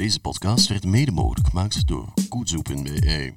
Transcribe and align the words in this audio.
Deze 0.00 0.20
podcast 0.20 0.68
werd 0.68 0.84
mede 0.84 1.10
mogelijk 1.10 1.48
gemaakt 1.48 1.86
door 1.86 2.12
Koetsoe.be. 2.28 3.32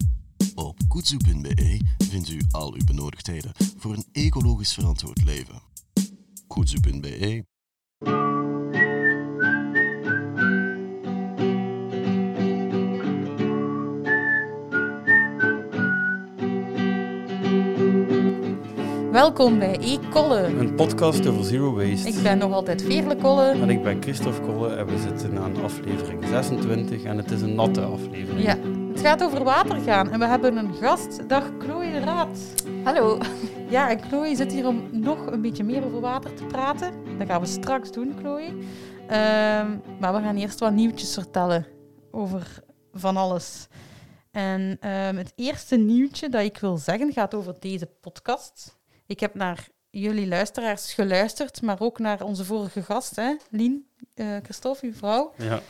Op 0.56 0.78
Koetsoe.be 0.88 1.80
vindt 1.98 2.30
u 2.30 2.42
al 2.52 2.74
uw 2.74 2.84
benodigdheden 2.86 3.52
voor 3.78 3.94
een 3.94 4.06
ecologisch 4.12 4.74
verantwoord 4.74 5.24
leven. 5.24 5.62
Koetsoe.be 6.48 7.46
Welkom 19.14 19.60
bij 19.60 19.78
E-Kolle. 19.80 20.44
Een 20.44 20.76
podcast 20.76 21.28
over 21.28 21.44
zero 21.44 21.74
waste. 21.74 22.08
Ik 22.08 22.24
ben 22.24 22.38
nog 22.38 22.54
altijd 22.54 22.82
Veerle 22.82 23.16
Kolle. 23.16 23.52
En 23.52 23.70
ik 23.70 23.84
ben 23.84 24.02
Christophe 24.02 24.42
Kolle 24.42 24.76
en 24.76 24.86
we 24.86 24.98
zitten 24.98 25.38
aan 25.38 25.64
aflevering 25.64 26.26
26 26.28 27.04
en 27.04 27.18
het 27.18 27.32
is 27.32 27.42
een 27.42 27.56
natte 27.56 27.82
aflevering. 27.82 28.44
Ja, 28.44 28.58
het 28.92 29.00
gaat 29.00 29.24
over 29.24 29.44
water 29.44 29.76
gaan 29.76 30.12
en 30.12 30.20
we 30.20 30.26
hebben 30.26 30.58
een 30.58 30.74
gast. 30.74 31.30
Dag 31.30 31.52
Chloe 31.60 31.92
de 31.92 32.00
Raad. 32.00 32.40
Hallo. 32.84 33.18
Ja, 33.70 33.90
en 33.90 34.02
Chloe 34.02 34.36
zit 34.36 34.52
hier 34.52 34.68
om 34.68 34.90
nog 34.92 35.26
een 35.26 35.42
beetje 35.42 35.64
meer 35.64 35.86
over 35.86 36.00
water 36.00 36.34
te 36.34 36.44
praten. 36.44 37.18
Dat 37.18 37.28
gaan 37.28 37.42
we 37.42 37.48
straks 37.48 37.92
doen, 37.92 38.16
Chloe. 38.20 38.48
Ehm, 39.08 39.78
maar 40.00 40.14
we 40.14 40.22
gaan 40.22 40.38
eerst 40.38 40.60
wat 40.60 40.74
nieuwtjes 40.74 41.14
vertellen 41.14 41.66
over 42.12 42.64
van 42.94 43.18
alles. 43.18 43.68
En 44.32 44.78
ehm, 44.80 45.16
het 45.16 45.34
eerste 45.36 45.76
nieuwtje 45.76 46.30
dat 46.30 46.44
ik 46.44 46.58
wil 46.58 46.78
zeggen 46.78 47.12
gaat 47.12 47.34
over 47.34 47.56
deze 47.60 47.90
podcast. 48.02 48.82
Ik 49.06 49.20
heb 49.20 49.34
naar 49.34 49.68
jullie 49.90 50.28
luisteraars 50.28 50.94
geluisterd, 50.94 51.62
maar 51.62 51.80
ook 51.80 52.00
naar 52.00 52.24
onze 52.24 52.46
vorige 52.46 52.84
gast, 52.84 53.16
hè, 53.16 53.36
Lien, 53.50 53.88
eh 54.14 54.38
Christophe, 54.44 54.86
uw 54.86 54.94
vrouw. 54.94 55.34
Ja. 55.38 55.62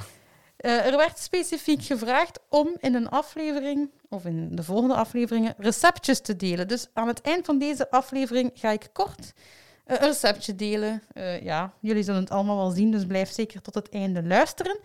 Eh, 0.57 0.85
er 0.85 0.97
werd 0.97 1.19
specifiek 1.19 1.83
gevraagd 1.83 2.39
om 2.49 2.75
in 2.79 2.95
een 2.95 3.09
aflevering, 3.09 3.91
of 4.09 4.25
in 4.25 4.55
de 4.55 4.63
volgende 4.63 4.95
afleveringen, 4.95 5.53
receptjes 5.57 6.19
te 6.19 6.35
delen. 6.35 6.67
Dus 6.67 6.87
aan 6.93 7.07
het 7.07 7.21
eind 7.21 7.45
van 7.45 7.57
deze 7.57 7.91
aflevering 7.91 8.51
ga 8.53 8.69
ik 8.69 8.89
kort 8.93 9.33
eh, 9.85 9.97
een 9.99 10.07
receptje 10.07 10.55
delen. 10.55 11.03
Ja, 11.41 11.73
jullie 11.79 12.03
zullen 12.03 12.21
het 12.21 12.29
allemaal 12.29 12.57
wel 12.57 12.69
zien, 12.69 12.91
dus 12.91 13.05
blijf 13.05 13.31
zeker 13.31 13.61
tot 13.61 13.75
het 13.75 13.89
einde 13.89 14.23
luisteren. 14.23 14.79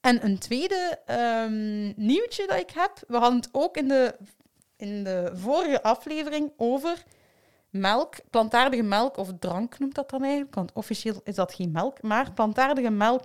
En 0.00 0.24
een 0.24 0.38
tweede 0.38 0.98
ehm, 1.06 1.92
nieuwtje 1.96 2.46
dat 2.46 2.58
ik 2.58 2.70
heb, 2.70 2.92
we 3.08 3.16
hadden 3.16 3.38
het 3.38 3.48
ook 3.52 3.76
in 3.76 3.88
de, 3.88 4.16
in 4.76 5.04
de 5.04 5.30
vorige 5.34 5.82
aflevering 5.82 6.52
over 6.56 7.04
melk, 7.70 8.14
plantaardige 8.30 8.82
melk, 8.82 9.16
of 9.16 9.30
drank 9.38 9.78
noemt 9.78 9.94
dat 9.94 10.10
dan 10.10 10.22
eigenlijk, 10.22 10.54
want 10.54 10.72
officieel 10.72 11.20
is 11.24 11.34
dat 11.34 11.54
geen 11.54 11.70
melk, 11.70 12.02
maar 12.02 12.32
plantaardige 12.32 12.90
melk 12.90 13.24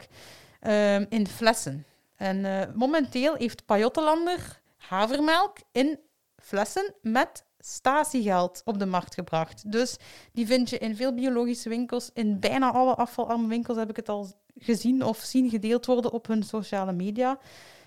ehm, 0.59 1.05
in 1.09 1.27
flessen. 1.27 1.85
En 2.15 2.45
eh, 2.45 2.73
momenteel 2.73 3.35
heeft 3.35 3.66
Pajottelander 3.66 4.61
havermelk 4.77 5.57
in 5.71 5.99
flessen 6.38 6.93
met 7.01 7.45
statiegeld 7.59 8.61
op 8.66 8.79
de 8.79 8.85
markt 8.85 9.13
gebracht. 9.13 9.71
Dus 9.71 9.97
die 10.31 10.45
vind 10.45 10.69
je 10.69 10.77
in 10.77 10.95
veel 10.95 11.13
biologische 11.13 11.69
winkels, 11.69 12.09
in 12.13 12.39
bijna 12.39 12.71
alle 12.71 12.95
afvalarme 12.95 13.47
winkels 13.47 13.77
heb 13.77 13.89
ik 13.89 13.95
het 13.95 14.09
al 14.09 14.27
gezien 14.57 15.03
of 15.03 15.17
zien 15.17 15.49
gedeeld 15.49 15.85
worden 15.85 16.11
op 16.11 16.27
hun 16.27 16.43
sociale 16.43 16.93
media. 16.93 17.39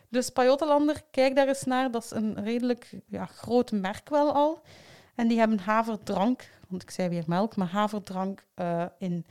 Dus 0.08 0.30
Pajottelander, 0.30 1.02
kijk 1.10 1.34
daar 1.34 1.48
eens 1.48 1.64
naar. 1.64 1.90
Dat 1.90 2.04
is 2.04 2.10
een 2.10 2.44
redelijk 2.44 2.90
ja, 3.06 3.26
groot 3.26 3.72
merk 3.72 4.08
wel 4.08 4.32
al. 4.32 4.62
En 5.18 5.28
die 5.28 5.38
hebben 5.38 5.58
haverdrank, 5.58 6.50
want 6.68 6.82
ik 6.82 6.90
zei 6.90 7.08
weer 7.08 7.24
melk, 7.26 7.56
maar 7.56 7.66
haverdrank 7.66 8.46
eh, 8.54 8.84
in 8.98 9.26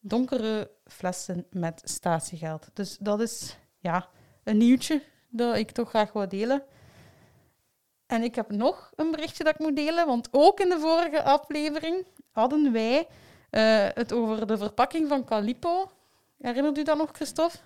donkere 0.00 0.70
flessen 0.86 1.46
met 1.50 1.80
statiegeld. 1.84 2.70
Dus 2.72 2.96
dat 3.00 3.20
is 3.20 3.58
ja, 3.78 4.08
een 4.44 4.56
nieuwtje 4.56 5.02
dat 5.28 5.56
ik 5.56 5.70
toch 5.70 5.88
graag 5.88 6.12
wil 6.12 6.28
delen. 6.28 6.62
En 8.06 8.22
ik 8.22 8.34
heb 8.34 8.50
nog 8.50 8.92
een 8.94 9.10
berichtje 9.10 9.44
dat 9.44 9.54
ik 9.54 9.60
moet 9.60 9.76
delen, 9.76 10.06
want 10.06 10.28
ook 10.30 10.60
in 10.60 10.68
de 10.68 10.78
vorige 10.78 11.22
aflevering 11.22 12.06
hadden 12.30 12.72
wij 12.72 13.08
eh, 13.50 13.86
het 13.94 14.12
over 14.12 14.46
de 14.46 14.56
verpakking 14.56 15.08
van 15.08 15.24
Calipo. 15.24 15.90
Herinnert 16.38 16.78
u 16.78 16.82
dat 16.82 16.96
nog, 16.96 17.10
Christophe? 17.12 17.58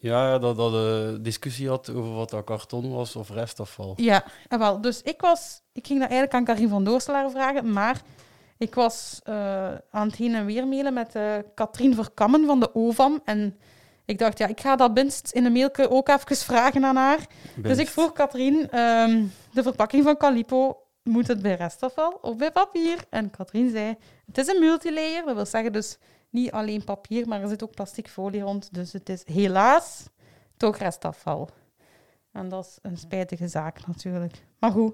Ja, 0.00 0.38
dat 0.38 0.56
dat 0.56 0.72
een 0.72 1.22
discussie 1.22 1.68
had 1.68 1.90
over 1.90 2.14
wat 2.14 2.30
dat 2.30 2.44
karton 2.44 2.92
was 2.94 3.16
of 3.16 3.30
restafval. 3.30 3.92
Ja, 3.96 4.24
en 4.48 4.58
wel. 4.58 4.80
Dus 4.80 5.02
ik, 5.02 5.20
was, 5.20 5.60
ik 5.72 5.86
ging 5.86 6.00
dat 6.00 6.10
eigenlijk 6.10 6.38
aan 6.38 6.54
Karin 6.54 6.68
van 6.68 6.84
Doorselaar 6.84 7.30
vragen, 7.30 7.72
maar 7.72 8.02
ik 8.58 8.74
was 8.74 9.20
eh, 9.24 9.74
aan 9.90 10.06
het 10.06 10.16
heen 10.16 10.34
en 10.34 10.46
weer 10.46 10.66
mailen 10.66 10.94
met 10.94 11.14
eh 11.14 11.34
Katrien 11.54 11.94
Verkammen 11.94 12.46
van 12.46 12.60
de 12.60 12.74
OVAM. 12.74 13.20
En 13.24 13.58
ik 14.04 14.18
dacht, 14.18 14.38
ja, 14.38 14.46
ik 14.46 14.60
ga 14.60 14.76
dat 14.76 14.94
minst 14.94 15.30
in 15.32 15.44
een 15.44 15.52
mailje 15.52 15.90
ook 15.90 16.08
even 16.08 16.36
vragen 16.36 16.84
aan 16.84 16.96
haar. 16.96 17.26
Dus 17.56 17.78
ik 17.78 17.88
vroeg 17.88 18.12
Katrien, 18.12 18.70
ehm, 18.70 19.24
de 19.52 19.62
verpakking 19.62 20.04
van 20.04 20.16
Calipo, 20.16 20.80
moet 21.02 21.26
het 21.26 21.42
bij 21.42 21.54
restafval 21.54 22.18
of 22.20 22.36
bij 22.36 22.50
papier? 22.50 22.98
En 23.10 23.30
Katrien 23.30 23.70
zei, 23.70 23.96
het 24.26 24.38
is 24.38 24.46
een 24.46 24.60
multilayer. 24.60 25.24
Dat 25.24 25.34
wil 25.34 25.46
zeggen 25.46 25.72
dus 25.72 25.98
niet 26.36 26.50
alleen 26.52 26.84
papier, 26.84 27.28
maar 27.28 27.42
er 27.42 27.48
zit 27.48 27.62
ook 27.62 27.74
plastic 27.74 28.08
folie 28.08 28.40
rond. 28.40 28.68
Dus 28.74 28.92
het 28.92 29.08
is 29.08 29.22
helaas 29.26 30.04
toch 30.56 30.76
restafval. 30.76 31.48
En 32.32 32.48
dat 32.48 32.64
is 32.66 32.78
een 32.82 32.96
spijtige 32.98 33.48
zaak 33.48 33.86
natuurlijk. 33.86 34.34
Maar 34.58 34.70
goed, 34.70 34.92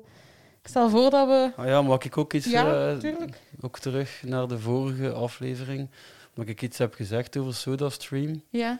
ik 0.63 0.69
stel 0.69 0.91
voor 0.91 1.11
dat 1.11 1.27
we... 1.29 1.53
Ah 1.57 1.67
ja, 1.67 1.83
mag 1.83 2.05
ik 2.05 2.17
ook 2.17 2.33
iets, 2.33 2.47
Ja, 2.51 2.91
eh, 2.91 2.99
tuurlijk. 2.99 3.41
ook 3.61 3.79
terug 3.79 4.23
naar 4.27 4.49
de 4.49 4.59
vorige 4.59 5.13
aflevering, 5.13 5.89
dat 6.35 6.49
ik 6.49 6.63
iets 6.63 6.79
heb 6.79 6.95
gezegd 6.95 7.37
over 7.37 7.55
SodaStream 7.55 8.43
Ja, 8.51 8.79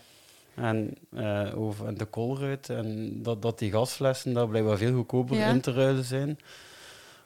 en 0.55 0.95
eh, 1.15 1.53
over 1.59 1.87
en 1.87 1.95
de 1.97 2.05
koolruit 2.05 2.69
en 2.71 3.19
dat, 3.23 3.43
dat 3.43 3.59
die 3.59 3.71
gasflessen 3.71 4.33
daar 4.33 4.49
blijkbaar 4.49 4.77
veel 4.77 4.95
goedkoper 4.95 5.37
Ja. 5.37 5.49
in 5.49 5.61
te 5.61 5.73
ruilen 5.73 6.05
zijn. 6.05 6.39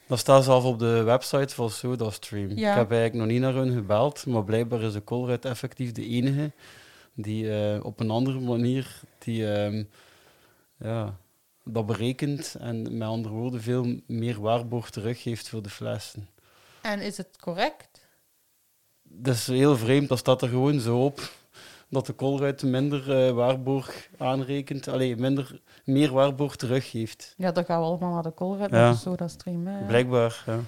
Dat 0.06 0.18
staat 0.18 0.44
zelf 0.44 0.64
op 0.64 0.78
de 0.78 1.02
website 1.02 1.54
van 1.54 1.70
SodaStream. 1.70 2.48
Ja. 2.48 2.70
Ik 2.70 2.76
heb 2.76 2.90
eigenlijk 2.90 3.14
nog 3.14 3.26
niet 3.26 3.40
naar 3.40 3.54
hun 3.54 3.74
gebeld, 3.74 4.26
maar 4.26 4.44
blijkbaar 4.44 4.82
is 4.82 4.92
de 4.92 5.00
koolruit 5.00 5.44
effectief 5.44 5.92
de 5.92 6.06
enige 6.06 6.52
die 7.14 7.52
eh, 7.52 7.84
op 7.84 8.00
een 8.00 8.10
andere 8.10 8.40
manier 8.40 9.00
die, 9.18 9.52
ehm, 9.52 9.84
ja, 10.78 11.16
dat 11.64 11.86
berekent 11.86 12.54
en 12.58 12.98
met 12.98 13.08
andere 13.08 13.34
woorden 13.34 13.62
veel 13.62 14.00
meer 14.06 14.40
waarborg 14.40 14.90
teruggeeft 14.90 15.48
voor 15.48 15.62
de 15.62 15.70
flessen. 15.70 16.28
en 16.82 17.00
is 17.00 17.16
het 17.16 17.36
correct? 17.40 18.08
Dat 19.02 19.34
is 19.34 19.46
heel 19.46 19.76
vreemd, 19.76 20.08
dat 20.08 20.18
staat 20.18 20.42
er 20.42 20.48
gewoon 20.48 20.80
zo 20.80 21.04
op 21.04 21.30
dat 21.96 22.06
de 22.06 22.12
koolruit 22.12 22.62
minder 22.62 23.26
eh, 23.26 23.32
waarborg 23.32 24.08
aanrekent, 24.18 24.88
alleen 24.88 25.20
minder, 25.20 25.60
meer 25.84 26.12
waarborg 26.12 26.56
teruggeeft. 26.56 27.34
Ja, 27.36 27.52
dan 27.52 27.64
gaan 27.64 27.80
we 27.80 27.86
allemaal 27.86 28.12
naar 28.12 28.22
de 28.22 28.30
koolruit, 28.30 28.70
Ja. 28.70 28.76
ja. 28.78 28.94
zo 28.94 29.14
dat 29.16 29.30
stream. 29.30 29.66
hè. 29.66 29.86
Blijkbaar, 29.86 30.42
ja. 30.46 30.58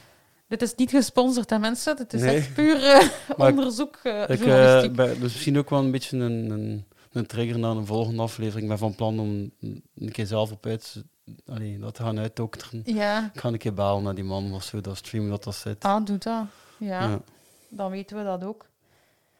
Dit 0.48 0.62
is 0.62 0.74
niet 0.74 0.90
gesponsord, 0.90 1.50
hè, 1.50 1.58
mensen. 1.58 1.96
Dit 1.96 2.12
is 2.12 2.20
Nee. 2.20 2.36
echt 2.36 2.54
puur 2.54 2.84
eh, 2.84 3.08
onderzoek, 3.48 3.96
eh, 4.02 4.22
Ik, 4.28 4.40
eh, 4.40 4.80
ben- 4.90 5.20
dus 5.20 5.32
misschien 5.32 5.58
ook 5.58 5.70
wel 5.70 5.78
een 5.78 5.90
beetje 5.90 6.16
een, 6.16 6.50
een, 6.50 6.84
een 7.12 7.26
trigger 7.26 7.58
naar 7.58 7.76
een 7.76 7.86
volgende 7.86 8.22
aflevering. 8.22 8.62
Ik 8.62 8.68
ben 8.68 8.78
van 8.78 8.94
plan 8.94 9.18
om 9.20 9.50
een 9.94 10.12
keer 10.12 10.26
zelf 10.26 10.52
op 10.52 10.66
uit, 10.66 11.04
allee, 11.46 11.78
dat 11.78 11.94
te 11.94 12.02
gaan 12.02 12.18
uitdokteren. 12.18 12.82
Ja, 12.84 13.30
Ik 13.34 13.40
ga 13.40 13.48
een 13.48 13.58
keer 13.58 13.74
balen 13.74 14.02
naar 14.02 14.14
die 14.14 14.24
man 14.24 14.52
of 14.54 14.62
zo, 14.62 14.80
dat 14.80 14.96
stream 14.96 15.28
dat 15.28 15.44
dat 15.44 15.54
zit. 15.54 15.84
ah, 15.84 16.04
doe 16.04 16.18
dat. 16.18 16.44
Ja, 16.78 17.08
Ja. 17.08 17.20
dan 17.68 17.90
weten 17.90 18.16
we 18.16 18.24
dat 18.24 18.44
ook. 18.44 18.66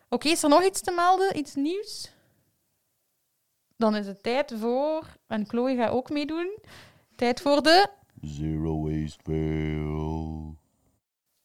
Oké, 0.09 0.29
is 0.29 0.43
er 0.43 0.49
nog 0.49 0.65
iets 0.65 0.81
te 0.81 0.91
melden? 0.93 1.39
Iets 1.39 1.55
nieuws? 1.55 2.11
Dan 3.77 3.97
is 3.97 4.07
het 4.07 4.23
tijd 4.23 4.55
voor... 4.61 5.05
En 5.27 5.47
Chloe 5.49 5.77
gaat 5.77 5.91
ook 5.91 6.11
meedoen. 6.11 6.59
Tijd 7.17 7.41
voor 7.41 7.63
de 7.63 7.89
Zero 8.23 8.83
Waste 8.83 9.19
Fail. 9.25 10.57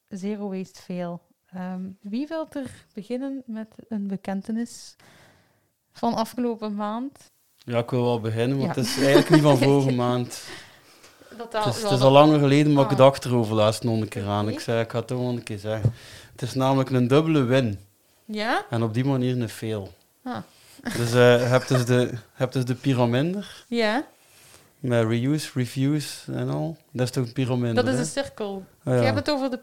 Zero 0.09 0.49
Waste 0.49 0.81
Fail. 0.81 1.21
Ehm, 1.51 1.81
wie 2.01 2.27
wil 2.27 2.47
er 2.49 2.85
beginnen 2.93 3.43
met 3.45 3.67
een 3.87 4.07
bekentenis 4.07 4.95
van 5.91 6.13
afgelopen 6.13 6.75
maand? 6.75 7.31
Ja, 7.57 7.77
ik 7.77 7.89
wil 7.89 8.03
wel 8.03 8.19
beginnen, 8.19 8.57
want 8.57 8.75
Ja. 8.75 8.81
het 8.81 8.89
is 8.89 8.97
eigenlijk 8.97 9.29
niet 9.29 9.41
van 9.41 9.57
vorige 9.67 9.91
maand. 9.91 10.43
Dat 11.37 11.53
Het 11.53 11.65
is, 11.75 11.81
het 11.81 11.91
is 11.91 12.01
al 12.01 12.11
langer 12.11 12.39
geleden, 12.39 12.73
maar 12.73 12.85
ik 12.85 12.91
Ah. 12.91 12.97
dacht 12.97 13.25
erover 13.25 13.55
laatst 13.55 13.83
nog 13.83 14.01
een 14.01 14.07
keer 14.07 14.27
aan. 14.27 14.49
Ik 14.49 14.59
zei, 14.59 14.81
ik 14.83 14.91
ga 14.91 14.97
het 14.97 15.07
toch 15.07 15.19
wel 15.19 15.29
een 15.29 15.43
keer 15.43 15.57
zeggen. 15.59 15.93
Het 16.31 16.41
is 16.41 16.53
namelijk 16.53 16.89
een 16.89 17.07
dubbele 17.07 17.43
win. 17.43 17.79
Ja? 18.25 18.65
En 18.69 18.83
op 18.83 18.93
die 18.93 19.05
manier 19.05 19.41
een 19.41 19.49
fail. 19.49 19.93
Ah. 20.23 20.37
Dus 20.97 21.13
eh, 21.13 21.39
je 21.39 21.45
hebt 21.45 21.67
dus 21.67 21.85
de, 21.85 22.11
hebt 22.33 22.53
dus 22.53 22.65
de 22.65 22.75
piraminder. 22.75 23.65
Ja, 23.67 24.03
Met 24.79 25.07
reuse, 25.07 25.49
refuse 25.53 26.31
en 26.31 26.49
al. 26.49 26.77
Dat 26.91 27.05
is 27.05 27.11
toch 27.11 27.25
een 27.25 27.33
piraminder, 27.33 27.85
dat 27.85 27.93
is 27.93 27.99
een 27.99 28.05
cirkel. 28.05 28.63
Ah, 28.83 28.93
Je 28.93 28.99
hebt 29.03 29.15
het 29.17 29.29
over 29.29 29.49
de 29.49 29.59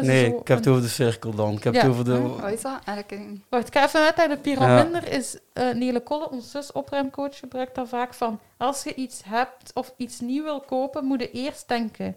is 0.00 0.06
Nee, 0.06 0.28
zo 0.30 0.36
ik 0.38 0.48
heb 0.48 0.58
het 0.58 0.66
over 0.68 0.82
de 0.82 0.88
cirkel 0.88 1.34
dan. 1.34 1.52
Ik 1.56 1.64
heb 1.64 1.74
Ja. 1.74 1.80
het 1.80 1.90
over 1.90 2.04
de... 2.04 2.12
Hm, 2.14 2.40
Wat 2.40 2.52
is 2.52 2.60
dat? 2.60 2.80
Eigenlijk. 2.84 3.38
Wacht, 3.48 3.66
ik 3.66 3.72
ga 3.74 3.84
even 3.84 4.00
uitleggen. 4.00 4.36
De 4.36 4.42
piraminder 4.42 5.12
is... 5.12 5.38
eh 5.52 5.74
Nele 5.74 6.00
Kolle, 6.00 6.30
ons 6.30 6.50
zus 6.50 6.72
opruimcoach, 6.72 7.38
gebruikt 7.38 7.74
dat 7.74 7.88
vaak 7.88 8.14
van... 8.14 8.40
Als 8.56 8.82
je 8.82 8.94
iets 8.94 9.20
hebt 9.24 9.70
of 9.74 9.92
iets 9.96 10.20
nieuw 10.20 10.42
wil 10.44 10.60
kopen, 10.60 11.04
moet 11.04 11.20
je 11.20 11.30
eerst 11.30 11.68
denken... 11.68 12.16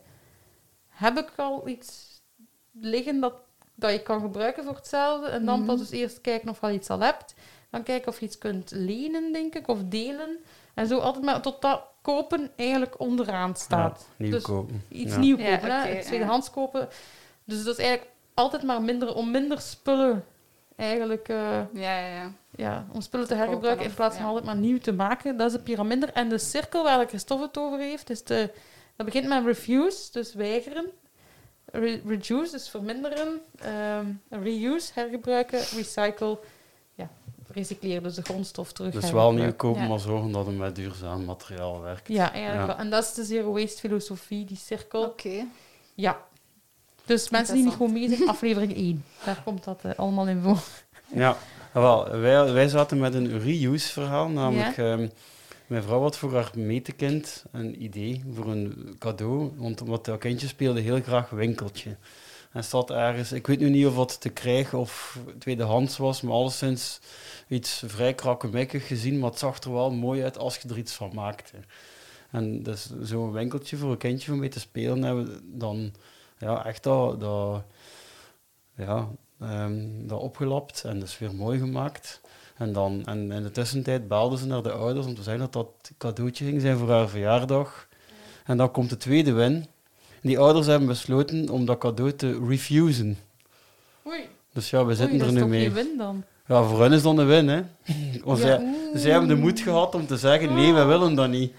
Heb 0.89 1.17
ik 1.17 1.29
al 1.35 1.67
iets 1.67 2.21
liggen 2.71 3.19
dat, 3.19 3.33
dat 3.75 3.91
je 3.91 4.01
kan 4.03 4.21
gebruiken 4.21 4.63
voor 4.63 4.75
hetzelfde? 4.75 5.27
En 5.27 5.45
dan 5.45 5.57
Mhm. 5.57 5.67
pas 5.67 5.79
dus 5.79 5.91
eerst 5.91 6.21
kijken 6.21 6.49
of 6.49 6.59
je 6.59 6.65
al 6.67 6.71
iets 6.73 6.89
al 6.89 6.99
hebt. 6.99 7.33
Dan 7.69 7.83
kijken 7.83 8.07
of 8.07 8.19
je 8.19 8.25
iets 8.25 8.37
kunt 8.37 8.71
lenen, 8.75 9.31
denk 9.33 9.55
ik, 9.55 9.67
of 9.67 9.79
delen. 9.83 10.37
En 10.73 10.87
zo 10.87 10.97
altijd 10.99 11.23
maar 11.25 11.41
totdat 11.41 11.81
kopen 12.01 12.51
eigenlijk 12.55 12.99
onderaan 12.99 13.55
staat. 13.55 14.07
Ja, 14.09 14.23
nieuw 14.23 14.31
Dus 14.31 14.43
kopen. 14.43 14.83
Iets 14.87 15.13
Ja. 15.13 15.19
nieuw 15.19 15.37
Ja, 15.37 15.55
kopen, 15.55 15.81
hè? 15.81 15.97
Iets 15.97 16.07
tweedehands 16.07 16.49
kopen. 16.51 16.87
Dus 17.43 17.63
dat 17.63 17.77
is 17.77 17.83
eigenlijk 17.85 18.11
altijd 18.33 18.63
maar 18.63 18.81
minder, 18.81 19.13
om 19.15 19.31
minder 19.31 19.59
spullen 19.61 20.25
eigenlijk... 20.75 21.27
eh, 21.29 21.37
Ja, 21.73 21.97
ja, 21.99 22.07
ja. 22.15 22.31
ja, 22.55 22.85
om 22.91 23.01
spullen 23.01 23.27
te 23.27 23.33
hergebruiken 23.35 23.85
in 23.85 23.93
plaats 23.93 24.13
van 24.15 24.23
ja. 24.23 24.27
altijd 24.29 24.45
maar 24.45 24.55
nieuw 24.57 24.77
te 24.77 24.93
maken. 24.93 25.37
Dat 25.37 25.47
is 25.47 25.53
de 25.57 25.63
piramide. 25.63 26.05
En 26.05 26.29
de 26.29 26.37
cirkel 26.37 26.83
waar 26.83 27.07
Christophe 27.07 27.45
het 27.45 27.57
over 27.57 27.79
heeft, 27.79 28.09
is 28.09 28.23
de, 28.23 28.49
dat 28.95 29.05
begint 29.05 29.27
met 29.27 29.45
refuse, 29.45 30.11
dus 30.11 30.33
weigeren. 30.33 30.85
Re- 31.71 32.01
reduce, 32.05 32.51
dus 32.51 32.69
verminderen. 32.69 33.41
Ehm, 33.59 34.05
reuse, 34.29 34.91
hergebruiken. 34.93 35.59
Recycle, 35.59 36.39
ja, 36.95 37.09
recycleren, 37.47 38.03
dus 38.03 38.15
de 38.15 38.21
grondstof 38.21 38.71
terug 38.71 38.93
Dus 38.93 39.11
wel 39.11 39.33
nieuw 39.33 39.53
kopen, 39.53 39.81
Ja. 39.81 39.87
maar 39.87 39.99
zorgen 39.99 40.31
dat 40.31 40.45
het 40.45 40.57
met 40.57 40.75
duurzaam 40.75 41.25
materiaal 41.25 41.81
werkt. 41.81 42.07
Ja, 42.07 42.31
eigenlijk 42.31 42.61
Ja. 42.61 42.67
wel. 42.67 42.75
En 42.85 42.89
dat 42.89 43.03
is 43.03 43.13
de 43.13 43.23
zero 43.23 43.51
waste 43.53 43.79
filosofie, 43.79 44.45
die 44.45 44.57
cirkel. 44.57 45.03
Oké. 45.03 45.45
Ja. 45.93 46.17
Dus 47.05 47.29
mensen 47.29 47.55
die 47.55 47.63
niet 47.63 47.73
gewoon 47.73 47.93
mee 47.93 48.09
zijn, 48.15 48.29
aflevering 48.29 48.75
1. 48.75 49.03
Daar 49.25 49.41
komt 49.43 49.63
dat 49.63 49.79
eh, 49.83 49.91
allemaal 49.95 50.27
in 50.27 50.41
voor. 50.41 50.59
Ja, 51.13 51.37
wel, 51.73 52.09
wij, 52.09 52.51
wij 52.53 52.67
zaten 52.67 52.99
met 52.99 53.13
een 53.13 53.39
reuse-verhaal, 53.39 54.29
namelijk 54.29 54.77
ehm, 54.77 55.07
mijn 55.71 55.83
vrouw 55.83 56.01
had 56.01 56.17
voor 56.17 56.33
haar 56.33 56.51
metekind 56.55 57.43
een 57.51 57.83
idee 57.83 58.23
voor 58.33 58.47
een 58.47 58.95
cadeau, 58.99 59.51
want 59.55 59.81
omdat 59.81 60.05
dat 60.05 60.19
kindje 60.19 60.47
speelde 60.47 60.79
heel 60.79 61.01
graag 61.01 61.29
winkeltje. 61.29 61.97
En 62.51 62.63
zat 62.63 62.89
ergens, 62.91 63.31
ik 63.31 63.47
weet 63.47 63.59
nu 63.59 63.69
niet 63.69 63.85
of 63.85 63.97
het 63.97 64.21
te 64.21 64.29
krijgen 64.29 64.79
of 64.79 65.19
tweedehands 65.39 65.97
was, 65.97 66.21
maar 66.21 66.33
alleszins 66.33 66.99
iets 67.47 67.83
vrij 67.85 68.13
krakkemikkig 68.13 68.87
gezien, 68.87 69.19
maar 69.19 69.29
het 69.29 69.39
zag 69.39 69.63
er 69.63 69.73
wel 69.73 69.91
mooi 69.91 70.23
uit 70.23 70.37
als 70.37 70.57
je 70.57 70.69
er 70.69 70.77
iets 70.77 70.93
van 70.93 71.11
maakte. 71.13 71.57
En 72.31 72.63
dus 72.63 72.89
zo'n 73.01 73.31
winkeltje 73.31 73.77
voor 73.77 73.91
een 73.91 73.97
kindje 73.97 74.31
om 74.31 74.39
mee 74.39 74.49
te 74.49 74.59
spelen, 74.59 75.03
hebben 75.03 75.25
we 75.25 75.39
dan 75.43 75.93
ja, 76.37 76.65
echt 76.65 76.83
dat, 76.83 77.19
dat, 77.19 77.63
ja, 78.75 79.09
ehm, 79.39 80.07
dat 80.07 80.19
opgelapt 80.19 80.83
en 80.83 80.99
dus 80.99 81.19
weer 81.19 81.35
mooi 81.35 81.59
gemaakt. 81.59 82.21
En, 82.61 82.73
dan, 82.73 83.01
en 83.05 83.31
in 83.31 83.43
de 83.43 83.51
tussentijd 83.51 84.07
belden 84.07 84.39
ze 84.39 84.45
naar 84.45 84.63
de 84.63 84.71
ouders 84.71 85.05
om 85.05 85.15
te 85.15 85.23
zeggen 85.23 85.41
dat 85.41 85.53
dat 85.53 85.91
cadeautje 85.97 86.45
ging 86.45 86.61
zijn 86.61 86.77
voor 86.77 86.89
haar 86.91 87.09
verjaardag. 87.09 87.87
En 88.45 88.57
dan 88.57 88.71
komt 88.71 88.89
de 88.89 88.97
tweede 88.97 89.31
win. 89.31 89.65
Die 90.21 90.39
ouders 90.39 90.67
hebben 90.67 90.87
besloten 90.87 91.49
om 91.49 91.65
dat 91.65 91.77
cadeau 91.77 92.13
te 92.13 92.39
refusen. 92.47 93.17
Oei, 94.07 94.21
Dus 94.53 94.69
ja, 94.69 94.85
we 94.85 94.95
zitten 94.95 95.15
Oei, 95.15 95.19
dat 95.19 95.27
er 95.27 95.35
is 95.35 95.41
nu 95.41 95.49
mee. 95.49 95.61
geen 95.63 95.73
win 95.73 95.97
dan? 95.97 96.23
Ja, 96.47 96.63
voor 96.63 96.81
hen 96.81 96.91
is 96.91 97.01
dat 97.01 97.17
een 97.17 97.27
win, 97.27 97.47
hè. 97.47 97.61
Ja, 98.25 98.35
zij, 98.93 99.11
hebben 99.11 99.29
de 99.29 99.35
moed 99.35 99.59
gehad 99.59 99.95
om 99.95 100.07
te 100.07 100.17
zeggen, 100.17 100.53
nee, 100.53 100.73
wij 100.73 100.85
willen 100.85 101.15
dat 101.15 101.29
niet. 101.29 101.53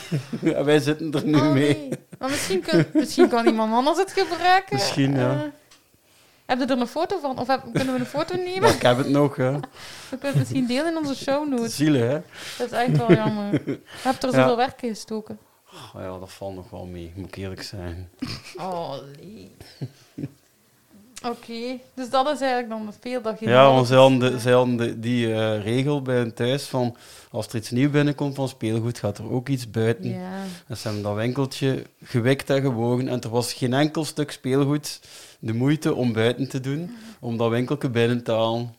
en 0.42 0.64
wij 0.64 0.78
zitten 0.78 1.12
er 1.12 1.26
nu 1.26 1.36
Oh, 1.36 1.52
mee. 1.52 1.88
Maar 2.18 2.30
misschien, 2.30 2.60
kun, 2.60 2.86
misschien 2.92 3.28
kan 3.28 3.46
iemand 3.46 3.72
anders 3.72 3.98
het 3.98 4.12
gebruiken. 4.12 4.76
Misschien, 4.76 5.14
ja. 5.14 5.30
Eh, 5.32 5.40
heb 6.46 6.58
je 6.58 6.64
er 6.66 6.80
een 6.80 6.86
foto 6.86 7.18
van? 7.20 7.38
Of 7.38 7.46
heb- 7.46 7.62
kunnen 7.72 7.94
we 7.94 8.00
een 8.00 8.06
foto 8.06 8.36
nemen? 8.50 8.74
Ik 8.74 8.82
heb 8.82 8.96
het 8.98 9.08
nog, 9.08 9.36
hè. 9.36 9.52
We 9.58 9.60
kunnen 10.10 10.28
het 10.28 10.36
misschien 10.36 10.66
delen 10.66 10.86
in 10.90 10.96
onze 10.96 11.16
show 11.16 11.48
notes. 11.48 11.76
Zielen, 11.76 12.08
hè. 12.10 12.20
Dat 12.58 12.72
is 12.72 12.78
echt 12.78 12.96
wel 12.96 13.12
jammer. 13.12 13.52
Je 13.66 13.80
hebt 14.02 14.22
er 14.22 14.30
zoveel 14.30 14.50
Ja. 14.50 14.56
werk 14.56 14.82
in 14.82 14.88
gestoken. 14.88 15.38
Oh, 15.72 16.00
ja, 16.00 16.18
dat 16.18 16.32
valt 16.32 16.54
nog 16.54 16.70
wel 16.70 16.84
mee, 16.86 17.12
moet 17.16 17.26
ik 17.28 17.36
eerlijk 17.36 17.62
zijn. 17.62 18.10
Oh, 18.56 18.94
nee. 19.20 19.56
Oké, 21.30 21.78
dus 21.94 22.10
dat 22.10 22.26
is 22.26 22.40
eigenlijk 22.40 22.68
dan 22.68 22.86
het 22.86 22.96
veel 23.00 23.22
dat 23.22 23.40
je... 23.40 23.48
Ja, 23.48 23.70
want 23.72 23.86
ze 23.86 23.94
hadden, 23.94 24.18
de, 24.18 24.40
ze 24.40 24.50
hadden 24.50 24.76
de- 24.76 25.00
die 25.00 25.32
eh, 25.34 25.62
regel 25.62 26.02
bij 26.02 26.16
hun 26.16 26.34
thuis 26.34 26.64
van 26.66 26.96
als 27.30 27.46
er 27.46 27.54
iets 27.54 27.70
nieuw 27.70 27.90
binnenkomt 27.90 28.34
van 28.34 28.48
speelgoed, 28.48 28.98
gaat 28.98 29.18
er 29.18 29.30
ook 29.32 29.48
iets 29.48 29.70
buiten. 29.70 30.08
Ja, 30.08 30.42
En 30.66 30.76
ze 30.76 30.82
hebben 30.86 31.02
dat 31.02 31.14
winkeltje 31.14 31.82
gewikt 32.02 32.50
en 32.50 32.60
gewogen 32.60 33.08
en 33.08 33.20
er 33.20 33.28
was 33.28 33.52
geen 33.52 33.72
enkel 33.74 34.04
stuk 34.04 34.30
speelgoed 34.30 35.00
de 35.38 35.52
moeite 35.54 35.94
om 35.94 36.12
buiten 36.12 36.48
te 36.48 36.60
doen, 36.60 36.96
om 37.20 37.36
dat 37.36 37.50
winkeltje 37.50 37.90
binnen 37.90 38.22
te 38.24 38.32
halen. 38.32 38.74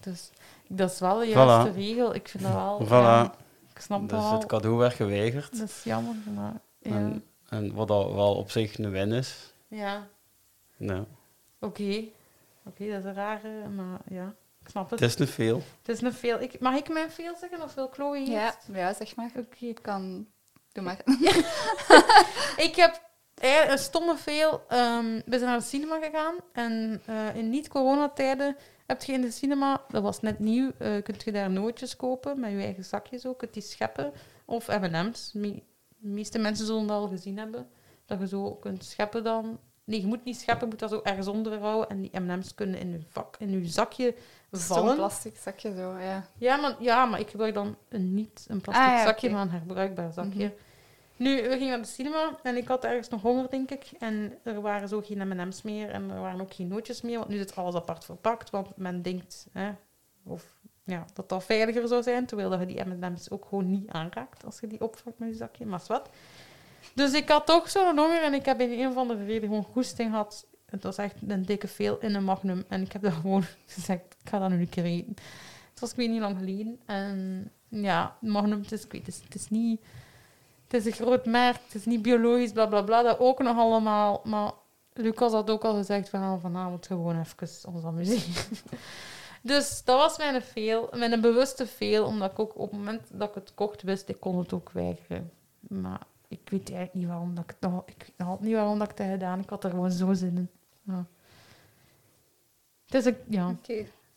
dus 0.00 0.30
dat 0.68 0.90
is 0.92 0.98
wel 0.98 1.18
de 1.18 1.26
juiste 1.26 1.70
Voilà. 1.72 1.74
regel. 1.74 2.14
Ik 2.14 2.28
vind 2.28 2.42
dat 2.42 2.52
wel... 2.52 2.80
Voilà. 2.86 2.88
ja, 2.90 3.34
ik 3.74 3.80
snap 3.80 4.00
dat 4.00 4.08
Dus 4.20 4.28
wel. 4.28 4.38
het 4.38 4.46
cadeau 4.46 4.76
werd 4.76 4.94
geweigerd. 4.94 5.58
Dat 5.58 5.68
is 5.68 5.80
jammer, 5.84 6.14
maar... 6.34 6.52
Ja, 6.78 6.90
En, 6.90 7.24
en 7.48 7.74
wat 7.74 7.88
dat 7.88 8.12
wel 8.12 8.34
op 8.34 8.50
zich 8.50 8.78
een 8.78 8.90
win 8.90 9.12
is. 9.12 9.52
ja. 9.68 10.06
Ja. 10.78 11.04
Oké. 11.66 12.04
Oké, 12.64 12.88
dat 12.90 12.98
is 12.98 13.04
een 13.04 13.14
rare, 13.14 13.68
maar 13.68 14.00
ja, 14.08 14.34
ik 14.62 14.68
snap 14.68 14.90
het. 14.90 15.00
Het 15.00 15.08
is 15.08 15.16
te 15.16 15.26
veel. 15.26 15.62
Het 15.82 15.88
is 15.96 16.00
een 16.02 16.12
veel. 16.12 16.40
Ik, 16.40 16.60
mag 16.60 16.74
ik 16.76 16.88
mijn 16.88 17.10
veel 17.10 17.36
zeggen 17.36 17.62
of 17.62 17.74
wil 17.74 17.88
Chloe 17.88 18.16
eerst? 18.18 18.28
Ja, 18.72 18.76
ja, 18.78 18.94
zeg 18.94 19.16
maar. 19.16 19.30
Oké. 19.36 19.64
Ik 19.66 19.78
kan... 19.82 20.26
Doe 20.72 20.84
maar. 20.84 21.00
Ik 22.66 22.72
heb 22.76 23.02
een 23.70 23.78
stomme 23.78 24.16
veel. 24.16 24.62
ehm, 24.68 25.04
we 25.24 25.38
zijn 25.38 25.44
naar 25.50 25.58
de 25.58 25.64
cinema 25.64 25.98
gegaan 26.00 26.34
en 26.52 27.02
eh, 27.06 27.36
in 27.36 27.50
niet-coronatijden 27.50 28.56
heb 28.86 29.02
je 29.02 29.12
in 29.12 29.20
de 29.20 29.30
cinema, 29.30 29.82
dat 29.88 30.02
was 30.02 30.20
net 30.20 30.38
nieuw, 30.38 30.70
eh 30.78 31.02
kunt 31.02 31.22
je 31.24 31.32
daar 31.32 31.50
nootjes 31.50 31.96
kopen 31.96 32.40
met 32.40 32.50
je 32.50 32.56
eigen 32.56 32.84
zakjes 32.84 33.26
ook, 33.26 33.38
kunt 33.38 33.52
die 33.54 33.62
scheppen. 33.62 34.12
Of 34.44 34.68
M&M's. 34.68 35.30
Me- 35.32 35.62
De 35.98 36.08
meeste 36.08 36.38
mensen 36.38 36.66
zullen 36.66 36.86
dat 36.86 36.96
al 36.96 37.08
gezien 37.08 37.38
hebben. 37.38 37.68
Dat 38.06 38.18
je 38.20 38.28
zo 38.28 38.54
kunt 38.54 38.84
scheppen 38.84 39.24
dan. 39.24 39.60
Nee, 39.86 40.00
je 40.00 40.06
moet 40.06 40.24
niet 40.24 40.36
scheppen, 40.36 40.64
je 40.64 40.70
moet 40.70 40.78
dat 40.80 40.90
zo 40.90 41.00
ergens 41.02 41.26
onder 41.26 41.58
houden 41.58 41.88
en 41.88 42.00
die 42.00 42.20
M&M's 42.20 42.54
kunnen 42.54 42.78
in 42.80 42.90
je, 42.92 43.00
vak, 43.08 43.36
in 43.38 43.50
je 43.50 43.66
zakje 43.66 44.14
Zo'n 44.50 44.60
vallen. 44.60 44.96
plastic 44.96 45.36
zakje 45.36 45.74
zo, 45.74 45.98
ja. 45.98 46.26
Ja, 46.38 46.56
maar, 46.56 46.76
ja, 46.78 47.04
maar 47.04 47.20
ik 47.20 47.28
gebruik 47.30 47.54
dan 47.54 47.76
een 47.88 48.14
niet 48.14 48.46
een 48.48 48.60
plastic 48.60 48.86
Ah, 48.86 48.92
ja, 48.92 49.04
zakje, 49.04 49.30
maar 49.30 49.42
een 49.42 49.50
herbruikbaar 49.50 50.12
zakje. 50.12 50.44
Mhm. 50.44 50.54
Nu, 51.16 51.42
we 51.42 51.48
gingen 51.48 51.68
naar 51.68 51.78
de 51.80 51.84
cinema 51.86 52.38
en 52.42 52.56
ik 52.56 52.68
had 52.68 52.84
ergens 52.84 53.08
nog 53.08 53.22
honger, 53.22 53.50
denk 53.50 53.70
ik. 53.70 53.90
En 53.98 54.38
er 54.42 54.60
waren 54.60 54.88
zo 54.88 55.00
geen 55.00 55.28
M&M's 55.28 55.62
meer 55.62 55.90
en 55.90 56.10
er 56.10 56.20
waren 56.20 56.40
ook 56.40 56.54
geen 56.54 56.68
nootjes 56.68 57.02
meer, 57.02 57.18
want 57.18 57.30
nu 57.30 57.36
zit 57.36 57.56
alles 57.56 57.74
apart 57.74 58.04
verpakt. 58.04 58.50
Want 58.50 58.76
men 58.76 59.02
denkt 59.02 59.46
hè, 59.52 59.70
of, 60.24 60.44
ja, 60.84 61.04
dat 61.14 61.28
dat 61.28 61.44
veiliger 61.44 61.88
zou 61.88 62.02
zijn, 62.02 62.26
terwijl 62.26 62.50
dat 62.50 62.60
je 62.60 62.66
die 62.66 62.84
M&M's 62.84 63.30
ook 63.30 63.44
gewoon 63.48 63.70
niet 63.70 63.88
aanraakt 63.90 64.44
als 64.44 64.60
je 64.60 64.66
die 64.66 64.80
opvangt 64.80 65.18
met 65.18 65.28
je 65.28 65.34
zakje, 65.34 65.66
maar 65.66 65.82
wat. 65.86 66.08
Dus 66.96 67.12
ik 67.12 67.28
had 67.28 67.46
toch 67.46 67.70
zo'n 67.70 67.98
honger 67.98 68.22
en 68.22 68.34
ik 68.34 68.44
heb 68.44 68.60
in 68.60 68.80
een 68.80 68.88
of 68.88 68.96
andere 68.96 69.24
reden 69.24 69.48
gewoon 69.48 69.64
goesting 69.64 70.10
gehad. 70.10 70.46
Het 70.66 70.82
was 70.82 70.96
echt 70.96 71.14
een 71.26 71.42
dikke 71.42 71.68
veel 71.68 71.98
in 71.98 72.14
een 72.14 72.24
magnum. 72.24 72.64
En 72.68 72.82
ik 72.82 72.92
heb 72.92 73.02
daar 73.02 73.12
gewoon 73.22 73.44
gezegd, 73.66 74.16
ik 74.22 74.28
ga 74.28 74.38
dat 74.38 74.50
nu 74.50 74.60
een 74.60 74.68
keer 74.68 74.84
eten. 74.84 75.14
Het 75.70 75.80
was 75.80 75.90
ik 75.90 75.96
niet 75.96 76.20
lang 76.20 76.38
geleden. 76.38 76.80
En 76.86 77.50
ja, 77.68 78.16
magnum, 78.20 78.60
het 78.60 78.72
is, 78.72 78.82
het 78.82 79.34
is, 79.34 79.48
niet... 79.48 79.80
Het 80.64 80.74
is 80.74 80.86
een 80.86 81.06
groot 81.06 81.26
merk, 81.26 81.56
het 81.64 81.74
is 81.74 81.84
niet 81.84 82.02
biologisch, 82.02 82.52
bla 82.52 82.66
bla 82.66 82.82
bla. 82.82 83.02
Dat 83.02 83.18
ook 83.18 83.42
nog 83.42 83.56
allemaal. 83.56 84.20
Maar 84.24 84.52
Lucas 84.92 85.32
had 85.32 85.50
ook 85.50 85.64
al 85.64 85.74
gezegd, 85.74 86.10
we 86.10 86.18
gaan 86.18 86.40
vanavond 86.40 86.86
gewoon 86.86 87.20
even 87.20 87.72
ons 87.72 87.84
amuseren. 87.84 88.56
Dus 89.42 89.82
dat 89.84 89.98
was 89.98 90.18
mijn 90.18 90.42
veel, 90.42 90.88
mijn 90.94 91.20
bewuste 91.20 91.66
veel, 91.66 92.04
omdat 92.04 92.30
ik 92.30 92.38
ook 92.38 92.58
op 92.58 92.70
het 92.70 92.78
moment 92.78 93.08
dat 93.12 93.28
ik 93.28 93.34
het 93.34 93.54
kocht 93.54 93.82
wist, 93.82 94.08
ik 94.08 94.20
kon 94.20 94.38
het 94.38 94.52
ook 94.52 94.70
weigeren. 94.70 95.30
Maar 95.60 96.00
ik 96.28 96.40
weet 96.50 96.68
eigenlijk 96.68 96.94
niet 96.94 97.06
waarom 97.06 97.34
dat 97.34 97.44
ik 97.44 97.50
het 97.50 97.70
nog, 97.70 97.82
ik 97.86 98.12
had 98.16 98.40
niet 98.40 98.54
waarom 98.54 98.78
dat 98.78 98.90
ik 98.90 98.98
het 98.98 99.06
heb 99.06 99.16
gedaan. 99.18 99.40
Ik 99.40 99.50
had 99.50 99.64
er 99.64 99.70
gewoon 99.70 99.90
zo 99.90 100.12
zin 100.12 100.36
in. 100.36 100.50
Ja. 100.82 101.04
Het 102.84 102.94
is 102.94 103.04
een, 103.04 103.16
ja, 103.28 103.54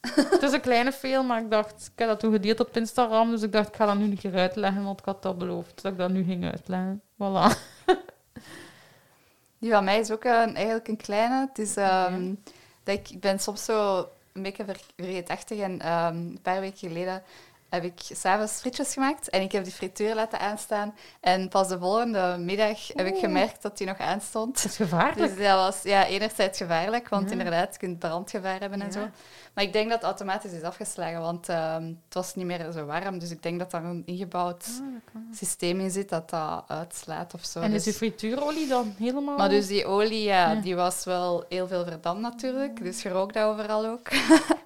het 0.01 0.41
is 0.41 0.51
een 0.51 0.61
kleine 0.61 0.91
veel, 0.91 1.23
maar 1.23 1.41
ik 1.41 1.51
dacht, 1.51 1.91
ik 1.93 1.99
heb 1.99 2.07
dat 2.07 2.19
toen 2.19 2.31
gedeeld 2.31 2.59
op 2.59 2.77
Instagram, 2.77 3.31
dus 3.31 3.41
ik 3.41 3.51
dacht, 3.51 3.67
ik 3.67 3.75
ga 3.75 3.85
dat 3.85 3.97
nu 3.97 4.03
een 4.03 4.17
keer 4.17 4.35
uitleggen, 4.35 4.83
want 4.83 4.99
ik 4.99 5.05
had 5.05 5.21
dat 5.21 5.37
beloofd, 5.37 5.81
dat 5.81 5.91
ik 5.91 5.97
dat 5.97 6.09
nu 6.09 6.23
ging 6.23 6.45
uitleggen. 6.45 7.01
Voilà. 7.13 7.57
Die 9.59 9.71
van 9.71 9.83
mij 9.83 9.99
is 9.99 10.11
ook 10.11 10.23
een, 10.23 10.55
eigenlijk 10.55 10.87
een 10.87 10.97
kleine. 10.97 11.47
Het 11.47 11.59
is, 11.59 11.75
ehm, 11.75 12.33
dat 12.83 12.95
ik, 12.95 13.09
ik 13.09 13.19
ben 13.19 13.39
soms 13.39 13.65
zo 13.65 14.07
een 14.33 14.41
beetje 14.41 14.65
ver, 14.65 14.79
vergeetachtig. 14.95 15.59
En 15.59 15.79
ehm, 15.79 16.15
een 16.15 16.39
paar 16.41 16.59
weken 16.59 16.77
geleden 16.77 17.23
heb 17.69 17.83
ik 17.83 17.93
s'avonds 17.97 18.59
frietjes 18.59 18.93
gemaakt. 18.93 19.29
En 19.29 19.41
ik 19.41 19.51
heb 19.51 19.63
die 19.63 19.73
frituur 19.73 20.15
laten 20.15 20.39
aanstaan. 20.39 20.95
En 21.19 21.49
pas 21.49 21.67
de 21.67 21.79
volgende 21.79 22.35
middag 22.39 22.87
heb 22.87 23.05
ik 23.07 23.17
gemerkt 23.17 23.61
dat 23.61 23.77
die 23.77 23.87
nog 23.87 23.97
aanstond. 23.97 24.61
Het 24.61 24.71
is 24.71 24.77
gevaarlijk. 24.77 25.17
Dus 25.35 25.45
dat 25.47 25.55
was 25.55 25.81
ja, 25.83 26.05
enerzijds 26.05 26.57
gevaarlijk, 26.57 27.09
want 27.09 27.25
Ja. 27.25 27.31
inderdaad, 27.31 27.73
je 27.73 27.79
kunt 27.79 27.99
brandgevaar 27.99 28.59
hebben 28.59 28.81
en 28.81 28.87
Ja. 28.87 28.93
zo. 28.93 29.07
Maar 29.53 29.63
ik 29.63 29.73
denk 29.73 29.85
dat 29.89 29.97
het 29.97 30.05
automatisch 30.07 30.51
is 30.51 30.61
afgeslagen, 30.61 31.21
want 31.21 31.49
ehm, 31.49 31.83
het 31.83 32.13
was 32.13 32.35
niet 32.35 32.45
meer 32.45 32.71
zo 32.71 32.85
warm. 32.85 33.19
Dus 33.19 33.31
ik 33.31 33.43
denk 33.43 33.59
dat 33.59 33.71
daar 33.71 33.83
een 33.83 34.03
ingebouwd 34.05 34.65
Ah, 34.67 35.21
systeem 35.35 35.79
in 35.79 35.91
zit 35.91 36.09
dat 36.09 36.29
dat 36.29 36.63
uitslaat 36.67 37.33
of 37.33 37.45
zo. 37.45 37.59
En 37.59 37.71
is 37.73 37.83
Dus- 37.83 37.93
uw 37.93 37.97
frituurolie 37.97 38.67
dan 38.67 38.93
helemaal... 38.97 39.37
maar 39.37 39.49
dus 39.49 39.67
die 39.67 39.85
olie, 39.85 40.23
ja, 40.23 40.51
Ja. 40.51 40.61
die 40.61 40.75
was 40.75 41.03
wel 41.05 41.45
heel 41.49 41.67
veel 41.67 41.83
verdampt 41.85 42.21
natuurlijk. 42.21 42.83
Dus 42.83 43.01
je 43.01 43.09
rookt 43.09 43.33
dat 43.33 43.43
overal 43.43 43.85
ook. 43.85 44.07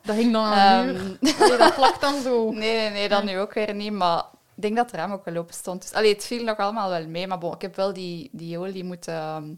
Dat 0.06 0.16
hing 0.16 0.32
dan 0.34 0.44
aan 0.46 0.88
de 0.88 0.94
Ehm, 0.94 1.04
muur. 1.48 1.58
Dat 1.58 1.76
plakt 1.76 2.02
dan 2.02 2.22
zo. 2.22 2.52
nee, 2.52 2.76
nee, 2.78 2.90
nee, 2.90 3.10
dat 3.10 3.24
nu 3.24 3.40
ook 3.40 3.54
weer 3.54 3.74
niet. 3.74 3.92
Maar 3.92 4.20
ik 4.56 4.62
denk 4.62 4.76
dat 4.76 4.86
het 4.86 4.96
raam 5.00 5.12
ook 5.12 5.26
wel 5.26 5.36
open 5.36 5.54
stond. 5.54 5.82
Dus, 5.82 5.94
allee, 5.94 6.14
het 6.14 6.26
viel 6.26 6.44
nog 6.44 6.58
allemaal 6.58 6.90
wel 6.90 7.08
mee. 7.08 7.28
Maar 7.28 7.38
bon, 7.38 7.54
ik 7.54 7.62
heb 7.62 7.76
wel 7.76 7.94
die, 7.94 8.30
die 8.32 8.58
olie 8.58 8.84
moeten 8.84 9.14
ehm, 9.14 9.54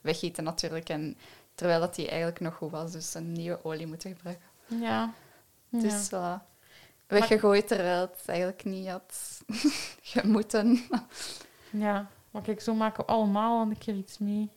weggieten 0.00 0.44
natuurlijk. 0.44 0.88
En, 0.88 1.16
terwijl 1.54 1.80
dat 1.80 1.94
die 1.94 2.08
eigenlijk 2.08 2.40
nog 2.40 2.54
goed 2.54 2.70
was. 2.70 2.92
Dus 2.92 3.14
een 3.14 3.32
nieuwe 3.32 3.58
olie 3.62 3.86
moeten 3.86 4.10
gebruiken. 4.14 4.44
Ja. 4.70 5.14
ja. 5.68 5.80
Dus 5.80 6.06
voilà. 6.08 6.44
weggegooid 7.06 7.68
terwijl 7.68 8.00
het 8.00 8.22
eigenlijk 8.26 8.64
niet 8.64 8.88
had 8.88 9.40
gemoeten. 10.12 10.80
Ja, 11.70 12.08
maar 12.30 12.42
kijk, 12.42 12.60
zo 12.60 12.74
maken 12.74 13.04
we 13.04 13.12
allemaal 13.12 13.60
een 13.60 13.78
keer 13.78 13.94
iets 13.94 14.18
mee. 14.18 14.50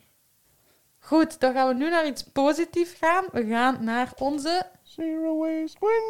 Goed, 0.98 1.40
dan 1.40 1.52
gaan 1.52 1.68
we 1.68 1.74
nu 1.74 1.90
naar 1.90 2.06
iets 2.06 2.22
positiefs 2.22 2.92
gaan. 2.92 3.24
We 3.32 3.46
gaan 3.46 3.84
naar 3.84 4.12
onze 4.18 4.66
Zero 4.82 5.38
waste 5.38 5.78
win. 5.80 6.02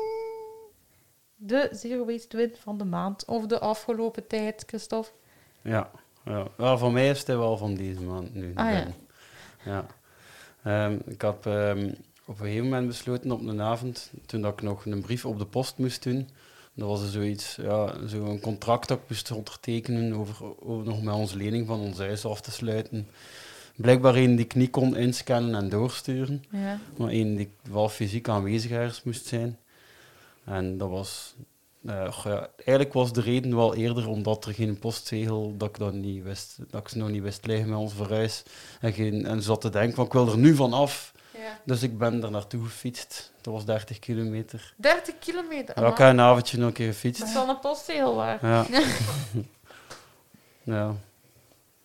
de 1.35 1.69
Zero 1.73 2.05
Waste 2.05 2.37
Win 2.37 2.53
van 2.61 2.79
de 2.79 2.85
maand. 2.85 3.25
Of 3.25 3.47
de 3.47 3.59
afgelopen 3.59 4.27
tijd, 4.27 4.65
Christophe. 4.67 5.11
Ja, 5.63 5.91
ja. 6.25 6.47
Wel, 6.57 6.79
voor 6.79 6.93
mij 6.93 7.11
is 7.11 7.19
het 7.19 7.27
wel 7.27 7.57
van 7.57 7.75
deze 7.75 8.01
maand 8.01 8.35
nu. 8.35 8.53
Ah, 8.55 8.73
ja. 8.73 8.87
ja. 9.65 9.87
Ehm, 10.63 10.99
ik 11.07 11.21
heb 11.21 11.47
ehm, 11.47 11.93
op 12.27 12.39
een 12.41 12.45
gegeven 12.47 12.65
moment 12.65 12.87
besloten 12.87 13.31
op 13.33 13.41
een 13.47 13.61
avond, 13.61 14.11
toen 14.27 14.43
dat 14.43 14.53
ik 14.53 14.63
nog 14.63 14.87
een 14.87 15.01
brief 15.01 15.25
op 15.25 15.39
de 15.39 15.47
post 15.47 15.79
moest 15.79 16.03
doen, 16.03 16.29
dat 16.75 16.89
was 16.89 17.03
er 17.03 17.09
zoiets, 17.09 17.57
ja, 17.57 17.95
zo'n 18.07 18.41
contract 18.41 18.89
dat 18.89 18.99
ik 18.99 19.09
moest 19.09 19.31
ondertekenen 19.31 20.13
over, 20.15 20.37
over 20.65 20.85
nog 20.87 21.03
met 21.03 21.15
onze 21.15 21.37
lening 21.37 21.67
van 21.67 21.81
ons 21.81 21.99
huis 21.99 22.25
af 22.25 22.41
te 22.41 22.51
sluiten. 22.51 23.09
Blijkbaar 23.77 24.15
een 24.15 24.37
die 24.37 24.45
ik 24.45 24.55
niet 24.55 24.71
kon 24.71 24.97
inscannen 24.97 25.55
en 25.55 25.69
doorsturen, 25.69 26.45
Ja. 26.51 26.79
maar 26.97 27.09
één 27.09 27.37
die 27.37 27.49
wel 27.71 27.89
fysiek 27.89 28.29
aanwezig 28.29 28.71
ergens 28.71 29.03
moest 29.03 29.27
zijn. 29.27 29.59
En 30.45 30.79
dat 30.79 30.89
was... 30.89 31.35
eh, 31.87 32.19
ja, 32.25 32.49
eigenlijk 32.57 32.93
was 32.93 33.13
de 33.13 33.21
reden 33.21 33.57
wel 33.57 33.75
eerder 33.75 34.09
omdat 34.09 34.45
er 34.45 34.55
geen 34.55 34.79
postzegel, 34.79 35.55
dat 35.57 35.69
ik 35.69 35.79
dat 35.79 35.93
niet 35.93 36.23
wist, 36.23 36.57
dat 36.71 36.81
ik 36.81 36.89
ze 36.89 36.99
nog 36.99 37.11
niet 37.11 37.23
wist 37.23 37.47
liggen 37.47 37.69
met 37.69 37.79
ons 37.79 37.93
verhuis. 37.95 38.43
En, 38.81 38.93
geen, 38.93 39.27
en 39.27 39.43
zat 39.43 39.61
te 39.61 39.71
denken 39.71 39.95
van, 39.95 40.05
ik 40.05 40.13
wil 40.13 40.29
er 40.29 40.39
nu 40.39 40.55
van 40.55 40.73
af. 40.73 41.14
Ja. 41.45 41.59
Dus 41.65 41.83
ik 41.83 41.99
ben 41.99 42.23
er 42.23 42.31
naartoe 42.31 42.65
gefietst. 42.65 43.33
Dat 43.41 43.53
was 43.53 43.65
30 43.65 43.99
kilometer. 43.99 44.75
30 44.77 45.19
kilometer. 45.19 45.81
Ja, 45.81 45.89
ik 45.91 45.97
heb 45.97 46.09
een 46.09 46.21
avondje 46.21 46.59
nog 46.59 46.67
een 46.67 46.73
keer 46.73 46.87
Dat 46.87 46.95
gefietst. 46.95 47.23
is 47.23 47.33
wel 47.33 47.49
een 47.49 47.59
postzegel 47.59 48.15
waar. 48.15 48.47
Ja. 48.47 48.67
ja. 50.63 50.95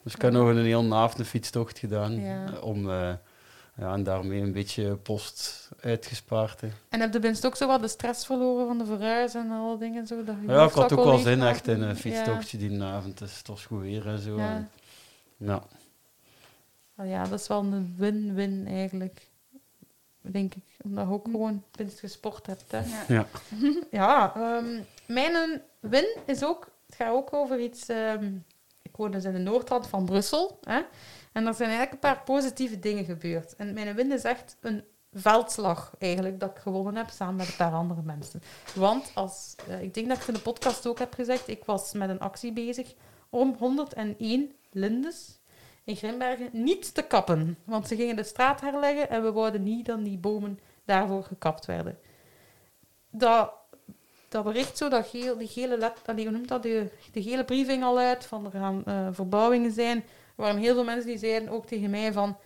Dus 0.03 0.15
ik 0.15 0.21
heb 0.21 0.31
nog 0.31 0.47
een 0.47 0.57
hele 0.65 0.95
avond 0.95 1.19
een 1.19 1.25
fietstocht 1.25 1.79
gedaan. 1.79 2.19
Ja. 2.19 2.45
eh, 2.45 2.63
Om, 2.63 2.89
eh, 2.89 3.13
ja, 3.75 3.93
en 3.93 4.03
daarmee 4.03 4.41
een 4.41 4.51
beetje 4.51 4.95
post 4.95 5.69
uitgespaard. 5.81 6.61
Hè. 6.61 6.67
En 6.89 6.99
heb 6.99 7.13
je 7.13 7.19
best 7.19 7.45
ook 7.45 7.55
zo 7.55 7.67
wat 7.67 7.81
de 7.81 7.87
stress 7.87 8.25
verloren 8.25 8.67
van 8.67 8.77
de 8.77 8.85
verhuis 8.85 9.33
en 9.33 9.51
alle 9.51 9.77
dingen 9.77 10.07
zo? 10.07 10.23
Dat 10.23 10.35
Ja, 10.47 10.63
ik 10.63 10.71
had 10.71 10.91
ook 10.91 11.03
wel 11.05 11.17
zin 11.17 11.41
echt 11.43 11.67
in 11.67 11.81
een 11.81 11.95
fietstochtje 11.97 12.57
die 12.57 12.83
avond. 12.83 13.17
Dus 13.17 13.37
het 13.37 13.47
was 13.47 13.65
goed 13.65 13.81
weer 13.81 14.07
en 14.07 14.19
zo. 14.19 14.37
Ja. 14.37 14.49
En, 14.55 14.69
ja. 15.37 15.63
Wel 16.93 17.05
ja, 17.07 17.23
dat 17.23 17.39
is 17.39 17.47
wel 17.47 17.59
een 17.63 17.95
win-win 17.97 18.67
eigenlijk. 18.67 19.28
Denk 20.21 20.55
ik. 20.55 20.63
Omdat 20.83 21.07
je 21.07 21.13
ook 21.13 21.25
gewoon 21.25 21.63
winst 21.71 21.99
gesport 21.99 22.45
hebt. 22.47 22.71
Hè. 22.71 22.79
Ja. 22.79 23.03
Ja. 23.07 23.27
Ja, 23.91 24.33
ehm, 24.35 24.81
mijn 25.07 25.61
win 25.79 26.17
is 26.25 26.43
ook... 26.43 26.71
Het 26.85 26.95
gaat 26.95 27.11
ook 27.13 27.33
over 27.33 27.59
iets... 27.59 27.87
ehm, 27.87 28.35
ik 28.81 28.95
woon 28.95 29.11
dus 29.11 29.23
in 29.23 29.33
de 29.33 29.39
noordrand 29.39 29.87
van 29.87 30.05
Brussel. 30.05 30.59
Hè, 30.63 30.81
en 31.31 31.45
er 31.47 31.53
zijn 31.53 31.69
eigenlijk 31.69 31.91
een 31.91 31.99
paar 32.13 32.23
positieve 32.23 32.79
dingen 32.79 33.05
gebeurd. 33.05 33.55
En 33.55 33.73
mijn 33.73 33.95
win 33.95 34.11
is 34.11 34.23
echt 34.23 34.57
een 34.61 34.83
veldslag 35.13 35.93
eigenlijk 35.99 36.39
dat 36.39 36.49
ik 36.49 36.57
gewonnen 36.57 36.95
heb 36.95 37.09
samen 37.09 37.35
met 37.35 37.47
een 37.47 37.55
paar 37.55 37.73
andere 37.73 38.01
mensen. 38.01 38.41
Want 38.75 39.11
als... 39.13 39.55
eh, 39.67 39.81
ik 39.81 39.93
denk 39.93 40.07
dat 40.07 40.15
ik 40.17 40.21
het 40.25 40.27
in 40.35 40.41
de 40.43 40.51
podcast 40.51 40.87
ook 40.87 40.99
heb 40.99 41.13
gezegd. 41.13 41.47
Ik 41.47 41.65
was 41.65 41.93
met 41.93 42.09
een 42.09 42.19
actie 42.19 42.53
bezig 42.53 42.93
om 43.29 43.55
101 43.59 44.51
lindes 44.71 45.38
in 45.89 45.95
Grimbergen 45.95 46.49
niet 46.51 46.93
te 46.93 47.01
kappen. 47.01 47.57
Want 47.63 47.87
ze 47.87 47.95
gingen 47.95 48.15
de 48.15 48.23
straat 48.23 48.61
herleggen 48.61 49.09
en 49.09 49.23
we 49.23 49.31
wouden 49.31 49.63
niet 49.63 49.85
dat 49.85 50.03
die 50.03 50.17
bomen 50.17 50.59
daarvoor 50.85 51.23
gekapt 51.23 51.65
werden. 51.65 51.97
Dat, 53.09 53.51
dat 54.29 54.43
bericht 54.43 54.77
zo, 54.77 54.89
dat 54.89 55.07
geel, 55.07 55.37
die 55.37 55.47
gele 55.47 55.77
let, 55.77 55.93
hoe 56.05 56.31
noemt 56.31 56.47
dat, 56.47 56.63
de, 56.63 56.89
de 57.11 57.23
gele 57.23 57.43
briefing 57.43 57.83
al 57.83 57.97
uit, 57.97 58.25
van 58.25 58.45
er 58.45 58.51
gaan 58.51 58.81
eh, 58.85 59.07
verbouwingen 59.11 59.71
zijn. 59.71 59.97
Er 59.97 60.03
waren 60.45 60.57
heel 60.61 60.73
veel 60.73 60.83
mensen 60.83 61.07
die 61.07 61.17
zeiden 61.17 61.49
ook 61.49 61.65
tegen 61.65 61.89
mij 61.89 62.13
van, 62.13 62.37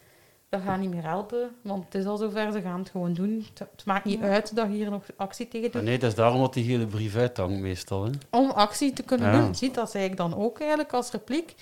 dat 0.50 0.62
gaat 0.62 0.80
niet 0.80 0.90
meer 0.90 1.04
helpen, 1.04 1.56
want 1.62 1.86
het 1.86 1.96
is 1.96 2.06
al 2.06 2.18
zover, 2.18 2.52
ze 2.52 2.62
gaan 2.62 2.80
het 2.80 2.90
gewoon 2.90 3.14
doen. 3.14 3.46
Het, 3.50 3.60
het 3.60 3.86
maakt 3.86 4.06
niet 4.06 4.22
uit 4.22 4.56
dat 4.56 4.66
je 4.68 4.74
hier 4.74 4.90
nog 4.90 5.04
actie 5.16 5.48
tegen 5.48 5.62
doet 5.62 5.74
Maar 5.74 5.84
nee, 5.84 5.98
dat 6.00 6.10
is 6.10 6.16
daarom 6.16 6.40
dat 6.42 6.54
die 6.54 6.64
hele 6.64 6.86
brief 6.86 7.16
uithangt 7.16 7.60
meestal. 7.60 8.04
Hè. 8.04 8.12
om 8.30 8.50
actie 8.50 8.94
te 8.94 9.04
kunnen 9.04 9.32
Ja. 9.32 9.42
doen. 9.42 9.56
Ziet 9.56 9.74
dat 9.74 9.92
zei 9.92 10.04
ik 10.06 10.18
dan 10.18 10.36
ook 10.36 10.60
eigenlijk 10.60 10.94
als 10.94 11.12
repliek. 11.12 11.56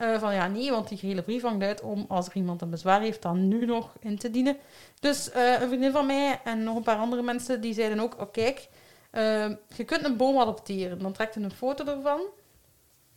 Eh, 0.00 0.18
van 0.18 0.34
ja, 0.34 0.46
nee, 0.46 0.70
want 0.70 0.88
die 0.88 0.98
gele 0.98 1.22
brief 1.22 1.42
hangt 1.42 1.64
uit 1.64 1.80
om 1.80 2.04
als 2.08 2.26
er 2.26 2.36
iemand 2.36 2.62
een 2.62 2.70
bezwaar 2.70 3.00
heeft, 3.00 3.22
dan 3.22 3.48
nu 3.48 3.66
nog 3.66 3.96
in 3.98 4.18
te 4.18 4.30
dienen. 4.30 4.56
Dus 5.00 5.30
eh, 5.30 5.60
een 5.60 5.68
vriendin 5.68 5.92
van 5.92 6.06
mij 6.06 6.40
en 6.44 6.64
nog 6.64 6.76
een 6.76 6.82
paar 6.82 6.96
andere 6.96 7.22
mensen 7.22 7.60
die 7.60 7.74
zeiden 7.74 8.00
ook: 8.00 8.20
oh, 8.20 8.32
kijk, 8.32 8.68
eh, 9.10 9.48
je 9.76 9.84
kunt 9.84 10.04
een 10.04 10.16
boom 10.16 10.38
adopteren. 10.38 10.98
Dan 10.98 11.12
trekt 11.12 11.34
je 11.34 11.40
een 11.40 11.50
foto 11.50 11.84
ervan. 11.84 12.20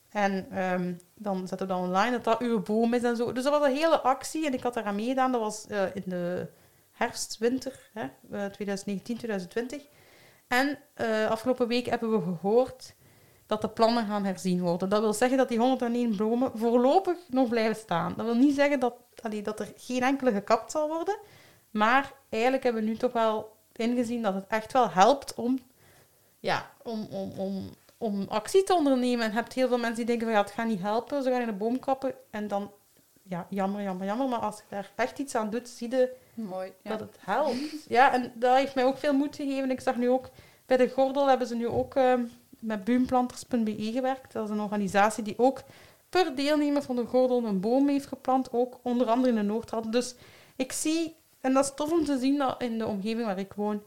En 0.10 0.48
ehm, 0.52 0.94
dan 1.16 1.48
zetten 1.48 1.68
we 1.68 1.74
dan 1.74 1.84
online 1.84 2.12
dat 2.12 2.24
dat 2.24 2.40
uw 2.40 2.62
boom 2.62 2.94
is 2.94 3.04
en 3.04 3.16
zo. 3.16 3.32
Dus 3.32 3.44
dat 3.44 3.60
was 3.60 3.68
een 3.68 3.76
hele 3.76 4.02
actie 4.02 4.46
en 4.46 4.54
ik 4.54 4.64
had 4.64 4.76
eraan 4.76 4.96
meegedaan. 4.96 5.32
Dat 5.32 5.42
was 5.42 5.68
eh, 5.68 5.96
in 5.96 6.04
de 6.06 6.48
herfst, 6.92 7.38
winter, 7.38 7.90
hè, 7.94 8.04
eh, 8.04 8.46
2019, 8.46 9.18
2020. 9.18 9.84
En 10.48 10.78
afgelopen 11.30 11.68
week 11.68 11.86
hebben 11.86 12.12
we 12.12 12.22
gehoord 12.22 12.96
dat 13.54 13.62
de 13.62 13.76
plannen 13.76 14.06
gaan 14.06 14.26
herzien 14.26 14.62
worden. 14.62 14.90
Dat 14.90 15.02
wil 15.02 15.14
zeggen 15.14 15.38
dat 15.38 15.50
die 15.50 15.60
101 15.60 16.16
bomen 16.18 16.52
voorlopig 16.56 17.18
nog 17.28 17.50
blijven 17.50 17.76
staan. 17.76 18.14
Dat 18.18 18.26
wil 18.26 18.36
niet 18.36 18.56
zeggen 18.56 18.80
dat, 18.80 18.94
allee, 19.22 19.42
dat 19.42 19.60
er 19.60 19.74
geen 19.78 20.02
enkele 20.02 20.32
gekapt 20.32 20.72
zal 20.72 20.88
worden. 20.88 21.18
Maar 21.72 22.14
eigenlijk 22.30 22.64
hebben 22.64 22.84
we 22.84 22.90
nu 22.90 22.98
toch 22.98 23.12
wel 23.12 23.56
ingezien 23.76 24.22
dat 24.22 24.34
het 24.34 24.46
echt 24.48 24.74
wel 24.74 24.90
helpt 24.90 25.34
om, 25.34 25.60
ja, 26.40 26.70
om, 26.84 27.08
om, 27.12 27.32
om, 27.38 27.70
om 27.98 28.26
actie 28.30 28.64
te 28.64 28.74
ondernemen. 28.76 29.26
En 29.26 29.32
je 29.32 29.36
hebt 29.36 29.54
heel 29.54 29.68
veel 29.68 29.78
mensen 29.78 29.96
die 29.96 30.06
denken 30.06 30.26
van 30.26 30.36
ja, 30.36 30.42
het 30.42 30.52
gaat 30.52 30.68
niet 30.68 30.82
helpen, 30.82 31.24
ze 31.24 31.30
gaan 31.30 31.42
in 31.42 31.48
de 31.48 31.54
boom 31.54 31.80
kappen. 31.80 32.14
En 32.30 32.48
dan, 32.48 32.72
ja, 33.24 33.48
jammer, 33.50 33.82
jammer, 33.82 34.08
jammer. 34.08 34.28
Maar 34.28 34.40
als 34.40 34.58
je 34.58 34.64
daar 34.70 34.92
echt 34.96 35.20
iets 35.20 35.36
aan 35.36 35.50
doet, 35.50 35.70
zie 35.70 35.92
je 35.92 36.16
Mooi. 36.34 36.72
Ja. 36.82 36.90
dat 36.90 37.00
het 37.00 37.18
helpt. 37.20 37.86
Ja, 37.88 38.14
en 38.14 38.32
dat 38.36 38.56
heeft 38.56 38.76
mij 38.76 38.86
ook 38.86 38.98
veel 38.98 39.14
moed 39.14 39.36
gegeven. 39.36 39.72
Ik 39.72 39.82
zag 39.82 39.96
nu 39.96 40.10
ook, 40.10 40.30
bij 40.66 40.78
de 40.78 40.90
Gordel 40.90 41.28
hebben 41.28 41.48
ze 41.48 41.56
nu 41.56 41.68
ook 41.68 41.96
eh, 41.96 42.14
met 42.64 42.84
boomplanters.be 42.84 43.92
gewerkt. 43.94 44.34
Dat 44.34 44.44
is 44.44 44.50
een 44.50 44.62
organisatie 44.62 45.24
die 45.24 45.40
ook 45.40 45.62
per 46.10 46.36
deelnemer 46.36 46.82
van 46.82 46.96
de 46.96 47.06
Gordel 47.06 47.46
een 47.46 47.60
boom 47.60 47.88
heeft 47.88 48.06
geplant. 48.06 48.54
Ook 48.54 48.80
onder 48.82 49.08
andere 49.08 49.30
in 49.30 49.36
de 49.36 49.42
Noordrand. 49.42 49.92
Dus 49.92 50.16
ik 50.56 50.72
zie, 50.72 51.16
en 51.42 51.54
dat 51.54 51.64
is 51.64 51.72
tof 51.76 51.92
om 51.92 52.06
te 52.06 52.18
zien 52.20 52.38
dat 52.38 52.62
in 52.62 52.78
de 52.78 52.88
omgeving 52.88 53.26
waar 53.26 53.40
ik 53.40 53.54
woon, 53.54 53.82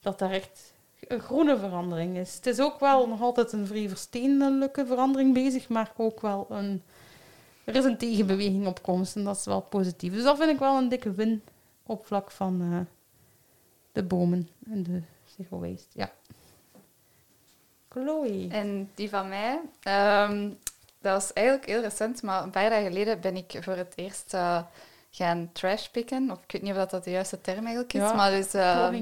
dat 0.00 0.18
daar 0.18 0.30
echt 0.30 0.72
een 1.08 1.20
groene 1.20 1.58
verandering 1.58 2.16
is. 2.16 2.34
Het 2.34 2.46
is 2.46 2.60
ook 2.60 2.80
wel 2.80 3.08
nog 3.08 3.20
altijd 3.20 3.52
een 3.52 3.66
vrij 3.66 3.88
versteenlijke 3.88 4.86
verandering 4.86 5.34
bezig, 5.34 5.68
maar 5.68 5.92
ook 5.96 6.20
wel 6.20 6.46
een... 6.48 6.82
Er 7.64 7.76
is 7.76 7.84
een 7.84 7.98
tegenbeweging 7.98 8.66
op 8.66 8.82
komst 8.82 9.16
en 9.16 9.24
dat 9.24 9.36
is 9.36 9.44
wel 9.44 9.60
positief. 9.60 10.12
Dus 10.12 10.22
dat 10.22 10.36
vind 10.36 10.50
ik 10.50 10.58
wel 10.58 10.76
een 10.76 10.88
dikke 10.88 11.12
win 11.12 11.42
op 11.82 12.06
vlak 12.06 12.30
van 12.30 12.62
eh, 12.62 12.78
de 13.92 14.02
bomen 14.02 14.48
en 14.70 14.82
de 14.82 15.02
zero 15.24 15.58
waste. 15.58 15.88
Ja. 15.92 16.12
Chloe. 17.88 18.48
En 18.50 18.90
die 18.94 19.08
van 19.08 19.28
mij, 19.28 19.60
ehm, 19.82 20.48
dat 21.00 21.12
was 21.12 21.32
eigenlijk 21.32 21.66
heel 21.66 21.80
recent, 21.80 22.22
maar 22.22 22.42
een 22.42 22.50
paar 22.50 22.70
dagen 22.70 22.86
geleden 22.86 23.20
ben 23.20 23.36
ik 23.36 23.58
voor 23.60 23.76
het 23.76 23.92
eerst 23.96 24.34
eh, 24.34 24.58
gaan 25.10 25.50
trash 25.52 25.86
picken. 25.86 26.30
Of 26.30 26.38
ik 26.46 26.52
weet 26.52 26.62
niet 26.62 26.70
of 26.70 26.76
dat, 26.78 26.90
dat 26.90 27.04
de 27.04 27.10
juiste 27.10 27.40
term 27.40 27.58
eigenlijk 27.64 27.92
is, 27.92 28.00
Ja, 28.00 28.12
maar 28.12 28.30
dus 28.30 28.54
ehm, 28.54 28.94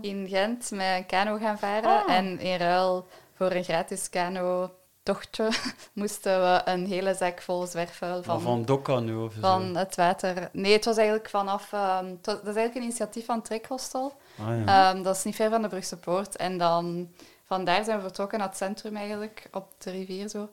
in 0.00 0.26
Gent 0.28 0.70
met 0.70 0.96
een 0.96 1.06
kano 1.06 1.36
gaan 1.38 1.58
varen. 1.58 2.04
Ah. 2.04 2.14
En 2.14 2.38
in 2.40 2.56
ruil 2.56 3.06
voor 3.34 3.50
een 3.50 3.64
gratis 3.64 4.08
kano-tochtje 4.10 5.48
moesten 5.92 6.40
we 6.40 6.60
een 6.64 6.86
hele 6.86 7.14
zak 7.14 7.42
vol 7.42 7.66
zwerfvuil 7.66 8.22
Van, 8.22 8.40
van, 8.40 8.64
Dokka 8.64 8.98
nu 8.98 9.14
of 9.14 9.32
zo. 9.32 9.40
van 9.40 9.76
het 9.76 9.96
water... 9.96 10.48
Nee, 10.52 10.72
het 10.72 10.84
was 10.84 10.96
eigenlijk 10.96 11.28
vanaf... 11.30 11.72
ehm, 11.72 12.04
was- 12.04 12.16
dat 12.22 12.38
is 12.40 12.44
eigenlijk 12.44 12.74
een 12.74 12.82
initiatief 12.82 13.24
van 13.24 13.42
Trekhostel. 13.42 14.12
Ah, 14.40 14.64
ja. 14.66 14.90
Ehm, 14.92 15.02
dat 15.02 15.16
is 15.16 15.24
niet 15.24 15.34
ver 15.36 15.50
van 15.50 15.62
de 15.62 15.68
Brugse 15.68 15.96
Poort. 15.96 16.36
En 16.36 16.58
dan 16.58 17.08
vandaar 17.56 17.84
zijn 17.84 17.96
we 17.96 18.02
vertrokken 18.02 18.38
naar 18.38 18.48
het 18.48 18.56
centrum 18.56 18.96
eigenlijk, 18.96 19.48
op 19.52 19.72
de 19.78 19.90
rivier 19.90 20.28
zo. 20.28 20.48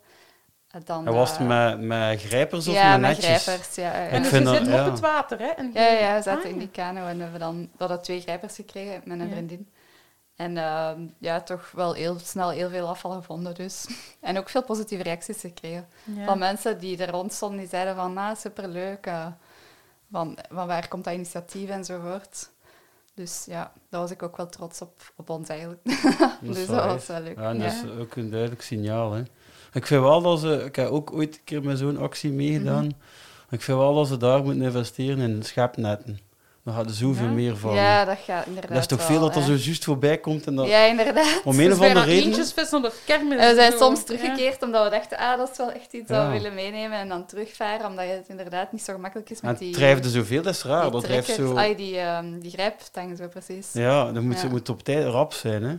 En 0.68 0.82
dan, 0.86 1.08
en 1.08 1.13
was 1.13 1.32
het 1.32 1.39
eh, 1.39 1.48
met, 1.48 1.80
met 1.80 2.22
grijpers 2.22 2.68
of 2.68 2.74
ja, 2.74 2.92
met 2.98 3.01
met 3.01 3.10
netjes? 3.18 3.44
grijpers. 3.44 3.75
Ja, 3.75 3.84
ja, 3.96 4.01
ja. 4.04 4.08
En 4.10 4.16
Ik 4.16 4.22
dus 4.22 4.32
vind 4.32 4.48
je 4.48 4.54
dat- 4.54 4.63
zit 4.66 4.74
ja. 4.74 4.86
op 4.86 4.92
het 4.92 5.00
water, 5.00 5.39
hè? 5.39 5.48
En 5.48 5.72
Ja, 5.74 5.82
ja, 5.88 6.00
ja, 6.00 6.16
we 6.16 6.22
zaten 6.22 6.44
Ah, 6.44 6.50
in 6.50 6.58
die 6.58 6.70
kano 6.70 7.06
en 7.06 7.16
we 7.18 7.22
hebben 7.24 7.39
dan 7.39 7.62
we 7.62 7.77
hadden 7.77 8.01
twee 8.01 8.22
grijpers 8.22 8.56
gekregen 8.56 9.01
met 9.06 9.20
een 9.20 9.25
Ja. 9.27 9.32
vriendin. 9.32 9.70
En 10.36 10.58
ehm, 10.58 11.01
ja, 11.18 11.42
toch 11.42 11.72
wel 11.72 11.94
heel 11.94 12.20
snel 12.20 12.50
heel 12.50 12.70
veel 12.70 12.88
afval 12.88 13.12
gevonden 13.12 13.56
dus. 13.56 13.86
En 14.22 14.38
ook 14.38 14.50
veel 14.50 14.63
positieve 14.63 15.04
reacties 15.04 15.39
gekregen. 15.39 15.88
Ja. 16.04 16.25
Van 16.25 16.38
mensen 16.38 16.80
die 16.80 16.98
er 17.06 17.10
rond 17.10 17.34
stonden, 17.34 17.60
die 17.60 17.68
zeiden 17.68 17.96
van, 17.96 18.18
ah, 18.18 18.36
superleuk. 18.36 19.06
eh, 19.06 19.25
van, 20.12 20.38
van 20.51 20.68
waar 20.68 20.88
komt 20.88 21.04
dat 21.04 21.13
initiatief 21.13 21.70
enzovoort. 21.70 22.50
Dus 23.17 23.45
ja, 23.45 23.71
daar 23.89 24.01
was 24.01 24.12
ik 24.12 24.24
ook 24.24 24.38
wel 24.38 24.47
trots 24.47 24.81
op, 24.81 25.13
op 25.15 25.29
ons 25.29 25.50
eigenlijk. 25.50 25.79
Dus 26.41 26.67
dat 26.67 26.86
was 26.86 27.07
wel 27.07 27.21
leuk. 27.21 27.38
Ja, 27.38 27.50
en 27.50 27.59
dat 27.59 27.71
is 27.71 28.00
ook 28.00 28.15
een 28.15 28.29
duidelijk 28.29 28.62
signaal. 28.62 29.13
Hè. 29.13 29.21
Ik 29.74 29.86
vind 29.86 30.01
wel 30.01 30.21
dat 30.21 30.39
ze... 30.39 30.63
Ik 30.65 30.75
heb 30.75 30.89
ook 30.89 31.13
ooit 31.13 31.36
een 31.36 31.43
keer 31.43 31.63
met 31.63 31.77
zo'n 31.77 31.97
actie 31.97 32.31
meegedaan. 32.31 32.86
Mhm. 32.86 32.93
Ik 33.50 33.62
vind 33.62 33.77
wel 33.77 33.95
dat 33.95 34.07
ze 34.07 34.17
daar 34.17 34.43
moeten 34.43 34.62
investeren 34.62 35.19
in 35.19 35.43
schepnetten. 35.43 36.19
Dan 36.67 36.75
gaat 36.75 36.86
er 36.86 36.93
zoveel 36.95 37.25
Ja. 37.25 37.31
meer 37.31 37.57
van. 37.57 37.74
Ja, 37.74 38.05
dat 38.05 38.17
gaat 38.25 38.45
inderdaad 38.45 38.71
dat 38.71 38.79
is 38.79 38.88
toch 38.88 38.97
wel, 38.97 39.07
veel 39.07 39.19
dat 39.19 39.36
er 39.36 39.41
hè. 39.41 39.57
zo 39.57 39.63
juist 39.63 39.83
voorbij 39.83 40.17
komt 40.17 40.47
en 40.47 40.55
dat... 40.55 40.67
Ja, 40.67 40.83
inderdaad. 40.86 41.41
Om 41.43 41.59
een 41.59 41.65
Dus 41.65 41.77
of 41.77 41.86
andere 41.86 42.05
reden... 42.05 42.31
kermis. 43.05 43.39
En 43.39 43.50
we 43.50 43.55
zijn 43.55 43.71
soms 43.77 44.00
Ja. 44.00 44.05
teruggekeerd 44.05 44.62
omdat 44.63 44.83
we 44.83 44.89
dachten, 44.89 45.17
ah, 45.17 45.38
dat 45.38 45.50
is 45.51 45.57
wel 45.57 45.71
echt 45.71 45.93
iets 45.93 46.07
dat 46.07 46.25
we 46.25 46.31
willen 46.31 46.53
meenemen. 46.53 46.97
En 47.00 47.07
dan 47.09 47.25
terugvaren, 47.25 47.86
omdat 47.86 48.05
het 48.07 48.25
inderdaad 48.27 48.71
niet 48.71 48.81
zo 48.83 48.93
gemakkelijk 48.93 49.29
is 49.29 49.39
En 49.39 49.45
met 49.47 49.55
het 49.55 49.63
die... 49.67 49.74
drijft 49.75 50.05
zoveel, 50.05 50.41
dat 50.41 50.53
is 50.53 50.63
raar. 50.63 50.81
die 50.81 50.91
Dat 50.91 51.03
drijft 51.03 51.29
zo... 51.33 51.55
Ai, 51.55 51.75
die, 51.75 51.97
ehm 51.97 52.39
die 52.39 52.51
grijptang, 52.51 53.17
zo 53.17 53.27
precies. 53.27 53.67
Ja, 53.74 54.12
dat 54.12 54.24
moet, 54.24 54.41
Ja. 54.41 54.47
moet 54.50 54.69
op 54.69 54.83
tijd 54.83 55.05
rap 55.05 55.33
zijn, 55.33 55.63
hè. 55.63 55.77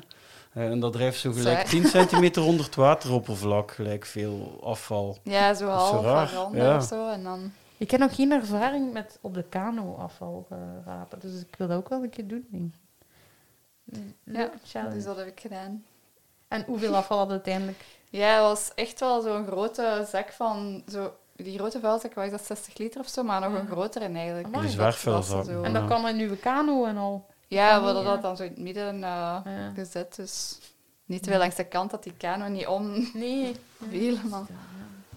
Eh, 0.52 0.70
En 0.70 0.80
dat 0.80 0.92
drijft 0.92 1.20
zo 1.20 1.32
gelijk 1.32 1.56
Zwaar. 1.58 1.68
10 1.82 1.86
centimeter 1.86 2.42
onder 2.42 2.64
het 2.64 2.74
wateroppervlak, 2.74 3.70
gelijk 3.72 4.06
veel 4.06 4.58
afval. 4.62 5.18
Ja, 5.22 5.54
zo 5.54 5.54
is 5.54 5.58
zo 5.60 5.66
half 6.02 6.04
raar, 6.04 6.76
of 6.76 6.84
zo. 6.84 7.08
En 7.10 7.22
dan... 7.22 7.52
Ik 7.78 7.90
heb 7.90 8.00
nog 8.00 8.14
geen 8.14 8.32
ervaring 8.32 8.92
met 8.92 9.18
op 9.20 9.34
de 9.34 9.42
kano 9.42 9.94
afval 9.94 10.46
eh, 10.50 10.58
rapen, 10.84 11.18
dus 11.20 11.40
ik 11.40 11.54
wil 11.58 11.68
dat 11.68 11.76
ook 11.76 11.88
wel 11.88 12.02
een 12.02 12.10
keer 12.10 12.26
doen. 12.28 12.46
denk. 12.50 12.72
Een 13.92 14.14
Ja, 14.24 14.50
challenge. 14.64 14.94
dus 14.94 15.04
dat 15.04 15.16
heb 15.16 15.26
ik 15.26 15.40
gedaan. 15.40 15.84
En 16.48 16.64
hoeveel 16.66 16.96
afval 16.96 17.16
had 17.18 17.26
het 17.26 17.34
uiteindelijk? 17.36 17.84
Ja, 18.10 18.32
het 18.34 18.42
was 18.42 18.72
echt 18.74 19.00
wel 19.00 19.20
zo'n 19.20 19.46
grote 19.46 20.06
zak 20.10 20.32
van... 20.32 20.82
Zo, 20.90 21.12
die 21.36 21.58
grote 21.58 21.80
vuilzak, 21.80 22.14
was 22.14 22.30
dat 22.30 22.44
60 22.44 22.78
liter 22.78 23.00
of 23.00 23.08
zo, 23.08 23.22
maar 23.22 23.40
nog 23.40 23.52
een 23.58 23.66
grotere 23.66 24.04
eigenlijk. 24.08 24.46
Amai. 24.46 24.62
Die 24.62 24.70
zwerfvuilzak. 24.70 25.46
En 25.46 25.72
dat 25.72 25.82
Ja. 25.82 25.88
kan 25.88 26.08
in 26.08 26.18
uw 26.30 26.36
kano 26.40 26.84
en 26.84 26.96
al. 26.96 27.26
Ja, 27.48 27.74
we 27.80 27.86
Ja. 27.86 27.92
hadden 27.92 28.04
dat 28.04 28.22
dan 28.22 28.36
zo 28.36 28.42
in 28.42 28.48
het 28.50 28.58
midden 28.58 28.94
eh, 28.94 29.00
Ja. 29.00 29.42
gezet, 29.74 30.14
dus 30.16 30.58
niet 31.04 31.22
te 31.22 31.30
veel 31.30 31.38
langs 31.38 31.54
de 31.56 31.64
kant 31.64 31.90
dat 31.90 32.02
die 32.02 32.12
kano 32.16 32.48
niet 32.48 32.66
om 32.66 33.08
Nee. 33.12 33.56
viel. 33.90 34.16
Maar, 34.30 34.42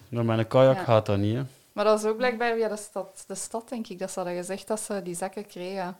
Nou, 0.08 0.24
met 0.26 0.38
een 0.38 0.48
kajak 0.48 0.76
Ja. 0.76 0.82
gaat 0.84 1.06
dat 1.06 1.18
niet, 1.18 1.36
hè. 1.36 1.42
Maar 1.72 1.84
dat 1.84 2.02
was 2.02 2.10
ook 2.10 2.16
blijkbaar 2.16 2.54
via 2.54 2.68
de 2.68 2.76
stad, 2.76 3.24
de 3.26 3.34
stad, 3.34 3.68
denk 3.68 3.86
ik, 3.88 3.98
dat 3.98 4.10
ze 4.10 4.18
hadden 4.18 4.36
gezegd 4.38 4.66
dat 4.68 4.80
ze 4.80 5.02
die 5.02 5.14
zakken 5.14 5.46
kregen. 5.46 5.96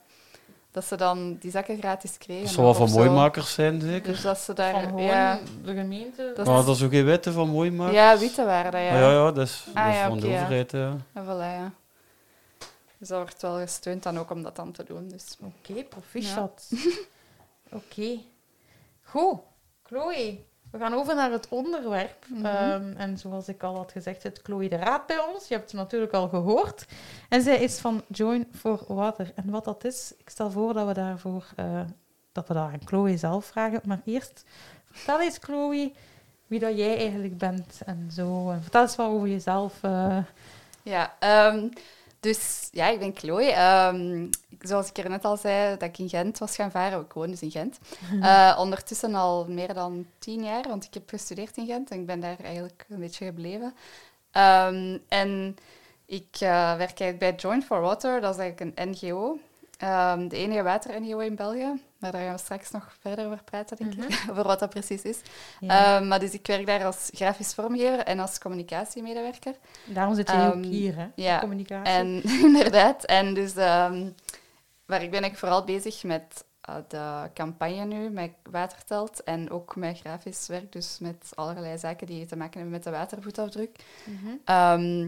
Dat 0.71 0.85
ze 0.85 0.95
dan 0.95 1.37
die 1.39 1.51
zakken 1.51 1.77
gratis 1.77 2.17
kregen. 2.17 2.43
Dat 2.43 2.53
zal 2.53 2.63
wel 2.63 2.73
van 2.73 2.87
zo. 2.89 2.95
mooimakers 2.97 3.53
zijn, 3.53 3.81
zeker. 3.81 4.11
Dus 4.11 4.21
dat 4.21 4.37
ze 4.37 4.45
Van 4.45 4.55
daar... 4.55 4.81
gewoon 4.81 5.01
Ja, 5.03 5.39
de 5.63 5.73
gemeente. 5.73 6.33
Dat- 6.35 6.45
Maar 6.45 6.65
dat 6.65 6.75
is 6.75 6.83
ook 6.83 6.91
geen 6.91 7.05
wetten 7.05 7.33
van 7.33 7.49
mooimakers? 7.49 7.95
ja, 7.95 8.17
witte 8.17 8.45
waren 8.45 8.71
dat, 8.71 8.81
ja. 8.81 8.87
Ah, 8.89 8.99
ja, 8.99 9.11
ja, 9.11 9.31
dat 9.31 9.47
is, 9.47 9.63
dat 9.65 9.75
Ah, 9.75 9.89
is 9.89 9.95
ja, 9.95 10.07
van 10.07 10.19
de 10.19 10.27
ja. 10.27 10.33
overheid, 10.41 10.71
ja. 10.71 10.95
En 11.13 11.23
voilà, 11.25 11.27
ja. 11.57 11.71
Dus 12.97 13.07
dat 13.07 13.17
wordt 13.21 13.41
wel 13.41 13.57
gesteund 13.57 14.03
dan 14.03 14.19
ook 14.19 14.29
om 14.31 14.43
dat 14.43 14.55
dan 14.55 14.71
te 14.71 14.83
doen. 14.83 15.07
Dus. 15.07 15.37
Oké, 15.41 15.83
proficiat. 15.83 16.69
Oké. 17.71 18.17
Goed. 19.03 19.39
Chloe, 19.83 20.39
we 20.73 20.79
gaan 20.79 20.93
over 20.93 21.15
naar 21.15 21.31
het 21.31 21.47
onderwerp. 21.49 22.25
Mhm. 22.27 22.45
Ehm, 22.45 22.93
en 22.97 23.17
zoals 23.17 23.47
ik 23.47 23.63
al 23.63 23.75
had 23.75 23.91
gezegd, 23.91 24.21
zit 24.21 24.39
Chloe 24.43 24.69
de 24.69 24.75
Raad 24.75 25.05
bij 25.07 25.19
ons. 25.19 25.47
Je 25.47 25.53
hebt 25.53 25.71
het 25.71 25.79
natuurlijk 25.79 26.13
al 26.13 26.27
gehoord. 26.29 26.85
En 27.29 27.41
zij 27.41 27.57
is 27.59 27.79
van 27.79 28.01
Join 28.07 28.47
for 28.55 28.83
Water. 28.87 29.31
En 29.35 29.49
wat 29.49 29.65
dat 29.65 29.83
is, 29.85 30.13
ik 30.17 30.29
stel 30.29 30.51
voor 30.51 30.73
dat 30.73 30.87
we 30.87 30.93
daarvoor 30.93 31.45
eh, 31.55 31.81
dat 32.31 32.47
we 32.47 32.53
daar 32.53 32.71
aan 32.71 32.81
Chloe 32.85 33.17
zelf 33.17 33.45
vragen. 33.45 33.81
Maar 33.85 34.01
eerst, 34.05 34.43
vertel 34.91 35.21
eens 35.21 35.37
Chloe 35.41 35.91
wie 36.47 36.59
dat 36.59 36.77
jij 36.77 36.97
eigenlijk 36.97 37.37
bent 37.37 37.81
en 37.85 38.09
zo. 38.11 38.49
En 38.51 38.61
vertel 38.61 38.81
eens 38.81 38.95
wat 38.95 39.07
over 39.07 39.27
jezelf. 39.27 39.73
eh. 39.81 40.17
Ja, 40.83 41.13
ehm, 41.19 41.67
dus 42.23 42.69
ja, 42.71 42.87
ik 42.87 42.99
ben 42.99 43.15
Chloe. 43.15 43.51
Ehm, 43.51 44.27
zoals 44.59 44.89
ik 44.89 44.97
er 44.97 45.09
net 45.09 45.25
al 45.25 45.37
zei, 45.37 45.77
dat 45.77 45.89
ik 45.89 45.97
in 45.97 46.09
Gent 46.09 46.37
was 46.37 46.55
gaan 46.55 46.71
varen. 46.71 47.01
Ik 47.01 47.13
woon 47.13 47.29
dus 47.29 47.41
in 47.41 47.51
Gent. 47.51 47.79
Eh, 48.21 48.57
ondertussen 48.59 49.15
al 49.15 49.45
meer 49.49 49.73
dan 49.73 50.05
tien 50.19 50.43
jaar, 50.43 50.67
want 50.67 50.85
ik 50.85 50.93
heb 50.93 51.09
gestudeerd 51.09 51.57
in 51.57 51.65
Gent 51.65 51.89
en 51.89 51.99
ik 51.99 52.05
ben 52.05 52.19
daar 52.19 52.39
eigenlijk 52.43 52.85
een 52.89 52.99
beetje 52.99 53.25
gebleven. 53.25 53.73
Ehm, 54.31 54.97
en 55.07 55.57
ik 56.05 56.37
eh, 56.39 56.75
werk 56.75 57.17
bij 57.19 57.35
Join 57.35 57.63
for 57.63 57.81
Water, 57.81 58.21
dat 58.21 58.33
is 58.33 58.39
eigenlijk 58.41 58.77
een 58.77 58.89
NGO. 58.89 59.39
Ehm, 59.77 60.27
de 60.27 60.37
enige 60.37 60.63
water-NGO 60.63 61.19
in 61.19 61.35
België. 61.35 61.81
Maar 62.03 62.11
daar 62.11 62.21
gaan 62.21 62.33
we 62.33 62.39
straks 62.39 62.71
nog 62.71 62.95
verder 62.99 63.25
over 63.25 63.43
praten, 63.43 63.77
denk 63.77 63.93
ik, 63.93 64.23
over 64.31 64.43
wat 64.43 64.59
dat 64.59 64.69
precies 64.69 65.01
is. 65.01 65.19
Ja. 65.59 65.97
Ehm, 65.97 66.07
maar 66.07 66.19
dus 66.19 66.31
ik 66.31 66.47
werk 66.47 66.65
daar 66.65 66.85
als 66.85 67.09
grafisch 67.13 67.53
vormgever 67.53 67.99
en 67.99 68.19
als 68.19 68.39
communicatiemedewerker. 68.39 69.55
Daarom 69.85 70.15
zit 70.15 70.29
jij 70.29 70.47
ook 70.47 70.53
ehm, 70.53 70.63
hier, 70.63 70.95
hè? 70.95 71.07
ja, 71.15 71.39
Communicatie. 71.39 71.93
En 71.93 72.23
inderdaad, 72.47 73.03
en 73.03 73.33
dus 73.33 73.55
ehm, 73.55 74.09
waar 74.85 75.03
ik 75.03 75.11
ben 75.11 75.23
ik 75.23 75.37
vooral 75.37 75.63
bezig 75.63 76.03
met 76.03 76.45
eh, 76.61 76.75
de 76.87 77.29
campagne 77.33 77.85
nu, 77.85 78.09
met 78.09 78.31
Watertelt 78.49 79.23
en 79.23 79.49
ook 79.49 79.75
met 79.75 79.99
grafisch 79.99 80.47
werk, 80.47 80.71
dus 80.71 80.97
met 80.99 81.31
allerlei 81.33 81.77
zaken 81.77 82.07
die 82.07 82.25
te 82.25 82.35
maken 82.35 82.53
hebben 82.53 82.71
met 82.71 82.83
de 82.83 82.91
watervoetafdruk. 82.91 83.83
Mhm. 84.05 85.07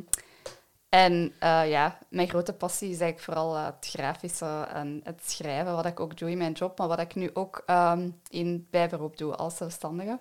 En 0.96 1.34
eh, 1.40 1.70
ja, 1.70 1.98
mijn 2.10 2.28
grote 2.28 2.54
passie 2.54 2.90
is 2.90 3.00
eigenlijk 3.00 3.20
vooral 3.20 3.56
eh, 3.56 3.66
het 3.66 3.88
grafische 3.90 4.68
en 4.74 5.02
het 5.04 5.22
schrijven, 5.26 5.76
wat 5.76 5.86
ik 5.86 6.00
ook 6.00 6.18
doe 6.18 6.32
in 6.32 6.38
mijn 6.38 6.52
job, 6.52 6.78
maar 6.78 6.88
wat 6.88 7.00
ik 7.00 7.16
nu 7.16 7.30
ook 7.34 7.64
ehm, 7.66 8.10
in 8.30 8.68
bijberoep 8.70 9.18
doe 9.18 9.36
als 9.36 9.58
zelfstandige. 9.58 10.20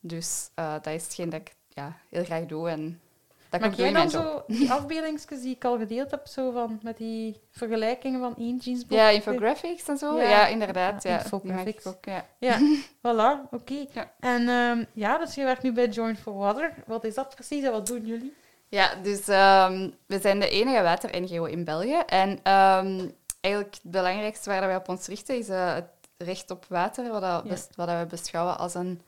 Dus 0.00 0.50
eh, 0.54 0.72
dat 0.72 0.86
is 0.94 1.04
hetgeen 1.04 1.30
dat 1.30 1.40
ik 1.40 1.54
ja, 1.68 1.96
heel 2.10 2.24
graag 2.24 2.46
doe 2.46 2.68
en 2.68 3.00
dat 3.48 3.54
ik 3.54 3.60
Maak 3.60 3.70
ook 3.70 3.76
doe 3.76 3.86
jij 3.86 4.02
in 4.02 4.10
dan 4.10 4.22
mijn 4.22 4.32
job. 4.32 4.44
zo 4.48 4.54
die 4.58 4.72
afbeeldingsjes 4.72 5.40
die 5.40 5.54
ik 5.54 5.64
al 5.64 5.78
gedeeld 5.78 6.10
heb, 6.10 6.26
zo 6.26 6.50
van, 6.50 6.80
met 6.82 6.96
die 6.96 7.40
vergelijkingen 7.50 8.20
van 8.20 8.36
één 8.36 8.56
jeansbroek? 8.56 8.98
Ja, 8.98 9.08
infographics 9.08 9.88
en 9.88 9.98
zo. 9.98 10.16
Ja. 10.16 10.28
Ja, 10.28 10.46
inderdaad. 10.46 11.02
Ja, 11.02 11.18
infographics. 11.18 11.84
ik 11.84 11.86
ook. 11.86 12.04
Ja. 12.04 12.26
Ja, 12.38 12.58
voilà, 13.06 13.50
oké. 13.50 13.86
Ja. 13.92 14.12
En 14.20 14.48
ehm, 14.48 14.84
ja, 14.92 15.18
dus 15.18 15.34
je 15.34 15.44
werkt 15.44 15.62
nu 15.62 15.72
bij 15.72 15.88
Join 15.88 16.16
for 16.16 16.34
Water. 16.34 16.74
Wat 16.86 17.04
is 17.04 17.14
dat 17.14 17.34
precies 17.34 17.64
en 17.64 17.72
wat 17.72 17.86
doen 17.86 18.06
jullie? 18.06 18.34
Ja, 18.74 18.94
dus 18.94 19.28
ehm, 19.28 19.90
we 20.06 20.20
zijn 20.20 20.40
de 20.40 20.48
enige 20.48 20.82
water-NGO 20.82 21.44
in 21.44 21.64
België. 21.64 22.02
En 22.06 22.38
ehm, 22.42 23.08
eigenlijk 23.40 23.74
het 23.74 23.90
belangrijkste 23.90 24.50
waar 24.50 24.66
wij 24.66 24.76
op 24.76 24.88
ons 24.88 25.06
richten 25.06 25.38
is 25.38 25.48
eh, 25.48 25.74
het 25.74 25.90
recht 26.16 26.50
op 26.50 26.66
water, 26.68 27.10
wat, 27.10 27.20
dat 27.20 27.68
wat 27.74 27.86
dat 27.86 27.98
we 27.98 28.06
beschouwen 28.06 28.58
als 28.58 28.74
een, 28.74 29.00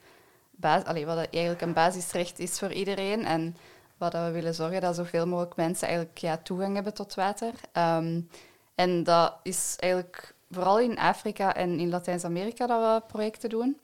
bas 0.50 0.85
allee, 0.85 1.07
wat 1.07 1.16
dat 1.16 1.29
eigenlijk 1.31 1.62
een 1.62 1.72
basisrecht 1.72 2.38
is 2.38 2.59
voor 2.59 2.72
iedereen. 2.72 3.24
En 3.24 3.57
wat 3.96 4.12
dat 4.12 4.24
we 4.24 4.31
willen 4.31 4.55
zorgen 4.55 4.81
dat 4.81 4.94
zoveel 4.94 5.26
mogelijk 5.26 5.57
mensen 5.57 5.88
eigenlijk 5.88 6.18
ja, 6.18 6.37
toegang 6.37 6.74
hebben 6.74 6.94
tot 6.94 7.14
water. 7.14 7.52
Ehm, 7.72 8.20
en 8.74 9.02
dat 9.02 9.35
is 9.42 9.74
eigenlijk 9.79 10.35
vooral 10.50 10.81
in 10.81 10.98
Afrika 10.98 11.55
en 11.55 11.79
in 11.79 11.88
Latijns-Amerika 11.88 12.66
dat 12.66 12.81
we 12.81 13.07
projecten 13.07 13.48
doen. 13.48 13.81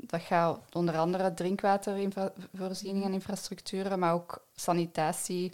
Dat 0.00 0.20
gaat 0.20 0.58
onder 0.72 0.98
andere 0.98 1.34
drinkwaterinvoorzieningen 1.34 3.08
en 3.08 3.12
infrastructuren, 3.12 3.98
maar 3.98 4.12
ook 4.12 4.44
sanitatie, 4.62 5.52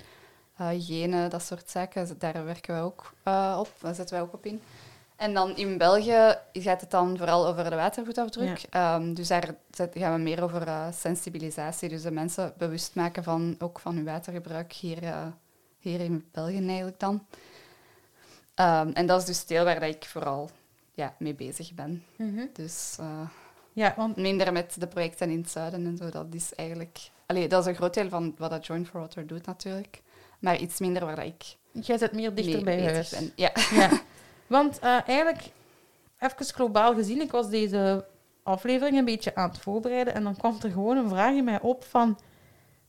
eh, 0.57 0.69
hygiëne, 0.69 1.29
dat 1.29 1.43
soort 1.43 1.71
zaken. 1.71 2.19
Daar 2.19 2.45
werken 2.45 2.75
wij 2.75 2.83
ook 2.83 3.13
eh, 3.23 3.57
op, 3.59 3.69
daar 3.81 3.95
zetten 3.95 4.17
wij 4.17 4.25
ook 4.25 4.35
op 4.35 4.47
in. 4.47 4.61
En 5.17 5.35
dan 5.35 5.57
in 5.57 5.79
België 5.79 6.35
gaat 6.53 6.81
het 6.81 6.91
dan 6.91 7.17
vooral 7.17 7.47
over 7.47 7.71
de 7.71 7.77
watervoetafdruk. 7.77 8.67
Ehm, 8.71 9.15
dus 9.15 9.29
daar 9.29 9.55
gaan 9.71 10.13
we 10.15 10.19
meer 10.19 10.43
over 10.43 10.63
eh, 10.63 10.87
sensibilisatie. 10.93 11.89
Dus 11.89 12.03
de 12.03 12.11
mensen 12.11 12.53
bewust 12.59 12.95
maken 12.95 13.23
van, 13.23 13.57
ook 13.59 13.79
van 13.81 13.95
hun 13.95 14.05
watergebruik 14.05 14.73
hier, 14.73 14.99
hier 15.79 16.01
in 16.01 16.29
België 16.33 16.67
eigenlijk 16.67 17.01
dan. 17.01 17.27
Ehm, 18.55 18.91
en 18.93 19.07
dat 19.07 19.21
is 19.21 19.27
dus 19.27 19.47
deel 19.47 19.65
waar 19.65 19.81
dat 19.81 19.95
ik 19.95 20.05
vooral 20.05 20.51
ja, 20.99 21.15
mee 21.19 21.35
bezig 21.35 21.75
ben. 21.75 22.05
Dus 22.53 22.97
eh, 23.01 23.29
Ja, 23.73 23.95
want 23.97 24.17
minder 24.17 24.53
met 24.53 24.81
de 24.81 24.87
projecten 24.87 25.31
in 25.31 25.41
het 25.41 25.51
zuiden 25.51 25.87
en 25.87 25.97
zo. 25.97 26.11
Dat 26.11 26.27
is 26.31 26.55
eigenlijk... 26.55 27.11
Allee, 27.29 27.49
dat 27.49 27.61
is 27.61 27.67
een 27.67 27.75
groot 27.75 27.95
deel 27.95 28.09
van 28.09 28.35
wat 28.39 28.51
dat 28.51 28.67
Join 28.67 28.87
for 28.87 29.01
Water 29.01 29.27
doet 29.27 29.47
natuurlijk. 29.47 30.03
Maar 30.39 30.57
iets 30.57 30.79
minder 30.79 31.05
waar 31.05 31.17
dat 31.17 31.25
ik 31.25 31.57
jij 31.73 31.99
zit 31.99 32.13
meer 32.13 32.35
dichter 32.35 32.65
bij 32.65 32.83
huis. 32.83 33.11
ben. 33.11 33.33
Ja. 33.37 33.51
Ja. 33.75 33.91
Want 34.47 34.79
eh, 34.79 35.09
eigenlijk, 35.09 35.51
even 36.19 36.45
globaal 36.45 36.95
gezien, 36.95 37.21
ik 37.21 37.31
was 37.31 37.51
deze 37.51 38.07
aflevering 38.43 38.99
een 38.99 39.05
beetje 39.05 39.35
aan 39.35 39.49
het 39.49 39.59
voorbereiden 39.59 40.15
en 40.15 40.23
dan 40.23 40.37
kwam 40.37 40.57
er 40.63 40.71
gewoon 40.71 40.97
een 40.97 41.09
vraag 41.09 41.35
in 41.35 41.45
mij 41.45 41.61
op 41.61 41.85
van... 41.85 42.19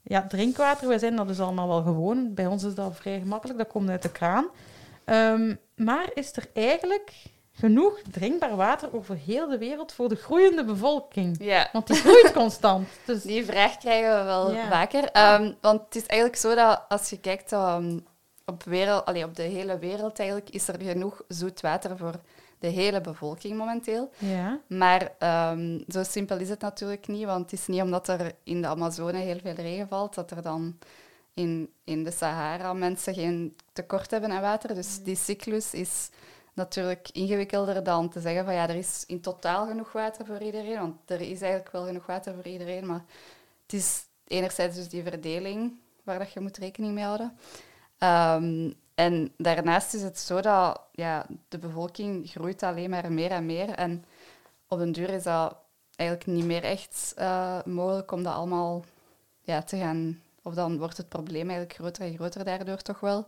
Ja, 0.03 0.27
drinkwater, 0.27 0.87
wij 0.87 0.99
zijn 0.99 1.15
dat 1.15 1.27
dus 1.27 1.39
allemaal 1.39 1.67
wel 1.67 1.81
gewoon. 1.81 2.33
Bij 2.33 2.47
ons 2.47 2.63
is 2.63 2.75
dat 2.75 2.95
vrij 2.95 3.19
gemakkelijk, 3.19 3.57
dat 3.57 3.67
komt 3.67 3.89
uit 3.89 4.01
de 4.01 4.11
kraan. 4.11 4.47
Ehm, 5.05 5.55
maar 5.75 6.09
is 6.13 6.35
er 6.35 6.49
eigenlijk 6.53 7.13
genoeg 7.59 7.99
drinkbaar 8.11 8.55
water 8.55 8.89
over 8.95 9.15
heel 9.15 9.47
de 9.47 9.57
wereld 9.57 9.91
voor 9.91 10.09
de 10.09 10.15
groeiende 10.15 10.63
bevolking? 10.63 11.37
ja. 11.39 11.69
Want 11.71 11.87
die 11.87 11.95
groeit 11.95 12.31
constant. 12.33 12.87
Dus 13.05 13.21
Die 13.21 13.45
vraag 13.45 13.77
krijgen 13.77 14.17
we 14.17 14.23
wel 14.23 14.51
Ja. 14.53 14.67
vaker. 14.69 15.03
Ehm, 15.11 15.51
want 15.61 15.81
het 15.85 15.95
is 15.95 16.05
eigenlijk 16.05 16.39
zo 16.39 16.55
dat 16.55 16.81
als 16.89 17.09
je 17.09 17.19
kijkt 17.19 17.51
ehm, 17.51 17.99
op, 18.45 18.63
wereld, 18.63 19.05
allee, 19.05 19.23
op 19.23 19.35
de 19.35 19.41
hele 19.43 19.79
wereld, 19.79 20.19
eigenlijk, 20.19 20.49
is 20.49 20.67
er 20.67 20.81
genoeg 20.81 21.21
zoet 21.27 21.61
water 21.61 21.97
voor 21.97 22.13
de 22.59 22.67
hele 22.67 23.01
bevolking 23.01 23.57
momenteel. 23.57 24.09
ja, 24.17 24.59
Maar 24.67 25.11
ehm, 25.19 25.79
zo 25.87 26.03
simpel 26.03 26.37
is 26.39 26.49
het 26.49 26.61
natuurlijk 26.61 27.07
niet, 27.07 27.25
want 27.25 27.51
het 27.51 27.59
is 27.59 27.67
niet 27.67 27.81
omdat 27.81 28.07
er 28.07 28.31
in 28.43 28.61
de 28.61 28.67
Amazone 28.67 29.17
heel 29.17 29.39
veel 29.43 29.53
regen 29.53 29.87
valt, 29.87 30.15
dat 30.15 30.31
er 30.31 30.41
dan 30.41 30.77
in, 31.33 31.69
in 31.83 32.03
de 32.03 32.11
Sahara 32.11 32.73
mensen 32.73 33.13
geen 33.13 33.55
tekort 33.73 34.11
hebben 34.11 34.31
aan 34.31 34.41
water. 34.41 34.75
Dus 34.75 35.03
die 35.03 35.15
cyclus 35.15 35.73
is 35.73 36.09
natuurlijk 36.59 37.09
ingewikkelder 37.11 37.83
dan 37.83 38.09
te 38.09 38.19
zeggen 38.19 38.45
van 38.45 38.53
ja, 38.53 38.69
er 38.69 38.75
is 38.75 39.03
in 39.07 39.21
totaal 39.21 39.67
genoeg 39.67 39.91
water 39.91 40.25
voor 40.25 40.41
iedereen, 40.41 40.79
want 40.79 40.95
er 41.05 41.21
is 41.21 41.41
eigenlijk 41.41 41.71
wel 41.71 41.85
genoeg 41.85 42.05
water 42.05 42.33
voor 42.33 42.47
iedereen, 42.47 42.85
maar 42.85 43.03
het 43.61 43.73
is 43.73 44.05
enerzijds 44.27 44.75
dus 44.75 44.89
die 44.89 45.03
verdeling 45.03 45.73
waar 46.03 46.19
dat 46.19 46.31
je 46.31 46.39
moet 46.39 46.57
rekening 46.57 46.93
mee 46.93 47.03
houden. 47.03 47.37
Ehm, 47.97 48.71
en 48.95 49.33
daarnaast 49.37 49.93
is 49.93 50.01
het 50.01 50.19
zo 50.19 50.41
dat 50.41 50.81
ja, 50.91 51.25
de 51.47 51.57
bevolking 51.57 52.29
groeit 52.29 52.63
alleen 52.63 52.89
maar 52.89 53.11
meer 53.11 53.31
en 53.31 53.45
meer. 53.45 53.69
En 53.69 54.05
op 54.67 54.79
den 54.79 54.91
duur 54.91 55.09
is 55.09 55.23
dat 55.23 55.55
eigenlijk 55.95 56.29
niet 56.29 56.45
meer 56.45 56.63
echt 56.63 57.13
eh, 57.15 57.63
mogelijk 57.63 58.11
om 58.11 58.23
dat 58.23 58.33
allemaal 58.33 58.83
ja, 59.41 59.61
te 59.61 59.77
gaan... 59.77 60.21
Of 60.41 60.53
dan 60.53 60.77
wordt 60.77 60.97
het 60.97 61.09
probleem 61.09 61.49
eigenlijk 61.49 61.73
groter 61.73 62.03
en 62.03 62.13
groter 62.13 62.43
daardoor 62.43 62.81
toch 62.81 62.99
wel. 62.99 63.27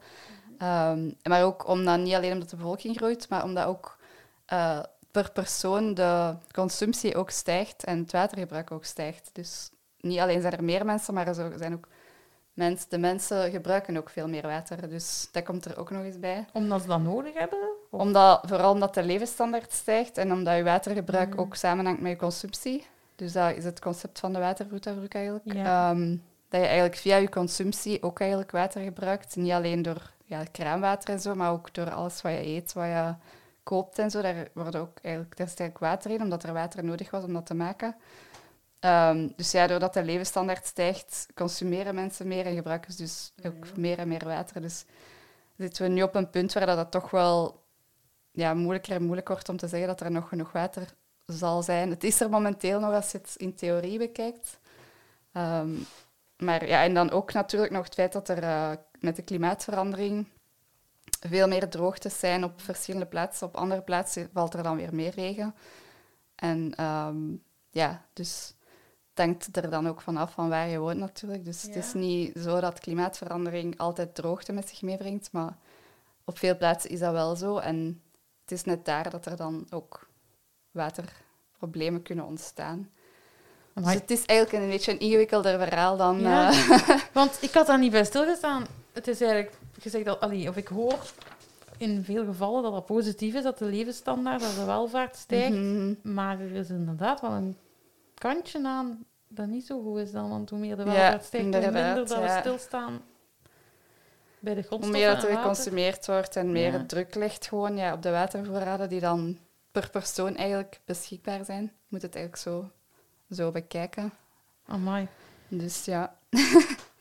Ehm, 0.62 1.12
maar 1.24 1.44
ook 1.44 1.68
omdat, 1.68 2.00
niet 2.00 2.14
alleen 2.14 2.32
omdat 2.32 2.50
de 2.50 2.56
bevolking 2.56 2.96
groeit, 2.96 3.30
maar 3.30 3.44
omdat 3.44 3.66
ook 3.66 3.98
eh, 4.46 4.80
per 5.12 5.32
persoon 5.32 5.94
de 5.94 6.36
consumptie 6.52 7.16
ook 7.16 7.30
stijgt 7.30 7.84
en 7.84 7.98
het 7.98 8.12
watergebruik 8.12 8.72
ook 8.72 8.86
stijgt. 8.86 9.30
Dus 9.34 9.70
niet 10.00 10.20
alleen 10.20 10.42
zijn 10.42 10.54
er 10.54 10.64
meer 10.64 10.86
mensen, 10.86 11.14
maar 11.14 11.28
er 11.28 11.54
zijn 11.58 11.74
ook 11.74 11.88
mensen, 12.54 12.90
de 12.90 12.98
mensen 12.98 13.52
gebruiken 13.52 13.98
ook 13.98 14.10
veel 14.10 14.28
meer 14.28 14.48
water. 14.48 14.90
Dus 14.90 15.28
dat 15.32 15.44
komt 15.44 15.66
er 15.66 15.80
ook 15.80 15.92
nog 15.92 16.04
eens 16.04 16.20
bij. 16.20 16.46
Omdat 16.54 16.82
ze 16.82 16.88
dat 16.88 17.02
nodig 17.02 17.34
hebben? 17.34 17.60
Omdat, 17.90 18.44
vooral 18.48 18.72
omdat 18.72 18.94
de 18.94 19.04
levensstandaard 19.04 19.72
stijgt 19.72 20.18
en 20.18 20.32
omdat 20.32 20.58
je 20.58 20.64
watergebruik 20.64 21.34
mm. 21.34 21.40
ook 21.40 21.56
samenhangt 21.56 22.02
met 22.02 22.12
je 22.12 22.18
consumptie. 22.18 22.88
Dus 23.16 23.32
dat 23.32 23.56
is 23.56 23.64
het 23.64 23.80
concept 23.80 24.20
van 24.20 24.34
de 24.34 24.40
watervoetafdruk 24.40 25.14
eigenlijk. 25.14 25.46
Ehm, 25.46 26.10
dat 26.50 26.60
je 26.62 26.68
eigenlijk 26.68 26.96
via 26.96 27.16
je 27.16 27.30
consumptie 27.30 28.04
ook 28.04 28.20
eigenlijk 28.20 28.52
water 28.52 28.82
gebruikt. 28.82 29.36
Niet 29.36 29.52
alleen 29.52 29.82
door 29.82 30.12
ja, 30.32 30.44
kraanwater 30.52 31.10
en 31.10 31.20
zo, 31.20 31.36
maar 31.36 31.52
ook 31.52 31.74
door 31.74 31.92
alles 31.92 32.22
wat 32.22 32.32
je 32.32 32.46
eet, 32.46 32.74
wat 32.74 32.86
je 32.86 33.14
koopt 33.64 34.00
en 34.00 34.12
zo. 34.12 34.22
Daar, 34.22 34.48
wordt 34.54 34.76
ook 34.76 34.98
eigenlijk, 35.02 35.38
daar 35.38 35.48
stijgt 35.48 35.80
water 35.80 36.12
in, 36.12 36.22
omdat 36.22 36.44
er 36.44 36.54
water 36.54 36.84
nodig 36.84 37.12
was 37.12 37.24
om 37.24 37.34
dat 37.34 37.46
te 37.46 37.54
maken. 37.54 37.96
Ehm, 38.80 39.28
dus 39.36 39.52
ja, 39.52 39.68
doordat 39.68 39.94
de 39.94 40.04
levensstandaard 40.04 40.66
stijgt, 40.66 41.28
consumeren 41.36 41.96
mensen 41.96 42.28
meer 42.28 42.46
en 42.46 42.56
gebruiken 42.56 42.92
ze 42.92 43.02
dus 43.02 43.34
ook 43.46 43.78
meer 43.78 43.98
en 43.98 44.08
meer 44.08 44.26
water. 44.26 44.62
Dus 44.62 44.86
zitten 45.58 45.84
we 45.84 45.90
nu 45.90 46.02
op 46.02 46.16
een 46.16 46.30
punt 46.30 46.54
waar 46.54 46.66
dat, 46.66 46.92
toch 46.92 47.10
wel 47.10 47.64
ja, 48.32 48.54
moeilijker 48.54 48.96
en 48.96 49.04
moeilijker 49.04 49.34
wordt 49.34 49.50
om 49.50 49.58
te 49.58 49.68
zeggen 49.68 49.88
dat 49.88 50.02
er 50.02 50.12
nog 50.12 50.30
genoeg 50.30 50.52
water 50.52 50.94
zal 51.26 51.64
zijn. 51.64 51.90
Het 51.90 52.04
is 52.04 52.22
er 52.22 52.30
momenteel 52.30 52.80
nog 52.80 52.94
als 52.94 53.12
je 53.12 53.18
het 53.18 53.36
in 53.38 53.56
theorie 53.56 53.98
bekijkt. 53.98 54.60
Ehm, 55.32 55.70
maar 56.38 56.68
ja, 56.68 56.84
en 56.84 56.94
dan 56.94 57.12
ook 57.12 57.34
natuurlijk 57.34 57.72
nog 57.72 57.84
het 57.84 57.94
feit 57.94 58.14
dat 58.14 58.30
er 58.30 58.44
uh, 58.44 58.72
met 59.02 59.16
de 59.16 59.22
klimaatverandering 59.22 60.28
veel 61.28 61.48
meer 61.48 61.70
droogtes 61.70 62.20
zijn 62.20 62.44
op 62.44 62.62
verschillende 62.62 63.06
plaatsen. 63.06 63.48
Op 63.48 63.56
andere 63.56 63.82
plaatsen 63.82 64.30
valt 64.34 64.54
er 64.54 64.64
dan 64.64 64.76
weer 64.76 64.96
meer 64.96 65.12
regen. 65.12 65.56
En 66.36 66.76
ehm, 66.76 67.18
ja, 67.70 68.06
dus 68.14 68.54
het 69.10 69.26
hangt 69.26 69.56
er 69.58 69.70
dan 69.70 69.88
ook 69.88 70.02
vanaf 70.02 70.32
van 70.32 70.50
waar 70.50 70.68
je 70.68 70.80
woont 70.80 70.98
natuurlijk. 70.98 71.46
Dus 71.46 71.62
het 71.62 71.76
is 71.76 71.94
niet 71.94 72.38
zo 72.38 72.60
dat 72.60 72.80
klimaatverandering 72.80 73.78
altijd 73.78 74.16
droogte 74.16 74.54
met 74.54 74.70
zich 74.70 74.82
meebrengt, 74.82 75.32
maar 75.32 75.58
op 76.24 76.38
veel 76.38 76.58
plaatsen 76.58 76.90
is 76.90 77.00
dat 77.00 77.12
wel 77.12 77.36
zo. 77.36 77.58
En 77.58 78.02
het 78.42 78.52
is 78.52 78.64
net 78.64 78.86
daar 78.86 79.10
dat 79.10 79.26
er 79.26 79.36
dan 79.36 79.68
ook 79.70 80.08
waterproblemen 80.72 82.02
kunnen 82.02 82.26
ontstaan. 82.26 82.90
Dus 83.74 83.94
het 83.94 84.12
is 84.12 84.26
eigenlijk 84.26 84.64
een 84.64 84.70
beetje 84.70 84.92
een 84.92 85.00
ingewikkelder 85.00 85.60
verhaal 85.60 85.98
dan... 85.98 86.20
Ja, 86.20 86.52
uh... 86.52 87.00
Want 87.14 87.38
ik 87.42 87.54
had 87.54 87.68
daar 87.68 87.80
niet 87.80 87.92
bij 87.92 88.06
stilgestaan. 88.06 88.66
Het 88.94 89.08
is 89.08 89.22
eigenlijk 89.22 89.58
gezegd 89.80 90.06
dat... 90.06 90.20
Allee, 90.20 90.50
of 90.50 90.58
ik 90.58 90.68
hoor 90.68 91.00
in 91.78 92.04
veel 92.04 92.26
gevallen 92.26 92.64
dat 92.64 92.74
het 92.74 92.86
positief 92.86 93.36
is, 93.36 93.44
dat 93.44 93.58
de 93.58 93.66
levensstandaard, 93.66 94.42
dat 94.42 94.56
de 94.56 94.66
welvaart 94.66 95.16
stijgt. 95.16 95.56
Mhm. 95.58 95.94
Maar 96.02 96.40
er 96.40 96.52
is 96.52 96.70
inderdaad 96.70 97.22
wel 97.22 97.32
een 97.32 97.58
kantje 98.14 98.68
aan 98.68 99.06
dat 99.28 99.48
niet 99.48 99.66
zo 99.66 99.82
goed 99.82 99.98
is 99.98 100.12
dan. 100.12 100.30
Want 100.30 100.50
hoe 100.50 100.60
meer 100.60 100.76
de 100.76 100.84
welvaart 100.84 101.24
stijgt, 101.24 101.46
hoe 101.46 101.72
minder 101.72 101.96
dat 101.96 102.22
we 102.22 102.38
stilstaan 102.40 103.02
bij 104.40 104.56
de 104.56 104.62
grondstoffen 104.62 105.00
Hoe 105.00 105.12
meer 105.12 105.22
dat 105.22 105.30
er 105.30 105.38
geconsumeerd 105.38 106.06
wordt 106.06 106.36
en 106.36 106.52
meer 106.52 106.72
het 106.72 106.90
druk 106.90 107.16
ligt 107.16 107.48
gewoon 107.48 107.78
ja, 107.78 107.94
op 107.94 108.02
de 108.02 108.10
watervoorraden 108.10 108.90
die 108.90 109.00
dan 109.00 109.38
per 109.72 109.90
persoon 109.90 110.36
eigenlijk 110.36 110.82
beschikbaar 110.86 111.46
zijn. 111.46 111.64
Je 111.64 111.88
moet 111.88 112.02
het 112.02 112.16
eigenlijk 112.16 112.44
zo, 112.44 112.72
zo 113.30 113.52
bekijken. 113.52 114.14
Amai. 114.66 115.08
Dus 115.48 115.86
ja. 115.86 116.16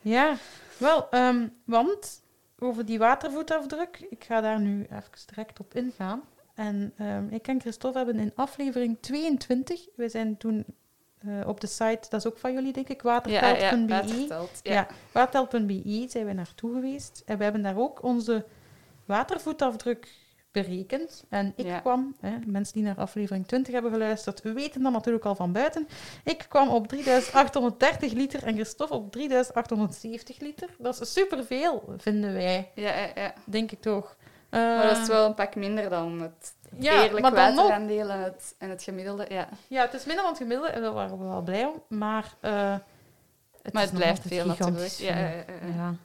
ja, 0.01 0.35
wel, 0.81 1.09
ehm, 1.09 1.47
want 1.65 2.23
over 2.59 2.85
die 2.85 2.99
watervoetafdruk, 2.99 4.05
ik 4.09 4.23
ga 4.23 4.41
daar 4.41 4.59
nu 4.59 4.81
even 4.81 5.11
direct 5.25 5.59
op 5.59 5.75
ingaan. 5.75 6.21
En 6.53 6.93
um, 7.01 7.29
ik 7.29 7.47
en 7.47 7.61
Christophe 7.61 7.97
hebben 7.97 8.19
in 8.19 8.31
aflevering 8.35 8.97
22, 8.99 9.87
we 9.95 10.09
zijn 10.09 10.37
toen 10.37 10.65
uh, 11.25 11.47
op 11.47 11.61
de 11.61 11.67
site, 11.67 12.09
dat 12.09 12.13
is 12.13 12.27
ook 12.27 12.37
van 12.37 12.53
jullie, 12.53 12.73
denk 12.73 12.89
ik, 12.89 13.01
watertelt.be. 13.01 14.25
Ja, 14.63 14.73
ja, 14.73 14.87
watertelt.be 15.11 16.05
zijn 16.09 16.25
we 16.25 16.33
naartoe 16.33 16.73
geweest. 16.73 17.23
En 17.25 17.37
we 17.37 17.43
hebben 17.43 17.61
daar 17.61 17.77
ook 17.77 18.03
onze 18.03 18.45
watervoetafdruk 19.05 20.07
berekend. 20.51 21.23
En 21.29 21.53
ik 21.55 21.79
kwam, 21.81 22.15
hè, 22.19 22.37
mensen 22.45 22.73
die 22.73 22.83
naar 22.83 22.95
aflevering 22.95 23.47
20 23.47 23.73
hebben 23.73 23.91
geluisterd, 23.91 24.41
weten 24.41 24.83
dat 24.83 24.91
natuurlijk 24.91 25.25
al 25.25 25.35
van 25.35 25.51
buiten. 25.51 25.87
Ik 26.23 26.45
kwam 26.49 26.69
op 26.69 26.87
3830 26.87 28.11
liter 28.13 28.43
en 28.43 28.53
Christophe 28.53 28.93
op 28.93 29.11
3870 29.11 30.39
liter. 30.39 30.69
Dat 30.77 31.01
is 31.01 31.13
superveel, 31.13 31.93
vinden 31.97 32.33
wij. 32.33 32.71
Ja, 32.75 32.95
ja, 32.97 33.09
ja. 33.15 33.33
Denk 33.45 33.71
ik 33.71 33.81
toch. 33.81 34.15
maar 34.49 34.87
dat 34.87 34.97
is 34.97 35.07
wel 35.07 35.25
een 35.25 35.33
pak 35.33 35.55
minder 35.55 35.89
dan 35.89 36.21
het 36.21 36.53
ja, 36.79 37.03
eerlijk 37.03 37.29
wateraandeel 37.29 38.09
en 38.09 38.19
het, 38.19 38.55
en 38.57 38.69
het 38.69 38.83
gemiddelde. 38.83 39.25
Ja. 39.29 39.47
ja, 39.67 39.81
het 39.81 39.93
is 39.93 40.05
minder 40.05 40.23
dan 40.23 40.33
het 40.33 40.41
gemiddelde 40.41 40.71
en 40.71 40.81
daar 40.81 40.93
waren 40.93 41.17
we 41.19 41.25
wel 41.25 41.41
blij 41.41 41.65
om. 41.65 41.97
Maar, 41.97 42.33
uh, 42.41 42.75
het, 43.61 43.73
maar 43.73 43.83
het 43.83 43.93
blijft 43.93 44.21
veel 44.27 44.45
natuurlijk. 44.45 44.91
Ja, 44.91 45.17
ja, 45.17 45.43
ja, 45.75 45.95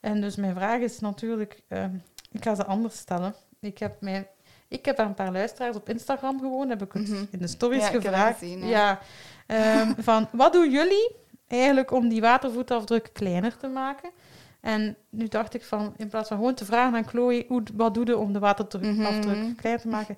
En 0.00 0.20
dus 0.20 0.36
mijn 0.36 0.54
vraag 0.54 0.80
is 0.80 0.98
natuurlijk, 0.98 1.62
uh, 1.68 1.84
ik 2.32 2.42
ga 2.42 2.54
ze 2.54 2.64
anders 2.64 2.96
stellen. 2.96 3.34
Ik 3.60 3.78
heb, 3.78 4.00
mijn, 4.00 4.26
ik 4.68 4.84
heb 4.84 4.98
een 4.98 5.14
paar 5.14 5.32
luisteraars 5.32 5.76
op 5.76 5.88
Instagram 5.88 6.40
gewoon, 6.40 6.68
heb 6.68 6.82
ik 6.82 6.92
het 6.92 7.08
mm 7.08 7.14
-hmm. 7.14 7.28
in 7.30 7.38
de 7.38 7.46
stories 7.46 7.86
gevraagd. 7.86 8.40
Ja. 8.40 9.00
Um, 9.46 9.94
van, 10.08 10.28
wat 10.32 10.52
doen 10.52 10.70
jullie 10.70 11.14
eigenlijk 11.48 11.90
om 11.90 12.08
die 12.08 12.20
watervoetafdruk 12.20 13.10
kleiner 13.12 13.56
te 13.56 13.68
maken? 13.68 14.10
En 14.60 14.96
nu 15.10 15.28
dacht 15.28 15.54
ik 15.54 15.64
van, 15.64 15.94
in 15.96 16.08
plaats 16.08 16.28
van 16.28 16.36
gewoon 16.36 16.54
te 16.54 16.64
vragen 16.64 16.96
aan 16.96 17.08
Chloe, 17.08 17.44
hoe, 17.48 17.62
wat 17.74 17.94
doe 17.94 18.06
je 18.06 18.18
om 18.18 18.32
de 18.32 18.38
waterafdruk 18.38 18.82
mm 18.82 19.54
klein 19.56 19.78
te 19.78 19.88
maken? 19.88 20.16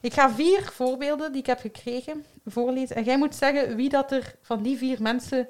Ik 0.00 0.12
ga 0.12 0.30
vier 0.30 0.70
voorbeelden 0.72 1.32
die 1.32 1.40
ik 1.40 1.46
heb 1.46 1.60
gekregen 1.60 2.24
voorlezen. 2.46 2.96
En 2.96 3.04
jij 3.04 3.18
moet 3.18 3.34
zeggen 3.34 3.76
wie 3.76 3.88
dat 3.88 4.12
er 4.12 4.34
van 4.42 4.62
die 4.62 4.76
vier 4.76 5.02
mensen 5.02 5.48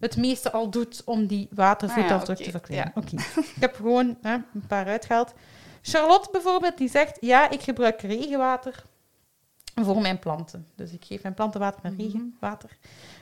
het 0.00 0.16
meeste 0.16 0.50
al 0.50 0.70
doet 0.70 1.02
om 1.04 1.26
die 1.26 1.48
watervoetafdruk 1.50 2.38
ah 2.38 2.44
te 2.44 2.50
verkleinen. 2.50 2.92
Oké. 2.94 3.16
ik 3.36 3.60
heb 3.60 3.74
gewoon 3.74 4.16
hè, 4.22 4.34
een 4.34 4.66
paar 4.68 4.86
uitgehaald. 4.86 5.34
Charlotte 5.86 6.28
bijvoorbeeld, 6.32 6.78
die 6.78 6.88
zegt, 6.88 7.16
ja, 7.20 7.50
ik 7.50 7.60
gebruik 7.60 8.00
regenwater 8.00 8.84
voor 9.74 10.00
mijn 10.00 10.18
planten. 10.18 10.68
Dus 10.74 10.92
ik 10.92 11.04
geef 11.04 11.22
mijn 11.22 11.34
planten 11.34 11.60
water 11.60 11.80
met 11.82 11.92
mhm. 11.92 12.02
regenwater. 12.02 12.70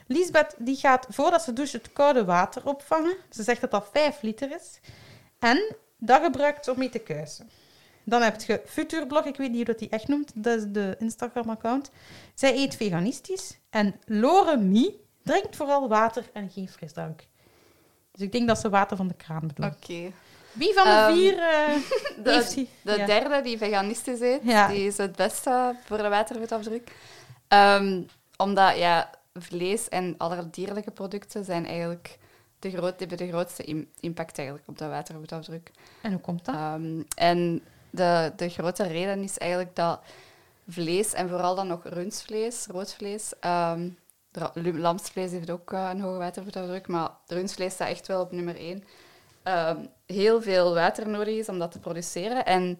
Lisbeth 0.07 0.55
die 0.59 0.75
gaat 0.75 1.07
voordat 1.09 1.41
ze 1.41 1.53
doucht 1.53 1.71
het 1.71 1.93
koude 1.93 2.25
water 2.25 2.65
opvangen. 2.67 3.15
Ze 3.29 3.43
zegt 3.43 3.61
dat 3.61 3.71
dat 3.71 3.89
5 3.91 4.21
liter 4.21 4.51
is. 4.51 4.79
En 5.39 5.75
dat 5.97 6.23
gebruikt 6.23 6.65
ze 6.65 6.71
om 6.71 6.77
mee 6.77 6.89
te 6.89 6.99
kuisen. 6.99 7.49
Dan 8.03 8.21
heb 8.21 8.41
je 8.41 8.61
Futurblog, 8.65 9.25
ik 9.25 9.37
weet 9.37 9.47
niet 9.47 9.55
hoe 9.55 9.65
dat 9.65 9.79
die 9.79 9.89
echt 9.89 10.07
noemt. 10.07 10.31
Dat 10.35 10.57
is 10.57 10.65
de 10.67 10.95
Instagram-account. 10.99 11.91
Zij 12.33 12.55
eet 12.55 12.75
veganistisch. 12.75 13.59
En 13.69 13.95
Loremie 14.05 15.01
drinkt 15.23 15.55
vooral 15.55 15.87
water 15.87 16.29
en 16.33 16.49
geen 16.49 16.69
frisdrank. 16.69 17.27
Dus 18.11 18.21
ik 18.21 18.31
denk 18.31 18.47
dat 18.47 18.59
ze 18.59 18.69
water 18.69 18.97
van 18.97 19.07
de 19.07 19.13
kraan 19.13 19.47
bedoelt. 19.47 19.75
Oké. 19.75 20.11
Wie 20.53 20.73
van 20.73 20.83
de 20.83 21.05
um, 21.09 21.15
vier 21.15 21.33
uh, 21.33 21.75
de, 22.25 22.67
de 22.81 23.03
derde 23.05 23.41
die 23.41 23.57
veganistisch 23.57 24.19
eet, 24.19 24.41
die 24.43 24.85
is 24.85 24.97
het 24.97 25.15
beste 25.15 25.75
voor 25.85 25.97
de 25.97 26.09
watervoetafdruk. 26.09 26.91
Um, 27.47 28.07
omdat 28.37 28.77
ja, 28.77 29.09
vlees 29.33 29.89
en 29.89 30.15
alle 30.17 30.49
dierlijke 30.49 30.91
producten 30.91 31.45
zijn 31.45 31.65
eigenlijk 31.65 32.17
de 32.59 32.69
groot, 32.69 32.99
hebben 32.99 33.17
de 33.17 33.27
grootste 33.27 33.85
impact 33.99 34.37
eigenlijk 34.37 34.67
op 34.67 34.77
de 34.77 34.87
watervoetafdruk. 34.87 35.71
En 36.01 36.11
hoe 36.11 36.21
komt 36.21 36.45
dat? 36.45 36.55
Um, 36.55 37.05
en 37.15 37.61
de, 37.89 38.31
de 38.35 38.49
grote 38.49 38.83
reden 38.83 39.23
is 39.23 39.37
eigenlijk 39.37 39.75
dat 39.75 39.99
vlees, 40.67 41.13
en 41.13 41.29
vooral 41.29 41.55
dan 41.55 41.67
nog 41.67 41.83
rundvlees, 41.83 42.65
roodvlees, 42.65 43.33
lamsvlees 44.63 45.31
heeft 45.31 45.49
ook 45.49 45.71
uh, 45.71 45.89
een 45.91 46.01
hoge 46.01 46.17
watervoetafdruk, 46.17 46.87
maar 46.87 47.09
rundvlees 47.27 47.73
staat 47.73 47.87
echt 47.87 48.07
wel 48.07 48.21
op 48.21 48.31
nummer 48.31 48.55
één. 48.55 48.83
Um, 49.43 49.87
heel 50.05 50.41
veel 50.41 50.73
water 50.73 51.09
nodig 51.09 51.35
is 51.35 51.49
om 51.49 51.59
dat 51.59 51.71
te 51.71 51.79
produceren. 51.79 52.45
En 52.45 52.77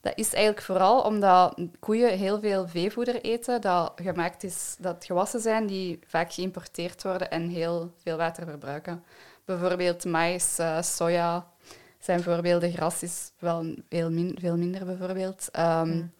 dat 0.00 0.12
is 0.16 0.32
eigenlijk 0.32 0.64
vooral 0.64 1.02
omdat 1.02 1.60
koeien 1.78 2.18
heel 2.18 2.40
veel 2.40 2.68
veevoeder 2.68 3.20
eten 3.20 3.60
dat 3.60 3.92
gemaakt 3.96 4.44
is, 4.44 4.76
dat 4.78 5.04
gewassen 5.04 5.40
zijn 5.40 5.66
die 5.66 5.98
vaak 6.06 6.32
geïmporteerd 6.32 7.02
worden 7.02 7.30
en 7.30 7.48
heel 7.48 7.92
veel 8.02 8.16
water 8.16 8.44
verbruiken. 8.46 9.04
Bijvoorbeeld 9.44 10.04
maïs, 10.04 10.58
uh, 10.58 10.82
soja 10.82 11.46
zijn 11.98 12.22
voorbeelden. 12.22 12.72
Gras 12.72 13.02
is 13.02 13.30
wel 13.38 13.74
veel, 13.88 14.10
min 14.10 14.36
veel 14.40 14.56
minder 14.56 14.84
bijvoorbeeld. 14.84 15.48
Um, 15.58 16.12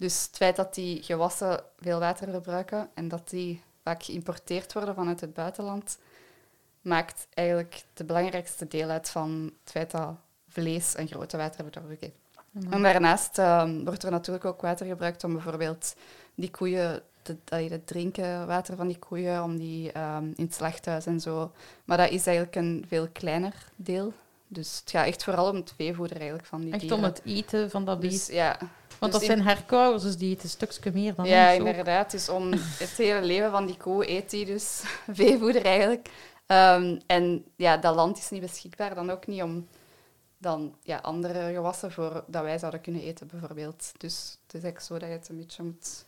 Dus 0.00 0.26
het 0.26 0.36
feit 0.36 0.56
dat 0.56 0.74
die 0.74 1.02
gewassen 1.02 1.60
veel 1.80 1.98
water 1.98 2.30
verbruiken 2.30 2.88
en 2.94 3.08
dat 3.08 3.28
die 3.28 3.62
vaak 3.82 4.02
geïmporteerd 4.02 4.72
worden 4.72 4.94
vanuit 4.94 5.20
het 5.20 5.34
buitenland, 5.34 5.98
maakt 6.88 7.26
eigenlijk 7.34 7.82
de 7.94 8.04
belangrijkste 8.04 8.68
deel 8.68 8.88
uit 8.88 9.10
van 9.10 9.52
het 9.62 9.70
feit 9.72 9.90
dat 9.90 10.10
vlees 10.48 10.92
een 10.96 11.08
grote 11.08 11.36
watervoetafdruk 11.36 12.00
heeft. 12.00 12.14
En 12.70 12.82
daarnaast 12.82 13.38
ehm, 13.38 13.84
wordt 13.84 14.02
er 14.02 14.10
natuurlijk 14.10 14.44
ook 14.44 14.60
water 14.60 14.86
gebruikt 14.86 15.24
om 15.24 15.32
bijvoorbeeld 15.32 15.94
die 16.34 16.50
koeien, 16.50 17.02
allee, 17.48 17.70
het 17.70 17.86
drinken 17.86 18.46
water 18.46 18.76
van 18.76 18.86
die 18.86 18.98
koeien, 18.98 19.42
om 19.42 19.56
die 19.58 19.92
ehm, 19.92 20.24
in 20.24 20.44
het 20.44 20.54
slachthuis 20.54 21.06
en 21.06 21.20
zo. 21.20 21.52
Maar 21.84 21.96
dat 21.96 22.10
is 22.10 22.26
eigenlijk 22.26 22.56
een 22.56 22.84
veel 22.88 23.08
kleiner 23.12 23.54
deel. 23.76 24.12
Dus 24.48 24.78
het 24.80 24.90
gaat 24.90 25.06
echt 25.06 25.24
vooral 25.24 25.48
om 25.50 25.56
het 25.56 25.72
veevoeder 25.76 26.16
eigenlijk 26.16 26.46
van 26.48 26.60
die 26.60 26.70
Echt 26.72 26.80
dieren. 26.80 26.98
om 26.98 27.04
het 27.04 27.20
eten 27.24 27.70
van 27.70 27.84
dat 27.84 28.00
Dus 28.00 28.10
beest. 28.10 28.32
ja, 28.32 28.56
Want 28.98 29.12
dus 29.12 29.20
dat 29.20 29.22
zijn 29.30 29.42
herkauwers, 29.42 30.02
dus 30.02 30.16
die 30.16 30.30
eten 30.30 30.42
een 30.44 30.68
stukje 30.68 30.90
meer 30.92 31.14
dan 31.14 31.26
ja, 31.26 31.52
ook. 31.52 31.58
inderdaad. 31.58 32.10
Dus 32.10 32.28
om 32.28 32.52
het 32.52 32.94
hele 32.96 33.22
leven 33.26 33.50
van 33.50 33.66
die 33.66 33.76
koe 33.76 34.10
eet 34.10 34.30
die 34.30 34.46
dus 34.46 34.82
veevoeder 35.12 35.64
eigenlijk. 35.64 36.08
Ehm, 36.48 36.98
en 37.06 37.44
ja, 37.56 37.76
dat 37.76 37.94
land 37.94 38.18
is 38.18 38.30
niet 38.30 38.40
beschikbaar, 38.40 38.94
dan 38.94 39.10
ook 39.10 39.26
niet 39.26 39.42
om 39.42 39.66
dan 40.38 40.74
ja, 40.82 40.96
andere 40.96 41.52
gewassen 41.54 41.92
voor 41.92 42.24
dat 42.26 42.42
wij 42.42 42.58
zouden 42.58 42.80
kunnen 42.80 43.02
eten, 43.02 43.26
bijvoorbeeld. 43.26 43.92
Dus 43.96 44.38
het 44.46 44.54
is 44.54 44.70
echt 44.70 44.84
zo 44.84 44.98
dat 44.98 45.08
je 45.08 45.14
het 45.14 45.28
een 45.28 45.36
beetje 45.36 45.62
moet 45.62 46.04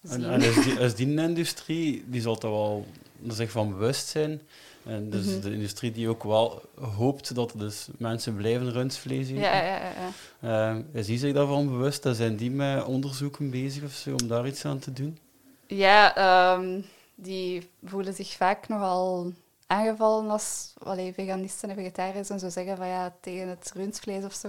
zien. 0.00 0.24
En, 0.24 0.30
en 0.30 0.40
is, 0.42 0.54
die, 0.64 0.78
is 0.80 0.94
die 0.94 1.16
industrie, 1.16 2.04
die 2.06 2.20
zal 2.20 2.36
toch 2.36 2.50
wel 2.50 2.86
zich 3.28 3.50
van 3.50 3.68
bewust 3.70 4.06
zijn. 4.08 4.40
En 4.84 5.10
dus 5.10 5.26
Mhm. 5.26 5.40
de 5.40 5.52
industrie 5.52 5.92
die 5.92 6.08
ook 6.08 6.22
wel 6.22 6.62
hoopt 6.96 7.34
dat 7.34 7.52
dus 7.56 7.88
mensen 7.98 8.34
blijven 8.36 8.72
rundvlees 8.72 9.28
eten. 9.28 9.40
ja, 9.40 9.62
ja, 9.62 9.78
ja, 9.78 9.92
ja. 10.40 10.82
Is 10.92 11.06
die 11.06 11.18
zich 11.18 11.32
daarvan 11.32 11.68
bewust? 11.68 12.06
En 12.06 12.14
zijn 12.14 12.36
die 12.36 12.50
met 12.50 12.84
onderzoeken 12.84 13.50
bezig 13.50 13.82
of 13.84 13.92
zo 13.92 14.10
om 14.10 14.26
daar 14.28 14.46
iets 14.46 14.64
aan 14.64 14.78
te 14.78 14.92
doen? 14.92 15.18
Ja, 15.66 16.16
ehm, 16.16 16.80
die 17.14 17.68
voelen 17.84 18.14
zich 18.14 18.32
vaak 18.32 18.68
nogal 18.68 19.32
aangevallen 19.66 20.30
als 20.30 20.72
allee, 20.82 21.14
veganisten 21.14 21.68
en 21.70 21.74
vegetariërs 21.76 22.30
en 22.30 22.38
zo 22.38 22.48
zeggen 22.48 22.76
van 22.76 22.86
ja, 22.88 23.14
tegen 23.20 23.48
het 23.48 23.72
rundvlees 23.74 24.24
of 24.24 24.32
zo. 24.34 24.48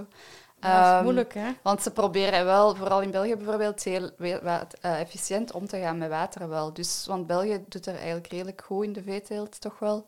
Dat 0.59 0.71
is 0.71 0.77
Ehm, 0.87 1.03
moeilijk, 1.03 1.33
hè? 1.33 1.49
Want 1.61 1.81
ze 1.81 1.91
proberen 1.91 2.45
wel, 2.45 2.75
vooral 2.75 3.01
in 3.01 3.11
België 3.11 3.35
bijvoorbeeld, 3.35 3.83
heel 3.83 4.09
eh, 4.19 4.99
efficiënt 4.99 5.51
om 5.51 5.67
te 5.67 5.79
gaan 5.79 5.97
met 5.97 6.09
water 6.09 6.49
wel. 6.49 6.73
Dus, 6.73 7.05
want 7.07 7.27
België 7.27 7.63
doet 7.67 7.85
er 7.85 7.95
eigenlijk 7.95 8.27
redelijk 8.27 8.61
goed 8.65 8.83
in 8.85 8.93
de 8.93 9.03
veeteelt, 9.03 9.61
toch 9.61 9.79
wel. 9.79 10.05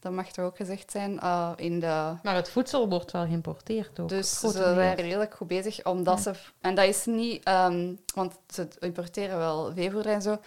Dat 0.00 0.12
mag 0.12 0.28
toch 0.30 0.44
ook 0.44 0.56
gezegd 0.56 0.90
zijn. 0.90 1.20
eh, 1.20 1.50
in 1.56 1.80
de, 1.80 2.14
Maar 2.22 2.34
het 2.34 2.50
voedsel 2.50 2.88
wordt 2.88 3.12
wel 3.12 3.24
geïmporteerd 3.26 4.00
ook. 4.00 4.08
dus 4.08 4.40
ze 4.40 4.50
zijn 4.50 4.94
redelijk 4.94 5.34
goed 5.34 5.46
bezig, 5.48 5.84
omdat 5.84 6.24
Ja. 6.24 6.32
ze... 6.32 6.38
En 6.60 6.74
dat 6.74 6.84
is 6.84 7.04
niet... 7.04 7.44
ehm, 7.44 7.92
want 8.14 8.32
ze 8.48 8.68
importeren 8.80 9.38
wel 9.38 9.72
veevoer 9.74 10.06
en 10.06 10.22
zo, 10.22 10.38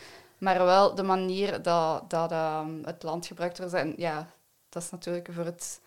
maar 0.42 0.66
wel 0.66 0.96
de 0.96 1.04
manier 1.04 1.62
dat, 1.62 2.10
dat 2.10 2.32
ehm, 2.32 2.84
het 2.84 3.04
land 3.04 3.26
gebruikt 3.26 3.58
wordt. 3.58 3.74
En 3.74 3.94
ja, 3.98 4.28
dat 4.70 4.84
is 4.84 4.90
natuurlijk 4.90 5.30
voor 5.32 5.46
het, 5.46 5.82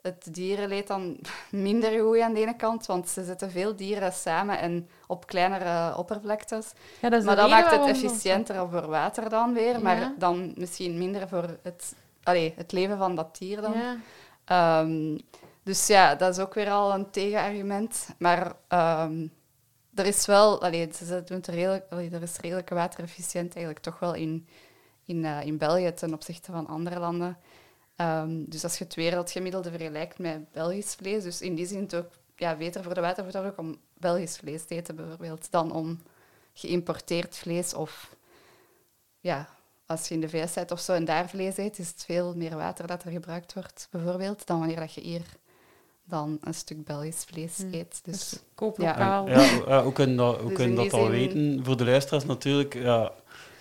het 0.00 0.34
dierenleed 0.34 0.86
dan 0.86 1.18
minder 1.50 2.00
goed 2.00 2.20
aan 2.20 2.32
de 2.32 2.40
ene 2.40 2.56
kant, 2.56 2.86
want 2.86 3.08
ze 3.08 3.24
zetten 3.24 3.50
veel 3.50 3.76
dieren 3.76 4.12
samen 4.12 4.58
en 4.58 4.88
op 5.06 5.26
kleinere 5.26 5.96
oppervlaktes. 5.96 6.72
Ja, 7.00 7.08
dat 7.08 7.20
is 7.20 7.26
Maar 7.26 7.36
dat 7.36 7.50
maakt 7.50 7.70
het 7.70 7.86
efficiënter 7.86 8.68
voor 8.68 8.86
water 8.86 9.28
dan 9.28 9.52
weer, 9.52 9.82
maar 9.82 10.12
dan 10.18 10.52
misschien 10.56 10.98
minder 10.98 11.28
voor 11.28 11.58
het, 11.62 11.94
allee, 12.22 12.54
het 12.56 12.72
leven 12.72 12.98
van 12.98 13.14
dat 13.14 13.38
dier 13.38 13.60
dan. 13.60 13.72
Ja. 13.72 13.96
Ehm, 14.44 15.18
dus 15.62 15.86
ja, 15.86 16.14
dat 16.14 16.36
is 16.36 16.42
ook 16.42 16.54
weer 16.54 16.70
al 16.70 16.94
een 16.94 17.10
tegenargument. 17.10 18.08
Maar 18.18 18.52
ehm, 18.68 19.26
er 19.94 20.06
is 20.06 20.26
wel, 20.26 20.62
allee, 20.62 20.88
ze 20.92 21.22
doen 21.24 21.36
het 21.36 21.46
redelijk, 21.46 21.86
allee, 21.90 22.10
er 22.10 22.22
is 22.22 22.36
redelijk 22.36 22.68
waterefficiënt 22.68 23.54
eigenlijk 23.54 23.84
toch 23.84 23.98
wel 23.98 24.14
in, 24.14 24.48
in, 25.04 25.24
eh, 25.24 25.42
in 25.42 25.58
België 25.58 25.94
ten 25.94 26.12
opzichte 26.12 26.52
van 26.52 26.66
andere 26.66 26.98
landen. 26.98 27.38
Ehm, 27.96 28.44
dus 28.46 28.62
als 28.64 28.78
je 28.78 28.84
het 28.84 28.94
wereldgemiddelde 28.94 29.70
vergelijkt 29.70 30.18
met 30.18 30.52
Belgisch 30.52 30.94
vlees, 30.94 31.22
dus 31.22 31.40
in 31.40 31.54
die 31.54 31.66
zin 31.66 31.80
het 31.80 31.94
ook 31.94 32.10
ja, 32.36 32.56
beter 32.56 32.82
voor 32.82 32.94
de 32.94 33.00
watervoorraad 33.00 33.58
om 33.58 33.80
Belgisch 33.98 34.36
vlees 34.36 34.64
te 34.64 34.74
eten 34.74 34.96
bijvoorbeeld, 34.96 35.50
dan 35.50 35.72
om 35.72 36.00
geïmporteerd 36.52 37.36
vlees 37.36 37.74
of 37.74 38.16
ja, 39.20 39.48
als 39.86 40.08
je 40.08 40.14
in 40.14 40.20
de 40.20 40.28
VS 40.28 40.52
bent 40.52 40.70
of 40.70 40.80
zo 40.80 40.92
en 40.92 41.04
daar 41.04 41.28
vlees 41.28 41.56
eet, 41.56 41.78
is 41.78 41.88
het 41.88 42.04
veel 42.04 42.36
meer 42.36 42.56
water 42.56 42.86
dat 42.86 43.04
er 43.04 43.10
gebruikt 43.10 43.54
wordt, 43.54 43.88
bijvoorbeeld, 43.90 44.46
dan 44.46 44.58
wanneer 44.58 44.80
dat 44.80 44.94
je 44.94 45.00
hier 45.00 45.36
dan 46.04 46.38
een 46.40 46.54
stuk 46.54 46.84
Belgisch 46.84 47.24
vlees 47.26 47.56
Hmm. 47.56 47.72
eet. 47.74 48.00
Dus, 48.04 48.28
Dus 48.30 48.40
koop 48.54 48.78
Ja. 48.78 48.86
lokaal. 48.88 49.28
Ja, 49.28 49.50
ja, 49.66 49.82
hoe 49.82 49.92
kunnen 49.92 50.16
dat, 50.16 50.36
hoe 50.40 50.48
Dus 50.48 50.56
kunnen 50.56 50.76
in 50.78 50.84
dat 50.84 50.92
al 50.92 51.00
zin- 51.02 51.10
weten? 51.10 51.60
Voor 51.64 51.76
de 51.76 51.84
luisteraars 51.84 52.24
natuurlijk, 52.24 52.74
ja, 52.74 53.12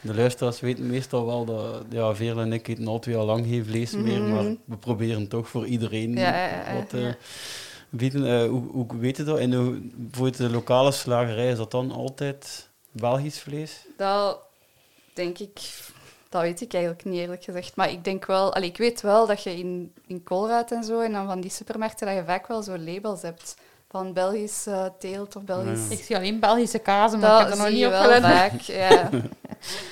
de 0.01 0.15
luisteraars 0.15 0.60
weten 0.60 0.88
meestal 0.88 1.25
wel 1.25 1.45
dat 1.45 1.84
ja, 1.89 2.15
Veerle 2.15 2.41
en 2.41 2.53
ik 2.53 2.67
eten 2.67 2.88
al 2.88 2.99
twee 2.99 3.17
lang 3.17 3.45
geen 3.45 3.65
vlees 3.65 3.95
meer, 3.95 4.21
Mhm. 4.21 4.29
maar 4.32 4.43
we 4.65 4.77
proberen 4.79 5.27
toch 5.27 5.47
voor 5.47 5.65
iedereen 5.65 6.17
Ja, 6.17 6.63
wat 6.73 6.93
eh 6.93 7.01
ja. 7.01 7.15
bieden. 7.89 8.25
Eh, 8.41 8.49
hoe, 8.49 8.63
hoe 8.71 8.86
weet 8.97 9.17
je 9.17 9.23
dat? 9.23 9.39
En 9.39 9.53
hoe, 9.53 9.82
voor 10.12 10.32
de 10.38 10.49
lokale 10.49 10.91
slagerij, 10.91 11.49
is 11.51 11.58
dat 11.58 11.71
dan 11.71 11.91
altijd 11.91 12.69
Belgisch 12.91 13.39
vlees? 13.39 13.86
dat 13.97 14.39
denk 15.13 15.38
ik, 15.39 15.60
dat 16.34 16.41
weet 16.41 16.62
ik 16.62 16.74
eigenlijk 16.74 17.04
niet 17.06 17.19
eerlijk 17.19 17.43
gezegd. 17.43 17.76
Maar 17.76 17.89
ik 17.91 18.04
denk 18.04 18.26
wel, 18.26 18.54
allee, 18.54 18.69
ik 18.69 18.78
weet 18.78 19.02
wel 19.02 19.28
dat 19.28 19.43
je 19.43 19.58
in, 19.58 19.93
in 20.08 20.24
Colruyt 20.24 20.72
en 20.72 20.84
zo, 20.84 21.00
en 21.00 21.12
dan 21.12 21.28
van 21.28 21.41
die 21.41 21.52
supermarkten, 21.52 22.08
dat 22.08 22.15
je 22.15 22.24
vaak 22.26 22.48
wel 22.48 22.62
zo 22.63 22.78
labels 22.78 23.22
hebt 23.22 23.56
van 23.89 24.13
Belgisch 24.13 24.65
eh, 24.67 24.86
teelt 25.00 25.36
of 25.36 25.43
Belgisch... 25.43 25.88
Ja. 25.89 25.96
Ik 25.96 26.04
zie 26.04 26.15
alleen 26.15 26.39
Belgische 26.39 26.80
kazen, 26.80 27.19
maar 27.19 27.32
ik 27.32 27.38
heb 27.38 27.48
Dat 27.50 27.58
er 27.58 27.63
nog 27.63 27.74
niet 27.74 27.86
op 27.86 27.91
wel 27.91 28.02
gelet. 28.04 28.22
vaak, 28.22 28.60
ja. 28.89 29.10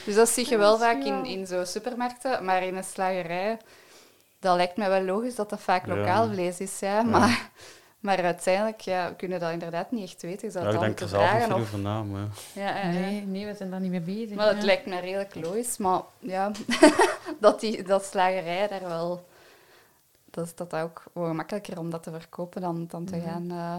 Dus 0.06 0.16
dat 0.16 0.30
zie 0.30 0.50
je 0.50 0.58
wel 0.58 0.72
Dat 0.72 0.80
vaak 0.82 1.04
in, 1.04 1.26
in 1.26 1.48
zo'n 1.48 1.66
supermarkten, 1.66 2.46
maar 2.46 2.64
in 2.64 2.76
een 2.76 2.84
slagerij, 2.84 3.58
dat 4.40 4.56
lijkt 4.56 4.78
mij 4.78 4.90
wel 4.90 5.02
logisch 5.04 5.36
dat 5.36 5.50
dat 5.50 5.62
vaak 5.62 5.86
Ja. 5.88 5.96
lokaal 5.96 6.30
vlees 6.30 6.60
is, 6.60 6.80
ja. 6.80 7.02
Maar, 7.02 7.50
maar 8.02 8.24
uiteindelijk 8.24 8.82
ja, 8.82 9.10
we 9.10 9.16
kunnen 9.16 9.40
dat 9.40 9.52
inderdaad 9.52 9.92
niet 9.92 10.04
echt 10.04 10.22
weten. 10.22 10.48
Je 10.48 10.54
zou 10.54 10.66
Ja, 10.66 10.72
ik 10.72 10.80
het 10.80 10.86
denk 10.86 11.00
er 11.00 11.06
moeten 11.06 11.20
zelf 11.20 11.22
niet 11.22 11.44
vragen 11.44 11.48
veel 11.48 11.56
of... 11.56 11.62
over 11.62 11.80
na, 11.80 12.04
maar... 12.04 12.28
Ja. 12.54 12.88
Nee, 12.90 13.22
nee, 13.22 13.46
we 13.46 13.54
zijn 13.56 13.70
daar 13.70 13.80
niet 13.80 13.92
mee 13.92 14.00
bezig. 14.02 14.36
Maar 14.36 14.48
het 14.48 14.58
ja. 14.58 14.66
lijkt 14.66 14.86
me 14.86 15.00
redelijk 15.00 15.36
logisch, 15.36 15.78
maar 15.78 16.02
ja, 16.20 16.52
dat, 17.40 17.60
die, 17.60 17.84
dat 17.84 18.06
slagerij 18.06 18.68
daar 18.68 18.82
wel... 18.88 19.26
Dat 20.32 20.46
is 20.46 20.56
dat 20.56 20.74
ook 20.76 21.04
wel 21.14 21.26
gemakkelijker 21.28 21.80
om 21.80 21.90
dat 21.90 22.04
te 22.04 22.12
verkopen 22.12 22.62
dan, 22.62 22.86
dan 22.90 23.06
te 23.06 23.16
Mhm. 23.16 23.26
gaan... 23.28 23.52
eh, 23.52 23.76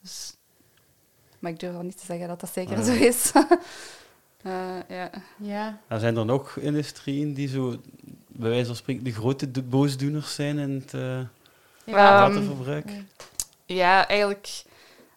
dus, 0.00 0.34
maar 1.38 1.50
ik 1.50 1.60
durf 1.60 1.72
wel 1.72 1.82
niet 1.82 1.98
te 1.98 2.04
zeggen 2.04 2.28
dat 2.28 2.40
dat 2.40 2.52
zeker 2.52 2.84
zo 2.84 2.92
is. 2.92 3.32
Eh, 4.42 4.52
ja. 4.88 5.10
Ja. 5.36 5.78
Zijn 5.98 6.16
er 6.16 6.24
nog 6.24 6.56
industrieën 6.56 7.34
die 7.34 7.48
zo, 7.48 7.76
bij 8.28 8.50
wijze 8.50 8.66
van 8.66 8.76
spreken, 8.76 9.04
de 9.04 9.12
grote 9.12 9.50
do- 9.50 9.62
boosdoeners 9.62 10.34
zijn 10.34 10.58
in 10.58 10.70
het 10.70 10.94
eh, 10.94 11.00
Ja. 11.00 11.26
Ehm, 11.84 11.94
waterverbruik? 12.32 12.90
Ja, 13.74 14.08
eigenlijk, 14.08 14.64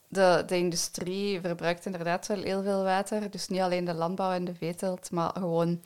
de, 0.08 0.44
de 0.48 0.58
industrie 0.58 1.42
verbruikt 1.42 1.86
inderdaad 1.86 2.28
wel 2.28 2.42
heel 2.42 2.64
veel 2.64 2.84
water. 2.84 3.32
Dus 3.32 3.48
niet 3.48 3.62
alleen 3.62 3.86
de 3.86 3.94
landbouw 3.94 4.32
en 4.32 4.46
de 4.46 4.56
veeteelt, 4.56 5.12
maar 5.12 5.32
gewoon 5.34 5.82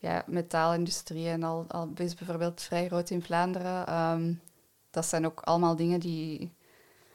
ja, 0.00 0.24
metaalindustrie 0.26 1.28
en 1.28 1.42
al, 1.42 1.64
al 1.68 1.90
is 1.94 2.14
bijvoorbeeld 2.14 2.62
vrij 2.62 2.86
groot 2.86 3.10
in 3.10 3.22
Vlaanderen. 3.22 3.86
Ehm, 3.86 4.32
dat 4.90 5.06
zijn 5.06 5.26
ook 5.26 5.40
allemaal 5.40 5.76
dingen 5.76 6.00
die 6.00 6.54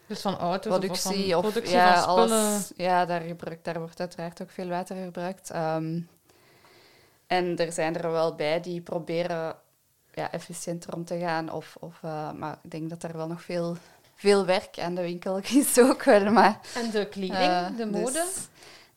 Dus 0.08 0.22
van 0.22 0.38
auto's 0.38 0.78
productie 0.78 1.38
of, 1.38 1.44
van 1.44 1.52
productie 1.52 1.76
ja, 1.76 2.02
van 2.02 2.10
alles. 2.10 2.72
Ja, 2.76 3.06
daar, 3.06 3.22
gebruikt, 3.22 3.66
daar 3.66 3.80
wordt 3.80 4.00
uiteraard 4.00 4.42
ook 4.42 4.50
veel 4.50 4.68
water 4.68 4.96
gebruikt. 4.96 5.50
Ehm, 5.50 6.00
en 7.28 7.58
er 7.58 7.72
zijn 7.72 7.96
er 7.96 8.12
wel 8.12 8.36
bij 8.36 8.60
die 8.60 8.82
proberen 8.82 9.56
ja, 10.14 10.32
efficiënter 10.32 10.94
om 10.94 11.06
te 11.06 11.20
gaan. 11.20 11.52
Of, 11.52 11.78
of, 11.80 12.00
eh, 12.04 12.32
maar 12.32 12.60
ik 12.64 12.72
denk 12.72 12.90
dat 12.90 13.04
er 13.04 13.18
wel 13.18 13.28
nog 13.28 13.42
veel, 13.42 13.78
veel 14.22 14.46
werk 14.46 14.80
aan 14.80 14.96
de 14.96 15.02
winkel 15.02 15.38
is 15.64 15.80
ook 15.80 16.04
wel. 16.04 16.32
Maar, 16.32 16.60
En 16.76 16.90
de 16.90 17.08
kleding, 17.10 17.34
eh, 17.34 17.68
de 17.78 17.90
dus- 17.90 18.02
mode. 18.02 18.26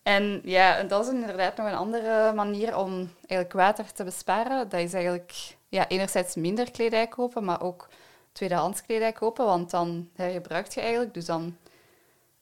en 0.03 0.41
ja, 0.45 0.77
en 0.77 0.89
dat 0.89 1.07
is 1.07 1.13
inderdaad 1.13 1.57
nog 1.57 1.67
een 1.67 1.75
andere 1.75 2.33
manier 2.33 2.77
om 2.77 3.11
eigenlijk 3.27 3.53
water 3.53 3.93
te 3.93 4.05
besparen. 4.05 4.69
Dat 4.69 4.81
is 4.81 4.93
eigenlijk 4.93 5.33
ja, 5.69 5.89
enerzijds 5.89 6.35
minder 6.35 6.71
kledij 6.71 7.07
kopen, 7.07 7.45
maar 7.45 7.63
ook 7.63 7.89
tweedehands 8.33 8.83
kledij 8.83 9.13
kopen, 9.13 9.45
want 9.45 9.71
dan 9.71 10.09
hergebruikt 10.15 10.75
je 10.75 10.81
eigenlijk. 10.81 11.15
Dus 11.15 11.25
dan 11.25 11.57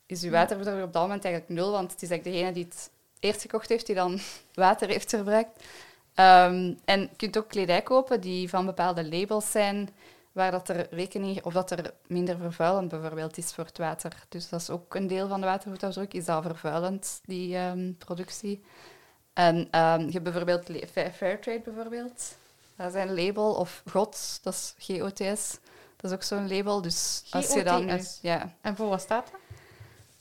is 0.07 0.21
je 0.21 0.31
waterverbruik 0.31 0.85
op 0.87 0.93
dat 0.93 1.03
moment 1.03 1.25
eigenlijk 1.25 1.55
nul, 1.55 1.71
want 1.71 1.93
het 1.93 2.03
is 2.03 2.11
eigenlijk 2.11 2.39
degene 2.39 2.55
die 2.55 2.65
het 2.65 2.91
eerst 3.21 3.41
gekocht 3.41 3.69
heeft, 3.69 3.87
die 3.87 3.95
dan 3.95 4.21
water 4.55 4.89
heeft 4.89 5.11
verbruikt. 5.11 5.65
Ehm, 6.15 6.75
en 6.85 7.01
je 7.01 7.09
kunt 7.17 7.39
ook 7.39 7.49
kledij 7.49 7.83
kopen 7.83 8.21
die 8.21 8.49
van 8.49 8.67
bepaalde 8.67 9.09
labels 9.09 9.51
zijn, 9.51 9.89
waar 10.33 10.51
dat 10.51 10.69
er 10.69 10.87
rekening, 10.91 11.45
of 11.45 11.53
dat 11.53 11.71
er 11.71 11.93
minder 12.07 12.37
vervuilend 12.37 12.89
bijvoorbeeld 12.89 13.39
is 13.39 13.53
voor 13.53 13.65
het 13.65 13.79
water. 13.79 14.13
Dus 14.29 14.49
dat 14.49 14.61
is 14.61 14.71
ook 14.71 14.95
een 14.95 15.07
deel 15.07 15.29
van 15.29 15.41
de 15.41 15.47
watervoetafdruk, 15.47 16.15
is 16.15 16.25
dat 16.25 16.43
vervuilend, 16.43 17.21
die 17.25 17.57
ehm, 17.57 17.93
productie. 17.99 18.65
En 19.33 19.69
ehm, 19.71 20.01
je 20.01 20.11
hebt 20.11 20.23
bijvoorbeeld 20.23 20.71
Fairtrade 20.93 21.61
bijvoorbeeld. 21.65 22.35
Dat 22.77 22.95
is 22.95 23.03
een 23.03 23.15
label, 23.15 23.55
of 23.55 23.83
GOTS, 23.91 24.41
dat 24.43 24.55
is 24.55 24.75
G-O-T-S. 24.79 25.59
Dat 25.97 26.11
is 26.11 26.13
ook 26.13 26.23
zo'n 26.23 26.49
label, 26.57 26.83
dus 26.83 27.23
als 27.31 27.53
je 27.53 27.65
dan... 27.65 28.01
Ja. 28.21 28.53
En 28.61 28.77
voor 28.77 28.89
wat 28.89 29.01
staat 29.01 29.31
dat? 29.31 29.41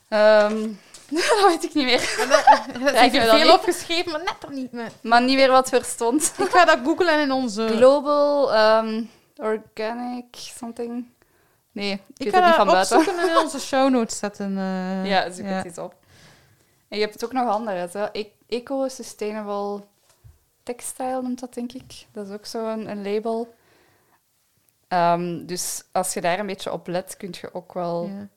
Ehm, 0.07 0.67
dat 1.09 1.45
weet 1.47 1.63
ik 1.63 1.73
niet 1.73 1.85
meer. 1.85 2.01
Ik 3.05 3.11
heb 3.11 3.29
veel 3.29 3.53
opgeschreven, 3.53 4.11
maar 4.11 4.23
net 4.23 4.43
er 4.43 4.53
niet 4.53 4.71
meer. 4.71 4.91
Maar 5.01 5.21
niet 5.21 5.35
meer 5.35 5.51
wat 5.51 5.69
verstond. 5.69 6.33
Ik 6.37 6.49
ga 6.49 6.65
dat 6.65 6.79
googlen 6.83 7.19
in 7.19 7.31
onze... 7.31 7.67
Global 7.67 8.53
Organic 9.41 10.25
something. 10.35 11.05
Nee, 11.71 11.91
ik, 11.91 11.99
Ik 12.17 12.23
weet 12.23 12.33
het 12.33 12.45
niet 12.45 12.53
van 12.53 12.65
buiten. 12.67 12.97
opzoeken 12.97 13.23
en 13.23 13.29
in 13.29 13.37
onze 13.37 13.59
show 13.59 13.89
notes 13.89 14.17
zetten. 14.17 14.57
eh, 14.57 15.05
Ja, 15.05 15.31
zoek 15.31 15.45
het 15.45 15.65
eens 15.65 15.77
op. 15.77 15.95
En 16.87 16.97
je 16.97 17.03
hebt 17.03 17.13
het 17.13 17.25
ook 17.25 17.31
nog 17.33 17.47
andere. 17.49 17.89
Zo. 17.91 18.07
E- 18.11 18.25
Eco-sustainable 18.47 19.83
textile 20.63 21.21
noemt 21.21 21.39
dat, 21.39 21.53
denk 21.53 21.71
ik. 21.71 22.05
Dat 22.11 22.27
is 22.27 22.33
ook 22.33 22.45
zo'n 22.45 22.89
een 22.89 23.03
label. 23.13 23.53
Ehm, 24.87 25.45
dus 25.45 25.83
als 25.91 26.13
je 26.13 26.21
daar 26.21 26.39
een 26.39 26.45
beetje 26.45 26.71
op 26.71 26.87
let, 26.87 27.17
kun 27.17 27.33
je 27.41 27.53
ook 27.53 27.73
wel... 27.73 28.03
Ja. 28.07 28.27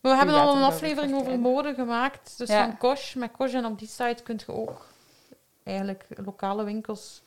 Maar 0.00 0.12
we 0.12 0.18
hebben 0.18 0.34
al 0.40 0.56
een 0.56 0.62
aflevering 0.62 1.14
over 1.14 1.38
mode 1.38 1.74
gemaakt. 1.74 2.38
Dus 2.38 2.48
Ja. 2.48 2.64
van 2.64 2.76
Kosh. 2.78 3.14
Met 3.14 3.30
Kosh 3.32 3.54
en 3.54 3.64
op 3.64 3.78
die 3.78 3.88
site 3.88 4.22
kun 4.22 4.40
je 4.46 4.52
ook 4.52 4.86
eigenlijk 5.62 6.04
lokale 6.24 6.64
winkels 6.64 7.22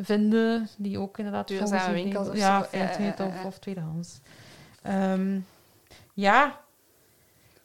vinden. 0.00 0.68
Die 0.76 0.98
ook 0.98 1.18
inderdaad 1.18 1.48
Duurzame 1.48 1.92
winkels 1.92 2.28
of 2.28 2.36
Ja, 2.36 2.62
zo. 2.72 2.78
Ja, 2.78 3.24
of, 3.46 3.58
tweedehands. 3.58 4.20
Ehm, 4.82 5.38
ja, 6.14 6.60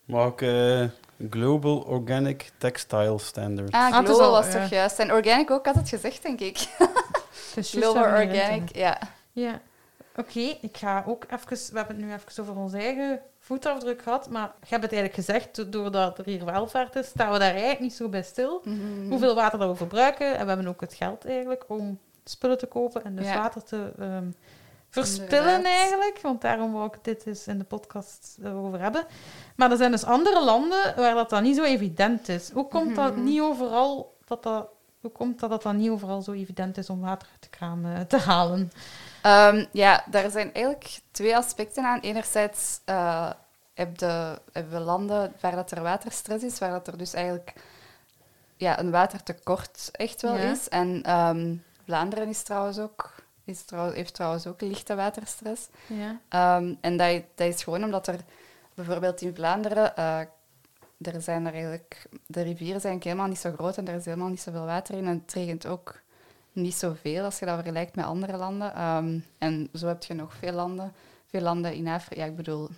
Maar 0.06 0.26
ook 0.26 0.42
eh, 0.42 0.84
Global 1.30 1.78
Organic 1.78 2.52
Textile 2.58 3.20
Standard. 3.20 3.72
Ah, 3.72 3.90
is 3.90 3.96
global 4.10 4.26
al- 4.26 4.32
was 4.32 4.52
toch 4.52 4.70
juist. 4.70 5.00
En 5.00 5.12
organic 5.12 5.52
ook, 5.52 5.66
had 5.66 5.76
het 5.76 5.90
gezegd, 5.90 6.24
denk 6.24 6.40
ik. 6.40 6.58
Global 7.56 8.04
organic, 8.04 8.76
ja. 8.76 8.98
Ja. 9.32 9.62
Oké, 10.16 10.40
ik 10.40 10.78
ga 10.78 11.04
ook 11.08 11.26
even... 11.30 11.72
We 11.72 11.78
hebben 11.78 11.96
het 11.96 12.06
nu 12.06 12.14
even 12.14 12.42
over 12.44 12.56
onze 12.56 12.78
eigen 12.78 13.20
voetafdruk 13.40 14.02
gehad, 14.02 14.30
maar 14.30 14.52
je 14.62 14.68
hebt 14.70 14.84
het 14.84 14.94
eigenlijk 14.94 15.14
gezegd, 15.14 15.56
do- 15.56 15.70
doordat 15.70 16.18
er 16.18 16.26
hier 16.26 16.46
welvaart 16.46 16.96
is, 16.96 17.08
staan 17.08 17.32
we 17.32 17.40
daar 17.40 17.50
eigenlijk 17.52 17.80
niet 17.80 17.94
zo 17.94 18.10
bij 18.10 18.24
stil. 18.24 18.62
Mhm. 18.64 19.10
hoeveel 19.10 19.36
water 19.36 19.60
dat 19.60 19.70
we 19.70 19.76
verbruiken. 19.76 20.36
En 20.38 20.42
we 20.42 20.48
hebben 20.48 20.68
ook 20.68 20.82
het 20.82 20.94
geld 20.94 21.26
eigenlijk 21.26 21.64
om 21.68 22.00
spullen 22.26 22.58
te 22.58 22.66
kopen 22.66 23.04
en 23.04 23.16
dus 23.16 23.26
Ja. 23.26 23.38
water 23.38 23.64
te 23.64 23.92
ehm, 24.00 24.30
verspillen 24.90 25.56
Inderdaad. 25.56 25.66
eigenlijk. 25.66 26.20
Want 26.22 26.42
daarom 26.42 26.72
wou 26.74 26.86
ik 26.86 26.98
dit 27.04 27.26
eens 27.26 27.48
in 27.48 27.58
de 27.58 27.64
podcast 27.64 28.38
over 28.46 28.80
hebben. 28.82 29.06
Maar 29.56 29.72
er 29.72 29.78
zijn 29.78 29.92
dus 29.92 30.04
andere 30.04 30.44
landen 30.44 30.94
waar 30.96 31.14
dat 31.16 31.30
dan 31.30 31.44
niet 31.44 31.56
zo 31.56 31.64
evident 31.64 32.30
is. 32.30 32.50
Hoe 32.52 32.68
komt 32.68 32.96
dat 32.96 33.16
Mhm. 33.16 33.24
niet 33.24 33.42
overal 33.42 34.16
dat 34.26 34.44
dat... 34.44 34.68
Hoe 35.02 35.14
komt 35.14 35.40
dat 35.40 35.50
dat 35.50 35.62
dan 35.64 35.78
niet 35.78 35.90
overal 35.90 36.22
zo 36.22 36.32
evident 36.32 36.78
is 36.78 36.90
om 36.90 37.02
water 37.02 37.28
uit 37.32 37.42
de 37.44 37.50
kraan 37.50 37.86
eh, 37.86 38.00
te 38.02 38.18
halen? 38.18 38.72
Ehm, 39.22 39.66
ja, 39.72 40.04
daar 40.10 40.30
zijn 40.30 40.54
eigenlijk 40.54 41.00
twee 41.12 41.36
aspecten 41.38 41.84
aan. 41.86 42.00
Enerzijds 42.00 42.80
eh, 42.86 43.30
heb 43.74 43.98
de, 43.98 44.40
hebben 44.52 44.74
we 44.74 44.80
landen 44.80 45.34
waar 45.42 45.56
dat 45.56 45.72
er 45.72 45.82
waterstress 45.82 46.44
is, 46.44 46.60
waar 46.60 46.72
dat 46.72 46.88
er 46.88 46.98
dus 46.98 47.14
eigenlijk 47.14 47.54
ja, 48.56 48.80
een 48.80 48.92
watertekort 48.92 49.90
echt 49.92 50.22
wel 50.22 50.36
Ja. 50.38 50.52
is. 50.52 50.70
En 50.70 51.02
ehm, 51.04 51.56
Vlaanderen 51.86 52.28
is 52.28 52.44
trouwens 52.44 52.80
ook, 52.80 53.14
is 53.44 53.64
trouw, 53.64 53.92
heeft 53.92 54.14
trouwens 54.14 54.48
ook 54.48 54.62
lichte 54.62 54.96
waterstress. 54.96 55.68
Ja. 55.88 56.20
Ehm, 56.30 56.74
en 56.82 56.98
dat, 56.98 57.22
dat 57.36 57.48
is 57.48 57.64
gewoon 57.64 57.84
omdat 57.84 58.08
er 58.08 58.20
bijvoorbeeld 58.74 59.22
in 59.22 59.36
Vlaanderen, 59.36 59.96
eh, 59.96 60.20
er 61.02 61.22
zijn 61.22 61.46
er 61.46 61.54
eigenlijk, 61.54 62.10
de 62.28 62.42
rivieren 62.42 62.82
zijn 62.82 63.00
helemaal 63.04 63.28
niet 63.28 63.40
zo 63.40 63.52
groot 63.52 63.78
en 63.78 63.88
er 63.88 63.96
is 63.96 64.06
helemaal 64.06 64.30
niet 64.30 64.42
zoveel 64.42 64.66
water 64.66 64.96
in. 64.98 65.08
En 65.08 65.22
het 65.26 65.34
regent 65.34 65.66
ook 65.66 66.02
niet 66.52 66.76
zoveel 66.76 67.24
als 67.24 67.40
je 67.40 67.46
dat 67.46 67.56
vergelijkt 67.56 67.96
met 67.96 68.06
andere 68.06 68.38
landen. 68.38 68.76
Ehm, 68.76 69.20
en 69.38 69.70
zo 69.74 69.88
heb 69.88 70.04
je 70.04 70.14
nog 70.14 70.34
veel 70.34 70.54
landen. 70.54 70.94
Veel 71.26 71.42
landen 71.42 71.74
in 71.74 71.88
Afrika. 71.88 72.22
Ja, 72.22 72.28
ik 72.28 72.36
bedoel, 72.36 72.70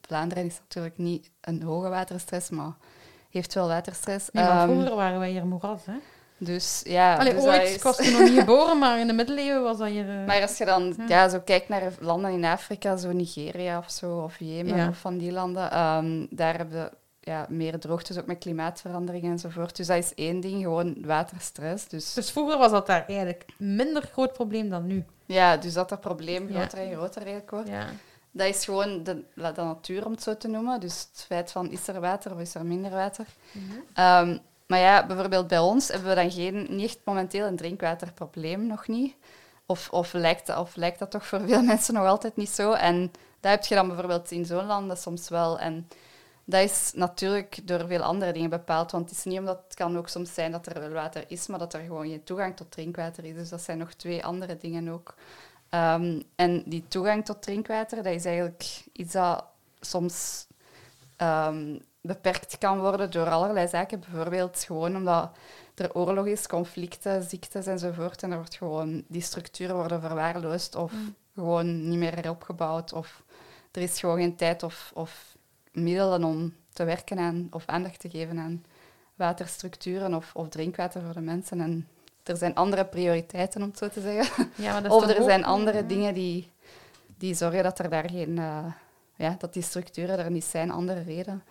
Vlaanderen 0.00 0.44
is 0.44 0.58
natuurlijk 0.58 0.98
niet 0.98 1.30
een 1.40 1.62
hoge 1.62 1.88
waterstress, 1.88 2.50
maar 2.50 2.72
heeft 3.30 3.54
wel 3.54 3.68
waterstress. 3.68 4.28
Nee, 4.32 4.44
maar 4.44 4.56
Ehm, 4.56 4.70
vroeger 4.70 4.94
waren 4.96 5.18
wij 5.18 5.30
hier 5.30 5.46
moeras, 5.46 5.86
hè? 5.86 5.94
Dus 6.38 6.80
ja, 6.84 7.14
Allee, 7.16 7.34
dus 7.34 7.44
ooit, 7.44 7.62
is- 7.62 7.74
ik 7.74 7.82
was 7.82 7.96
toen 7.96 8.12
nog 8.12 8.20
niet 8.20 8.38
geboren, 8.44 8.78
maar 8.78 8.98
in 8.98 9.06
de 9.06 9.12
middeleeuwen 9.12 9.62
was 9.62 9.78
dat 9.78 9.88
hier... 9.88 10.08
eh, 10.20 10.26
Maar 10.26 10.42
als 10.42 10.58
je 10.58 10.64
dan 10.64 10.94
Ja. 10.98 11.04
ja. 11.08 11.28
zo 11.28 11.40
kijkt 11.44 11.68
naar 11.68 11.92
landen 12.00 12.30
in 12.32 12.44
Afrika, 12.44 12.96
zo 12.96 13.12
Nigeria 13.12 13.78
of 13.78 13.90
zo, 13.90 14.18
of 14.18 14.36
Jemen 14.38 14.76
Ja. 14.76 14.88
of 14.88 14.98
van 14.98 15.18
die 15.18 15.32
landen, 15.32 15.70
ehm, 15.70 16.26
daar 16.30 16.56
hebben 16.56 16.82
we 16.82 16.90
ja, 17.20 17.46
meer 17.48 17.78
droogtes, 17.78 18.18
ook 18.18 18.26
met 18.26 18.38
klimaatverandering 18.38 19.24
enzovoort. 19.24 19.76
Dus 19.76 19.86
dat 19.86 19.96
is 19.96 20.14
één 20.14 20.40
ding, 20.40 20.62
gewoon 20.62 20.96
waterstress. 21.06 21.88
Dus 21.88 22.14
Dus 22.14 22.30
vroeger 22.30 22.58
was 22.58 22.70
dat 22.70 22.86
daar 22.86 23.04
eigenlijk 23.06 23.44
minder 23.56 24.02
groot 24.12 24.32
probleem 24.32 24.68
dan 24.68 24.86
nu. 24.86 25.04
ja, 25.26 25.56
dus 25.56 25.72
dat 25.72 25.88
dat 25.88 26.00
probleem 26.00 26.48
groter 26.50 26.78
en 26.78 26.92
groter 26.92 27.16
eigenlijk 27.22 27.50
wordt. 27.50 27.68
Ja. 27.68 27.86
Dat 28.30 28.46
is 28.46 28.64
gewoon 28.64 29.02
de, 29.04 29.22
de 29.34 29.52
natuur, 29.56 30.04
om 30.06 30.12
het 30.12 30.22
zo 30.22 30.36
te 30.36 30.48
noemen. 30.48 30.80
Dus 30.80 31.08
het 31.12 31.24
feit 31.26 31.52
van, 31.52 31.70
is 31.70 31.88
er 31.88 32.00
water 32.00 32.32
of 32.32 32.40
is 32.40 32.54
er 32.54 32.66
minder 32.66 32.90
water? 32.90 33.26
Ehm, 33.94 34.36
maar 34.66 34.78
ja, 34.78 35.06
bijvoorbeeld 35.06 35.46
bij 35.46 35.58
ons 35.58 35.88
hebben 35.88 36.08
we 36.08 36.14
dan 36.14 36.30
geen, 36.30 36.66
niet 36.70 36.98
momenteel 37.04 37.46
een 37.46 37.56
drinkwaterprobleem, 37.56 38.66
nog 38.66 38.88
niet. 38.88 39.14
Of, 39.66 39.90
of, 39.90 40.12
lijkt, 40.12 40.56
of 40.56 40.76
lijkt 40.76 40.98
dat 40.98 41.10
toch 41.10 41.26
voor 41.26 41.40
veel 41.40 41.62
mensen 41.72 41.94
nog 41.94 42.06
altijd 42.06 42.36
niet 42.36 42.50
zo? 42.50 42.72
En 42.72 43.12
dat 43.40 43.50
heb 43.50 43.64
je 43.64 43.74
dan 43.74 43.86
bijvoorbeeld 43.86 44.30
in 44.30 44.44
zo'n 44.44 44.66
landen 44.66 44.96
soms 44.96 45.28
wel. 45.28 45.58
En 45.58 45.88
dat 46.44 46.62
is 46.62 46.92
natuurlijk 46.94 47.58
door 47.64 47.86
veel 47.86 48.02
andere 48.02 48.32
dingen 48.32 48.50
bepaald. 48.50 48.90
Want 48.90 49.08
het 49.08 49.18
is 49.18 49.24
niet 49.24 49.38
omdat 49.38 49.62
het 49.64 49.74
kan 49.74 49.96
ook 49.96 50.08
soms 50.08 50.34
zijn 50.34 50.52
dat 50.52 50.66
er 50.66 50.80
wel 50.80 50.90
water 50.90 51.24
is, 51.28 51.46
maar 51.46 51.58
dat 51.58 51.74
er 51.74 51.80
gewoon 51.80 52.08
geen 52.08 52.24
toegang 52.24 52.56
tot 52.56 52.70
drinkwater 52.70 53.24
is. 53.24 53.34
Dus 53.34 53.48
dat 53.48 53.62
zijn 53.62 53.78
nog 53.78 53.92
twee 53.92 54.24
andere 54.24 54.56
dingen 54.56 54.88
ook. 54.88 55.14
Ehm, 55.68 56.20
en 56.36 56.62
die 56.66 56.84
toegang 56.88 57.24
tot 57.24 57.42
drinkwater, 57.42 58.02
dat 58.02 58.12
is 58.12 58.24
eigenlijk 58.24 58.84
iets 58.92 59.12
dat 59.12 59.44
soms 59.80 60.46
ehm, 61.16 61.78
beperkt 62.06 62.58
kan 62.58 62.80
worden 62.80 63.10
door 63.10 63.28
allerlei 63.30 63.68
zaken. 63.68 64.00
Bijvoorbeeld 64.00 64.64
gewoon 64.66 64.96
omdat 64.96 65.30
er 65.74 65.94
oorlog 65.94 66.26
is, 66.26 66.46
conflicten, 66.46 67.22
ziektes 67.22 67.66
enzovoort. 67.66 68.22
En 68.22 68.30
er 68.30 68.36
wordt 68.36 68.54
gewoon, 68.56 69.04
die 69.08 69.22
structuren 69.22 69.76
worden 69.76 70.00
verwaarloosd 70.00 70.74
of 70.74 70.92
gewoon 71.34 71.88
niet 71.88 71.98
meer 71.98 72.14
heropgebouwd. 72.14 72.92
Of 72.92 73.22
er 73.72 73.82
is 73.82 74.00
gewoon 74.00 74.16
geen 74.18 74.36
tijd 74.36 74.62
of, 74.62 74.90
of 74.94 75.36
middelen 75.72 76.24
om 76.24 76.54
te 76.72 76.84
werken 76.84 77.18
aan 77.18 77.48
of 77.50 77.66
aandacht 77.66 78.00
te 78.00 78.10
geven 78.10 78.38
aan 78.38 78.64
waterstructuren 79.14 80.14
of, 80.14 80.30
of 80.34 80.48
drinkwater 80.48 81.02
voor 81.02 81.12
de 81.14 81.20
mensen. 81.20 81.60
En 81.60 81.88
er 82.22 82.36
zijn 82.36 82.54
andere 82.54 82.84
prioriteiten, 82.84 83.62
om 83.62 83.68
het 83.68 83.78
zo 83.78 83.88
te 83.88 84.00
zeggen. 84.00 84.50
Ja, 84.54 84.72
maar 84.72 84.82
dat 84.82 84.90
is 84.92 84.96
Of 84.96 85.10
er 85.10 85.20
ook- 85.20 85.28
zijn 85.28 85.44
andere 85.44 85.86
dingen 85.86 86.14
die, 86.14 86.50
die 87.18 87.34
zorgen 87.34 87.62
dat 87.62 87.78
er 87.78 87.90
daar 87.90 88.10
geen... 88.10 88.38
eh, 88.38 88.64
ja, 89.18 89.36
dat 89.38 89.52
die 89.52 89.62
structuren 89.62 90.18
er 90.18 90.30
niet 90.30 90.44
zijn, 90.44 90.70
andere 90.70 91.02
redenen. 91.02 91.42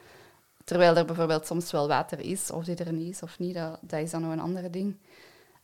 Terwijl 0.65 0.95
er 0.95 1.06
bijvoorbeeld 1.06 1.45
soms 1.45 1.71
wel 1.71 1.88
water 1.88 2.19
is, 2.19 2.51
of 2.51 2.63
die 2.63 2.75
er 2.75 2.93
niet 2.93 3.15
is 3.15 3.21
of 3.21 3.39
niet, 3.39 3.56
dat, 3.56 3.78
dat 3.82 3.99
is 3.99 4.12
dan 4.12 4.21
nog 4.21 4.32
een 4.32 4.39
andere 4.39 4.69
ding. 4.69 4.97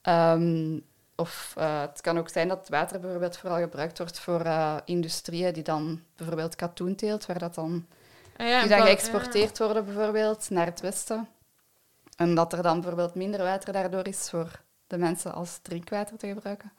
Ehm, 0.02 0.80
of 1.16 1.54
eh, 1.58 1.82
het 1.82 2.02
kan 2.02 2.18
ook 2.18 2.30
zijn 2.30 2.48
dat 2.48 2.70
water 2.70 3.00
bijvoorbeeld 3.00 3.38
vooral 3.38 3.60
gebruikt 3.60 3.98
wordt 3.98 4.20
voor 4.20 4.42
eh, 4.42 4.78
industrieën 4.86 5.54
die 5.54 5.64
dan 5.64 6.02
bijvoorbeeld 6.16 6.56
katoenteelt, 6.56 7.26
waar 7.26 7.40
dat 7.40 7.56
dan, 7.56 7.86
Ah 8.38 8.48
ja, 8.48 8.60
die 8.60 8.70
dan 8.70 8.82
geëxporteerd 8.82 9.58
worden 9.58 9.86
bijvoorbeeld 9.86 10.50
naar 10.50 10.66
het 10.66 10.82
westen. 10.82 11.28
En 12.16 12.36
dat 12.36 12.54
er 12.54 12.62
dan 12.62 12.80
bijvoorbeeld 12.80 13.16
minder 13.16 13.44
water 13.44 13.74
daardoor 13.74 14.08
is 14.08 14.30
voor 14.30 14.62
de 14.88 14.98
mensen 14.98 15.34
als 15.34 15.60
drinkwater 15.62 16.18
te 16.18 16.28
gebruiken. 16.28 16.72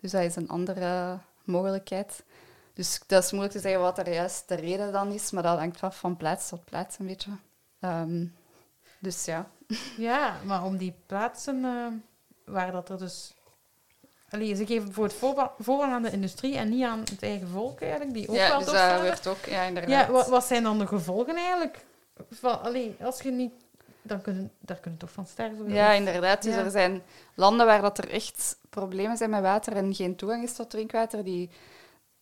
Dus 0.00 0.10
dat 0.10 0.22
is 0.22 0.36
een 0.36 0.48
andere 0.48 1.18
mogelijkheid. 1.44 2.24
Dus 2.72 3.00
dat 3.06 3.24
is 3.24 3.30
moeilijk 3.30 3.54
te 3.54 3.60
zeggen 3.60 3.80
wat 3.80 3.98
er 3.98 4.12
juist 4.12 4.48
de 4.48 4.54
reden 4.54 4.92
dan 4.92 5.12
is, 5.12 5.30
maar 5.30 5.42
dat 5.42 5.58
hangt 5.58 5.82
af 5.82 5.98
van 5.98 6.16
plaats 6.16 6.48
tot 6.48 6.64
plaats 6.64 6.98
een 6.98 7.06
beetje. 7.06 7.30
Ehm, 7.84 8.24
dus 8.98 9.24
ja. 9.24 9.50
Ja. 9.96 10.36
maar 10.44 10.64
om 10.64 10.76
die 10.76 10.94
plaatsen 11.06 11.64
eh, 11.64 11.86
waar 12.44 12.72
dat 12.72 12.88
er 12.88 12.98
dus... 12.98 13.34
Allee, 14.30 14.54
ze 14.54 14.66
geven 14.66 14.84
bijvoorbeeld 14.84 15.18
voorba- 15.18 15.52
voorrang 15.58 15.92
aan 15.92 16.02
de 16.02 16.10
industrie 16.10 16.56
en 16.56 16.68
niet 16.68 16.84
aan 16.84 17.00
het 17.00 17.22
eigen 17.22 17.48
volk 17.48 17.80
eigenlijk, 17.80 18.12
die 18.14 18.28
ook 18.28 18.34
ja, 18.36 18.48
wel 18.48 18.58
dus 18.58 18.66
dat 18.66 19.00
werd 19.00 19.26
ook, 19.26 19.44
ja, 19.44 19.62
inderdaad. 19.62 19.90
Ja, 20.06 20.12
wat, 20.12 20.28
wat 20.28 20.44
zijn 20.44 20.62
dan 20.62 20.78
de 20.78 20.86
gevolgen 20.86 21.36
eigenlijk? 21.36 21.84
Van, 22.30 22.62
allee, 22.62 22.96
als 23.00 23.20
je 23.20 23.30
niet... 23.30 23.52
Dan 24.02 24.22
kun, 24.22 24.50
daar 24.58 24.76
kun 24.76 24.92
je 24.92 24.96
toch 24.96 25.10
van 25.10 25.26
sterven? 25.26 25.72
Ja, 25.72 25.92
inderdaad. 25.92 26.42
Dus 26.42 26.54
Ja. 26.54 26.64
er 26.64 26.70
zijn 26.70 27.02
landen 27.34 27.66
waar 27.66 27.82
dat 27.82 27.98
er 27.98 28.08
echt 28.10 28.56
problemen 28.70 29.16
zijn 29.16 29.30
met 29.30 29.42
water 29.42 29.76
en 29.76 29.94
geen 29.94 30.16
toegang 30.16 30.42
is 30.42 30.52
tot 30.52 30.70
drinkwater, 30.70 31.24
die, 31.24 31.50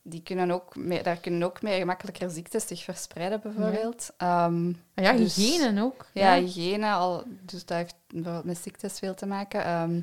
die 0.03 0.23
kunnen 0.23 0.51
ook 0.51 0.75
mee, 0.75 1.03
daar 1.03 1.17
kunnen 1.17 1.43
ook 1.43 1.61
mee 1.61 1.79
gemakkelijker 1.79 2.29
ziektes 2.29 2.67
zich 2.67 2.83
verspreiden, 2.83 3.41
bijvoorbeeld. 3.41 4.09
Ehm, 4.17 4.67
Ah 4.95 5.03
ja, 5.03 5.11
Dus- 5.13 5.35
hygiëne 5.35 5.81
ook. 5.83 6.05
ja, 6.13 6.35
hygiëne, 6.35 6.91
al, 6.91 7.23
dus 7.41 7.65
dat 7.65 7.77
heeft 7.77 7.95
bijvoorbeeld 8.07 8.43
met 8.45 8.57
ziektes 8.57 8.99
veel 8.99 9.13
te 9.13 9.25
maken. 9.25 9.63
Ehm, 9.63 10.01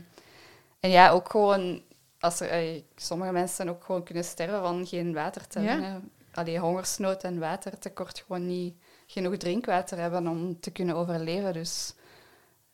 en 0.81 0.91
ja, 0.91 1.11
ook 1.11 1.31
gewoon, 1.31 1.83
als 2.19 2.41
er, 2.41 2.49
eh, 2.51 2.83
sommige 2.97 3.33
mensen 3.33 3.69
ook 3.69 3.85
gewoon 3.85 4.03
kunnen 4.05 4.25
sterven 4.25 4.61
van 4.61 4.87
geen 4.87 5.15
water 5.15 5.47
te 5.47 5.61
Ja. 5.61 5.67
hebben. 5.67 5.91
hè. 5.91 5.99
Allee, 6.33 6.59
hongersnood 6.59 7.23
en 7.23 7.39
watertekort, 7.39 8.19
gewoon 8.27 8.47
niet 8.47 8.75
genoeg 9.07 9.37
drinkwater 9.37 9.99
hebben 9.99 10.27
om 10.29 10.61
te 10.61 10.71
kunnen 10.71 10.97
overleven. 10.97 11.53
Dus 11.53 11.95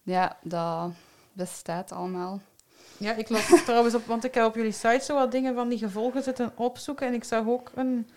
ja, 0.03 0.39
dat 0.43 0.91
bestaat 1.33 1.93
allemaal. 1.93 2.41
Ja, 2.99 3.13
ik 3.15 3.29
las 3.29 3.65
trouwens 3.65 3.95
op, 3.95 4.07
want 4.07 4.25
ik 4.25 4.35
heb 4.35 4.45
op 4.45 4.55
jullie 4.55 4.73
site 4.73 5.05
zo 5.05 5.15
wat 5.15 5.33
dingen 5.33 5.55
van 5.55 5.69
die 5.69 5.79
gevolgen 5.79 6.23
zitten 6.23 6.53
opzoeken. 6.55 7.07
En 7.07 7.15
ik 7.15 7.25
zag 7.25 7.47
ook 7.47 7.71
een, 7.75 8.09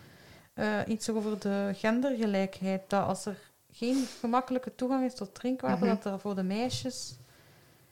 eh, 0.54 0.66
iets 0.86 1.10
over 1.10 1.38
de 1.40 1.70
gendergelijkheid. 1.74 2.82
Dat 2.86 3.06
als 3.06 3.26
er 3.26 3.38
geen 3.72 4.06
gemakkelijke 4.20 4.74
toegang 4.74 5.04
is 5.04 5.14
tot 5.14 5.34
drinkwater, 5.34 5.86
Mhm. 5.86 5.96
dat 6.00 6.04
er 6.12 6.20
voor 6.20 6.34
de 6.34 6.42
meisjes. 6.42 7.14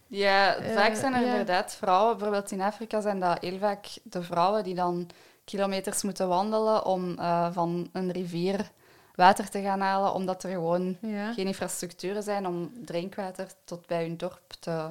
Ja, 0.07 0.55
Eh, 0.57 0.75
vaak 0.75 0.95
zijn 0.95 1.15
er 1.15 1.27
inderdaad 1.27 1.75
vrouwen, 1.75 2.17
bijvoorbeeld 2.17 2.51
in 2.51 2.61
Afrika 2.61 3.01
zijn 3.01 3.21
dat 3.21 3.39
heel 3.41 3.59
vaak 3.59 3.87
de 4.03 4.23
vrouwen 4.23 4.65
die 4.65 4.75
dan 4.75 5.11
kilometers 5.45 6.03
moeten 6.03 6.29
wandelen 6.29 6.85
om 6.85 7.19
eh, 7.19 7.49
van 7.53 7.89
een 7.93 8.13
rivier 8.13 8.71
water 9.15 9.49
te 9.51 9.61
gaan 9.63 9.81
halen, 9.81 10.13
omdat 10.15 10.43
er 10.43 10.51
gewoon 10.51 10.97
Ja. 11.01 11.33
geen 11.33 11.47
infrastructuren 11.47 12.23
zijn 12.23 12.47
om 12.47 12.73
drinkwater 12.85 13.47
tot 13.65 13.87
bij 13.87 14.03
hun 14.03 14.17
dorp 14.17 14.53
te, 14.61 14.89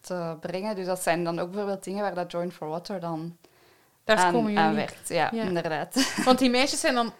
te 0.00 0.36
brengen. 0.40 0.76
Dus 0.76 0.86
dat 0.86 1.02
zijn 1.02 1.24
dan 1.24 1.38
ook 1.38 1.50
bijvoorbeeld 1.50 1.84
dingen 1.84 2.02
waar 2.02 2.14
dat 2.14 2.30
Join 2.32 2.52
for 2.52 2.68
Water 2.68 3.00
dan 3.00 3.36
Daar 4.04 4.16
aan, 4.16 4.32
komen 4.32 4.58
aan 4.58 4.74
werkt. 4.74 5.08
Ja, 5.08 5.28
Ja. 5.32 5.42
inderdaad. 5.42 6.12
Want 6.24 6.38
die 6.38 6.50
meisjes 6.50 6.80
zijn 6.80 6.94
dan 6.94 7.12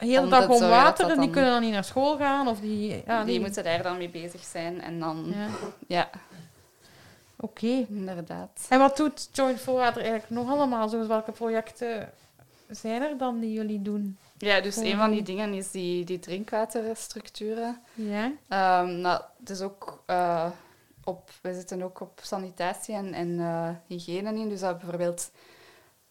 Omdat 0.00 0.30
dag 0.30 0.48
om 0.48 0.60
water 0.68 1.10
en 1.10 1.20
die 1.20 1.30
kunnen 1.30 1.50
dan 1.50 1.60
niet 1.62 1.72
naar 1.72 1.84
school 1.84 2.16
gaan. 2.16 2.48
Of 2.48 2.60
die, 2.60 3.02
ja, 3.06 3.24
Die 3.24 3.40
moeten 3.40 3.64
daar 3.64 3.82
dan 3.82 3.96
mee 3.98 4.08
bezig 4.08 4.44
zijn. 4.44 4.80
En 4.80 5.00
dan, 5.00 5.32
ja, 5.36 5.46
Ja. 5.86 6.10
Oké. 7.36 7.84
inderdaad. 7.88 8.66
En 8.68 8.78
wat 8.78 8.96
doet 8.96 9.28
Join 9.32 9.58
for 9.58 9.74
Water 9.74 10.00
eigenlijk 10.02 10.30
nog 10.30 10.50
allemaal? 10.50 10.88
Zoals 10.88 11.06
welke 11.06 11.32
projecten 11.32 12.10
zijn 12.70 13.02
er 13.02 13.18
dan 13.18 13.40
die 13.40 13.52
jullie 13.52 13.82
doen? 13.82 14.18
Ja, 14.38 14.60
dus 14.60 14.76
een 14.76 14.96
van 14.96 15.10
die 15.10 15.22
dingen 15.22 15.52
is 15.54 15.70
die, 15.70 16.04
die 16.04 16.18
drinkwaterstructuren. 16.18 17.80
Ja. 17.94 18.32
Ehm 18.48 19.00
nou, 19.00 19.20
dus 19.38 19.60
ook 19.60 20.02
eh, 20.06 20.46
op, 21.04 21.30
wij 21.42 21.52
zitten 21.52 21.82
ook 21.82 22.00
op 22.00 22.20
sanitatie 22.22 22.94
en, 22.94 23.14
en 23.14 23.40
eh, 23.40 23.68
hygiëne 23.86 24.34
in. 24.34 24.48
Dus 24.48 24.60
dat 24.60 24.78
bijvoorbeeld 24.78 25.30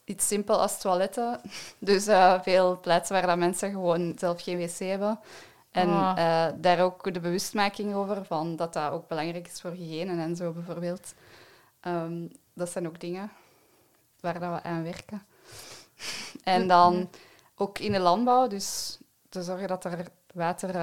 iets 0.04 0.28
simpel 0.28 0.62
als 0.62 0.80
toiletten. 0.80 1.42
Dus 1.80 2.08
eh, 2.08 2.42
veel 2.42 2.80
plaatsen 2.80 3.16
waar 3.16 3.28
dat 3.28 3.38
mensen 3.38 3.72
gewoon 3.72 4.14
zelf 4.18 4.42
geen 4.44 4.58
wc 4.58 4.78
hebben. 4.80 5.20
En 5.72 5.89
Ah. 5.89 6.48
eh, 6.48 6.54
daar 6.58 6.80
ook 6.80 7.14
de 7.14 7.20
bewustmaking 7.20 7.94
over, 7.96 8.26
van 8.26 8.56
dat 8.56 8.74
dat 8.74 8.92
ook 8.92 9.08
belangrijk 9.08 9.48
is 9.48 9.62
voor 9.62 9.72
hygiëne 9.72 10.22
en 10.22 10.36
zo 10.36 10.52
bijvoorbeeld. 10.52 11.14
Ehm, 11.80 12.28
dat 12.54 12.70
zijn 12.70 12.88
ook 12.88 13.00
dingen 13.00 13.32
waar 14.20 14.39
dat 14.39 14.52
we 14.52 14.64
aan 14.64 14.84
werken. 14.84 15.26
En 16.44 16.68
dan 16.68 17.10
ook 17.56 17.80
in 17.80 17.92
de 17.92 18.00
landbouw, 18.00 18.48
dus 18.48 18.98
te 19.30 19.44
zorgen 19.44 19.68
dat 19.68 19.84
er 19.86 20.08
water 20.34 20.76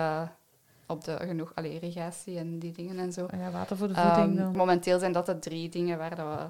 op 0.88 1.04
de 1.04 1.16
genoeg, 1.20 1.52
irrigatie 1.54 2.38
en 2.38 2.58
die 2.58 2.72
dingen 2.72 2.98
en 2.98 3.12
zo. 3.12 3.24
Ah 3.30 3.38
ja, 3.40 3.50
water 3.50 3.76
voor 3.76 3.88
de 3.88 3.94
voeding 3.94 4.16
Ehm, 4.26 4.36
dan. 4.36 4.56
momenteel 4.56 4.98
zijn 4.98 5.12
dat 5.12 5.26
de 5.26 5.38
drie 5.38 5.68
dingen 5.68 5.98
waar 5.98 6.16
dat 6.16 6.26
we 6.26 6.44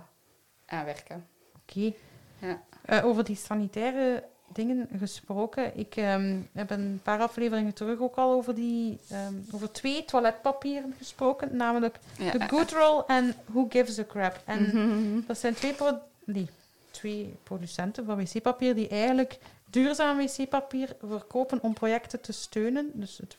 aan 0.66 0.84
werken. 0.84 1.26
Oké. 1.62 1.92
Ja. 2.38 2.62
Eh, 2.84 3.04
over 3.04 3.24
die 3.24 3.36
sanitaire 3.36 4.24
dingen 4.52 4.88
gesproken. 4.98 5.78
Ik 5.78 5.96
ehm, 5.96 6.36
heb 6.52 6.70
een 6.70 7.00
paar 7.02 7.20
afleveringen 7.20 7.72
terug 7.74 8.00
ook 8.00 8.14
al 8.16 8.32
over, 8.32 8.54
die, 8.54 8.98
ehm, 9.10 9.34
over 9.52 9.72
twee 9.72 10.04
toiletpapieren 10.04 10.94
gesproken. 10.98 11.56
Namelijk 11.56 11.98
Ja. 12.18 12.30
de 12.32 12.48
Good 12.48 12.70
Roll 12.72 13.02
en 13.06 13.34
Who 13.46 13.66
Gives 13.68 13.98
a 13.98 14.04
Crap. 14.04 14.42
En 14.44 14.62
Mhm. 14.62 15.20
dat 15.26 15.38
zijn 15.38 15.54
twee, 15.54 15.72
pro- 15.74 16.00
die, 16.26 16.48
twee 16.90 17.34
producenten 17.42 18.04
van 18.04 18.16
wc-papier 18.16 18.74
die 18.74 18.88
eigenlijk 18.88 19.38
duurzaam 19.70 20.16
wc-papier 20.16 20.96
verkopen 21.02 21.62
om 21.62 21.72
projecten 21.74 22.20
te 22.20 22.32
steunen. 22.32 22.90
Dus 22.94 23.18
het 23.18 23.36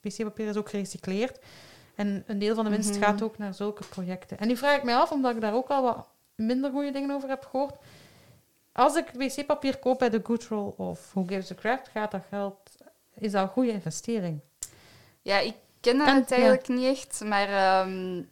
wc-papier 0.00 0.48
is 0.48 0.56
ook 0.56 0.68
gerecycleerd. 0.70 1.38
En 1.94 2.24
een 2.26 2.38
deel 2.38 2.54
van 2.54 2.64
de 2.64 2.70
winst 2.70 2.90
Mhm. 2.90 3.00
gaat 3.02 3.22
ook 3.22 3.38
naar 3.38 3.54
zulke 3.54 3.84
projecten. 3.88 4.38
En 4.38 4.46
nu 4.48 4.56
vraag 4.56 4.76
ik 4.76 4.82
mij 4.82 4.94
af, 4.96 5.10
omdat 5.12 5.34
ik 5.34 5.40
daar 5.40 5.54
ook 5.54 5.68
al 5.68 5.82
wat 5.82 6.06
minder 6.34 6.70
goede 6.70 6.90
dingen 6.90 7.10
over 7.10 7.28
heb 7.28 7.44
gehoord. 7.44 7.76
Als 8.72 8.96
ik 8.96 9.10
wc-papier 9.14 9.78
koop 9.78 9.98
bij 9.98 10.10
de 10.10 10.20
Goodroll 10.24 10.72
of 10.76 11.10
Who 11.12 11.24
Gives 11.26 11.50
a 11.50 11.54
Crap, 11.54 11.86
gaat 11.92 12.10
dat 12.10 12.22
geld... 12.28 12.56
Is 13.14 13.32
dat 13.32 13.42
een 13.42 13.48
goede 13.48 13.70
investering? 13.70 14.40
Ja, 15.22 15.38
ik 15.38 15.54
ken 15.80 16.00
En- 16.00 16.14
het 16.14 16.30
eigenlijk 16.32 16.68
niet 16.68 16.84
echt, 16.96 17.20
maar 17.24 17.48
ehm, 17.48 18.22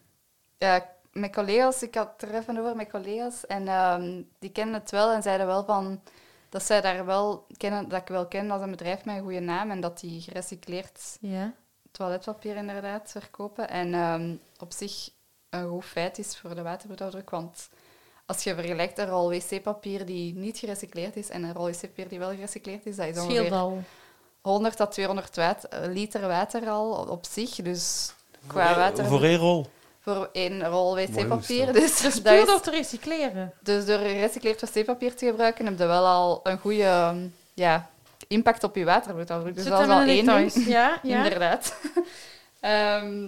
ja, 0.58 0.90
mijn 1.12 1.32
collega's, 1.32 1.82
ik 1.82 1.94
had 1.94 2.12
het 2.16 2.30
er 2.30 2.36
even 2.36 2.58
over 2.58 2.76
met 2.76 2.90
collega's, 2.90 3.46
en 3.46 3.68
ehm, 3.68 4.22
die 4.38 4.50
kennen 4.50 4.74
het 4.74 4.90
wel 4.90 5.12
en 5.12 5.22
zeiden 5.22 5.46
wel 5.46 5.64
van 5.64 6.00
dat 6.48 6.62
zij 6.62 6.80
daar 6.80 7.04
wel 7.04 7.46
kennen, 7.56 7.88
dat 7.88 8.00
ik 8.00 8.08
wel 8.08 8.26
ken 8.26 8.50
als 8.50 8.62
een 8.62 8.70
bedrijf 8.70 9.04
met 9.04 9.16
een 9.16 9.22
goede 9.22 9.40
naam 9.40 9.70
en 9.70 9.80
dat 9.80 10.00
die 10.00 10.20
gerecycleerd 10.20 11.16
Ja. 11.20 11.52
toiletpapier 11.90 12.56
inderdaad 12.56 13.10
verkopen. 13.10 13.68
En 13.68 13.94
ehm, 13.94 14.34
op 14.58 14.72
zich 14.72 15.10
een 15.50 15.68
goed 15.68 15.84
feit 15.84 16.18
is 16.18 16.36
voor 16.38 16.54
de 16.54 16.62
waterbedrijfdruk, 16.62 17.30
want 17.30 17.68
als 18.26 18.44
je 18.44 18.54
vergelijkt 18.54 18.98
een 18.98 19.08
rol 19.08 19.28
wc-papier 19.30 20.06
die 20.06 20.34
niet 20.34 20.58
gerecycleerd 20.58 21.16
is 21.16 21.28
en 21.28 21.42
een 21.42 21.54
rol 21.54 21.66
wc-papier 21.66 22.08
die 22.08 22.18
wel 22.18 22.30
gerecycleerd 22.30 22.86
is, 22.86 22.96
dat 22.96 23.06
is 23.06 23.18
ongeveer 23.18 23.52
al. 23.54 23.82
100 24.40 24.76
tot 24.76 24.90
200 24.92 25.36
waat- 25.36 25.64
eh, 25.64 25.80
liter 25.86 26.20
water 26.28 26.68
al 26.68 26.90
op 26.92 27.26
zich. 27.26 27.54
Dus 27.54 28.12
qua 28.46 28.76
water... 28.76 29.06
Voor 29.06 29.22
één 29.24 29.38
rol. 29.38 29.66
Voor 30.00 30.28
één 30.32 30.66
rol 30.68 30.94
wc-papier. 30.94 31.72
Dus, 31.72 32.00
Dus 32.00 32.14
dat 32.14 32.22
puur 32.22 32.40
is- 32.40 32.46
door 32.46 32.60
te 32.60 32.70
recycleren. 32.70 33.52
dus 33.60 33.86
door 33.86 33.98
gerecycleerd 33.98 34.60
wc-papier 34.74 35.14
te 35.14 35.26
gebruiken, 35.26 35.64
heb 35.66 35.78
je 35.78 35.86
wel 35.86 36.06
al 36.06 36.40
een 36.42 36.58
goede 36.58 36.82
ehm, 36.82 37.26
ja, 37.54 37.90
impact 38.28 38.64
op 38.64 38.76
je 38.76 38.84
waterbedrijf. 38.84 39.42
Dus 39.42 39.62
Zit 39.62 39.72
dat 39.72 39.80
is 39.80 39.88
al 39.88 40.00
één 40.00 40.26
ding. 40.26 40.66
Ja, 40.66 40.98
ja. 41.02 41.16
Inderdaad. 41.24 41.74
Ehm, 42.60 43.26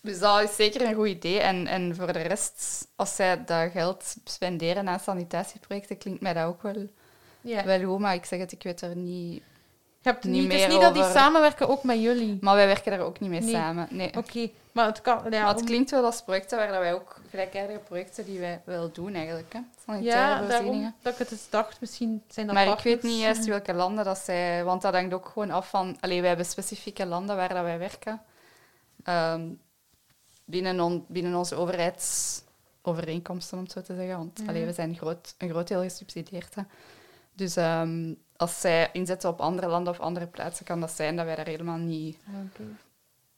dus 0.00 0.18
dat 0.18 0.42
is 0.42 0.56
zeker 0.56 0.80
een 0.82 0.94
goed 0.94 1.06
idee. 1.08 1.38
En, 1.40 1.66
en 1.66 1.96
voor 1.96 2.12
de 2.12 2.18
rest, 2.20 2.86
als 2.96 3.14
zij 3.14 3.44
dat 3.44 3.70
geld 3.70 4.14
spenderen 4.24 4.88
aan 4.88 5.00
sanitatieprojecten, 5.00 5.98
klinkt 5.98 6.20
mij 6.20 6.32
dat 6.32 6.46
ook 6.46 6.62
wel, 6.62 6.86
ja. 7.40 7.64
wel 7.64 7.84
goed. 7.84 7.98
Maar 7.98 8.14
ik 8.14 8.24
zeg 8.24 8.38
het, 8.38 8.52
ik 8.52 8.62
weet 8.62 8.80
er 8.80 8.96
niet... 8.96 9.42
Je 10.02 10.08
hebt 10.08 10.24
niet 10.24 10.32
niet, 10.32 10.42
het 10.42 10.52
is 10.52 10.58
meer 10.60 10.68
niet 10.68 10.80
dat 10.80 10.94
die 10.94 11.04
samenwerken 11.04 11.68
ook 11.68 11.82
met 11.82 12.00
jullie. 12.00 12.38
Maar 12.40 12.54
wij 12.54 12.66
werken 12.66 12.90
daar 12.90 13.00
ook 13.00 13.20
niet 13.20 13.30
mee 13.30 13.40
Nee. 13.40 13.50
samen. 13.54 13.86
Nee. 13.90 14.16
Oké, 14.16 14.50
maar 14.72 14.86
het 14.86 15.00
kan... 15.00 15.20
Ja, 15.30 15.40
maar 15.40 15.48
het 15.48 15.60
om- 15.60 15.64
klinkt 15.66 15.90
wel 15.90 16.04
als 16.04 16.22
projecten 16.22 16.58
waar 16.58 16.68
dat 16.68 16.78
wij 16.78 16.94
ook 16.94 17.16
gelijkaardige 17.30 17.78
projecten 17.78 18.24
die 18.24 18.38
wij 18.38 18.60
wel 18.64 18.90
doen 18.92 19.14
eigenlijk. 19.14 19.52
Hè? 19.52 19.60
Ja, 19.98 20.42
daarom 20.46 20.94
dat 21.02 21.12
ik 21.12 21.18
het 21.18 21.30
eens 21.30 21.50
dacht. 21.50 21.80
Misschien 21.80 22.22
zijn 22.28 22.46
dat 22.46 22.54
Maar 22.54 22.66
ik 22.66 22.78
weet 22.78 23.02
niet 23.02 23.20
juist 23.20 23.44
welke 23.56 23.72
landen 23.74 24.04
dat 24.04 24.18
zij... 24.18 24.64
Want 24.64 24.82
dat 24.82 24.94
hangt 24.94 25.14
ook 25.14 25.26
gewoon 25.26 25.50
af 25.50 25.68
van... 25.68 25.96
Allee, 26.00 26.18
wij 26.18 26.28
hebben 26.28 26.46
specifieke 26.46 27.06
landen 27.06 27.36
waar 27.36 27.48
dat 27.54 27.62
wij 27.62 27.78
werken. 27.78 28.20
Ehm, 29.04 29.42
binnen, 30.44 30.80
on- 30.80 31.04
binnen 31.08 31.34
onze 31.34 31.54
overheidsovereenkomsten, 31.54 33.58
om 33.58 33.62
het 33.64 33.72
zo 33.72 33.80
te 33.82 33.94
zeggen. 33.94 34.16
Want 34.16 34.38
Ja. 34.42 34.48
allee, 34.48 34.64
we 34.66 34.72
zijn 34.72 34.96
groot, 34.96 35.34
een 35.38 35.48
groot 35.50 35.68
deel 35.68 35.82
gesubsidieerd. 35.82 36.54
Hè. 36.54 36.62
Dus 37.32 37.56
ehm, 37.56 38.12
als 38.40 38.60
zij 38.60 38.88
inzetten 38.92 39.28
op 39.28 39.40
andere 39.40 39.68
landen 39.68 39.92
of 39.92 40.00
andere 40.00 40.26
plaatsen, 40.26 40.64
kan 40.64 40.80
dat 40.80 40.90
zijn 40.90 41.16
dat 41.16 41.24
wij 41.24 41.36
daar 41.36 41.46
helemaal 41.46 41.76
niet... 41.76 42.18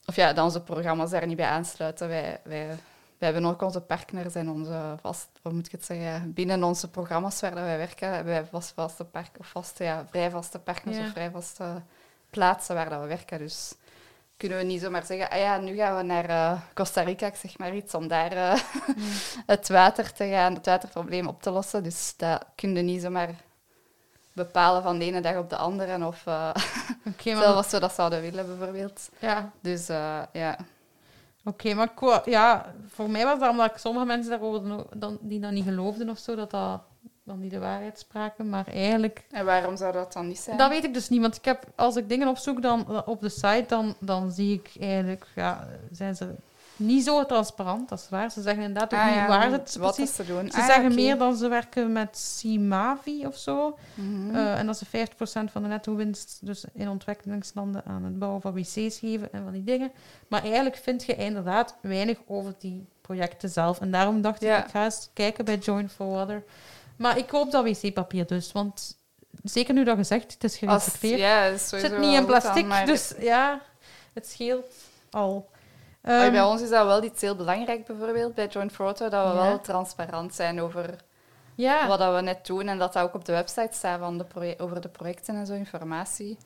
Of 0.07 0.17
ja, 0.17 0.33
dat 0.33 0.45
onze 0.45 0.61
programma's 0.63 1.11
daar 1.11 1.27
niet 1.27 1.37
bij 1.37 1.47
aansluiten. 1.47 2.09
Wij, 2.09 2.41
wij, 2.45 2.67
wij 2.67 3.31
hebben 3.31 3.45
ook 3.45 3.63
onze 3.63 3.81
partners 3.81 4.35
en 4.35 4.51
onze 4.51 4.97
vast... 5.01 5.29
Hoe 5.43 5.53
moet 5.53 5.67
ik 5.67 5.73
het 5.73 5.85
zeggen? 5.85 6.33
Binnen 6.33 6.65
onze 6.65 6.91
programma's 6.91 7.41
waar 7.41 7.55
dat 7.55 7.65
wij 7.65 7.79
werken, 7.79 8.09
hebben 8.09 8.33
wij 8.33 8.45
vast, 8.45 8.73
vaste 8.75 9.05
park, 9.05 9.31
of 9.39 9.47
vaste, 9.47 9.85
ja, 9.85 10.07
vrij 10.11 10.31
vaste 10.31 10.59
partners 10.59 10.97
Ja. 10.97 11.05
of 11.05 11.11
vrij 11.11 11.31
vaste 11.31 11.83
plaatsen 12.31 12.75
waar 12.75 12.89
dat 12.89 13.01
we 13.01 13.07
werken. 13.07 13.39
Dus 13.39 13.75
kunnen 14.37 14.59
we 14.59 14.65
niet 14.65 14.81
zomaar 14.81 15.05
zeggen, 15.05 15.31
ah 15.31 15.39
ja, 15.39 15.59
nu 15.59 15.77
gaan 15.77 15.97
we 15.97 16.03
naar 16.03 16.29
eh, 16.29 16.61
Costa 16.75 17.03
Rica, 17.03 17.27
ik 17.27 17.35
zeg 17.35 17.59
maar 17.59 17.75
iets, 17.75 17.95
om 17.95 18.09
daar 18.09 18.33
eh, 18.33 18.61
het 19.47 19.69
water 19.69 20.13
te 20.13 20.29
gaan, 20.29 20.55
het 20.55 20.67
waterprobleem 20.67 21.27
op 21.27 21.43
te 21.43 21.51
lossen. 21.51 21.83
Dus 21.83 22.15
dat 22.17 22.45
kun 22.55 22.77
je 22.77 22.83
niet 22.83 23.03
zomaar 23.03 23.35
bepalen 24.33 24.83
van 24.83 24.99
de 24.99 25.05
ene 25.05 25.21
dag 25.21 25.37
op 25.37 25.51
de 25.51 25.57
andere. 25.57 26.07
Of 26.07 26.27
uh, 26.27 26.51
Oké, 27.13 27.35
maar, 27.35 27.45
als 27.45 27.71
we 27.71 27.81
dat 27.81 27.93
zouden 27.93 28.21
willen, 28.21 28.47
bijvoorbeeld. 28.47 29.11
ja. 29.19 29.51
Dus 29.61 29.89
eh, 29.89 30.23
ja. 30.33 30.57
Oké, 31.45 31.75
maar 31.75 31.91
ja, 32.25 32.75
voor 32.89 33.11
mij 33.11 33.25
was 33.25 33.39
dat 33.39 33.51
omdat 33.51 33.71
ik 33.71 33.77
sommige 33.77 34.07
mensen 34.07 34.31
daarover 34.31 34.85
dan, 34.95 35.19
die 35.21 35.41
dat 35.41 35.51
niet 35.51 35.65
geloofden 35.65 36.09
of 36.09 36.19
zo, 36.19 36.35
dat 36.35 36.51
dat 36.51 36.81
dan 37.25 37.41
niet 37.41 37.51
de 37.51 37.59
waarheid 37.59 37.99
spraken. 37.99 38.49
Maar 38.49 38.67
eigenlijk, 38.67 39.25
En 39.31 39.45
waarom 39.45 39.77
zou 39.77 39.93
dat 39.93 40.13
dan 40.13 40.29
niet 40.29 40.39
zijn? 40.39 40.57
dat 40.57 40.69
weet 40.69 40.85
ik 40.85 40.95
dus 40.95 41.09
niet. 41.09 41.21
Want 41.21 41.37
ik 41.37 41.45
heb, 41.45 41.65
als 41.77 41.97
ik 41.97 42.09
dingen 42.09 42.29
opzoek 42.29 42.63
dan, 42.63 42.87
eh, 42.89 43.01
op 43.05 43.21
de 43.21 43.29
site, 43.29 43.65
dan, 43.69 43.95
dan 43.99 44.31
zie 44.31 44.53
ik 44.55 44.71
eigenlijk, 44.81 45.27
ja, 45.35 45.69
zijn 45.91 46.17
ze 46.17 46.35
niet 46.83 47.05
zo 47.05 47.27
transparant, 47.27 47.89
dat 47.89 47.99
is 47.99 48.09
waar. 48.09 48.31
Ze 48.31 48.43
zeggen 48.43 48.63
inderdaad 48.63 48.93
ook 48.95 48.99
Ah, 49.01 49.07
niet 49.07 49.15
ja, 49.15 49.29
waar 49.29 49.51
het 49.51 49.77
wat 49.77 49.95
precies 49.95 50.17
te 50.17 50.25
doen. 50.27 50.51
Ze 50.51 50.57
Ah, 50.59 50.67
zeggen 50.67 50.95
meer 50.95 51.19
dan 51.19 51.37
ze 51.37 51.49
werken 51.49 51.93
met 51.93 52.17
Simavi 52.19 53.27
of 53.27 53.37
zo. 53.37 53.79
Mhm. 53.95 54.35
Eh, 54.35 54.59
en 54.59 54.67
dat 54.67 54.79
ze 54.79 54.85
50% 54.87 55.51
van 55.51 55.63
de 55.63 55.69
netto-winst 55.69 56.39
dus 56.41 56.65
in 56.73 56.89
ontwikkelingslanden 56.89 57.85
aan 57.85 58.05
het 58.05 58.19
bouwen 58.19 58.41
van 58.41 58.53
wc's 58.55 58.99
geven 58.99 59.33
en 59.33 59.43
van 59.43 59.53
die 59.53 59.65
dingen. 59.65 59.93
Maar 60.29 60.43
eigenlijk 60.43 60.77
vind 60.77 61.05
je 61.05 61.15
inderdaad 61.17 61.75
weinig 61.81 62.19
over 62.27 62.55
die 62.59 62.87
projecten 63.01 63.49
zelf. 63.49 63.81
En 63.81 63.91
daarom 63.91 64.21
dacht 64.23 64.41
Ja. 64.43 64.59
ik, 64.59 64.65
ik 64.65 64.71
ga 64.71 64.85
eens 64.85 65.09
kijken 65.13 65.45
bij 65.45 65.57
Join 65.57 65.89
for 65.89 66.07
Water. 66.11 66.43
Maar 66.97 67.19
ik 67.19 67.27
koop 67.27 67.51
dat 67.51 67.65
wc-papier 67.65 68.27
dus, 68.27 68.53
want 68.53 68.97
zeker 69.43 69.75
nu 69.75 69.85
dat 69.85 69.97
gezegd, 69.97 70.33
het 70.33 70.45
is 70.45 70.57
gerecycleerd. 70.57 71.19
ja, 71.19 71.41
het 71.43 71.61
zit 71.61 71.99
niet 71.99 72.15
in 72.15 72.25
plastic, 72.25 72.67
maar- 72.67 72.87
dus 72.87 73.13
ja, 73.21 73.61
het 74.13 74.29
scheelt 74.29 74.67
al. 75.11 75.51
Ehm, 76.03 76.31
bij 76.33 76.43
ons 76.43 76.63
is 76.63 76.69
dat 76.69 76.87
wel 76.87 77.03
iets 77.05 77.21
heel 77.21 77.37
belangrijk, 77.37 77.85
bijvoorbeeld 77.87 78.35
bij 78.35 78.47
Joint 78.47 78.73
Photo, 78.73 79.09
dat 79.09 79.29
we 79.29 79.35
Ja. 79.35 79.47
wel 79.47 79.61
transparant 79.61 80.35
zijn 80.35 80.61
over 80.61 80.97
ja, 81.55 81.87
wat 81.87 81.99
dat 81.99 82.15
we 82.15 82.21
net 82.21 82.47
doen 82.47 82.69
en 82.69 82.79
dat 82.79 82.93
dat 82.93 83.03
ook 83.03 83.15
op 83.15 83.25
de 83.25 83.33
website 83.33 83.69
staat 83.77 83.99
van 83.99 84.19
de 84.19 84.55
over 84.59 84.81
de 84.81 84.89
projecten 84.89 85.35
en 85.37 85.47
zo, 85.47 85.53
informatie. 85.53 86.39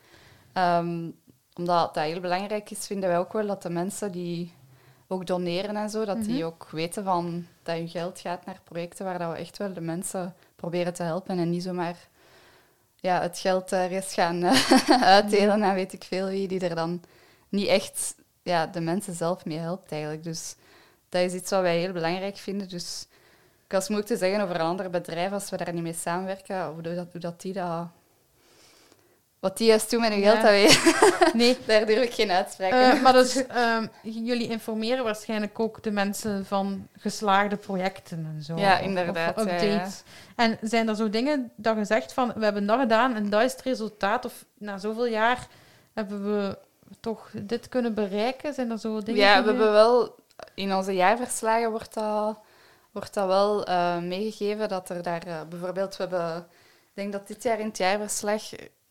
Ehm, 0.53 1.09
omdat 1.55 1.93
dat 1.93 2.03
heel 2.03 2.19
belangrijk 2.19 2.69
is, 2.71 2.85
vinden 2.87 3.09
wij 3.09 3.17
ook 3.17 3.33
wel 3.33 3.47
dat 3.47 3.61
de 3.61 3.69
mensen 3.69 4.11
die 4.11 4.53
ook 5.07 5.25
doneren 5.25 5.75
en 5.75 5.89
zo, 5.89 6.05
dat 6.05 6.23
die 6.23 6.35
Mhm. 6.37 6.45
ook 6.45 6.67
weten 6.71 7.03
van 7.03 7.45
dat 7.63 7.75
hun 7.75 7.87
geld 7.89 8.19
gaat 8.19 8.45
naar 8.45 8.59
projecten 8.63 9.05
waar 9.05 9.19
dat 9.19 9.31
we 9.31 9.37
echt 9.37 9.57
wel 9.57 9.73
de 9.73 9.81
mensen 9.81 10.35
proberen 10.55 10.93
te 10.93 11.03
helpen 11.03 11.39
en 11.39 11.49
niet 11.49 11.63
zomaar 11.63 11.95
ja, 12.95 13.21
het 13.21 13.39
geld 13.39 13.71
er 13.71 13.91
eens 13.91 14.13
gaan 14.13 14.43
eh, 14.43 15.01
uitdelen 15.15 15.63
en 15.63 15.73
weet 15.73 15.93
ik 15.93 16.03
veel 16.03 16.27
wie, 16.27 16.47
die 16.47 16.59
er 16.67 16.75
dan 16.75 17.01
niet 17.49 17.67
echt 17.67 18.15
ja, 18.47 18.65
de 18.67 18.79
mensen 18.81 19.13
zelf 19.13 19.45
mee 19.45 19.57
helpt 19.57 19.91
eigenlijk. 19.91 20.23
Dus 20.23 20.55
dat 21.09 21.21
is 21.21 21.33
iets 21.33 21.49
wat 21.49 21.61
wij 21.61 21.77
heel 21.79 21.91
belangrijk 21.91 22.37
vinden. 22.37 22.69
Dus 22.69 23.07
ik 23.65 23.71
was 23.71 23.87
moeilijk 23.87 24.11
te 24.11 24.17
zeggen 24.17 24.41
over 24.41 24.55
een 24.55 24.61
ander 24.61 24.89
bedrijf 24.89 25.31
als 25.31 25.49
we 25.49 25.57
daar 25.57 25.73
niet 25.73 25.83
mee 25.83 25.93
samenwerken, 25.93 26.65
hoe 26.67 26.81
dat, 26.81 27.07
hoe 27.11 27.21
dat 27.21 27.41
die 27.41 27.53
dat... 27.53 27.87
Wat 29.39 29.57
die 29.57 29.67
juist 29.67 29.89
doen 29.89 30.01
met 30.01 30.09
hun 30.09 30.19
Ja. 30.19 30.31
geld, 30.31 30.41
dat 30.41 30.51
weet 30.51 31.33
Nee, 31.41 31.57
Daar 31.65 31.85
durf 31.85 32.03
ik 32.03 32.13
geen 32.13 32.31
uitspraak 32.31 32.71
Eh, 32.71 32.87
over 32.87 33.01
maar 33.01 33.13
dus, 33.13 33.43
jullie 34.03 34.47
informeren 34.49 35.03
waarschijnlijk 35.03 35.59
ook 35.59 35.83
de 35.83 35.91
mensen 35.91 36.45
van 36.45 36.87
geslaagde 36.97 37.55
projecten 37.57 38.25
en 38.35 38.43
zo. 38.43 38.55
Ja, 38.57 38.73
of- 38.73 38.81
inderdaad, 38.81 39.37
Of 39.37 39.45
ja, 39.45 39.51
ja. 39.55 39.63
updates. 39.63 40.03
En 40.35 40.57
zijn 40.61 40.87
er 40.89 40.95
zo 40.95 41.09
dingen 41.09 41.51
dat 41.55 41.77
je 41.77 41.85
zegt 41.85 42.13
van, 42.13 42.33
we 42.35 42.43
hebben 42.43 42.65
dat 42.65 42.79
gedaan 42.79 43.15
en 43.15 43.29
dat 43.29 43.41
is 43.43 43.51
het 43.51 43.61
resultaat, 43.61 44.25
of 44.25 44.45
na 44.57 44.77
zoveel 44.77 45.07
jaar 45.07 45.47
hebben 45.93 46.23
we 46.23 46.57
toch 46.99 47.29
dit 47.41 47.69
kunnen 47.69 47.93
bereiken? 47.93 48.53
Zijn 48.53 48.71
er 48.71 48.79
zo 48.79 49.01
dingen? 49.01 49.21
Ja, 49.21 49.43
we 49.43 49.49
hebben 49.49 49.71
wel... 49.71 50.15
In 50.53 50.75
onze 50.75 50.91
jaarverslagen 50.91 51.71
wordt 51.71 51.93
dat, 51.93 52.39
wordt 52.91 53.13
dat 53.13 53.27
wel 53.27 53.65
eh, 53.65 53.97
meegegeven 53.97 54.69
dat 54.69 54.89
er 54.89 55.03
daar... 55.03 55.23
eh, 55.27 55.41
bijvoorbeeld, 55.49 55.97
we 55.97 56.03
hebben... 56.03 56.37
Ik 56.79 56.93
denk 57.03 57.11
dat 57.11 57.27
dit 57.27 57.43
jaar 57.43 57.59
in 57.59 57.67
het 57.67 57.77
jaarverslag 57.77 58.41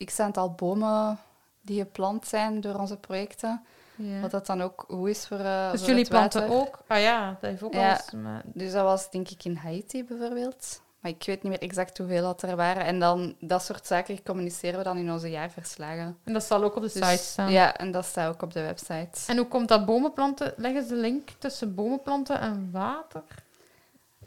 x 0.05 0.21
aantal 0.21 0.51
bomen 0.51 1.19
die 1.61 1.79
geplant 1.81 2.27
zijn 2.27 2.61
door 2.61 2.75
onze 2.75 2.97
projecten. 2.97 3.65
Ja. 3.95 4.21
Wat 4.21 4.31
dat 4.31 4.47
dan 4.47 4.63
ook 4.63 4.85
goed 4.89 5.09
is 5.09 5.27
voor, 5.27 5.39
eh 5.39 5.71
Dus 5.71 5.81
voor 5.81 5.89
jullie 5.89 6.09
planten 6.09 6.49
ook? 6.49 6.79
Ah 6.87 7.01
ja, 7.01 7.37
dat 7.41 7.51
heeft 7.51 7.63
ook 7.63 7.73
Ja. 7.75 8.01
maar- 8.17 8.43
Dus 8.45 8.73
dat 8.73 8.83
was 8.85 9.11
denk 9.11 9.29
ik 9.29 9.45
in 9.45 9.57
Haiti 9.57 10.05
bijvoorbeeld. 10.05 10.81
Maar 11.07 11.15
ik 11.15 11.27
weet 11.27 11.43
niet 11.43 11.53
meer 11.53 11.69
exact 11.69 11.99
hoeveel 11.99 12.23
dat 12.23 12.43
er 12.43 12.57
waren. 12.57 12.85
En 12.85 12.99
dan 12.99 13.37
dat 13.41 13.63
soort 13.63 13.87
zaken 13.87 14.23
communiceren 14.23 14.79
we 14.79 14.85
dan 14.85 14.97
in 14.97 15.13
onze 15.13 15.31
jaarverslagen. 15.31 16.19
En 16.25 16.33
dat 16.33 16.45
zal 16.45 16.63
ook 16.65 16.77
op 16.77 16.83
de 16.83 16.91
Dus- 16.93 17.09
site 17.11 17.23
staan. 17.23 17.51
Ja, 17.51 17.77
en 17.77 17.91
dat 17.91 18.05
staat 18.05 18.35
ook 18.35 18.43
op 18.43 18.53
de 18.53 18.63
website. 18.63 19.19
En 19.27 19.37
hoe 19.37 19.47
komt 19.47 19.69
dat 19.69 19.87
bomenplanten? 19.87 20.55
Leggen 20.57 20.83
ze 20.83 20.89
de 20.89 21.01
link 21.01 21.29
tussen 21.39 21.75
bomenplanten 21.75 22.41
en 22.41 22.69
water? 22.73 23.23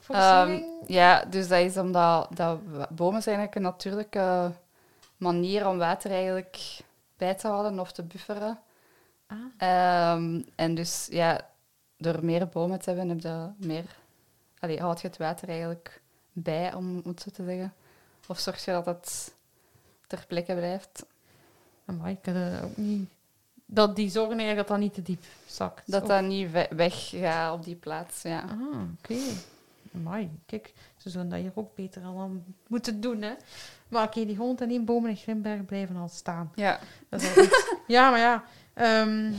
Ehm, 0.08 0.62
ja, 0.86 1.26
dus 1.26 1.48
dat 1.48 1.60
is 1.60 1.78
omdat 1.78 2.28
dat 2.36 2.60
bomen 2.90 3.22
zijn 3.22 3.38
eigenlijk 3.38 3.56
een 3.56 3.62
natuurlijke 3.62 4.52
manier 5.18 5.68
om 5.68 5.78
water 5.78 6.12
eigenlijk 6.12 6.80
bij 7.18 7.36
te 7.36 7.48
houden 7.48 7.80
of 7.80 7.92
te 7.92 8.04
bufferen. 8.04 8.60
Ah. 9.28 9.38
Ehm, 9.58 10.42
en 10.56 10.76
dus 10.76 11.08
ja, 11.12 11.42
door 11.98 12.26
meer 12.26 12.48
bomen 12.48 12.80
te 12.80 12.90
hebben, 12.90 13.10
heb 13.10 13.22
je 13.22 13.68
meer, 13.68 13.86
allee, 14.60 14.80
houd 14.80 15.02
je 15.02 15.08
het 15.08 15.18
water 15.18 15.50
eigenlijk 15.50 16.02
bij, 16.42 16.74
om 16.74 17.02
het 17.06 17.22
zo 17.22 17.30
te 17.32 17.44
zeggen. 17.44 17.74
Of 18.28 18.40
zorg 18.40 18.66
je 18.66 18.72
dat 18.72 18.86
het 18.86 19.34
ter 20.08 20.24
plekke 20.28 20.54
blijft. 20.56 21.06
Amai, 21.86 22.18
ik 22.22 22.34
dat 22.34 22.62
ook 22.64 22.78
niet... 22.78 23.10
Dat 23.72 23.96
die 23.96 24.10
zorgen 24.10 24.38
eigenlijk 24.38 24.68
dat 24.68 24.78
dat 24.78 24.86
niet 24.86 24.94
te 24.94 25.02
diep 25.02 25.24
zakt. 25.46 25.92
Dat 25.92 26.02
Of- 26.02 26.08
dat 26.08 26.24
niet 26.24 26.52
we- 26.52 26.68
weggaat 26.76 27.54
op 27.54 27.64
die 27.64 27.76
plaats, 27.76 28.22
ja. 28.22 28.40
Ah, 28.40 28.82
oké. 29.00 29.16
Amai, 29.96 30.30
kijk, 30.46 30.74
ze 30.98 31.10
zouden 31.10 31.32
dat 31.34 31.42
hier 31.42 31.52
ook 31.56 31.76
beter 31.76 32.04
al 32.04 32.32
moeten 32.68 33.02
doen, 33.02 33.22
hè. 33.22 33.34
Maar 33.88 34.04
oké, 34.08 34.26
die 34.26 34.36
101 34.36 34.86
bomen 34.86 35.10
in 35.10 35.16
Grimberg 35.16 35.66
blijven 35.66 35.96
al 35.96 36.08
staan. 36.08 36.52
Ja, 36.56 36.80
Dat 37.10 37.22
is 37.22 37.36
iets. 37.38 37.74
ja, 37.88 38.10
maar 38.10 38.20
ja. 38.20 38.44
ehm, 38.74 39.34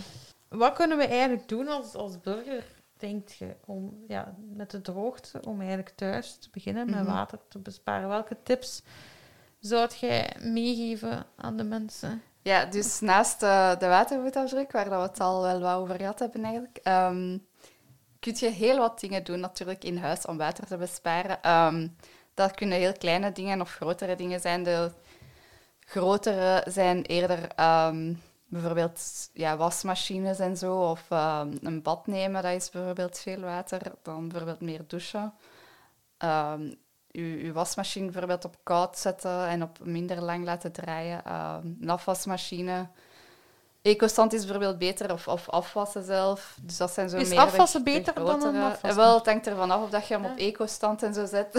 wat 0.48 0.72
kunnen 0.72 0.96
we 0.98 1.05
eigenlijk 1.07 1.48
doen 1.48 1.68
als, 1.68 1.94
als 1.94 2.20
burger, 2.20 2.64
denkt 3.01 3.36
je, 3.36 3.57
om 3.66 4.05
ja, 4.09 4.34
met 4.55 4.70
de 4.70 4.80
droogte, 4.80 5.40
om 5.46 5.59
eigenlijk 5.61 5.90
thuis 5.96 6.36
te 6.38 6.48
beginnen 6.51 6.90
met 6.90 7.01
Mhm. 7.05 7.12
water 7.12 7.38
te 7.48 7.59
besparen? 7.59 8.09
Welke 8.09 8.36
tips 8.42 8.82
zou 9.59 9.88
jij 10.01 10.36
meegeven 10.40 11.26
aan 11.36 11.57
de 11.57 11.64
mensen? 11.64 12.22
Ja, 12.42 12.64
dus 12.64 13.01
naast 13.01 13.42
eh, 13.42 13.78
de 13.78 13.86
watervoetafdruk, 13.86 14.72
waar 14.72 14.88
dat 14.88 15.03
we 15.03 15.09
het 15.09 15.20
al 15.20 15.42
wel 15.42 15.61
wat 15.61 15.74
over 15.76 15.96
gehad 15.96 16.18
hebben 16.18 16.42
eigenlijk, 16.44 16.78
ehm, 16.82 17.38
kun 18.20 18.34
je 18.36 18.48
heel 18.48 18.78
wat 18.78 19.01
dingen 19.01 19.24
doen 19.24 19.40
natuurlijk 19.40 19.84
in 19.84 19.96
huis 19.96 20.26
om 20.26 20.36
water 20.36 20.66
te 20.66 20.76
besparen. 20.76 21.42
Ehm, 21.42 21.88
dat 22.34 22.55
kunnen 22.55 22.78
heel 22.78 22.92
kleine 22.92 23.32
dingen 23.32 23.61
of 23.61 23.70
grotere 23.74 24.16
dingen 24.16 24.40
zijn. 24.40 24.62
De 24.62 24.90
grotere 25.80 26.64
zijn 26.68 27.03
eerder 27.05 27.48
ehm, 27.57 28.14
bijvoorbeeld 28.51 29.01
ja, 29.32 29.57
wasmachines 29.57 30.38
en 30.38 30.57
zo, 30.57 30.90
of 30.90 31.03
ehm, 31.09 31.57
een 31.62 31.82
bad 31.82 32.07
nemen, 32.07 32.42
dat 32.42 32.53
is 32.53 32.70
bijvoorbeeld 32.70 33.18
veel 33.18 33.40
water. 33.40 33.80
Dan 34.03 34.28
bijvoorbeeld 34.28 34.61
meer 34.61 34.84
douchen. 34.86 35.32
Ehm 36.18 36.62
uw, 37.12 37.38
uw 37.44 37.53
wasmachine 37.53 38.05
bijvoorbeeld 38.05 38.44
op 38.44 38.57
koud 38.62 38.98
zetten 38.98 39.46
en 39.46 39.62
op 39.62 39.78
minder 39.82 40.22
lang 40.22 40.44
laten 40.44 40.72
draaien. 40.72 41.24
Ehm, 41.24 41.66
een 41.80 41.90
afwasmachine. 41.90 42.88
Ecostand 43.82 44.32
is 44.32 44.40
bijvoorbeeld 44.40 44.78
beter, 44.78 45.12
of, 45.12 45.28
of 45.28 45.48
afwassen 45.48 46.05
zelf. 46.05 46.57
Dus 46.62 46.76
dat 46.76 46.90
zijn 46.90 47.09
zo 47.09 47.16
Is 47.16 47.28
meer 47.28 47.38
afwassen 47.38 47.84
de 47.84 47.90
beter 47.90 48.14
dan 48.14 48.24
een 48.28 48.36
afwasmachine? 48.57 48.88
Eh, 48.90 48.94
Wel, 48.96 49.14
het 49.14 49.26
hangt 49.26 49.46
ervan 49.46 49.70
af 49.70 49.82
of 49.82 49.90
dat 49.90 50.07
je 50.07 50.14
hem 50.14 50.24
op 50.24 50.38
Ja. 50.38 50.44
ecostand 50.44 51.03
en 51.03 51.14
zo 51.14 51.26
zet. 51.26 51.55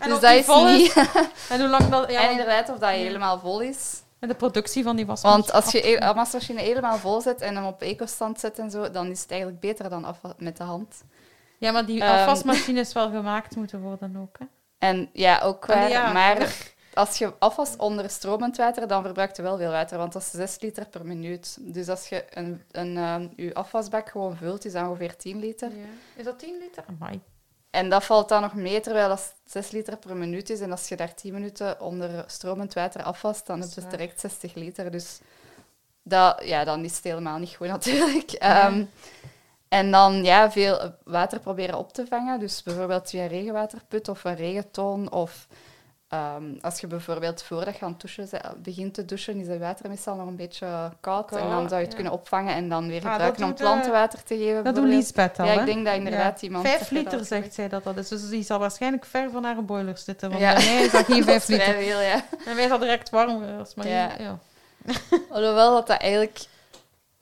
En 0.00 0.08
dus 0.10 0.20
dat 0.20 0.32
is 0.34 0.44
vol 0.44 0.64
niet... 0.64 0.94
En 1.48 1.60
hoe 1.60 1.68
lang 1.68 1.88
dat... 1.88 2.10
Ja, 2.10 2.22
en 2.22 2.30
inderdaad, 2.30 2.68
of 2.68 2.78
dat 2.78 2.90
Ja. 2.90 2.96
helemaal 2.96 3.38
vol 3.38 3.60
is. 3.60 4.02
De 4.20 4.34
productie 4.34 4.82
van 4.82 4.96
die 4.96 5.06
wasmachine. 5.06 5.42
Want 5.42 5.64
als 5.64 5.72
je 5.72 6.00
een 6.06 6.14
wasmachine 6.14 6.60
helemaal 6.60 6.96
vol 6.96 7.20
zet 7.20 7.40
en 7.40 7.54
hem 7.54 7.64
op 7.66 7.82
ecostand 7.82 8.40
zet 8.40 8.58
en 8.58 8.70
zo, 8.70 8.90
dan 8.90 9.06
is 9.10 9.20
het 9.20 9.30
eigenlijk 9.30 9.60
beter 9.60 9.90
dan 9.90 10.04
afwa- 10.04 10.34
met 10.38 10.56
de 10.56 10.62
hand. 10.64 11.02
Ja, 11.58 11.72
maar 11.72 11.86
die 11.86 12.00
Ehm. 12.00 12.18
afwasmachines 12.18 12.92
wel 12.92 13.10
gemaakt 13.10 13.56
moeten 13.56 13.80
worden 13.80 14.16
ook, 14.16 14.38
hè. 14.38 14.44
En 14.78 15.08
ja, 15.12 15.40
ook 15.40 15.66
waar. 15.66 15.88
Ja. 15.90 16.12
Maar 16.12 16.56
als 16.94 17.18
je 17.18 17.32
afwast 17.38 17.76
onder 17.78 18.10
stromend 18.10 18.56
water, 18.56 18.88
dan 18.88 19.02
verbruikt 19.02 19.36
je 19.36 19.42
wel 19.42 19.56
veel 19.56 19.70
water, 19.70 19.98
want 19.98 20.12
dat 20.12 20.22
is 20.22 20.30
6 20.30 20.60
liter 20.60 20.86
per 20.88 21.06
minuut. 21.06 21.56
Dus 21.60 21.88
als 21.88 22.08
je 22.08 22.24
een, 22.30 22.62
een, 22.70 22.96
ehm, 22.96 23.28
je 23.36 23.54
afwasbak 23.54 24.08
gewoon 24.08 24.36
vult, 24.36 24.64
is 24.64 24.72
dat 24.72 24.86
ongeveer 24.88 25.16
10 25.16 25.38
liter. 25.38 25.70
Is 26.16 26.24
dat 26.24 26.38
10 26.38 26.58
liter? 26.60 26.84
Amai. 26.88 27.20
En 27.70 27.88
dat 27.88 28.04
valt 28.04 28.28
dan 28.28 28.42
nog 28.42 28.54
mee, 28.54 28.80
terwijl 28.80 29.08
dat 29.08 29.34
6 29.44 29.70
liter 29.70 29.96
per 29.96 30.16
minuut 30.16 30.50
is. 30.50 30.60
En 30.60 30.70
als 30.70 30.88
je 30.88 30.96
daar 30.96 31.14
10 31.14 31.32
minuten 31.32 31.80
onder 31.80 32.24
stromend 32.26 32.74
water 32.74 33.02
afwast, 33.02 33.46
dan 33.46 33.60
heb 33.60 33.70
je 33.74 33.86
direct 33.86 34.20
60 34.20 34.54
liter. 34.54 34.90
Dus 34.90 35.20
dat, 36.02 36.44
ja, 36.44 36.64
dan 36.64 36.84
is 36.84 36.94
het 36.94 37.04
helemaal 37.04 37.38
niet 37.38 37.54
goed 37.56 37.68
natuurlijk. 37.76 38.32
Ehm, 38.32 38.84
en 39.68 39.90
dan 39.90 40.24
ja, 40.24 40.50
veel 40.50 40.94
water 41.04 41.40
proberen 41.40 41.78
op 41.78 41.92
te 41.92 42.06
vangen. 42.06 42.40
Dus 42.40 42.62
bijvoorbeeld 42.62 43.10
via 43.10 43.22
een 43.22 43.28
regenwaterput 43.28 44.08
of 44.08 44.24
een 44.24 44.36
regentoon. 44.36 45.10
Of 45.10 45.46
ehm, 46.08 46.44
als 46.60 46.80
je 46.80 46.86
bijvoorbeeld 46.86 47.42
voordat 47.42 47.78
je 47.78 47.84
aan 47.84 47.96
het 47.98 48.00
douchen 48.00 48.40
begint 48.62 48.94
te 48.94 49.04
douchen, 49.04 49.40
is 49.40 49.46
het 49.48 49.58
water 49.58 49.88
meestal 49.88 50.16
nog 50.16 50.26
een 50.26 50.36
beetje 50.36 50.92
koud. 51.00 51.32
en 51.32 51.48
dan 51.48 51.68
zou 51.68 51.74
je 51.74 51.76
het 51.76 51.86
ja. 51.88 51.94
kunnen 51.94 52.12
opvangen 52.12 52.54
en 52.54 52.68
dan 52.68 52.88
weer 52.88 53.04
Ah, 53.06 53.10
gebruiken 53.10 53.40
dat 53.40 53.50
om 53.50 53.56
doet, 53.56 53.60
eh, 53.66 53.70
plantenwater 53.72 54.22
te 54.22 54.36
geven. 54.36 54.64
Dat 54.64 54.74
doet. 54.74 54.84
Lisbeth 54.84 55.38
al, 55.38 55.46
Ja, 55.46 55.60
ik 55.60 55.66
denk 55.66 55.84
dat 55.84 55.94
inderdaad 55.94 56.42
iemand... 56.42 56.66
Vijf 56.66 56.78
dat 56.78 56.88
je 56.88 56.94
liter 56.94 57.18
dat 57.18 57.26
zegt 57.26 57.54
zij 57.54 57.68
dat 57.68 57.84
dat 57.84 57.96
is. 57.96 58.08
Dus 58.08 58.28
die 58.28 58.42
zal 58.42 58.58
waarschijnlijk 58.58 59.04
ver 59.04 59.30
van 59.30 59.44
haar 59.44 59.64
boiler 59.64 59.98
zitten. 59.98 60.28
Want 60.28 60.40
Ja. 60.40 60.54
bij 60.54 60.64
mij 60.64 60.82
is 60.86 60.92
dat 60.92 61.04
geen 61.04 61.16
Dat 61.16 61.24
vijf 61.28 61.48
liter. 61.48 61.74
veel, 61.74 62.00
ja. 62.00 62.24
En 62.46 62.56
wij 62.56 62.68
zal 62.68 62.78
direct 62.78 63.10
warm 63.10 63.42
als 63.58 63.74
Maar 63.74 63.88
Ja. 63.88 64.10
ja. 64.18 64.38
Alhoewel 65.30 65.74
dat 65.74 65.86
dat 65.86 66.00
eigenlijk, 66.00 66.38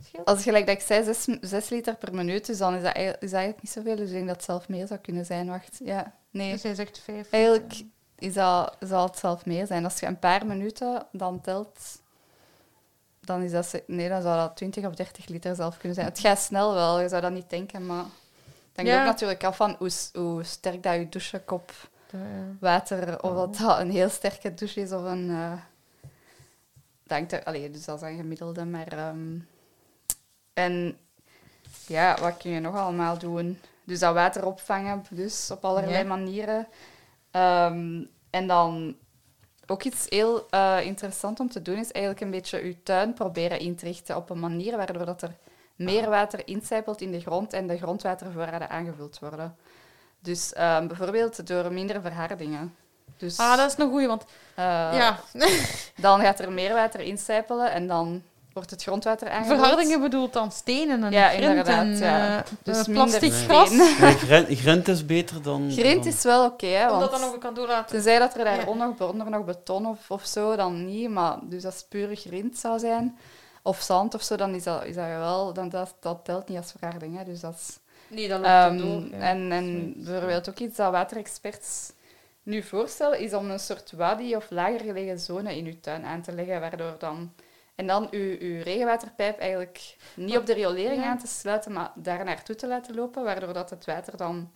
Scheelt. 0.05 0.27
als 0.27 0.43
gelijk 0.43 0.67
dat 0.67 0.75
ik 0.75 0.83
zei, 0.83 1.15
6, 1.41 1.69
liter 1.69 1.95
per 1.95 2.15
minuut, 2.15 2.47
dus 2.47 2.59
dan 2.59 2.75
is 2.75 2.83
dat, 2.83 2.97
is 2.97 3.11
dat 3.11 3.33
eigenlijk 3.33 3.63
niet 3.63 3.73
zoveel. 3.73 3.97
Dus 3.97 4.07
ik 4.09 4.13
denk 4.15 4.27
dat 4.27 4.37
het 4.37 4.45
zelf 4.45 4.69
meer 4.69 4.87
zou 4.87 5.01
kunnen 5.01 5.25
zijn. 5.25 5.49
Wacht, 5.49 5.81
ja. 5.85 6.13
Nee, 6.31 6.53
Dus 6.53 6.63
hij 6.63 6.75
zegt 6.75 7.01
vijf 7.05 7.31
eigenlijk 7.31 7.73
liter. 7.73 7.87
Is 8.19 8.35
dat, 8.35 8.77
zal 8.81 9.07
het 9.07 9.19
zelf 9.19 9.47
meer 9.47 9.67
zijn. 9.67 9.85
Als 9.85 10.01
je 10.01 10.07
een 10.07 10.19
paar 10.19 10.47
minuten 10.47 11.07
dan 11.13 11.41
telt, 11.41 11.79
dan 13.21 13.43
is 13.43 13.51
dat, 13.51 13.83
nee, 13.87 14.09
dan 14.09 14.23
zou 14.23 14.37
dat 14.37 14.57
20 14.57 14.85
of 14.87 14.95
30 14.95 15.27
liter 15.27 15.55
zelf 15.55 15.77
kunnen 15.77 15.95
zijn. 15.95 16.07
Het 16.09 16.19
gaat 16.19 16.39
snel 16.41 16.75
wel, 16.75 17.01
je 17.01 17.09
zou 17.09 17.23
dat 17.23 17.33
niet 17.33 17.51
denken, 17.51 17.87
maar 17.87 18.05
hangt 18.75 18.91
Ja. 18.91 19.01
ook 19.01 19.07
natuurlijk 19.07 19.45
af 19.45 19.57
van 19.57 19.77
hoe, 20.13 20.45
sterk 20.45 20.83
dat 20.83 20.95
je 20.95 21.09
douchekop 21.09 21.73
water, 22.61 23.23
of 23.23 23.35
dat, 23.35 23.57
dat 23.57 23.79
een 23.79 23.91
heel 23.91 24.09
sterke 24.09 24.55
douche 24.55 24.81
is 24.81 24.93
of 24.93 25.03
een... 25.05 25.31
eh 25.31 25.53
dat 27.09 27.33
er, 27.33 27.45
allee, 27.45 27.71
dus 27.71 27.85
dat 27.85 28.03
is 28.03 28.09
een 28.09 28.17
gemiddelde, 28.17 28.65
maar... 28.65 28.87
ehm, 28.89 29.39
en 30.55 30.99
ja, 31.87 32.17
wat 32.21 32.37
kun 32.37 32.51
je 32.51 32.61
nog 32.61 32.77
allemaal 32.77 33.19
doen? 33.19 33.61
Dus 33.85 33.99
dat 33.99 34.15
water 34.15 34.47
opvangen, 34.47 35.05
dus 35.11 35.51
op 35.51 35.65
allerlei 35.65 35.99
Ja. 35.99 36.05
manieren. 36.05 36.67
Ehm, 37.37 38.05
en 38.31 38.47
dan 38.47 38.97
ook 39.67 39.83
iets 39.83 40.07
heel 40.09 40.47
eh, 40.51 40.81
interessant 40.83 41.41
om 41.41 41.51
te 41.51 41.63
doen, 41.63 41.79
is 41.79 41.93
eigenlijk 41.93 42.25
een 42.25 42.31
beetje 42.31 42.67
je 42.67 42.83
tuin 42.83 43.13
proberen 43.13 43.59
in 43.59 43.77
te 43.77 43.85
richten 43.85 44.17
op 44.17 44.31
een 44.31 44.41
manier 44.41 44.77
waardoor 44.77 45.07
dat 45.07 45.23
er 45.23 45.37
meer 45.75 46.09
water 46.09 46.49
incijpelt 46.49 47.01
in 47.01 47.13
de 47.13 47.21
grond 47.21 47.53
en 47.53 47.67
de 47.67 47.77
grondwatervoorraden 47.77 48.71
aangevuld 48.71 49.19
worden. 49.19 49.57
Dus 50.21 50.53
ehm, 50.53 50.87
bijvoorbeeld 50.87 51.47
door 51.47 51.73
minder 51.73 52.01
verhardingen. 52.01 52.77
Dus, 53.17 53.39
Ah, 53.39 53.57
dat 53.57 53.71
is 53.71 53.79
een 53.79 53.91
goeie, 53.91 54.07
want 54.07 54.25
eh, 54.55 54.65
ja. 54.93 55.21
Dan 55.97 56.21
gaat 56.21 56.39
er 56.39 56.53
meer 56.53 56.75
water 56.75 57.01
incijpelen 57.01 57.73
en 57.73 57.87
dan 57.87 58.23
wordt 58.57 58.71
het 58.71 58.83
grondwater 58.83 59.29
aangevuld. 59.31 59.59
Verhardingen 59.61 60.01
bedoelt 60.01 60.33
dan 60.33 60.53
stenen 60.53 61.05
en 61.05 61.13
Ja, 61.13 61.29
grind 61.29 61.67
en 61.67 61.97
ja. 61.97 62.39
eh, 62.39 62.45
Dus 62.63 62.79
eh, 62.79 62.87
minder 62.87 63.05
plastic 63.05 63.33
steen. 63.33 63.45
gras. 63.49 63.71
Nee, 63.71 64.57
grind, 64.57 64.89
is 64.89 65.07
beter 65.07 65.43
dan... 65.43 65.71
Grind 65.73 66.05
dan- 66.05 66.13
is 66.13 66.23
wel 66.23 66.45
oké, 66.45 66.67
hè, 66.67 66.91
Om 66.93 66.99
dat 67.01 67.11
want 67.11 67.23
dan 67.23 67.31
nog 67.31 67.39
kan 67.41 67.55
doorlaten. 67.55 67.87
tenzij 67.95 68.19
dat 68.19 68.35
er 68.35 68.39
Ja. 68.47 68.57
daaronder 68.57 68.95
nog, 68.99 69.11
onder 69.11 69.31
nog 69.31 69.45
beton 69.45 69.87
of, 69.87 70.11
of 70.11 70.25
zo, 70.27 70.57
dan 70.57 70.85
niet. 70.87 71.09
Maar 71.11 71.39
dus 71.43 71.65
als 71.65 71.75
het 71.77 71.89
pure 71.89 72.15
grind 72.15 72.59
zou 72.59 72.79
zijn, 72.79 73.19
of 73.63 73.81
zand 73.83 74.15
of 74.15 74.23
zo, 74.23 74.37
dan 74.37 74.55
is 74.55 74.63
dat, 74.63 74.85
is 74.85 74.95
dat 74.95 75.07
wel... 75.07 75.53
Dan 75.53 75.69
dat, 75.69 75.95
dat 76.01 76.21
telt 76.25 76.49
niet 76.49 76.59
als 76.59 76.73
verharding, 76.79 77.19
hè. 77.19 77.25
Dus 77.25 77.41
dat 77.41 77.55
is... 77.55 77.79
Nee, 78.09 78.29
dat 78.29 78.39
loopt 78.39 78.51
Ehm, 78.51 78.77
door. 78.79 79.03
ja. 79.11 79.19
En, 79.19 79.53
en 79.53 79.95
bijvoorbeeld 79.97 80.49
ook 80.49 80.59
iets 80.59 80.77
dat 80.77 80.93
waterexperts 80.93 81.93
nu 82.43 82.63
voorstellen, 82.63 83.19
is 83.21 83.35
om 83.35 83.51
een 83.51 83.59
soort 83.61 83.93
wadi 83.97 84.37
of 84.37 84.47
lager 84.51 84.81
gelegen 84.81 85.19
zone 85.19 85.57
in 85.57 85.67
uw 85.67 85.81
tuin 85.81 86.05
aan 86.05 86.23
te 86.23 86.33
leggen, 86.33 86.61
waardoor 86.61 86.95
dan... 86.99 87.33
En 87.77 87.87
dan 87.87 88.09
uw, 88.11 88.37
uw 88.39 88.63
regenwaterpijp 88.63 89.39
eigenlijk 89.39 89.97
niet 90.15 90.37
op 90.37 90.47
de 90.47 90.53
riolering 90.55 91.03
Ja. 91.03 91.09
aan 91.09 91.19
te 91.19 91.27
sluiten, 91.27 91.73
maar 91.73 91.91
daar 91.95 92.25
naartoe 92.25 92.55
te 92.57 92.67
laten 92.67 92.95
lopen, 92.95 93.25
waardoor 93.25 93.53
dat 93.53 93.71
het 93.71 93.85
water 93.85 94.17
dan 94.17 94.51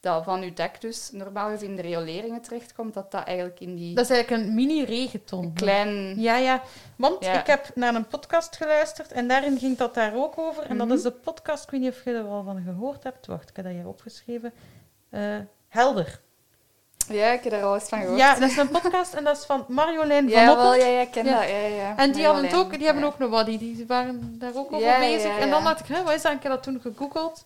dat 0.00 0.24
van 0.24 0.42
uw 0.42 0.52
dak 0.54 0.80
dus 0.80 1.10
normaal 1.10 1.48
gezien 1.50 1.70
in 1.70 1.76
de 1.76 1.82
rioleringen 1.82 2.40
terechtkomt, 2.42 2.94
dat 2.94 3.10
dat 3.10 3.24
eigenlijk 3.24 3.60
in 3.60 3.74
die 3.74 3.94
Dat 3.94 4.04
is 4.04 4.10
eigenlijk 4.10 4.42
een 4.48 4.54
mini-regenton. 4.54 5.52
klein... 5.52 6.20
Ja, 6.20 6.36
ja. 6.36 6.62
Want 6.96 7.24
Ja. 7.24 7.40
ik 7.40 7.46
heb 7.46 7.70
naar 7.74 7.94
een 7.94 8.06
podcast 8.06 8.56
geluisterd 8.56 9.12
en 9.12 9.28
daarin 9.28 9.58
ging 9.58 9.76
dat 9.76 9.94
daar 9.94 10.14
ook 10.16 10.38
over. 10.38 10.62
En 10.62 10.78
dat 10.78 10.86
Mhm. 10.86 10.96
is 10.96 11.02
de 11.02 11.10
podcast, 11.12 11.64
ik 11.64 11.70
weet 11.70 11.80
niet 11.80 11.90
of 11.90 12.04
je 12.04 12.10
er 12.12 12.24
al 12.24 12.42
van 12.44 12.62
gehoord 12.62 13.02
hebt. 13.02 13.26
Wacht, 13.26 13.48
ik 13.50 13.56
heb 13.56 13.64
dat 13.64 13.74
hier 13.74 13.86
opgeschreven. 13.88 14.52
Eh, 15.10 15.36
Helder. 15.68 16.20
Ja, 17.08 17.30
ik 17.32 17.44
heb 17.44 17.52
er 17.52 17.62
al 17.62 17.74
eens 17.74 17.88
van 17.88 18.00
gehoord. 18.00 18.18
Ja, 18.18 18.34
dat 18.34 18.50
is 18.50 18.56
een 18.56 18.68
podcast 18.68 19.14
en 19.14 19.24
dat 19.24 19.36
is 19.36 19.44
van 19.44 19.64
Marjolein 19.68 20.30
van 20.30 20.40
ja, 20.40 20.50
Oppen. 20.50 20.64
wel, 20.64 20.74
ja, 20.74 20.86
ja, 20.86 21.00
ik 21.00 21.10
ken 21.10 21.24
Ja. 21.24 21.40
dat. 21.40 21.48
Ja, 21.48 21.56
ja. 21.56 21.96
En 21.96 22.12
die, 22.12 22.24
hadden 22.24 22.52
ook, 22.54 22.76
die 22.76 22.84
hebben 22.86 23.04
ook 23.04 23.18
een 23.18 23.28
waddy. 23.28 23.58
Die 23.58 23.84
waren 23.86 24.36
daar 24.38 24.54
ook 24.54 24.72
over 24.72 24.98
bezig. 24.98 25.38
En 25.38 25.50
dan 25.50 25.64
dacht 25.64 25.80
ik, 25.80 25.86
hè, 25.96 26.02
wat 26.02 26.14
is 26.14 26.22
dat? 26.22 26.32
Ik 26.32 26.42
heb 26.42 26.52
dat 26.52 26.62
toen 26.62 26.80
gegoogeld. 26.80 27.44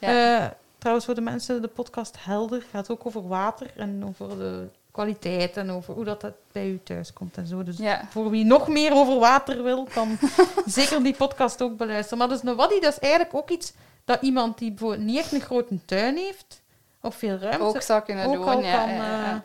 Eh, 0.00 0.44
trouwens, 0.78 1.06
voor 1.06 1.14
de 1.14 1.20
mensen, 1.20 1.62
de 1.62 1.68
podcast 1.68 2.16
Helder 2.18 2.62
gaat 2.70 2.90
ook 2.90 3.06
over 3.06 3.28
water 3.28 3.70
en 3.76 4.04
over 4.08 4.38
de 4.38 4.66
kwaliteit 4.90 5.56
en 5.56 5.70
over 5.70 5.94
hoe 5.94 6.04
dat, 6.04 6.20
dat 6.20 6.32
bij 6.52 6.68
u 6.68 6.80
thuis 6.84 7.12
komt 7.12 7.36
en 7.36 7.46
zo. 7.46 7.62
Dus 7.62 7.76
voor 8.10 8.30
wie 8.30 8.44
nog 8.44 8.68
meer 8.68 8.92
over 8.92 9.18
water 9.18 9.62
wil, 9.62 9.88
kan 9.94 10.18
zeker 10.66 11.02
die 11.02 11.14
podcast 11.14 11.62
ook 11.62 11.76
beluisteren. 11.76 12.18
Maar 12.18 12.28
dus 12.28 12.42
een 12.42 12.56
waddy, 12.56 12.80
dat 12.80 12.92
is 12.92 12.98
eigenlijk 12.98 13.34
ook 13.34 13.50
iets 13.50 13.72
dat 14.04 14.22
iemand 14.22 14.58
die 14.58 14.70
bijvoorbeeld 14.70 15.02
niet 15.02 15.18
echt 15.18 15.32
een 15.32 15.40
grote 15.40 15.84
tuin 15.84 16.16
heeft, 16.16 16.62
of 17.04 17.14
veel 17.14 17.36
ruimte, 17.38 17.64
Ook 17.64 17.82
zou 17.82 18.02
kunnen 18.02 18.26
ook 18.26 18.34
doen, 18.34 18.44
al 18.44 18.60
ja. 18.60 18.78
kan... 18.78 18.88
ja, 18.94 18.94
ja. 18.94 19.32
eh, 19.32 19.36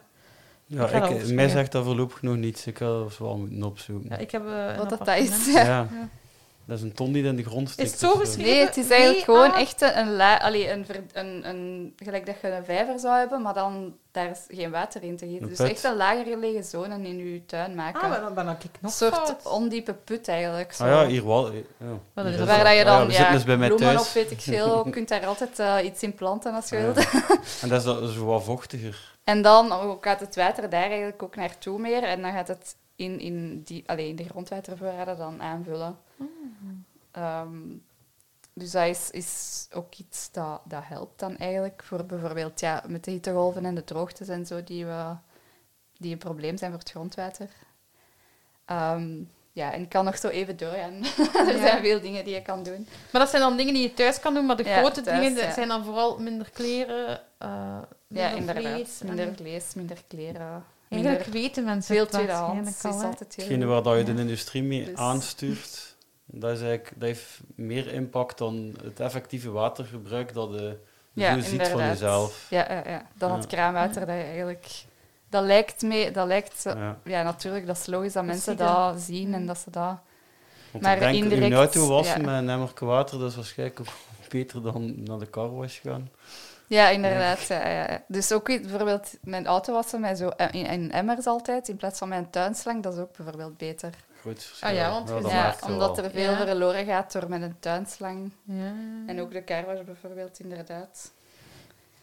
Ja, 0.65 0.87
Ik 0.87 1.09
ik, 1.09 1.33
mij 1.33 1.49
zegt 1.49 1.71
dat 1.71 1.85
voorlopig 1.85 2.21
nog 2.21 2.35
niets. 2.35 2.67
Ik 2.67 2.77
ga 2.77 2.85
eens 2.85 3.17
wel 3.17 3.37
moeten 3.37 3.63
opzoeken. 3.63 4.09
ja, 4.09 4.17
ik 4.17 4.31
heb 4.31 4.45
een 4.45 4.77
Wat 4.77 4.89
dat, 4.89 5.07
is. 5.07 5.45
Ja. 5.53 5.63
Ja. 5.63 5.87
Dat 6.69 6.77
is 6.77 6.83
een 6.83 6.93
ton 6.93 7.11
die 7.11 7.23
in 7.23 7.35
de 7.35 7.43
grond 7.43 7.69
steekt. 7.69 7.91
het 7.91 7.99
zo 7.99 8.11
zo. 8.11 8.15
geschreven? 8.19 8.51
Nee, 8.51 8.65
het 8.65 8.77
is 8.77 8.89
eigenlijk 8.89 9.27
Nee, 9.27 9.35
gewoon 9.35 9.51
ah. 9.53 9.59
echt 9.59 9.81
een, 9.81 10.15
la, 10.15 10.37
allee, 10.37 10.71
een, 10.71 10.85
ver- 10.85 11.03
een, 11.13 11.49
een... 11.49 11.93
Gelijk 12.03 12.25
dat 12.25 12.35
je 12.41 12.51
een 12.51 12.65
vijver 12.65 12.99
zou 12.99 13.17
hebben, 13.17 13.41
maar 13.41 13.53
dan 13.53 13.95
daar 14.11 14.29
is 14.29 14.39
geen 14.47 14.71
water 14.71 15.03
in 15.03 15.17
te 15.17 15.27
gieten. 15.27 15.47
Dus 15.49 15.59
echt 15.59 15.83
een 15.83 15.95
lager 15.95 16.25
gelegen 16.25 16.63
zone 16.63 17.07
in 17.07 17.17
je 17.33 17.45
tuin 17.45 17.75
maken. 17.75 18.01
Ah, 18.01 18.09
maar 18.09 18.19
dan 18.21 18.33
ben 18.33 18.47
ik 18.49 18.63
nog 18.63 18.91
een 18.91 18.97
soort 18.97 19.15
fout. 19.15 19.45
ondiepe 19.45 19.93
put 19.93 20.27
eigenlijk. 20.27 20.73
Zo. 20.73 20.83
Ah 20.83 20.89
ja, 20.89 21.07
hier 21.07 21.25
wel. 21.25 21.51
Ja. 21.51 21.61
Dat 22.13 22.25
is 22.25 22.35
Hier 22.35 22.45
wel- 22.45 22.55
Waar 22.55 22.63
dat 22.63 22.73
je 22.73 22.79
Ah 22.79 22.85
ja, 22.85 22.97
dan 22.97 23.07
we 23.07 23.13
ja, 23.13 23.31
dus 23.31 23.43
bij 23.43 23.57
mij 23.57 23.67
bloemen 23.67 23.87
thuis. 23.87 24.01
of 24.01 24.13
weet 24.13 24.31
ik 24.31 24.41
veel, 24.41 24.85
je 24.85 24.91
kunt 24.91 25.07
daar 25.09 25.25
altijd 25.25 25.59
eh, 25.59 25.75
iets 25.83 26.03
in 26.03 26.13
planten 26.15 26.53
als 26.53 26.69
je 26.69 26.75
Ah, 26.77 26.83
wilt. 26.83 27.01
ja. 27.11 27.23
En 27.61 27.69
dat 27.69 27.77
is 27.79 27.83
dan 27.83 28.07
zo 28.07 28.25
wat 28.25 28.43
vochtiger. 28.43 29.17
En 29.23 29.41
dan 29.41 29.71
ook 29.71 30.03
gaat 30.03 30.19
het 30.19 30.35
water 30.35 30.69
daar 30.69 30.81
eigenlijk 30.89 31.23
ook 31.23 31.35
naartoe 31.35 31.79
meer. 31.79 32.03
En 32.03 32.21
dan 32.21 32.31
gaat 32.31 32.47
het 32.47 32.75
in, 32.95 33.19
in, 33.19 33.61
die, 33.65 33.83
allee, 33.85 34.07
in 34.09 34.15
de 34.15 34.25
grondwatervoorraden 34.29 35.17
dan 35.17 35.41
aanvullen. 35.41 35.97
Ehm, 37.11 37.57
dus 38.53 38.71
dat 38.71 38.85
is, 38.87 39.11
is 39.11 39.67
ook 39.73 39.95
iets 39.95 40.31
dat, 40.31 40.61
dat 40.63 40.81
helpt 40.85 41.19
dan 41.19 41.37
eigenlijk 41.37 41.83
voor 41.85 42.05
bijvoorbeeld 42.05 42.59
ja, 42.59 42.83
met 42.87 43.03
de 43.03 43.11
hittegolven 43.11 43.65
en 43.65 43.75
de 43.75 43.83
droogtes 43.83 44.27
en 44.27 44.45
zo 44.45 44.63
die, 44.63 44.85
we, 44.85 45.15
die 45.97 46.11
een 46.11 46.17
probleem 46.17 46.57
zijn 46.57 46.71
voor 46.71 46.79
het 46.79 46.89
grondwater. 46.89 47.49
Ehm, 48.65 49.07
ja, 49.51 49.73
en 49.73 49.81
ik 49.81 49.89
kan 49.89 50.05
nog 50.05 50.17
zo 50.17 50.27
even 50.27 50.57
doorgaan. 50.57 50.93
er 51.47 51.55
Ja. 51.55 51.59
zijn 51.67 51.81
veel 51.83 52.01
dingen 52.01 52.23
die 52.25 52.33
je 52.33 52.41
kan 52.41 52.63
doen. 52.63 52.87
Maar 53.11 53.21
dat 53.21 53.29
zijn 53.29 53.41
dan 53.41 53.57
dingen 53.57 53.73
die 53.73 53.83
je 53.83 53.93
thuis 53.93 54.19
kan 54.19 54.33
doen, 54.33 54.45
maar 54.45 54.55
de 54.57 54.63
Ja, 54.63 54.77
grote 54.79 55.01
thuis, 55.01 55.19
dingen 55.19 55.35
dat 55.35 55.43
ja. 55.43 55.53
zijn 55.53 55.67
dan 55.67 55.83
vooral 55.85 56.19
minder 56.19 56.49
kleren, 56.53 57.21
eh 57.37 57.47
Ja, 57.47 57.87
minder 58.07 58.35
inderdaad. 58.37 58.63
vlees. 58.63 59.01
en- 59.01 59.07
Minder 59.07 59.35
vlees, 59.35 59.73
minder 59.73 59.97
kleren. 60.07 60.63
Eigenlijk 60.89 61.25
minder, 61.25 61.41
weten 61.41 61.63
mensen 61.63 61.95
veel 61.95 62.05
tweedehands 62.07 62.69
is 62.77 62.83
altijd 62.83 63.19
heel 63.19 63.45
Hetgene 63.45 63.65
waar 63.65 63.83
dat 63.83 63.93
je 63.93 63.99
Ja. 64.05 64.13
de 64.13 64.21
industrie 64.21 64.63
mee 64.63 64.85
Dus- 64.85 64.95
aanstuurt, 64.95 65.88
dat, 66.31 66.51
is 66.51 66.61
eigenlijk, 66.61 66.91
dat 66.95 67.07
heeft 67.07 67.39
meer 67.55 67.93
impact 67.93 68.37
dan 68.37 68.75
het 68.83 68.99
effectieve 68.99 69.51
watergebruik 69.51 70.33
dat 70.33 70.49
je 70.53 70.77
Ja, 71.13 71.33
zo 71.33 71.49
ziet 71.49 71.67
van 71.67 71.87
jezelf. 71.87 72.47
Ja, 72.49 72.65
ja, 72.69 72.83
ja. 72.85 73.07
dan 73.13 73.29
Ja. 73.29 73.37
het 73.37 73.47
kraanwater 73.47 74.05
dat 74.05 74.15
je 74.15 74.21
eigenlijk... 74.21 74.67
Dat 75.29 75.43
lijkt 75.43 75.81
mee... 75.81 76.11
Dat 76.11 76.27
lijkt... 76.27 76.61
Ja. 76.63 76.97
Ja, 77.03 77.23
natuurlijk, 77.23 77.67
dat 77.67 77.77
is 77.77 77.85
logisch 77.85 78.13
dat 78.13 78.25
Dat 78.25 78.33
mensen 78.33 78.57
dat 78.57 78.99
zien 78.99 79.33
en 79.33 79.45
dat 79.45 79.57
ze 79.57 79.71
dat... 79.71 79.97
Want 80.71 80.83
Maar 80.83 80.93
ik 80.93 80.99
denk, 80.99 81.15
indirect, 81.15 81.51
een 81.51 81.57
auto 81.57 81.87
wassen 81.87 82.21
ja. 82.21 82.25
met 82.25 82.35
een 82.41 82.49
emmerke 82.49 82.85
water, 82.85 83.19
dat 83.19 83.29
is 83.29 83.35
waarschijnlijk 83.35 83.79
ook 83.79 83.87
beter 84.29 84.61
dan 84.61 85.03
naar 85.03 85.19
de 85.19 85.29
carwash 85.29 85.81
gaan. 85.81 86.09
Ja, 86.67 86.89
inderdaad. 86.89 87.47
Ja, 87.47 87.67
ja, 87.67 87.91
ja. 87.91 88.03
Dus 88.07 88.31
ook 88.31 88.45
bijvoorbeeld 88.45 89.17
mijn 89.21 89.45
auto 89.47 89.73
wassen 89.73 89.99
met 89.99 90.17
zo 90.17 90.29
in, 90.51 90.65
in 90.65 90.91
emmers 90.91 91.25
altijd, 91.25 91.67
in 91.67 91.75
plaats 91.75 91.97
van 91.97 92.09
mijn 92.09 92.29
tuinslang, 92.29 92.83
dat 92.83 92.93
is 92.93 92.99
ook 92.99 93.17
bijvoorbeeld 93.17 93.57
beter. 93.57 93.93
Ah 94.61 94.73
ja, 94.73 94.89
want 94.91 95.09
Ja, 95.29 95.55
je 95.59 95.65
omdat 95.73 95.97
er 95.97 96.11
veel 96.11 96.31
Ja. 96.31 96.37
verloren 96.45 96.85
gaat 96.85 97.11
door 97.11 97.29
met 97.29 97.41
een 97.41 97.55
tuinslang. 97.59 98.31
Ja. 98.43 98.71
En 99.07 99.21
ook 99.21 99.31
de 99.31 99.43
carwash 99.43 99.81
bijvoorbeeld, 99.85 100.39
inderdaad. 100.39 101.11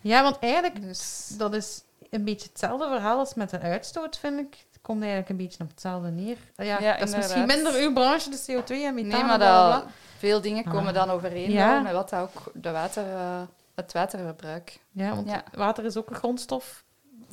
ja, 0.01 0.23
want 0.23 0.39
eigenlijk, 0.39 0.83
Dus... 0.83 1.33
dat 1.39 1.55
is 1.55 1.83
een 2.11 2.25
beetje 2.25 2.49
hetzelfde 2.49 2.87
verhaal 2.89 3.19
als 3.19 3.35
met 3.35 3.51
de 3.51 3.61
uitstoot, 3.61 4.19
vind 4.19 4.39
ik. 4.39 4.65
Het 4.73 4.81
komt 4.83 5.01
eigenlijk 5.01 5.31
een 5.31 5.37
beetje 5.37 5.63
op 5.63 5.71
hetzelfde 5.71 6.11
neer. 6.11 6.37
Ah 6.57 6.67
Ja, 6.67 6.81
Ja, 6.81 6.97
dat 6.99 7.09
is 7.09 7.17
misschien 7.17 7.47
minder 7.47 7.75
uw 7.75 7.93
branche, 7.93 8.31
de 8.31 8.39
CO2 8.47 8.67
en 8.69 8.95
methaan. 8.95 9.11
Nee, 9.11 9.25
maar 9.25 9.39
dat, 9.39 9.85
veel 10.19 10.41
dingen 10.41 10.65
komen 10.65 10.89
Ah. 10.89 10.95
dan 10.95 11.11
overeen 11.11 11.51
Ja. 11.51 11.73
wel 11.73 11.83
met 11.83 11.93
wat 11.93 12.09
dat 12.11 12.21
ook 12.21 12.51
de 12.55 12.71
water, 12.71 13.05
eh, 13.15 13.41
het 13.75 13.93
waterverbruik. 13.93 14.81
Ja, 14.93 15.15
want 15.15 15.29
Ja. 15.29 15.43
water 15.53 15.85
is 15.85 15.97
ook 15.97 16.11
een 16.11 16.17
grondstof. 16.17 16.85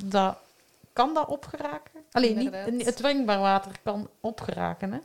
Dat 0.04 0.38
kan 0.94 1.14
dat 1.14 1.28
opgeraken? 1.28 1.93
Alleen 2.14 2.38
niet, 2.38 2.86
het 2.86 2.95
drinkbaar 2.97 3.39
water 3.39 3.72
kan 3.84 4.09
opgeraken, 4.20 4.91
hè? 4.91 4.99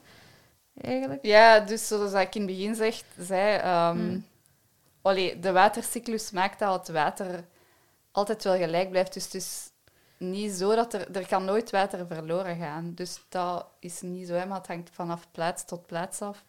Eigenlijk. 0.80 1.24
Ja, 1.24 1.60
dus 1.60 1.86
zoals 1.86 2.12
ik 2.12 2.34
in 2.34 2.40
het 2.42 2.50
begin 2.50 2.74
zeg, 2.74 3.02
zei, 3.18 3.60
Hmm. 3.92 4.24
allee, 5.02 5.38
de 5.40 5.52
watercyclus 5.52 6.30
maakt 6.30 6.58
dat 6.58 6.78
het 6.86 6.96
water 6.96 7.44
altijd 8.12 8.44
wel 8.44 8.56
gelijk 8.56 8.90
blijft. 8.90 9.12
Dus 9.12 9.24
het 9.24 9.34
is 9.34 9.70
niet 10.18 10.52
zo 10.52 10.74
dat 10.74 10.92
er... 10.94 11.16
Er 11.16 11.26
kan 11.26 11.44
nooit 11.44 11.70
water 11.70 12.06
verloren 12.06 12.56
gaan. 12.56 12.92
Dus 12.94 13.20
dat 13.28 13.66
is 13.80 14.00
niet 14.00 14.26
zo, 14.26 14.34
hè, 14.34 14.46
maar 14.46 14.58
het 14.58 14.66
hangt 14.66 14.90
vanaf 14.92 15.26
plaats 15.30 15.64
tot 15.64 15.86
plaats 15.86 16.20
af. 16.22 16.44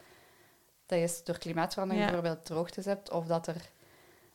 Dat 0.85 0.99
je 0.99 1.21
door 1.23 1.37
klimaatverandering 1.37 2.05
Ja. 2.05 2.11
bijvoorbeeld 2.11 2.45
droogtes 2.45 2.85
hebt, 2.85 3.11
of 3.11 3.25
dat 3.25 3.47
er 3.47 3.69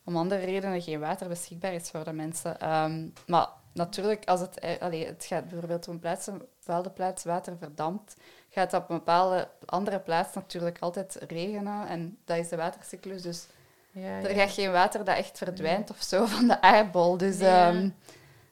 om 0.04 0.16
andere 0.16 0.44
redenen 0.44 0.82
geen 0.82 1.00
water 1.00 1.28
beschikbaar 1.28 1.72
is 1.74 1.90
voor 1.90 2.04
de 2.04 2.12
mensen. 2.12 2.60
Ehm, 2.60 3.08
maar 3.26 3.48
natuurlijk, 3.74 4.24
als 4.24 4.40
het, 4.40 4.58
eh, 4.58 4.80
allee, 4.80 5.06
het 5.06 5.24
gaat 5.24 5.48
bijvoorbeeld 5.48 5.88
op 5.88 5.94
een, 5.94 6.00
plaats, 6.00 6.26
een 6.26 6.42
bepaalde 6.58 6.90
plaats 6.90 7.24
water 7.24 7.56
verdampt, 7.58 8.16
gaat 8.50 8.70
dat 8.70 8.82
op 8.82 8.90
een 8.90 8.96
bepaalde 8.96 9.48
andere 9.64 9.98
plaats 10.00 10.34
natuurlijk 10.34 10.76
altijd 10.80 11.18
regenen. 11.28 11.88
En 11.88 12.18
dat 12.24 12.36
is 12.36 12.48
de 12.48 12.56
watercyclus. 12.56 13.22
Dus 13.22 13.46
Ja, 13.90 14.20
er 14.20 14.34
ja. 14.36 14.42
gaat 14.42 14.54
geen 14.54 14.72
water 14.72 15.04
dat 15.04 15.16
echt 15.16 15.38
verdwijnt 15.38 15.90
of 15.90 16.02
zo 16.02 16.26
van 16.26 16.48
de 16.48 16.60
aardbol. 16.60 17.16
Dus 17.16 17.38
Ja. 17.38 17.68
ehm, 17.68 17.88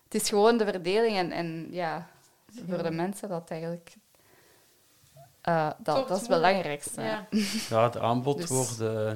het 0.05 0.15
is 0.23 0.29
gewoon 0.29 0.57
de 0.57 0.65
verdeling. 0.65 1.17
En, 1.17 1.33
en 1.33 1.69
ja, 1.71 2.07
voor 2.69 2.83
de 2.83 2.91
mensen 2.91 3.29
dat 3.29 3.51
eigenlijk... 3.51 3.95
eh, 5.41 5.71
dat, 5.79 6.09
dat 6.09 6.11
is 6.11 6.19
het 6.19 6.29
belangrijkste. 6.29 7.03
Ja. 7.03 7.27
Ja, 7.69 7.83
het 7.85 7.97
aanbod 7.99 8.37
Dus- 8.37 8.49
wordt 8.51 8.81
eh, 8.81 9.13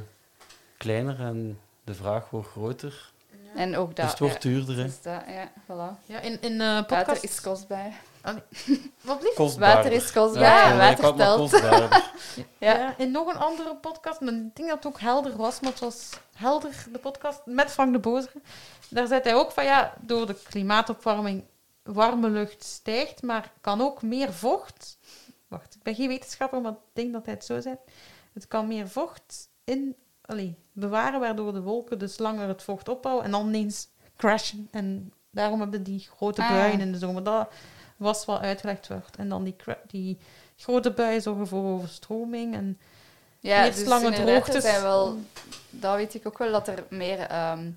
kleiner 0.77 1.21
en 1.21 1.59
de 1.85 1.95
vraag 1.95 2.31
wordt 2.31 2.49
groter. 2.49 3.13
En 3.57 3.77
ook 3.77 3.87
dat... 3.87 3.97
dus 3.97 4.11
het 4.11 4.19
wordt 4.19 4.43
ja, 4.43 4.51
duurder. 4.51 4.77
hè. 4.77 4.83
dus 4.83 5.03
dat, 5.03 5.23
ja, 5.29 5.49
voilà. 5.63 6.05
Ja, 6.07 6.21
in, 6.21 6.41
in 6.41 6.61
eh 6.61 6.67
Water 6.67 6.99
podcast... 6.99 7.23
is 7.23 7.41
kostbaar. 7.41 7.93
Wat 9.01 9.19
blieft? 9.19 9.35
Kostbaarder. 9.35 9.83
Water 9.83 9.93
is 9.93 10.13
kostbaar 10.13 10.43
Ja, 10.43 10.77
water 10.77 11.05
maar 11.05 11.17
telt. 11.17 11.51
Ja. 12.59 12.95
In 12.99 13.11
nog 13.11 13.27
een 13.27 13.41
andere 13.41 13.77
podcast, 13.77 14.21
en 14.21 14.47
ik 14.47 14.57
denk 14.57 14.69
dat 14.69 14.77
het 14.77 14.87
ook 14.87 15.01
helder 15.01 15.37
was, 15.37 15.61
maar 15.61 15.71
het 15.71 15.81
was 15.81 16.11
helder, 16.35 16.87
de 16.93 16.99
podcast, 16.99 17.41
met 17.45 17.71
Frank 17.71 17.93
de 17.93 17.99
Bozer. 17.99 18.33
Daar 18.89 19.07
zei 19.07 19.21
hij 19.23 19.35
ook 19.35 19.51
van, 19.51 19.65
ja, 19.65 19.95
door 20.01 20.27
de 20.27 20.37
klimaatopwarming, 20.49 21.45
warme 21.83 22.29
lucht 22.29 22.65
stijgt, 22.65 23.23
maar 23.23 23.53
kan 23.61 23.81
ook 23.81 24.03
meer 24.03 24.33
vocht... 24.33 24.99
Wacht, 25.49 25.75
ik 25.75 25.83
ben 25.83 25.95
geen 25.95 26.09
wetenschapper, 26.09 26.61
maar 26.61 26.73
ik 26.73 26.79
denk 26.93 27.13
dat 27.13 27.25
hij 27.25 27.35
het 27.35 27.45
zo 27.45 27.61
zei. 27.61 27.77
Het 28.33 28.49
kan 28.49 28.67
meer 28.67 28.89
vocht 28.89 29.49
in, 29.65 29.97
allee, 30.27 30.55
bewaren, 30.73 31.21
waardoor 31.21 31.53
de 31.53 31.61
wolken 31.63 31.99
dus 31.99 32.19
langer 32.19 32.49
het 32.49 32.63
vocht 32.63 32.89
opbouwen 32.89 33.25
en 33.25 33.31
dan 33.31 33.47
ineens 33.47 33.89
crashen. 34.17 34.69
En 34.71 35.13
daarom 35.31 35.61
hebben 35.61 35.83
die 35.83 36.09
grote 36.17 36.43
Ah. 36.43 36.49
buien 36.51 36.81
in 36.81 36.93
de 36.93 36.99
zomer. 36.99 37.23
Dat 37.23 37.49
was 37.97 38.25
wat 38.25 38.41
uitgelegd 38.41 38.89
wordt. 38.89 39.17
En 39.17 39.29
dan 39.29 39.45
die, 39.45 39.57
die 39.87 40.19
grote 40.57 40.91
buien 40.91 41.23
zorgen 41.23 41.47
voor 41.47 41.65
overstroming. 41.65 42.55
En 42.55 42.79
Ja, 43.41 43.65
Eerst 43.65 43.79
dus 43.79 43.89
lange 43.89 44.11
droogtes. 44.11 44.63
Zijn 44.63 44.83
wel, 44.83 45.19
dat 45.71 45.95
weet 45.97 46.15
ik 46.15 46.27
ook 46.27 46.39
wel, 46.39 46.53
dat 46.53 46.69
er 46.69 46.85
meer... 46.91 47.19
ehm, 47.19 47.71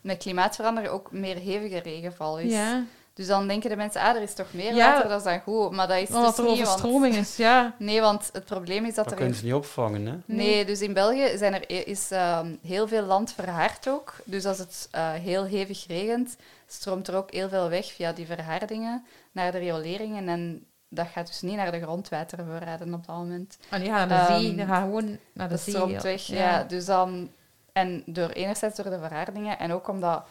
met 0.00 0.18
klimaatverandering 0.18 0.92
ook 0.92 1.12
meer 1.12 1.36
hevige 1.36 1.78
regenval 1.78 2.38
is. 2.38 2.52
ja, 2.52 2.84
Dus 3.20 3.28
dan 3.28 3.46
denken 3.48 3.70
de 3.70 3.76
mensen, 3.76 4.00
ah, 4.00 4.16
er 4.16 4.22
is 4.22 4.34
toch 4.34 4.52
meer 4.52 4.74
Ja. 4.74 4.92
water, 4.92 5.08
dat 5.08 5.18
is 5.18 5.24
dan 5.24 5.40
goed. 5.40 5.70
Maar 5.70 5.88
dat 5.88 5.96
is 5.98 6.08
omdat 6.08 6.36
dus 6.36 6.44
er 6.44 6.50
niet, 6.50 6.58
want... 6.58 6.68
overstroming 6.68 7.14
is. 7.14 7.36
Ja. 7.36 7.74
Nee, 7.78 8.00
want 8.00 8.30
het 8.32 8.44
probleem 8.44 8.84
is 8.84 8.94
dat 8.94 9.04
Dat 9.04 9.12
er... 9.12 9.18
kunnen 9.18 9.36
ze 9.36 9.44
niet 9.44 9.54
opvangen, 9.54 10.06
hè? 10.06 10.14
Nee, 10.24 10.64
dus 10.64 10.80
in 10.80 10.92
België 10.92 11.36
zijn 11.38 11.54
er, 11.54 11.86
is 11.88 12.10
ehm, 12.10 12.54
heel 12.62 12.88
veel 12.88 13.02
land 13.02 13.32
verhard 13.32 13.88
ook. 13.88 14.14
Dus 14.24 14.44
als 14.46 14.58
het 14.58 14.88
eh, 14.90 15.12
heel 15.12 15.44
hevig 15.44 15.86
regent, 15.86 16.36
stroomt 16.66 17.08
er 17.08 17.16
ook 17.16 17.30
heel 17.30 17.48
veel 17.48 17.68
weg 17.68 17.92
via 17.92 18.12
die 18.12 18.26
verhardingen 18.26 19.04
naar 19.32 19.52
de 19.52 19.58
rioleringen. 19.58 20.28
En 20.28 20.66
dat 20.88 21.06
gaat 21.12 21.26
dus 21.26 21.40
niet 21.40 21.56
naar 21.56 21.70
de 21.72 21.80
grondwatervoorraden 21.80 22.94
op 22.94 23.06
dat 23.06 23.16
moment. 23.16 23.58
En 23.70 23.80
die 23.80 23.90
gaan 23.90 24.08
naar 24.08 24.26
de 24.28 24.34
zee, 24.34 24.46
Ehm, 24.48 24.56
die 24.56 24.66
gaan 24.66 24.82
gewoon 24.82 25.18
naar 25.32 25.48
de 25.48 25.54
Dat 25.54 25.62
zee. 25.62 25.74
stroomt 25.74 25.92
ja. 25.92 26.02
weg, 26.02 26.22
ja. 26.22 26.62
Dus 26.62 26.84
dan... 26.84 27.30
En 27.72 28.02
door, 28.06 28.28
enerzijds 28.28 28.76
door 28.76 28.90
de 28.90 28.98
verhardingen 28.98 29.58
en 29.58 29.72
ook 29.72 29.88
omdat 29.88 30.24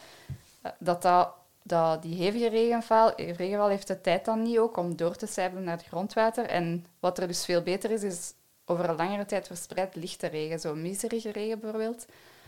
eh, 0.62 0.70
dat, 0.78 1.02
dat, 1.02 1.28
dat 1.62 2.02
die 2.02 2.14
hevige 2.22 2.48
regenval, 2.48 3.12
regenval 3.16 3.68
heeft 3.68 3.86
de 3.86 4.00
tijd 4.00 4.24
dan 4.24 4.42
niet 4.42 4.58
ook 4.58 4.76
om 4.76 4.96
door 4.96 5.16
te 5.16 5.26
sijpelen 5.26 5.64
naar 5.64 5.76
het 5.76 5.86
grondwater. 5.86 6.44
En 6.46 6.86
wat 7.00 7.18
er 7.18 7.26
dus 7.28 7.44
veel 7.44 7.62
beter 7.62 7.90
is, 7.90 8.02
is 8.02 8.32
over 8.64 8.88
een 8.88 8.96
langere 8.96 9.26
tijd 9.26 9.46
verspreid 9.46 9.94
lichte 9.94 10.26
regen, 10.26 10.60
zo 10.60 10.74
miserige 10.74 11.30
regen 11.32 11.60
bijvoorbeeld. 11.60 12.06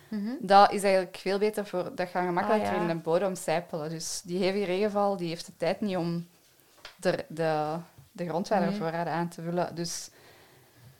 Mhm. 0.09 0.31
Dat 0.41 0.73
is 0.73 0.83
eigenlijk 0.83 1.17
veel 1.17 1.39
beter 1.39 1.67
voor... 1.67 1.91
Dat 1.95 2.09
gaat 2.09 2.25
gemakkelijker 2.25 2.69
Ah, 2.69 2.75
ja. 2.75 2.81
in 2.81 2.87
de 2.89 2.95
bodem 2.95 3.35
sijpelen. 3.35 3.91
Dus 3.91 4.21
die 4.25 4.39
hevige 4.39 4.65
regenval 4.65 5.17
die 5.17 5.29
heeft 5.29 5.47
de 5.47 5.53
tijd 5.57 5.81
niet 5.81 5.97
om 5.97 6.27
de, 6.97 7.25
de, 7.29 7.77
de 8.13 8.27
grondwatervoorraden 8.29 9.13
aan 9.13 9.29
te 9.29 9.43
vullen. 9.43 9.75
Dus 9.75 10.09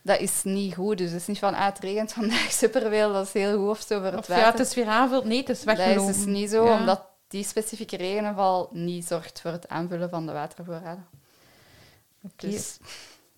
dat 0.03 0.21
is 0.21 0.41
niet 0.45 0.75
goed. 0.75 0.99
Dus 0.99 1.11
het 1.11 1.21
is 1.21 1.27
niet 1.27 1.39
van, 1.39 1.55
ah, 1.55 1.65
het 1.65 1.79
regent 1.79 2.13
vandaag 2.23 2.53
superveel, 2.53 3.13
dat 3.13 3.27
is 3.27 3.33
heel 3.33 3.59
goed 3.59 3.69
of 3.69 3.81
zo 3.81 3.97
voor 3.97 4.07
het 4.07 4.15
Of 4.19 4.27
water. 4.27 4.45
ja, 4.45 4.51
het 4.51 4.61
is 4.61 4.75
weer 4.75 4.87
aanvuld. 4.87 5.25
Nee, 5.25 5.39
het 5.39 5.49
is 5.49 5.63
dat 5.65 5.79
is 5.79 6.07
dus 6.07 6.25
niet 6.25 6.51
zo, 6.51 6.65
Ja. 6.65 6.79
omdat 6.79 7.03
die 7.33 7.45
specifieke 7.45 7.97
regenval 7.97 8.69
niet 8.73 9.05
zorgt 9.05 9.41
voor 9.41 9.51
het 9.51 9.69
aanvullen 9.69 10.11
van 10.11 10.27
de 10.27 10.33
watervoorraden. 10.33 11.07
Dus 12.37 12.79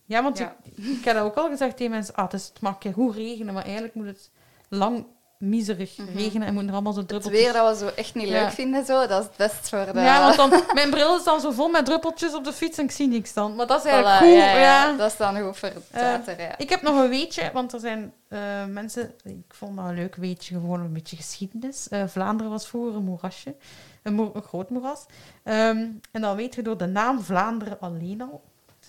Ja, 0.04 0.22
want 0.22 0.38
Ja. 0.38 0.56
Ik, 0.62 1.06
ik 1.06 1.14
ook 1.16 1.34
al 1.36 1.48
gezegd 1.48 1.76
tegen 1.76 1.92
mensen. 1.92 2.14
Ah, 2.14 2.24
het, 2.24 2.32
is, 2.32 2.48
het 2.48 2.60
mag 2.60 2.76
goed 2.92 3.14
regenen, 3.14 3.54
maar 3.54 3.64
eigenlijk 3.64 3.94
moet 3.94 4.06
het 4.06 4.30
lang 4.68 5.06
miserig 5.38 5.96
Mhm. 5.98 6.16
regenen 6.16 6.46
en 6.46 6.52
moeten 6.52 6.68
er 6.68 6.74
allemaal 6.74 6.92
zo 6.92 6.98
het 6.98 7.08
druppeltjes... 7.08 7.42
weer 7.42 7.52
dat 7.52 7.78
we 7.78 7.84
zo 7.84 7.90
echt 7.96 8.14
niet 8.14 8.28
Ja. 8.28 8.42
leuk 8.42 8.50
vinden, 8.52 8.84
zo, 8.84 9.06
dat 9.06 9.20
is 9.20 9.26
het 9.26 9.36
best 9.36 9.68
voor 9.68 9.86
de... 9.92 10.00
Ja, 10.00 10.34
want 10.36 10.50
dan, 10.52 10.62
mijn 10.74 10.90
bril 10.90 11.16
is 11.16 11.24
dan 11.24 11.40
zo 11.40 11.50
vol 11.50 11.68
met 11.68 11.84
druppeltjes 11.84 12.34
op 12.34 12.44
de 12.44 12.52
fiets 12.52 12.78
en 12.78 12.84
ik 12.84 12.90
zie 12.90 13.08
niks 13.08 13.32
dan. 13.32 13.54
Maar 13.54 13.66
dat 13.66 13.84
is 13.84 13.90
eigenlijk 13.90 14.20
Voilà, 14.22 14.24
goed. 14.24 14.60
ja, 14.60 14.92
Dat 14.96 15.10
is 15.10 15.16
dan 15.16 15.40
goed 15.40 15.56
voor 15.56 15.68
het 15.68 15.82
Eh, 15.90 16.00
water, 16.02 16.40
ja. 16.40 16.58
Ik 16.58 16.68
heb 16.68 16.82
nog 16.82 17.02
een 17.02 17.08
weetje, 17.08 17.50
want 17.52 17.72
er 17.72 17.80
zijn 17.80 18.12
eh, 18.28 18.38
mensen... 18.68 19.14
Ik 19.24 19.54
vond 19.54 19.76
dat 19.76 19.84
een 19.84 19.94
leuk 19.94 20.14
weetje, 20.16 20.54
gewoon 20.54 20.80
een 20.80 20.92
beetje 20.92 21.16
geschiedenis. 21.16 21.88
Eh, 21.88 22.02
Vlaanderen 22.06 22.52
was 22.52 22.66
vroeger 22.66 22.94
een 22.94 23.04
moerasje. 23.04 23.54
Een, 24.02 24.14
moer- 24.14 24.30
een 24.36 24.42
groot 24.42 24.70
moeras. 24.70 25.06
Ehm, 25.42 25.86
en 26.12 26.20
dan 26.20 26.36
weet 26.36 26.54
je 26.54 26.62
door 26.62 26.76
de 26.78 26.86
naam 26.86 27.20
Vlaanderen 27.20 27.80
alleen 27.80 28.22
al... 28.22 28.42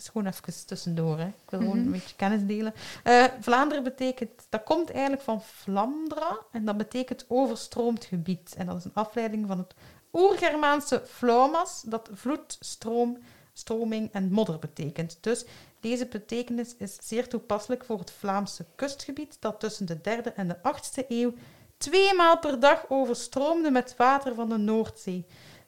Is 0.06 0.12
gewoon 0.12 0.28
even 0.28 0.66
tussendoor, 0.66 1.18
hè. 1.20 1.26
Ik 1.28 1.50
wil 1.50 1.60
gewoon 1.60 1.78
Mhm. 1.78 1.86
een 1.86 1.92
beetje 1.92 2.16
kennis 2.16 2.42
delen. 2.46 2.74
Eh, 3.04 3.24
Vlaanderen 3.40 3.84
betekent... 3.84 4.30
Dat 4.50 4.64
komt 4.64 4.92
eigenlijk 4.92 5.22
van 5.22 5.42
Flandra. 5.42 6.38
En 6.52 6.66
dat 6.66 6.78
betekent 6.78 7.26
overstroomd 7.28 8.06
gebied. 8.06 8.54
En 8.58 8.66
dat 8.66 8.78
is 8.78 8.84
een 8.86 8.92
afleiding 8.94 9.48
van 9.48 9.58
het 9.58 9.74
oer-Germaanse 10.14 11.02
flaumas, 11.08 11.82
dat 11.86 12.10
vloed, 12.14 12.58
stroom, 12.60 13.18
stroming 13.54 14.10
en 14.12 14.32
modder 14.32 14.60
betekent. 14.60 15.18
Dus 15.22 15.46
deze 15.80 16.06
betekenis 16.06 16.76
is 16.78 16.98
zeer 17.02 17.28
toepasselijk 17.28 17.86
voor 17.86 18.00
het 18.00 18.12
Vlaamse 18.12 18.66
kustgebied, 18.76 19.38
dat 19.40 19.60
tussen 19.60 19.86
de 19.86 20.02
derde 20.02 20.30
en 20.30 20.48
de 20.48 20.62
achtste 20.64 21.06
eeuw 21.10 21.34
twee 21.78 22.14
maal 22.14 22.40
per 22.40 22.60
dag 22.60 22.86
overstroomde 22.90 23.72
met 23.72 23.94
water 23.98 24.36
van 24.36 24.50
de 24.50 24.58
Noordzee. 24.58 25.26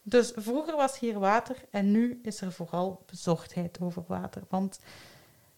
Dus 0.09 0.31
vroeger 0.35 0.75
was 0.75 0.99
hier 0.99 1.19
water 1.19 1.55
en 1.71 1.91
nu 1.91 2.19
is 2.23 2.41
er 2.41 2.51
vooral 2.51 3.03
bezorgdheid 3.05 3.77
over 3.81 4.03
water. 4.07 4.41
Want 4.49 4.79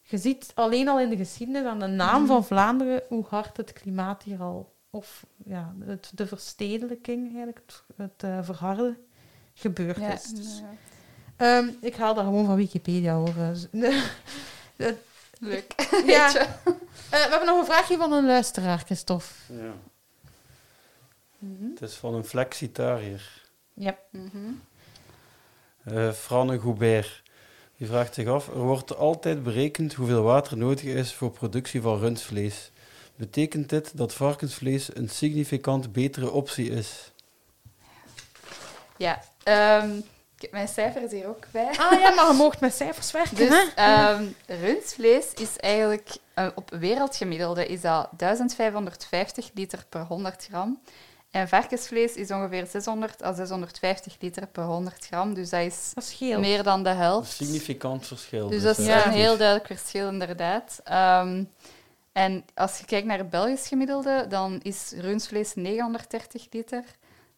je 0.01 0.17
ziet 0.17 0.51
alleen 0.53 0.87
al 0.87 0.99
in 0.99 1.09
de 1.09 1.17
geschiedenis 1.17 1.65
aan 1.65 1.79
de 1.79 1.87
naam 1.87 2.25
van 2.25 2.45
Vlaanderen 2.45 3.01
hoe 3.07 3.25
hard 3.29 3.57
het 3.57 3.73
klimaat 3.73 4.23
hier 4.23 4.41
al, 4.41 4.73
of 4.89 5.25
ja, 5.45 5.73
het, 5.85 6.11
de 6.15 6.27
verstedelijking, 6.27 7.27
eigenlijk, 7.27 7.61
het, 7.65 7.83
het 7.95 8.23
eh, 8.23 8.39
verharden, 8.41 8.97
gebeurd 9.53 9.97
Ja, 9.97 10.13
is. 10.13 10.23
Dus, 10.23 10.61
ehm, 11.35 11.69
ik 11.81 11.95
haal 11.95 12.13
dat 12.13 12.23
gewoon 12.23 12.45
van 12.45 12.55
Wikipedia 12.55 13.15
hoor. 13.15 13.33
Eh, 14.75 14.93
Leuk. 15.39 15.73
ja. 16.05 16.35
Eh, 16.35 16.45
we 17.09 17.27
hebben 17.29 17.45
nog 17.45 17.59
een 17.59 17.65
vraagje 17.65 17.97
van 17.97 18.11
een 18.11 18.25
luisteraar, 18.25 18.79
Christophe. 18.79 19.25
Ja. 19.47 19.73
Mhm. 21.39 21.69
Het 21.69 21.81
is 21.81 21.93
van 21.93 22.13
een 22.13 22.25
flexitariër. 22.25 23.38
Ja. 23.79 23.97
Mhm. 24.09 24.51
Eh 25.83 26.11
Franne 26.11 26.59
Goubert. 26.59 27.23
Die 27.77 27.87
vraagt 27.87 28.13
zich 28.13 28.27
af, 28.27 28.47
er 28.47 28.57
wordt 28.59 28.95
altijd 28.95 29.43
berekend 29.43 29.93
hoeveel 29.93 30.21
water 30.23 30.57
nodig 30.57 30.83
is 30.83 31.13
voor 31.13 31.31
productie 31.31 31.81
van 31.81 31.99
rundvlees. 31.99 32.71
Betekent 33.15 33.69
dit 33.69 33.97
dat 33.97 34.13
varkensvlees 34.13 34.95
een 34.95 35.09
significant 35.09 35.91
betere 35.91 36.31
optie 36.31 36.69
is? 36.69 37.11
Ja, 38.97 39.21
ehm, 39.43 39.97
ik 40.35 40.41
heb 40.41 40.51
mijn 40.51 40.67
cijfers 40.67 41.11
hier 41.11 41.27
ook 41.27 41.45
bij. 41.51 41.67
Ah 41.77 41.99
ja, 41.99 42.09
maar 42.13 42.27
je 42.27 42.33
moogt 42.37 42.59
met 42.59 42.73
cijfers 42.73 43.11
werken, 43.11 43.35
Dus 43.35 43.49
hè? 43.49 43.63
ehm 43.75 44.23
rundvlees 44.45 45.33
is 45.33 45.57
eigenlijk, 45.57 46.09
eh, 46.33 46.47
op 46.55 46.69
wereldgemiddelde 46.69 47.67
is 47.67 47.81
dat 47.81 48.09
1550 48.17 49.49
liter 49.53 49.85
per 49.89 50.01
100 50.01 50.45
gram. 50.49 50.79
En 51.31 51.47
varkensvlees 51.47 52.13
is 52.15 52.31
ongeveer 52.31 52.65
600 52.67 53.23
à 53.23 53.33
650 53.33 54.15
liter 54.19 54.47
per 54.47 54.63
100 54.63 55.05
gram. 55.05 55.33
Dus 55.33 55.49
dat 55.49 55.59
is 55.61 55.91
Dat 55.93 56.39
meer 56.39 56.63
dan 56.63 56.83
de 56.83 56.89
Een 56.89 56.97
helft. 56.97 57.31
significant 57.31 58.07
verschil. 58.07 58.49
Dus 58.49 58.63
dat 58.63 58.77
is 58.77 58.87
eh, 58.87 58.91
Ja. 58.95 59.05
een 59.05 59.11
heel 59.11 59.37
duidelijk 59.37 59.67
verschil, 59.67 60.07
inderdaad. 60.09 60.79
Ehm, 60.83 61.43
en 62.11 62.45
als 62.55 62.77
je 62.79 62.85
kijkt 62.85 63.07
naar 63.07 63.17
het 63.17 63.29
Belgisch 63.29 63.67
gemiddelde, 63.67 64.25
dan 64.29 64.59
is 64.61 64.93
rundvlees 64.97 65.55
930 65.55 66.47
liter. 66.51 66.83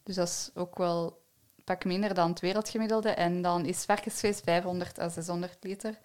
Dus 0.04 0.16
dat 0.16 0.28
is 0.28 0.50
ook 0.54 0.78
wel 0.78 1.20
een 1.58 1.64
pak 1.64 1.86
minder 1.86 2.14
dan 2.14 2.30
het 2.30 2.39
wereldgemiddelde. 2.39 3.10
En 3.10 3.42
dan 3.42 3.66
is 3.66 3.84
varkensvlees 3.86 4.39
500 4.44 5.00
à 5.00 5.10
600 5.10 5.58
liter. 5.62 5.98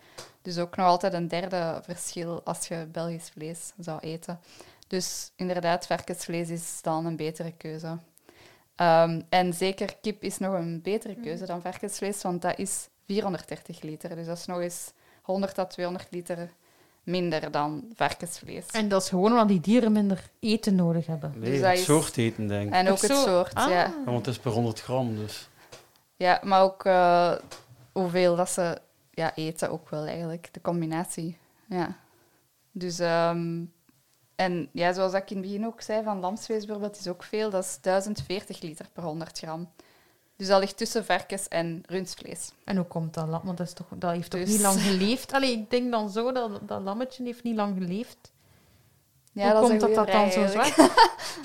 Dus 0.42 0.58
ook 0.58 0.76
nog 0.76 0.86
altijd 0.86 1.12
een 1.12 1.28
derde 1.28 1.80
verschil 1.82 2.40
als 2.44 2.68
je 2.68 2.86
Belgisch 2.92 3.28
vlees 3.32 3.72
zou 3.78 3.98
eten. 4.00 4.40
Dus 4.86 5.30
inderdaad, 5.36 5.86
varkensvlees 5.86 6.48
is 6.50 6.78
dan 6.82 7.06
een 7.06 7.16
betere 7.16 7.52
keuze. 7.52 7.98
Ehm, 8.74 9.20
en 9.28 9.54
zeker 9.54 9.96
kip 10.00 10.22
is 10.22 10.38
nog 10.38 10.52
een 10.54 10.82
betere 10.82 11.14
keuze 11.14 11.46
dan 11.46 11.60
varkensvlees, 11.60 12.22
want 12.22 12.42
dat 12.42 12.58
is 12.58 12.88
430 13.06 13.82
liter. 13.82 14.14
Dus 14.16 14.26
dat 14.26 14.38
is 14.38 14.46
nog 14.46 14.60
eens 14.60 14.92
100 15.22 15.58
à 15.58 15.64
200 15.64 16.06
liter 16.10 16.50
minder 17.02 17.50
dan 17.50 17.84
varkensvlees. 17.94 18.66
En 18.66 18.88
dat 18.88 19.02
is 19.02 19.08
gewoon 19.08 19.30
omdat 19.32 19.48
die 19.48 19.60
dieren 19.60 19.92
minder 19.92 20.30
eten 20.40 20.74
nodig 20.74 21.06
hebben. 21.06 21.32
Nee, 21.36 21.50
Dus 21.50 21.60
dat 21.60 21.70
het 21.70 21.78
is- 21.78 21.84
soort 21.84 22.16
eten, 22.16 22.46
denk 22.46 22.66
ik. 22.68 22.72
En 22.74 22.88
ook 22.88 23.00
het 23.00 23.16
soort, 23.16 23.54
Ah. 23.54 23.68
ja. 23.70 23.76
Ja, 23.84 23.94
want 24.04 24.26
het 24.26 24.34
is 24.34 24.40
per 24.42 24.52
100 24.52 24.80
gram, 24.82 25.16
dus... 25.16 25.48
Ja, 26.16 26.40
maar 26.44 26.62
ook 26.62 26.84
eh, 26.84 27.32
hoeveel 27.92 28.36
dat 28.36 28.50
ze 28.50 28.78
ja, 29.10 29.34
eten 29.34 29.70
ook 29.70 29.88
wel 29.90 30.06
eigenlijk. 30.06 30.48
De 30.52 30.60
combinatie. 30.60 31.38
Ja. 31.68 31.96
Dus, 32.72 32.98
ehm, 32.98 33.64
en 34.36 34.68
ja, 34.72 34.92
zoals 34.92 35.12
ik 35.12 35.30
in 35.30 35.36
het 35.36 35.46
begin 35.46 35.66
ook 35.66 35.80
zei, 35.80 36.02
van 36.02 36.20
lamsvlees 36.20 36.64
bijvoorbeeld 36.64 36.98
is 36.98 37.08
ook 37.08 37.22
veel. 37.22 37.50
Dat 37.50 37.64
is 37.64 37.78
1040 37.80 38.60
liter 38.60 38.86
per 38.92 39.02
100 39.02 39.38
gram. 39.38 39.68
Dus 40.36 40.46
dat 40.46 40.60
ligt 40.60 40.76
tussen 40.76 41.04
varkens- 41.04 41.48
en 41.48 41.82
rundvlees. 41.86 42.50
En 42.64 42.76
hoe 42.76 42.86
komt 42.86 43.14
dat? 43.14 43.28
Want 43.28 43.56
dat, 43.58 43.66
is 43.66 43.72
toch, 43.72 43.86
dat 43.94 44.10
heeft 44.12 44.30
toch 44.30 44.40
Dus- 44.40 44.50
niet 44.50 44.60
lang 44.60 44.80
geleefd? 44.90 45.32
Allee, 45.32 45.52
ik 45.52 45.70
denk 45.70 45.90
dan 45.90 46.10
zo, 46.10 46.32
dat, 46.32 46.68
dat 46.68 46.80
lammetje 46.82 47.24
heeft 47.24 47.42
niet 47.42 47.56
lang 47.56 47.76
geleefd. 47.78 48.32
Ja, 49.32 49.42
hoe 49.44 49.52
dat 49.52 49.62
is 49.62 49.68
komt 49.68 49.80
dat 49.80 49.94
dat 49.94 50.06
dan 50.14 50.30
zo 50.32 50.46
zwart? 50.46 50.76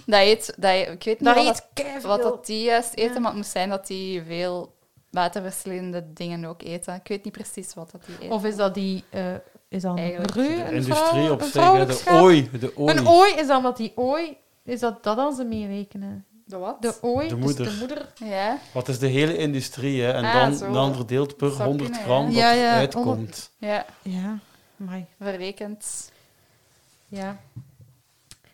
Dat 0.05 0.19
eet, 0.19 0.53
dat, 0.57 0.71
ik 0.73 1.03
weet 1.03 1.19
niet 1.19 1.23
Dat 1.23 1.35
wat, 1.35 1.45
dat, 1.45 1.67
keiveel. 1.73 2.09
wat 2.09 2.21
dat 2.21 2.45
die 2.45 2.63
juist 2.63 2.93
eten, 2.93 3.13
Ja. 3.13 3.19
maar 3.19 3.29
het 3.29 3.35
moet 3.39 3.45
zijn 3.49 3.69
dat 3.69 3.87
die 3.87 4.21
veel 4.23 4.73
waterverslindende 5.11 6.13
dingen 6.13 6.45
ook 6.45 6.61
eten. 6.61 6.93
Ik 6.95 7.07
weet 7.07 7.23
niet 7.23 7.33
precies 7.33 7.73
wat 7.73 7.91
dat 7.91 8.05
die 8.05 8.15
eten. 8.19 8.31
Of 8.35 8.45
is 8.45 8.55
dat 8.55 8.73
die... 8.73 9.03
eh, 9.09 9.33
is 9.67 9.81
dat 9.81 9.91
een 9.91 9.97
Eigenlijk. 9.97 10.33
reu, 10.33 10.55
De 10.55 10.71
industrie 10.75 11.31
op 11.31 11.41
zich, 11.41 11.51
de 11.51 12.11
ooi, 12.11 12.49
de 12.59 12.77
ooi. 12.77 12.97
Een 12.97 13.07
ooi 13.07 13.33
is 13.33 13.47
dan 13.47 13.63
wat 13.63 13.77
die 13.77 13.91
ooi... 13.95 14.37
Is 14.63 14.79
dat 14.79 15.03
dat 15.03 15.15
dan 15.17 15.35
ze 15.35 15.43
meerekenen? 15.43 16.25
De 16.45 16.57
wat? 16.57 16.81
De 16.81 16.97
ooi, 17.01 17.27
De 17.27 17.35
dus 17.35 17.43
moeder. 17.43 17.65
de 17.65 17.75
moeder. 17.79 18.07
Ja. 18.15 18.57
Wat 18.73 18.87
is 18.87 18.99
de 18.99 19.07
hele 19.07 19.37
industrie, 19.37 20.01
hè? 20.01 20.11
En 20.11 20.23
Ah, 20.25 20.33
dan, 20.33 20.55
zo. 20.55 20.71
dan 20.71 20.95
verdeeld 20.95 21.37
per 21.37 21.47
Dat 21.47 21.55
zou 21.57 21.67
100 21.67 21.89
kunnen, 21.89 22.05
gram 22.07 22.21
ja. 22.23 22.27
dat 22.31 22.35
Ja, 22.35 22.51
ja, 22.51 22.71
eruit 22.73 22.93
honderd- 22.93 23.17
komt. 23.17 23.51
Ja, 23.57 23.85
Ja, 24.01 24.39
maar 24.75 25.05
verrekend. 25.19 26.11
ja. 27.07 27.39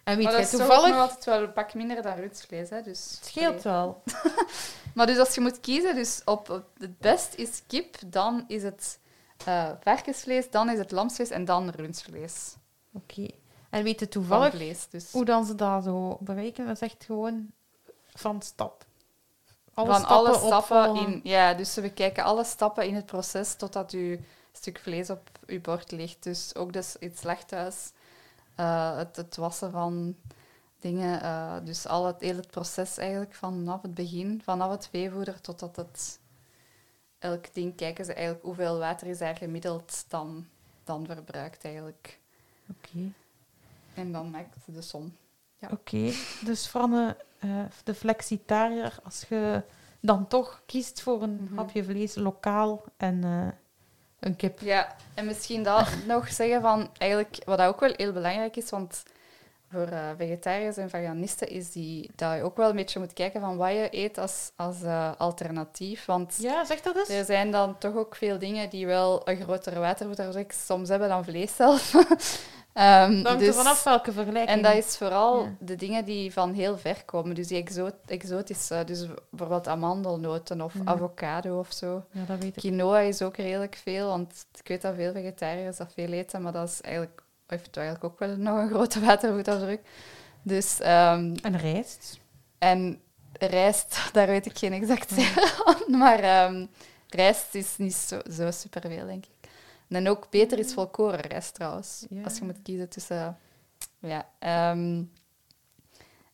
En 0.07 0.15
weet 0.15 0.23
maar 0.23 0.33
jij 0.33 0.41
dat 0.41 0.51
is 0.51 0.57
toevallig... 0.59 0.81
toch 0.81 0.95
nog 0.95 0.99
altijd 0.99 1.25
wel 1.25 1.41
een 1.41 1.53
pak 1.53 1.73
minder 1.73 2.01
dan 2.01 2.15
rundvlees. 2.15 2.69
Hè, 2.69 2.81
dus, 2.81 3.11
Het 3.11 3.25
scheelt 3.25 3.61
wel. 3.61 4.03
Maar 4.95 5.05
dus 5.05 5.17
als 5.17 5.35
je 5.35 5.41
moet 5.41 5.59
kiezen, 5.59 5.95
dus 5.95 6.21
op, 6.25 6.49
op 6.49 6.65
het 6.77 6.97
best 6.97 7.33
is 7.33 7.61
kip, 7.67 7.95
dan 8.05 8.43
is 8.47 8.63
het 8.63 8.99
eh, 9.45 9.69
varkensvlees, 9.79 10.49
dan 10.49 10.69
is 10.69 10.77
het 10.77 10.91
lamsvlees 10.91 11.29
en 11.29 11.45
dan 11.45 11.69
rundvlees. 11.69 12.55
Oké. 12.93 13.27
En 13.69 13.83
weet 13.83 13.99
je 13.99 14.05
Van 14.05 14.07
toevallig 14.07 14.53
vlees, 14.53 14.87
dus. 14.89 15.11
hoe 15.11 15.25
dan 15.25 15.45
ze 15.45 15.55
dat 15.55 15.83
zo 15.83 16.17
bereiken? 16.19 16.65
Dat 16.65 16.75
is 16.75 16.81
echt 16.81 17.03
gewoon 17.03 17.51
van 18.05 18.41
stap. 18.41 18.85
Alle 19.73 19.93
van 19.93 20.05
alle 20.05 20.33
stappen 20.33 20.95
in... 20.95 21.19
Ja, 21.23 21.53
dus 21.53 21.75
we 21.75 21.81
bekijken 21.81 22.23
alle 22.23 22.43
stappen 22.43 22.87
in 22.87 22.95
het 22.95 23.05
proces 23.05 23.55
totdat 23.55 23.91
uw 23.91 24.17
stuk 24.51 24.79
vlees 24.79 25.09
op 25.09 25.29
uw 25.45 25.61
bord 25.61 25.91
ligt. 25.91 26.23
Dus 26.23 26.55
ook 26.55 26.73
dus 26.73 26.95
het 26.99 27.19
slachthuis, 27.19 27.91
eh, 28.57 28.97
het, 28.97 29.15
het 29.15 29.35
wassen 29.35 29.71
van 29.71 30.15
dingen. 30.79 31.21
eh, 31.21 31.55
dus 31.63 31.87
al 31.87 32.05
het, 32.05 32.21
heel 32.21 32.35
het 32.35 32.47
proces 32.51 32.97
eigenlijk 32.97 33.33
vanaf 33.33 33.81
het 33.81 33.93
begin, 33.93 34.41
vanaf 34.43 34.71
het 34.71 34.87
veevoeder 34.87 35.41
totdat 35.41 35.75
het... 35.75 36.19
Elk 37.19 37.53
ding 37.53 37.75
kijken 37.75 38.05
ze 38.05 38.13
eigenlijk 38.13 38.45
hoeveel 38.45 38.77
water 38.77 39.07
is 39.07 39.17
daar 39.17 39.35
gemiddeld 39.35 40.05
dan, 40.07 40.47
dan 40.83 41.05
verbruikt 41.05 41.63
eigenlijk. 41.65 42.19
Oké. 42.69 43.11
En 43.93 44.11
dan 44.11 44.29
maakt 44.29 44.55
ze 44.65 44.71
de 44.71 44.81
som. 44.81 45.15
Ja. 45.57 45.67
Oké, 45.71 46.11
dus 46.45 46.67
Franne, 46.67 47.17
eh, 47.39 47.63
de 47.83 47.93
flexitariër, 47.93 48.99
als 49.03 49.25
je 49.29 49.63
dan 49.99 50.27
toch 50.27 50.61
kiest 50.65 51.01
voor 51.01 51.21
een 51.23 51.39
Mhm. 51.43 51.55
hapje 51.55 51.83
vlees 51.83 52.15
lokaal 52.15 52.83
en 52.97 53.23
een 54.20 54.36
kip. 54.36 54.59
Ja, 54.59 54.95
en 55.13 55.26
misschien 55.26 55.63
dat 55.63 55.88
nog 56.07 56.32
zeggen 56.32 56.61
van 56.61 56.89
eigenlijk 56.97 57.38
wat 57.45 57.61
ook 57.61 57.80
wel 57.80 57.93
heel 57.95 58.13
belangrijk 58.13 58.55
is, 58.55 58.70
want 58.70 59.03
voor 59.72 59.88
eh, 59.88 60.09
vegetariërs 60.18 60.78
en 60.78 60.89
veganisten 60.89 61.49
is 61.49 61.72
die, 61.72 62.09
dat 62.15 62.36
je 62.36 62.43
ook 62.43 62.57
wel 62.57 62.70
een 62.70 62.76
beetje 62.76 62.99
moet 62.99 63.13
kijken 63.13 63.41
van 63.41 63.57
wat 63.57 63.72
je 63.72 63.88
eet 63.91 64.18
als, 64.18 64.51
als 64.55 64.82
eh, 64.82 65.11
alternatief. 65.18 66.05
Want 66.05 66.36
Ja, 66.39 66.65
zeg 66.65 66.82
dat 66.82 66.95
eens. 66.95 67.09
er 67.09 67.26
zijn 67.26 67.51
dan 67.51 67.78
toch 67.78 67.95
ook 67.95 68.15
veel 68.15 68.39
dingen 68.39 68.70
die 68.70 68.86
wel 68.86 69.22
een 69.30 69.41
grotere 69.41 69.80
watervoetafdruk 69.80 70.51
soms 70.51 70.89
hebben 70.89 71.09
dan 71.09 71.24
vlees 71.24 71.55
zelf. 71.55 71.91
Hangt 72.84 73.39
dus- 73.39 73.47
er 73.47 73.53
vanaf 73.53 73.84
welke 73.84 74.11
vergelijking. 74.11 74.57
en 74.57 74.61
dat 74.63 74.73
is 74.86 74.97
vooral 74.97 75.43
Ja. 75.43 75.55
de 75.59 75.75
dingen 75.75 76.05
die 76.05 76.34
van 76.34 76.53
heel 76.53 76.78
ver 76.78 77.03
komen. 77.05 77.36
Dus 77.36 77.47
die 77.47 77.57
exo 77.57 77.89
exotische, 78.05 78.84
dus 78.86 79.05
bijvoorbeeld 79.30 79.67
amandelnoten 79.67 80.61
of 80.61 80.73
avocado 80.84 81.59
of 81.59 81.71
zo. 81.73 82.03
Ja, 82.11 82.23
dat 82.28 82.38
weet 82.39 82.47
ik. 82.55 82.61
Quinoa 82.61 82.99
is 82.99 83.21
ook 83.21 83.36
redelijk 83.38 83.80
veel, 83.84 84.07
want 84.07 84.45
ik 84.59 84.67
weet 84.67 84.82
dat 84.82 84.95
veel 84.95 85.11
vegetariërs 85.13 85.78
dat 85.78 85.93
veel 85.93 86.11
eten, 86.11 86.41
maar 86.41 86.51
dat 86.51 86.67
is 86.69 86.82
eigenlijk, 86.82 87.21
heeft 87.47 87.78
eigenlijk 87.78 88.05
ook 88.05 88.19
wel 88.19 88.36
nog 88.38 88.57
een 88.57 88.69
grote 88.69 88.99
watervoetafdruk. 89.05 89.82
Dus, 90.41 90.80
ehm, 90.80 91.36
En 91.41 91.57
rijst. 91.57 92.19
en 92.57 93.01
rijst, 93.39 93.99
daar 94.13 94.28
weet 94.28 94.45
ik 94.45 94.57
geen 94.57 94.73
exact 94.73 95.13
van, 95.15 95.97
maar 95.99 96.19
ehm, 96.19 96.65
rijst 97.09 97.55
is 97.55 97.78
niet 97.78 97.95
zo, 97.95 98.19
zo 98.32 98.51
superveel, 98.51 99.05
denk 99.05 99.25
ik. 99.25 99.32
En 99.89 100.09
ook 100.09 100.29
beter 100.29 100.59
is 100.59 100.73
volkoren 100.73 101.19
rijst 101.19 101.53
trouwens, 101.53 102.05
Ja. 102.09 102.23
als 102.23 102.38
je 102.38 102.43
moet 102.43 102.61
kiezen 102.63 102.89
tussen... 102.89 103.38
Ja, 103.99 104.25
ehm, 104.39 105.03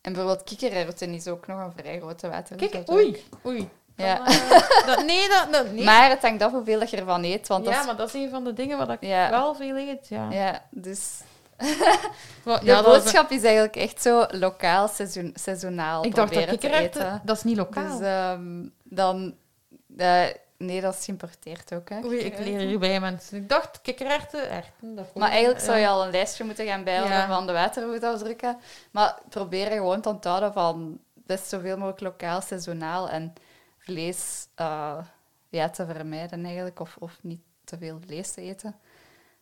en 0.02 0.14
bijvoorbeeld 0.14 0.44
kikkererwten 0.44 1.14
is 1.14 1.28
ook 1.28 1.48
nog 1.48 1.60
een 1.60 1.72
vrij 1.76 2.00
grote 2.00 2.30
watervoetafdruk. 2.30 2.86
Kijk, 2.86 2.92
oei, 2.92 3.24
oei. 3.46 3.70
Ja. 3.96 4.16
Dan, 4.18 4.28
eh, 4.28 4.86
dat, 4.86 5.06
nee, 5.06 5.28
dat, 5.30 5.48
dat, 5.52 5.72
nee. 5.72 5.84
Maar 5.84 6.10
het 6.10 6.22
hangt 6.22 6.42
af 6.44 6.52
hoeveel 6.52 6.80
dat 6.80 6.90
je 6.90 6.98
ervan 6.98 7.24
eet, 7.24 7.48
want 7.48 7.66
dat 7.66 7.74
ja, 7.74 7.80
is 7.80 7.86
maar 7.86 7.96
dat 7.98 8.08
is 8.08 8.14
een 8.14 8.30
van 8.30 8.44
de 8.44 8.54
dingen 8.54 8.78
waar 8.78 8.90
ik 8.90 9.02
Ja. 9.04 9.30
wel 9.30 9.56
veel 9.56 9.78
eet. 9.78 10.08
Ja. 10.08 10.32
Ja, 10.32 10.66
dus 10.72 11.20
de 12.44 12.60
ja, 12.64 12.78
is- 12.80 12.86
boodschap 12.86 13.30
is 13.32 13.44
eigenlijk 13.44 13.76
echt 13.76 14.02
zo 14.02 14.26
lokaal, 14.30 14.88
seizoen, 14.88 15.32
seizoenaal 15.40 16.06
ik 16.06 16.16
dacht 16.16 16.34
dat 16.34 16.46
proberen 16.46 16.60
te 16.60 16.78
eten. 17.00 17.22
dat 17.24 17.38
is 17.38 17.44
niet 17.44 17.58
lokaal. 17.58 17.98
Dus 17.98 18.08
ehm, 18.08 18.68
dan... 18.84 19.36
eh, 19.98 20.24
nee, 20.58 20.82
dat 20.82 20.94
is 20.94 21.06
geïmporteerd 21.06 21.74
ook, 21.74 21.90
hè. 21.90 22.00
Oei, 22.06 22.18
ik 22.18 22.40
leer 22.40 22.60
hier 22.60 22.80
bij 22.80 23.00
mensen. 23.00 23.38
Ik 23.38 23.50
dacht 23.50 23.82
kikkererwten, 23.82 24.50
erwten. 24.50 24.96
Dat 24.96 25.16
Maar 25.16 25.30
eigenlijk 25.30 25.62
zou 25.64 25.78
je 25.78 25.88
al 25.88 26.04
een 26.04 26.12
lijstje 26.12 26.44
moeten 26.44 26.66
gaan 26.66 26.84
bijhouden 26.84 27.18
Ja. 27.18 27.28
van 27.28 27.48
de 27.48 27.54
watervoetafdrukken. 27.54 28.58
Maar 28.92 29.20
probeer 29.30 29.72
gewoon 29.72 30.02
te 30.02 30.10
onthouden 30.10 30.54
van 30.54 31.00
best 31.14 31.48
zoveel 31.50 31.78
mogelijk 31.78 32.00
lokaal, 32.00 32.42
seizoenaal 32.42 33.10
en 33.10 33.34
vlees 33.78 34.48
eh, 34.56 34.98
ja, 35.50 35.70
te 35.70 35.86
vermijden 35.86 36.46
eigenlijk. 36.46 36.80
Of, 36.80 36.96
of 37.00 37.18
niet 37.22 37.42
te 37.64 37.78
veel 37.78 38.00
vlees 38.06 38.32
te 38.32 38.42
eten. 38.42 38.76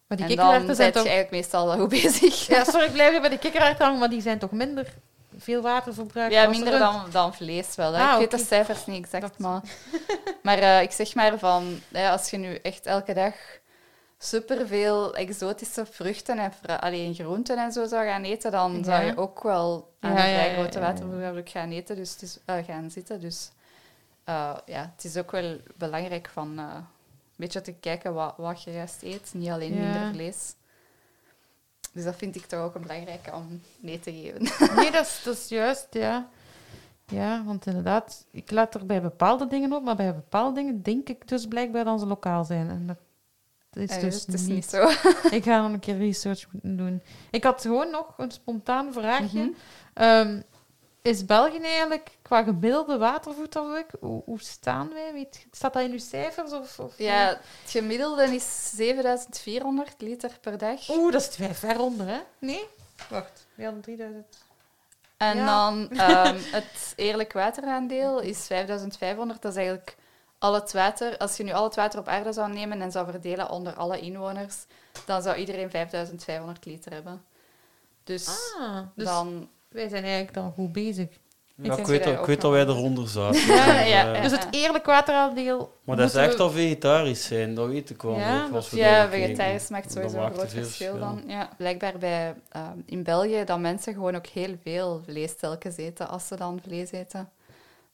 Maar 0.08 0.18
die 0.18 0.28
en 0.28 0.68
dan 0.68 0.76
zijn 0.76 0.88
je 0.88 0.94
toch... 0.94 1.06
eigenlijk 1.06 1.32
meestal 1.32 1.66
wel 1.66 1.78
goed 1.78 1.90
bezig. 1.90 2.48
Ja, 2.48 2.64
sorry, 2.64 2.86
ik 2.86 2.92
blijf 2.92 3.22
bij 3.22 3.30
de 3.30 3.38
kikkererwten 3.38 3.86
hangen, 3.86 4.00
maar 4.00 4.10
die 4.10 4.22
zijn 4.22 4.40
toch 4.40 4.52
minder 4.52 4.94
veel 5.38 5.62
waterverbruik 5.62 6.32
Ja, 6.32 6.46
als 6.46 6.56
minder 6.58 6.80
dan, 6.80 7.06
dan 7.12 7.34
vlees 7.34 7.76
wel. 7.76 7.96
Ah, 7.96 8.12
ik 8.14 8.18
weet 8.30 8.40
de 8.40 8.46
cijfers 8.46 8.86
niet 8.86 9.04
exact, 9.04 9.22
Dat- 9.22 9.38
maar... 9.38 9.62
Maar 10.44 10.58
eh, 10.58 10.82
ik 10.82 10.92
zeg 10.92 11.16
maar 11.16 11.40
van... 11.40 11.80
Ja, 11.88 12.12
als 12.12 12.30
je 12.30 12.38
nu 12.38 12.56
echt 12.56 12.86
elke 12.86 13.14
dag 13.14 13.34
superveel 14.18 15.16
exotische 15.16 15.86
vruchten 15.86 16.40
en 16.40 16.80
alleen 16.80 17.14
groenten 17.14 17.58
en 17.58 17.72
zo 17.72 17.86
zou 17.88 18.06
gaan 18.06 18.24
eten, 18.24 18.52
dan 18.52 18.84
zou 18.84 19.02
Ja. 19.02 19.08
je 19.08 19.18
ook 19.18 19.44
wel 19.44 19.94
aan 20.00 20.14
Ja, 20.14 20.24
een 20.24 20.30
ja, 20.30 20.34
vrij 20.36 20.48
ja, 20.50 20.54
grote 20.54 20.80
ja, 20.80 20.86
ja. 20.86 20.92
watervoorraad 20.94 21.50
gaan 21.50 21.72
eten, 21.72 21.96
dus 21.96 22.12
het 22.12 22.22
is, 22.22 22.38
eh, 22.46 22.56
gaan 22.66 22.92
zitten. 22.92 23.20
Dus 23.20 23.52
eh, 24.24 24.58
ja, 24.66 24.92
het 24.96 25.04
is 25.04 25.18
ook 25.18 25.32
wel 25.32 25.58
belangrijk 25.78 26.30
van 26.34 26.58
een 26.58 26.86
beetje 27.36 27.62
te 27.62 27.74
kijken 27.74 28.14
wat, 28.14 28.34
wat 28.38 28.64
je 28.64 28.72
juist 28.72 29.02
eet, 29.04 29.32
niet 29.34 29.50
alleen 29.50 29.74
Ja. 29.76 29.80
minder 29.84 30.12
vlees. 30.14 30.54
Dus 31.94 32.04
dat 32.04 32.16
vind 32.16 32.36
ik 32.36 32.46
toch 32.46 32.60
ook 32.60 32.76
een 32.76 32.82
belangrijke 32.82 33.34
om 33.34 33.62
mee 33.80 34.00
te 34.00 34.12
geven. 34.12 34.42
Nee, 34.76 34.92
dat 34.92 35.06
is, 35.06 35.22
dat 35.24 35.36
is 35.38 35.48
juist, 35.48 35.88
ja. 35.92 36.30
Ja, 37.06 37.44
want 37.46 37.66
inderdaad, 37.66 38.26
ik 38.32 38.52
let 38.52 38.74
er 38.74 38.86
bij 38.86 39.02
bepaalde 39.02 39.48
dingen 39.48 39.74
op, 39.74 39.84
maar 39.84 39.96
bij 39.96 40.16
bepaalde 40.16 40.56
dingen 40.56 40.82
denk 40.84 41.10
ik 41.10 41.28
dus 41.28 41.48
blijkbaar 41.48 41.84
dat 41.86 42.00
ze 42.00 42.06
lokaal 42.06 42.44
zijn. 42.44 42.70
En 42.70 42.88
dat 42.88 43.84
is 43.84 43.90
Eh, 43.90 44.02
dus 44.02 44.26
het 44.26 44.34
is 44.34 44.42
niet. 44.42 44.50
niet 44.50 44.66
zo. 44.66 44.88
Ik 45.38 45.44
ga 45.44 45.62
dan 45.62 45.74
een 45.74 45.80
keer 45.80 45.98
research 45.98 46.46
doen. 46.52 47.02
Ik 47.32 47.44
had 47.44 47.62
gewoon 47.62 47.92
nog 47.92 48.14
een 48.18 48.32
spontaan 48.32 48.94
vraagje. 48.94 49.54
Ehm, 49.94 50.42
is 51.02 51.26
België 51.26 51.60
eigenlijk 51.60 52.18
qua 52.22 52.44
gemiddelde 52.44 52.98
watervoetafdruk, 52.98 53.92
hoe, 54.00 54.22
hoe 54.26 54.42
staan 54.42 54.90
wij? 54.94 55.14
Weet, 55.14 55.46
staat 55.52 55.74
dat 55.74 55.84
in 55.84 55.92
uw 55.92 56.00
cijfers? 56.00 56.52
Of, 56.52 56.80
of 56.80 56.98
Ja, 56.98 57.28
het 57.28 57.72
gemiddelde 57.72 58.24
is 58.24 58.70
7400 58.76 60.02
liter 60.02 60.38
per 60.42 60.58
dag. 60.58 60.90
Oeh, 60.90 61.12
dat 61.12 61.22
is 61.22 61.28
twee 61.28 61.54
ver 61.54 61.80
onder, 61.80 62.08
hè? 62.08 62.20
Nee? 62.40 62.68
Wacht, 63.10 63.48
we 63.56 63.64
hadden 63.64 63.82
3000. 63.82 64.26
En 65.18 65.38
ja. 65.38 65.46
dan 65.46 65.90
ehm, 65.98 66.38
het 66.52 66.94
eerlijk 66.96 67.34
wateraandeel 67.34 68.20
is 68.20 68.46
5500. 68.46 69.42
Dat 69.42 69.52
is 69.52 69.58
eigenlijk 69.58 69.96
al 70.38 70.54
het 70.54 70.72
water. 70.72 71.18
Als 71.18 71.38
je 71.38 71.44
nu 71.44 71.52
al 71.52 71.64
het 71.64 71.76
water 71.76 72.00
op 72.00 72.08
aarde 72.08 72.34
zou 72.34 72.54
nemen 72.54 72.82
en 72.82 72.92
zou 72.92 73.12
verdelen 73.12 73.50
onder 73.50 73.74
alle 73.74 74.00
inwoners, 74.00 74.56
dan 75.06 75.22
zou 75.22 75.36
iedereen 75.36 75.70
5500 75.70 76.66
liter 76.66 76.92
hebben. 76.94 77.26
Dus, 78.04 78.54
Ah, 78.60 78.82
dus 78.96 79.06
dan... 79.06 79.50
wij 79.72 79.90
zijn 79.90 80.04
eigenlijk 80.04 80.34
dan 80.34 80.52
goed 80.56 80.72
bezig. 80.72 81.08
Ja, 81.56 81.78
ik 81.78 81.86
weet, 81.86 82.08
ook 82.08 82.26
weet 82.26 82.42
dat 82.42 82.52
wij 82.52 82.62
eronder 82.66 83.08
zaten. 83.08 83.40
Ja, 83.56 83.66
Dus, 83.66 83.74
ja, 83.74 83.82
eh, 83.84 83.90
ja. 84.16 84.22
Dus 84.22 84.32
het 84.32 84.48
eerlijk 84.52 84.86
wateraandeel... 84.86 85.78
Maar 85.84 85.96
dat 85.98 86.10
is 86.10 86.16
echt 86.16 86.36
we- 86.36 86.44
al 86.44 86.50
vegetarisch 86.50 87.26
zijn, 87.26 87.56
dat 87.56 87.68
weet 87.68 87.90
ik 87.90 88.02
wel. 88.02 88.18
Ja, 88.20 88.42
nog, 88.42 88.54
als 88.56 88.70
we 88.70 88.78
Ja, 88.78 88.84
daar 88.92 89.08
kijken. 89.10 89.26
vegetarisch 89.28 89.68
maakt 89.70 89.92
sowieso 89.92 90.18
een 90.18 90.34
groot 90.34 90.50
veel 90.52 90.64
verschil 90.64 91.00
dan. 91.00 91.24
Ja. 91.28 91.50
Blijkbaar 91.58 91.98
bij, 91.98 92.36
ehm, 92.50 92.78
in 92.86 93.04
België 93.04 93.44
dat 93.46 93.60
mensen 93.60 93.94
gewoon 93.94 94.16
ook 94.16 94.26
heel 94.28 94.56
veel 94.64 95.02
vlees 95.06 95.36
telkens 95.36 95.78
eten 95.78 96.10
als 96.10 96.28
ze 96.28 96.36
dan 96.36 96.60
vlees 96.64 96.92
eten. 96.92 97.30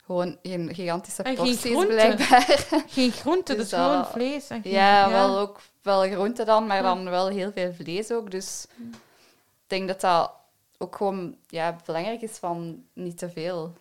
Gewoon 0.06 0.38
geen 0.44 0.74
gigantische 0.76 1.24
En 1.24 1.36
geen 1.38 1.46
porties 1.46 1.86
blijkbaar. 1.86 2.66
Geen 2.88 3.12
groente, 3.12 3.56
dus, 3.56 3.70
Dus 3.70 3.80
gewoon 3.80 4.06
vlees. 4.06 4.48
En 4.48 4.62
geen, 4.62 4.72
Ja, 4.72 5.10
wel 5.10 5.40
ook 5.40 5.60
wel 5.82 6.02
groenten 6.02 6.46
dan, 6.46 6.68
maar 6.68 6.78
Ja. 6.78 6.82
dan 6.84 7.10
wel 7.10 7.28
heel 7.28 7.52
veel 7.56 7.74
vlees 7.74 8.12
ook. 8.12 8.32
Dus 8.32 8.66
ik 8.78 9.68
denk 9.68 9.88
dat 9.88 10.02
dat 10.02 10.32
ook 10.78 10.96
gewoon 10.96 11.36
ja, 11.48 11.76
belangrijk 11.86 12.22
is 12.22 12.32
van 12.38 12.84
niet 12.94 13.18
te 13.18 13.30
veel 13.30 13.74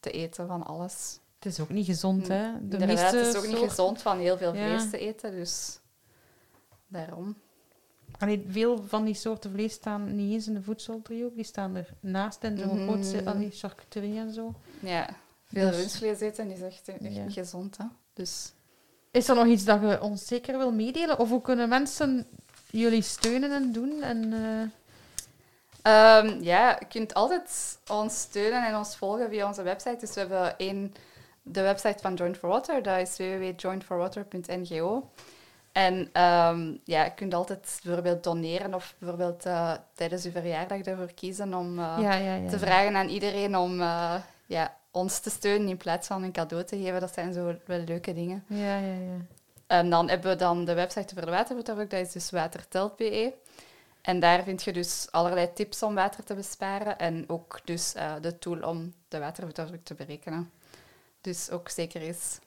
te 0.00 0.10
eten 0.10 0.46
van 0.46 0.62
alles. 0.66 1.18
Het 1.38 1.52
is 1.52 1.60
ook 1.60 1.68
niet 1.70 1.86
gezond, 1.86 2.28
hè? 2.28 2.52
De 2.68 2.76
Inderdaad, 2.78 3.12
het 3.12 3.26
is 3.26 3.36
ook 3.36 3.46
niet 3.46 3.56
gezond 3.68 4.02
van 4.02 4.18
heel 4.18 4.36
veel 4.36 4.54
Ja. 4.54 4.66
vlees 4.66 4.90
te 4.90 4.98
eten, 4.98 5.30
dus 5.30 5.78
daarom. 6.86 7.36
Allee, 8.18 8.44
veel 8.48 8.82
van 8.86 9.04
die 9.04 9.14
soorten 9.14 9.50
vlees 9.50 9.72
staan 9.72 10.16
niet 10.16 10.32
eens 10.32 10.46
in 10.46 10.54
de 10.54 10.62
voedseldriehoek. 10.62 11.34
Die 11.34 11.44
staan 11.44 11.76
er 11.76 11.88
naast 12.00 12.42
in 12.44 12.58
zo'n 12.58 12.86
grootste 12.88 13.24
allee, 13.24 13.50
charcuterie 13.50 14.18
en 14.18 14.32
zo. 14.32 14.54
Ja, 14.80 15.08
veel 15.44 15.66
Dus- 15.70 15.76
rundvlees 15.76 16.20
eten 16.20 16.50
is 16.50 16.60
echt, 16.60 16.88
echt 16.88 16.98
Ja. 17.00 17.08
niet 17.24 17.32
gezond. 17.32 17.76
Hè? 17.76 17.84
Dus 18.12 18.52
Is 19.10 19.28
er 19.28 19.34
nog 19.34 19.46
iets 19.46 19.64
dat 19.64 19.80
je 19.80 20.02
ons 20.02 20.26
zeker 20.26 20.58
wil 20.58 20.72
meedelen? 20.72 21.18
Of 21.18 21.28
hoe 21.28 21.40
kunnen 21.40 21.68
mensen 21.68 22.26
jullie 22.70 23.02
steunen 23.02 23.50
en 23.52 23.72
doen? 23.72 24.02
En, 24.02 24.32
eh, 24.32 24.68
Ehm, 25.82 26.42
ja, 26.42 26.76
je 26.78 26.86
kunt 26.88 27.14
altijd 27.14 27.78
ons 27.88 28.20
steunen 28.20 28.66
en 28.66 28.76
ons 28.76 28.96
volgen 28.96 29.28
via 29.28 29.46
onze 29.46 29.62
website. 29.62 29.96
Dus 30.00 30.14
we 30.14 30.20
hebben 30.20 30.58
één, 30.58 30.94
de 31.42 31.62
website 31.62 31.98
van 32.00 32.14
Joint 32.14 32.36
for 32.36 32.48
Water, 32.48 32.82
dat 32.82 32.98
is 32.98 33.16
www.jointforwater.ngo. 33.16 35.10
En 35.72 36.08
ehm, 36.12 36.74
ja, 36.84 37.04
je 37.04 37.14
kunt 37.14 37.34
altijd 37.34 37.80
bijvoorbeeld 37.82 38.24
doneren 38.24 38.74
of 38.74 38.94
bijvoorbeeld 38.98 39.46
eh, 39.46 39.72
tijdens 39.94 40.24
uw 40.24 40.30
verjaardag 40.30 40.80
ervoor 40.80 41.12
kiezen 41.14 41.54
om 41.54 41.78
eh, 41.78 41.96
ja, 42.00 42.14
ja, 42.14 42.34
ja. 42.34 42.48
te 42.48 42.58
vragen 42.58 42.96
aan 42.96 43.08
iedereen 43.08 43.56
om 43.56 43.80
eh, 43.80 44.14
ja, 44.46 44.76
ons 44.90 45.18
te 45.18 45.30
steunen 45.30 45.68
in 45.68 45.76
plaats 45.76 46.06
van 46.06 46.22
een 46.22 46.32
cadeau 46.32 46.64
te 46.64 46.76
geven. 46.76 47.00
Dat 47.00 47.14
zijn 47.14 47.32
zo 47.32 47.54
wel 47.64 47.84
leuke 47.84 48.14
dingen. 48.14 48.44
Ja, 48.46 48.76
ja, 48.76 48.92
ja. 48.92 49.16
En 49.66 49.90
dan 49.90 50.08
hebben 50.08 50.30
we 50.30 50.36
dan 50.36 50.64
de 50.64 50.74
website 50.74 51.14
voor 51.14 51.24
de 51.24 51.30
watervoetafdruk, 51.30 51.90
dat 51.90 52.00
is 52.00 52.12
dus 52.12 52.30
watertelt.be. 52.30 53.32
En 54.02 54.20
daar 54.20 54.42
vind 54.42 54.62
je 54.62 54.72
dus 54.72 55.06
allerlei 55.10 55.52
tips 55.52 55.82
om 55.82 55.94
water 55.94 56.24
te 56.24 56.34
besparen 56.34 56.98
en 56.98 57.24
ook 57.28 57.60
dus 57.64 57.94
eh, 57.94 58.12
de 58.20 58.38
tool 58.38 58.60
om 58.62 58.94
de 59.08 59.18
watervoetafdruk 59.18 59.84
te 59.84 59.94
berekenen. 59.94 60.50
Dus 61.20 61.50
ook 61.50 61.68
zeker 61.68 62.00
eens 62.00 62.38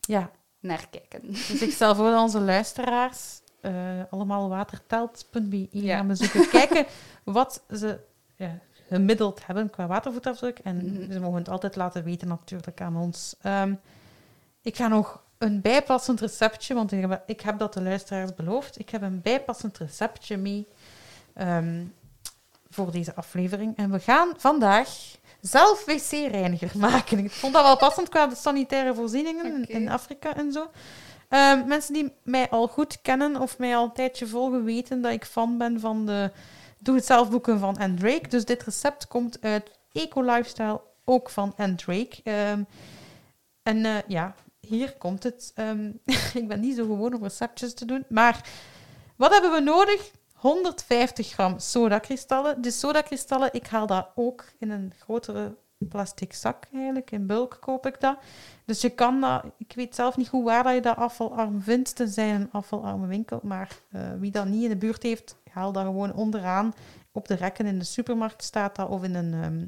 Ja, 0.00 0.30
naar 0.60 0.86
kijken. 0.90 1.20
dus 1.32 1.62
ik 1.62 1.70
stel 1.72 1.94
voor 1.94 2.10
dat 2.10 2.20
onze 2.20 2.40
luisteraars 2.40 3.40
eh, 3.60 3.72
allemaal 4.10 4.48
watertelt.be 4.48 5.68
Ja. 5.70 5.96
gaan 5.96 6.06
bezoeken. 6.06 6.48
Kijken 6.48 6.86
wat 7.24 7.62
ze 7.70 8.00
ja, 8.36 8.58
gemiddeld 8.88 9.46
hebben 9.46 9.70
qua 9.70 9.86
watervoetafdruk. 9.86 10.58
En 10.58 10.76
Mhm. 10.76 11.12
ze 11.12 11.20
mogen 11.20 11.38
het 11.38 11.48
altijd 11.48 11.76
laten 11.76 12.04
weten 12.04 12.28
natuurlijk 12.28 12.80
aan 12.80 12.96
ons. 12.96 13.34
Ehm, 13.42 13.74
ik 14.62 14.76
ga 14.76 14.88
nog 14.88 15.22
een 15.38 15.60
bijpassend 15.60 16.20
receptje, 16.20 16.74
want 16.74 16.92
ik 16.92 17.00
heb, 17.00 17.22
ik 17.26 17.40
heb 17.40 17.58
dat 17.58 17.72
de 17.72 17.82
luisteraars 17.82 18.34
beloofd. 18.34 18.78
Ik 18.78 18.90
heb 18.90 19.02
een 19.02 19.20
bijpassend 19.20 19.78
receptje 19.78 20.36
mee 20.36 20.68
ehm, 21.34 21.84
voor 22.70 22.90
deze 22.92 23.14
aflevering. 23.14 23.76
En 23.76 23.90
we 23.90 23.98
gaan 23.98 24.32
vandaag 24.36 24.88
zelf 25.40 25.84
wc-reiniger 25.84 26.70
maken. 26.78 27.18
Ik 27.18 27.30
vond 27.30 27.52
dat 27.52 27.62
wel 27.62 27.76
passend 27.76 28.08
qua 28.08 28.26
de 28.26 28.34
sanitaire 28.34 28.94
voorzieningen 28.94 29.68
in- 29.68 29.88
Afrika 29.88 30.36
en 30.36 30.52
zo. 30.52 30.70
Ehm, 31.28 31.66
mensen 31.66 31.94
die 31.94 32.12
mij 32.22 32.48
al 32.50 32.66
goed 32.68 33.00
kennen 33.02 33.36
of 33.40 33.58
mij 33.58 33.76
al 33.76 33.84
een 33.84 33.92
tijdje 33.92 34.26
volgen, 34.26 34.64
weten 34.64 35.00
dat 35.02 35.12
ik 35.12 35.24
fan 35.24 35.58
ben 35.58 35.80
van 35.80 36.06
de 36.06 36.30
doe-het-zelf 36.78 37.30
boeken 37.30 37.58
van 37.58 37.76
Anne 37.78 37.96
Drake. 37.96 38.28
Dus 38.28 38.44
dit 38.44 38.62
recept 38.62 39.06
komt 39.08 39.38
uit 39.40 39.70
Eco 39.92 40.22
Lifestyle, 40.22 40.80
ook 41.04 41.30
van 41.30 41.54
Anne 41.56 41.74
Drake. 41.74 42.20
Ehm, 42.24 42.62
en 43.62 43.84
eh, 43.84 43.94
ja, 44.06 44.34
hier 44.60 44.92
komt 44.96 45.22
het. 45.22 45.52
Ik 46.34 46.48
ben 46.48 46.60
niet 46.60 46.76
zo 46.76 46.82
gewoon 46.84 47.14
om 47.14 47.22
receptjes 47.22 47.74
te 47.74 47.84
doen, 47.84 48.04
maar 48.08 48.48
wat 49.16 49.32
hebben 49.32 49.52
we 49.52 49.60
nodig? 49.60 50.10
150 50.40 51.28
gram 51.28 51.58
sodakristallen. 51.58 52.62
De 52.62 52.70
sodakristallen, 52.70 53.48
ik 53.52 53.66
haal 53.66 53.86
dat 53.86 54.08
ook 54.14 54.44
in 54.58 54.70
een 54.70 54.92
grotere 54.98 55.54
plastic 55.88 56.32
zak 56.32 56.66
eigenlijk. 56.72 57.10
In 57.10 57.26
bulk 57.26 57.56
koop 57.60 57.86
ik 57.86 58.00
dat. 58.00 58.18
Dus 58.64 58.80
je 58.80 58.90
kan 58.90 59.20
dat, 59.20 59.44
ik 59.58 59.72
weet 59.74 59.94
zelf 59.94 60.16
niet 60.16 60.28
goed 60.28 60.44
waar 60.44 60.62
dat 60.62 60.74
je 60.74 60.80
dat 60.80 60.96
afvalarm 60.96 61.62
vindt, 61.62 61.96
tenzij 61.96 62.28
in 62.28 62.34
een 62.34 62.52
afvalarme 62.52 63.06
winkel. 63.06 63.40
Maar 63.42 63.78
eh, 63.90 64.02
wie 64.18 64.30
dat 64.30 64.46
niet 64.46 64.62
in 64.62 64.68
de 64.68 64.76
buurt 64.76 65.02
heeft, 65.02 65.36
haal 65.50 65.72
dat 65.72 65.84
gewoon 65.84 66.14
onderaan. 66.14 66.74
Op 67.12 67.28
de 67.28 67.34
rekken 67.34 67.66
in 67.66 67.78
de 67.78 67.84
supermarkt 67.84 68.44
staat 68.44 68.76
dat, 68.76 68.88
of 68.88 69.02
in 69.02 69.14
een, 69.14 69.34
ehm, 69.34 69.66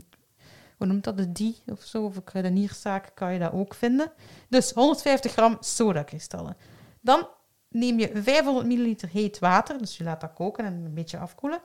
hoe 0.76 0.86
noemt 0.86 1.04
dat, 1.04 1.16
de 1.16 1.32
die 1.32 1.62
of 1.66 1.82
zo, 1.82 2.04
of 2.04 2.16
een 2.16 2.24
kruidenierszaak 2.24 3.10
kan 3.14 3.32
je 3.32 3.38
dat 3.38 3.52
ook 3.52 3.74
vinden. 3.74 4.12
Dus 4.48 4.70
150 4.70 5.32
gram 5.32 5.56
sodakristallen. 5.60 6.56
Dan 7.00 7.28
neem 7.72 7.98
je 7.98 8.10
500 8.14 8.66
milliliter 8.66 9.08
heet 9.08 9.38
water, 9.38 9.78
dus 9.78 9.96
je 9.96 10.04
laat 10.04 10.20
dat 10.20 10.32
koken 10.32 10.64
en 10.64 10.72
een 10.72 10.94
beetje 10.94 11.18
afkoelen. 11.18 11.60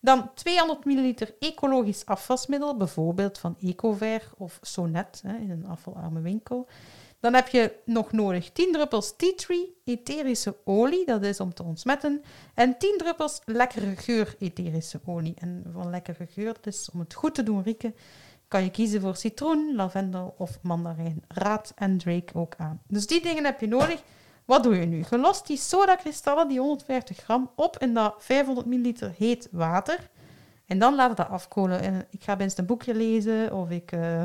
Dan 0.00 0.30
200 0.34 0.84
milliliter 0.84 1.34
ecologisch 1.38 2.06
afwasmiddel, 2.06 2.76
bijvoorbeeld 2.76 3.38
van 3.38 3.56
Ecover 3.60 4.30
of 4.36 4.58
Sonet 4.62 5.22
hè, 5.26 5.36
in 5.36 5.50
een 5.50 5.66
afvalarme 5.66 6.20
winkel. 6.20 6.68
Dan 7.20 7.34
heb 7.34 7.48
je 7.48 7.72
nog 7.84 8.12
nodig 8.12 8.50
10 8.52 8.72
druppels 8.72 9.16
tea 9.16 9.32
tree 9.36 9.76
etherische 9.84 10.56
olie, 10.64 11.06
dat 11.06 11.24
is 11.24 11.40
om 11.40 11.54
te 11.54 11.62
ontsmetten. 11.62 12.22
En 12.54 12.78
10 12.78 12.94
druppels 12.98 13.40
lekkere 13.44 13.96
geur 13.96 14.34
etherische 14.38 15.00
olie. 15.04 15.34
En 15.38 15.64
van 15.72 15.90
lekkere 15.90 16.26
geur, 16.26 16.56
dus 16.60 16.90
om 16.92 17.00
het 17.00 17.14
goed 17.14 17.34
te 17.34 17.42
doen 17.42 17.62
rieken, 17.62 17.94
kan 18.48 18.64
je 18.64 18.70
kiezen 18.70 19.00
voor 19.00 19.16
citroen, 19.16 19.74
lavendel 19.74 20.34
of 20.38 20.58
mandarijn. 20.62 21.24
Raad 21.28 21.72
en 21.76 21.98
Drake 21.98 22.34
ook 22.34 22.54
aan. 22.56 22.80
Dus 22.88 23.06
die 23.06 23.22
dingen 23.22 23.44
heb 23.44 23.60
je 23.60 23.68
nodig. 23.68 24.02
Wat 24.48 24.62
doe 24.62 24.76
je 24.76 24.86
nu? 24.86 25.04
Je 25.10 25.18
lost 25.18 25.46
die 25.46 25.56
sodakristallen, 25.56 26.48
die 26.48 26.58
150 26.58 27.16
gram, 27.16 27.50
op 27.54 27.78
in 27.78 27.94
dat 27.94 28.14
500 28.18 28.66
milliliter 28.66 29.14
heet 29.16 29.48
water. 29.50 30.10
En 30.66 30.78
dan 30.78 30.94
laat 30.94 31.08
het 31.08 31.16
dat 31.16 31.28
afkoelen. 31.28 31.80
En 31.80 32.06
ik 32.10 32.22
ga 32.22 32.36
best 32.36 32.58
een 32.58 32.66
boekje 32.66 32.94
lezen, 32.94 33.52
of 33.52 33.70
ik 33.70 33.92
eh, 33.92 34.22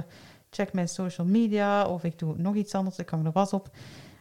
check 0.49 0.73
mijn 0.73 0.87
social 0.87 1.27
media, 1.27 1.87
of 1.87 2.03
ik 2.03 2.19
doe 2.19 2.33
nog 2.37 2.55
iets 2.55 2.73
anders, 2.75 2.97
ik 2.97 3.09
hang 3.09 3.23
de 3.23 3.31
was 3.31 3.53
op. 3.53 3.69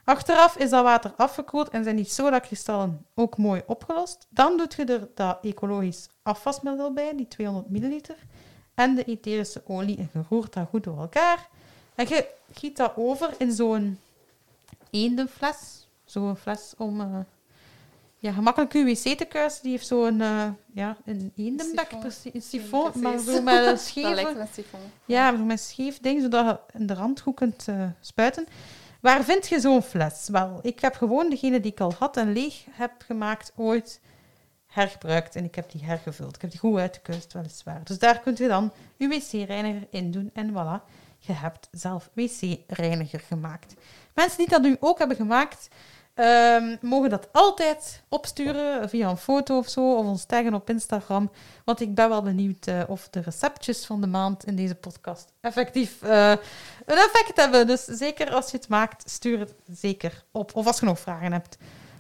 Achteraf 0.05 0.57
is 0.57 0.71
dat 0.71 0.83
water 0.83 1.13
afgekoeld 1.17 1.69
en 1.69 1.85
zijn 1.85 1.97
die 1.97 2.05
sodakristallen 2.05 3.07
ook 3.15 3.37
mooi 3.37 3.63
opgelost. 3.67 4.27
Dan 4.29 4.57
doet 4.57 4.75
je 4.75 4.85
er 4.85 5.09
dat 5.15 5.39
ecologisch 5.43 6.09
afwasmiddel 6.23 6.93
bij, 6.93 7.17
die 7.17 7.29
200 7.29 7.71
milliliter, 7.71 8.17
en 8.75 8.95
de 8.95 9.05
etherische 9.05 9.63
olie 9.67 9.97
en 9.97 10.11
je 10.13 10.23
roert 10.29 10.53
dat 10.53 10.69
goed 10.69 10.85
door 10.85 10.99
elkaar. 10.99 11.49
En 11.95 12.09
je 12.09 12.29
giet 12.53 12.77
dat 12.77 12.93
over 12.97 13.35
in 13.39 13.53
zo'n 13.53 13.99
eendenfles. 14.91 15.82
Zo'n 16.13 16.37
fles 16.37 16.75
om 16.77 17.01
eh, 17.01 17.19
ja, 18.17 18.33
gemakkelijk 18.33 18.73
uw 18.73 18.85
wc 18.85 19.19
te 19.19 19.25
kuisen. 19.25 19.63
Die 19.63 19.71
heeft 19.71 19.87
zo'n 19.87 20.21
eh, 20.21 20.49
ja, 20.73 20.97
een 21.05 21.33
precies, 22.01 22.35
een 22.35 22.43
sifon, 22.43 22.91
maar 22.95 23.19
zo 23.19 23.43
met 23.43 23.67
een 23.95 24.03
Dat 24.03 24.15
lijkt 24.15 24.39
een 24.39 24.47
sifon. 24.53 24.81
Ja, 25.05 25.37
zo 25.37 25.45
met 25.45 25.61
scheef 25.61 26.01
ding, 26.01 26.23
zodat 26.23 26.47
je 26.47 26.79
in 26.79 26.87
de 26.87 26.95
rand 26.95 27.21
goed 27.21 27.35
kunt 27.35 27.69
eh, 27.69 27.85
spuiten. 28.01 28.47
Waar 29.01 29.25
vind 29.25 29.49
je 29.49 29.61
zo'n 29.61 29.83
fles? 29.83 30.29
Wel, 30.29 30.59
ik 30.63 30.81
heb 30.81 30.95
gewoon 30.95 31.31
degene 31.31 31.61
die 31.61 31.73
ik 31.73 31.81
al 31.81 31.95
had 31.99 32.17
en 32.17 32.33
leeg 32.33 32.65
heb 32.71 32.93
gemaakt 32.99 33.53
ooit 33.57 34.01
hergebruikt. 34.67 35.37
En 35.37 35.45
ik 35.45 35.55
heb 35.55 35.71
die 35.71 35.85
hergevuld. 35.85 36.35
Ik 36.35 36.41
heb 36.41 36.51
die 36.51 36.61
goed 36.61 36.79
uitgekust, 36.79 37.33
weliswaar. 37.33 37.81
Dus 37.85 37.99
daar 37.99 38.21
kunt 38.21 38.39
je 38.39 38.49
dan 38.49 38.73
je 38.97 39.09
wc-reiniger 39.09 39.87
in 39.91 40.11
doen. 40.11 40.31
En 40.33 40.51
voilà, 40.51 40.91
je 41.19 41.33
hebt 41.33 41.69
zelf 41.71 42.11
wc-reiniger 42.13 43.21
gemaakt. 43.21 43.75
Mensen 44.15 44.39
die 44.39 44.49
dat 44.49 44.63
nu 44.63 44.77
ook 44.81 44.99
hebben 44.99 45.17
gemaakt, 45.17 45.69
ehm, 46.15 46.77
mogen 46.81 47.11
dat 47.11 47.29
altijd 47.33 48.03
opsturen 48.09 48.89
via 48.89 49.09
een 49.09 49.17
foto 49.17 49.59
of 49.59 49.69
zo, 49.69 49.95
of 49.95 50.07
ons 50.07 50.25
taggen 50.25 50.55
op 50.55 50.71
Instagram. 50.71 51.31
Want 51.65 51.81
ik 51.81 51.95
ben 51.95 52.09
wel 52.09 52.23
benieuwd 52.23 52.67
eh, 52.67 52.83
of 52.87 53.09
de 53.09 53.21
receptjes 53.21 53.87
van 53.87 54.01
de 54.01 54.07
maand 54.07 54.45
in 54.45 54.57
deze 54.57 54.75
podcast 54.75 55.33
effectief 55.41 56.03
eh, 56.03 56.31
een 56.87 56.97
effect 56.97 57.33
hebben. 57.35 57.67
Dus 57.67 57.85
zeker 57.85 58.31
als 58.31 58.51
je 58.51 58.57
het 58.57 58.69
maakt, 58.69 59.11
stuur 59.11 59.39
het 59.39 59.55
zeker 59.71 60.25
op. 60.31 60.57
Of 60.57 60.67
als 60.67 60.81
je 60.81 60.87
nog 60.87 60.99
vragen 60.99 61.33
hebt, 61.33 61.57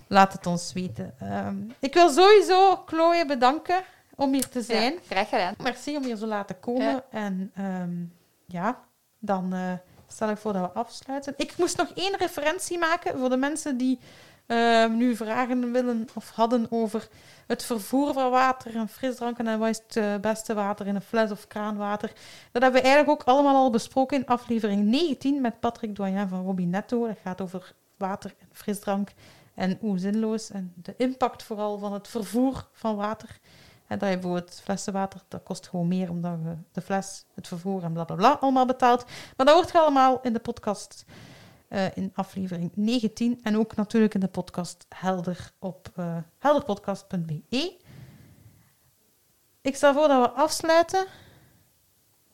laat 0.07 0.33
het 0.33 0.47
ons 0.47 0.73
weten. 0.73 1.15
Ehm, 1.19 1.57
ik 1.79 1.95
wil 1.95 2.11
sowieso 2.11 2.83
Chloe 2.87 3.27
bedanken 3.27 3.83
om 4.15 4.33
hier 4.33 4.49
te 4.49 4.63
zijn. 4.63 4.93
Ja, 4.93 4.99
graag 5.09 5.29
gedaan. 5.29 5.55
Merci 5.63 5.97
om 5.97 6.05
hier 6.05 6.17
zo 6.17 6.27
laten 6.27 6.61
komen. 6.61 6.85
Ja. 6.85 7.05
En 7.11 7.51
ehm, 7.55 8.05
ja, 8.47 8.85
dan 9.19 9.53
eh, 9.53 9.73
stel 10.13 10.31
ik 10.31 10.37
voor 10.37 10.53
dat 10.53 10.63
we 10.63 10.79
afsluiten. 10.79 11.35
Ik 11.37 11.57
moest 11.57 11.77
nog 11.77 11.91
één 11.95 12.17
referentie 12.17 12.79
maken 12.79 13.19
voor 13.19 13.29
de 13.29 13.37
mensen 13.37 13.77
die 13.77 13.99
ehm, 14.47 14.97
nu 14.97 15.17
vragen 15.17 15.73
willen 15.73 16.09
of 16.15 16.31
hadden 16.31 16.67
over 16.71 17.09
het 17.47 17.63
vervoer 17.63 18.13
van 18.13 18.31
water 18.31 18.77
en 18.77 18.89
frisdranken 18.89 19.47
en 19.47 19.59
wat 19.59 19.69
is 19.69 19.81
het 19.87 19.97
eh, 19.97 20.15
beste 20.21 20.55
water 20.55 20.87
in 20.87 20.95
een 20.95 21.03
fles 21.03 21.31
of 21.31 21.47
kraanwater. 21.47 22.13
Dat 22.53 22.63
hebben 22.63 22.81
we 22.81 22.89
eigenlijk 22.89 23.21
ook 23.21 23.29
allemaal 23.29 23.57
al 23.57 23.71
besproken 23.71 24.19
in 24.19 24.27
aflevering 24.27 24.85
19 24.85 25.41
met 25.41 25.61
Patrick 25.61 25.97
Doyen 25.97 26.29
van 26.29 26.45
Robinetto. 26.45 27.07
Dat 27.07 27.19
gaat 27.23 27.41
over 27.41 27.75
water 27.97 28.35
en 28.39 28.49
frisdrank 28.53 29.13
en 29.55 29.79
hoe 29.81 29.99
zinloos 29.99 30.51
en 30.51 30.73
de 30.77 30.95
impact 30.97 31.43
vooral 31.43 31.79
van 31.79 31.93
het 31.93 32.09
vervoer 32.09 32.69
van 32.73 32.97
water. 32.97 33.39
Dat 33.89 34.01
je 34.01 34.19
bijvoorbeeld 34.19 34.61
flessenwater, 34.65 35.21
dat 35.29 35.43
kost 35.43 35.69
gewoon 35.69 35.89
meer 35.89 36.11
omdat 36.11 36.33
je 36.45 36.55
de 36.73 36.81
fles, 36.81 37.25
het 37.35 37.49
vervoer 37.49 37.83
en 37.83 37.93
blablabla 37.93 38.33
allemaal 38.41 38.67
betaalt. 38.67 39.05
Maar 39.37 39.47
dat 39.47 39.55
hoort 39.55 39.71
je 39.73 39.79
allemaal 39.79 40.21
in 40.23 40.33
de 40.33 40.39
podcast 40.39 41.05
eh, 41.69 41.97
in 41.97 42.11
aflevering 42.15 42.71
19. 42.75 43.41
En 43.43 43.59
ook 43.59 43.77
natuurlijk 43.77 44.15
in 44.15 44.21
de 44.21 44.29
podcast 44.29 44.87
Helder 44.89 45.53
op 45.59 45.89
eh, 45.95 46.17
helderpodcast.be. 46.39 47.77
Ik 49.61 49.77
stel 49.77 49.93
voor 49.93 50.09
dat 50.09 50.31
we 50.31 50.41
afsluiten. 50.41 51.07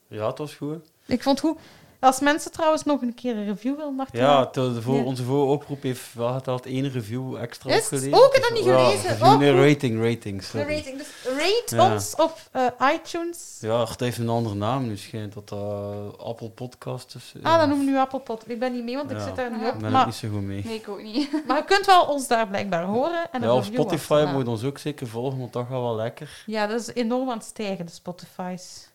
Ja, 0.07 0.27
het 0.27 0.37
was 0.37 0.55
goed. 0.55 0.91
Ik 1.05 1.23
vond 1.23 1.41
het 1.41 1.49
goed. 1.49 1.59
Als 1.99 2.19
mensen 2.19 2.51
trouwens 2.51 2.83
nog 2.83 3.01
een 3.01 3.13
keer 3.13 3.35
een 3.37 3.45
review 3.45 3.75
willen 3.77 3.99
achterlaten. 3.99 4.63
Ja, 4.67 4.73
de, 4.73 4.81
voor, 4.81 4.95
Ja. 4.95 5.03
onze 5.03 5.23
vooroproep 5.23 5.81
heeft 5.83 6.13
wel 6.13 6.33
geteld 6.33 6.65
één 6.65 6.91
review 6.91 7.35
extra 7.35 7.69
Is 7.69 7.81
opgelezen. 7.83 8.13
Oh, 8.13 8.25
ik 8.25 8.33
heb 8.33 8.41
dat 8.41 8.51
niet 8.51 8.63
Ja, 8.65 8.85
gelezen. 8.89 9.25
Oh, 9.25 9.65
rating, 9.67 10.03
rating. 10.03 10.39
De 10.39 10.45
sorry. 10.45 10.75
rating. 10.75 10.97
Dus 10.97 11.07
rate 11.25 11.75
Ja. 11.75 11.93
ons 11.93 12.15
op 12.15 12.37
eh, 12.51 12.65
iTunes. 12.93 13.57
Ja, 13.61 13.83
het 13.85 13.99
heeft 13.99 14.17
een 14.17 14.29
andere 14.29 14.55
naam. 14.55 14.87
Nu 14.87 14.97
schijnt 14.97 15.33
dat 15.33 15.49
dat 15.49 16.17
Apple 16.19 16.49
Podcast 16.49 17.15
is. 17.15 17.33
Ah, 17.43 17.57
dan 17.59 17.69
noemen 17.69 17.85
we 17.85 17.91
nu 17.91 17.97
Applepot. 17.97 18.49
Ik 18.49 18.59
ben 18.59 18.73
niet 18.73 18.83
mee, 18.83 18.95
want 18.95 19.11
ik 19.11 19.19
zit 19.19 19.35
daar 19.35 19.51
niet 19.51 19.61
Ah. 19.61 19.67
op. 19.67 19.73
Ik 19.73 19.79
ben 19.79 19.87
ook 19.87 19.93
Maar, 19.95 20.05
niet 20.05 20.15
zo 20.15 20.29
goed 20.29 20.41
mee. 20.41 20.61
Nee, 20.65 20.75
ik 20.75 20.87
ook 20.89 21.01
niet. 21.01 21.29
maar 21.47 21.57
je 21.57 21.63
kunt 21.65 21.85
wel 21.85 22.05
ons 22.05 22.27
daar 22.27 22.47
blijkbaar 22.47 22.83
horen. 22.83 23.31
En 23.31 23.41
Ja, 23.41 23.53
op 23.55 23.63
Spotify 23.63 24.25
moet 24.33 24.43
je 24.45 24.49
ons 24.49 24.63
ook 24.63 24.77
zeker 24.77 25.07
volgen, 25.07 25.39
want 25.39 25.53
dat 25.53 25.61
gaat 25.69 25.81
wel 25.81 25.95
lekker. 25.95 26.43
Ja, 26.45 26.67
dat 26.67 26.79
is 26.79 26.93
enorm 26.93 27.29
aan 27.29 27.37
het 27.37 27.45
stijgen, 27.47 27.85
de 27.85 27.91
Spotify's. 27.91 28.88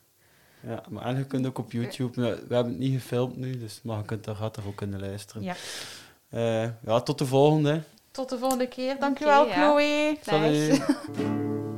Ja, 0.66 0.82
maar 0.88 1.04
en 1.04 1.16
je 1.16 1.24
kunt 1.24 1.46
ook 1.46 1.58
op 1.58 1.72
YouTube. 1.72 2.20
nou, 2.20 2.34
we 2.48 2.54
hebben 2.54 2.72
het 2.72 2.82
niet 2.82 3.00
gefilmd 3.00 3.36
nu, 3.36 3.58
dus, 3.58 3.80
maar 3.82 3.98
je 3.98 4.04
kunt 4.04 4.24
daar, 4.24 4.36
gaat 4.36 4.56
er 4.56 4.66
ook 4.66 4.76
kunnen 4.76 5.00
luisteren. 5.00 5.42
Ja. 5.42 5.54
Eh, 6.28 6.68
ja, 6.84 7.00
tot 7.00 7.18
de 7.18 7.26
volgende. 7.26 7.82
Tot 8.10 8.28
de 8.28 8.38
volgende 8.38 8.68
keer. 8.68 8.96
Dankjewel, 8.98 9.46
ja. 9.46 9.52
Chloe. 9.52 10.16
Salut. 10.22 10.82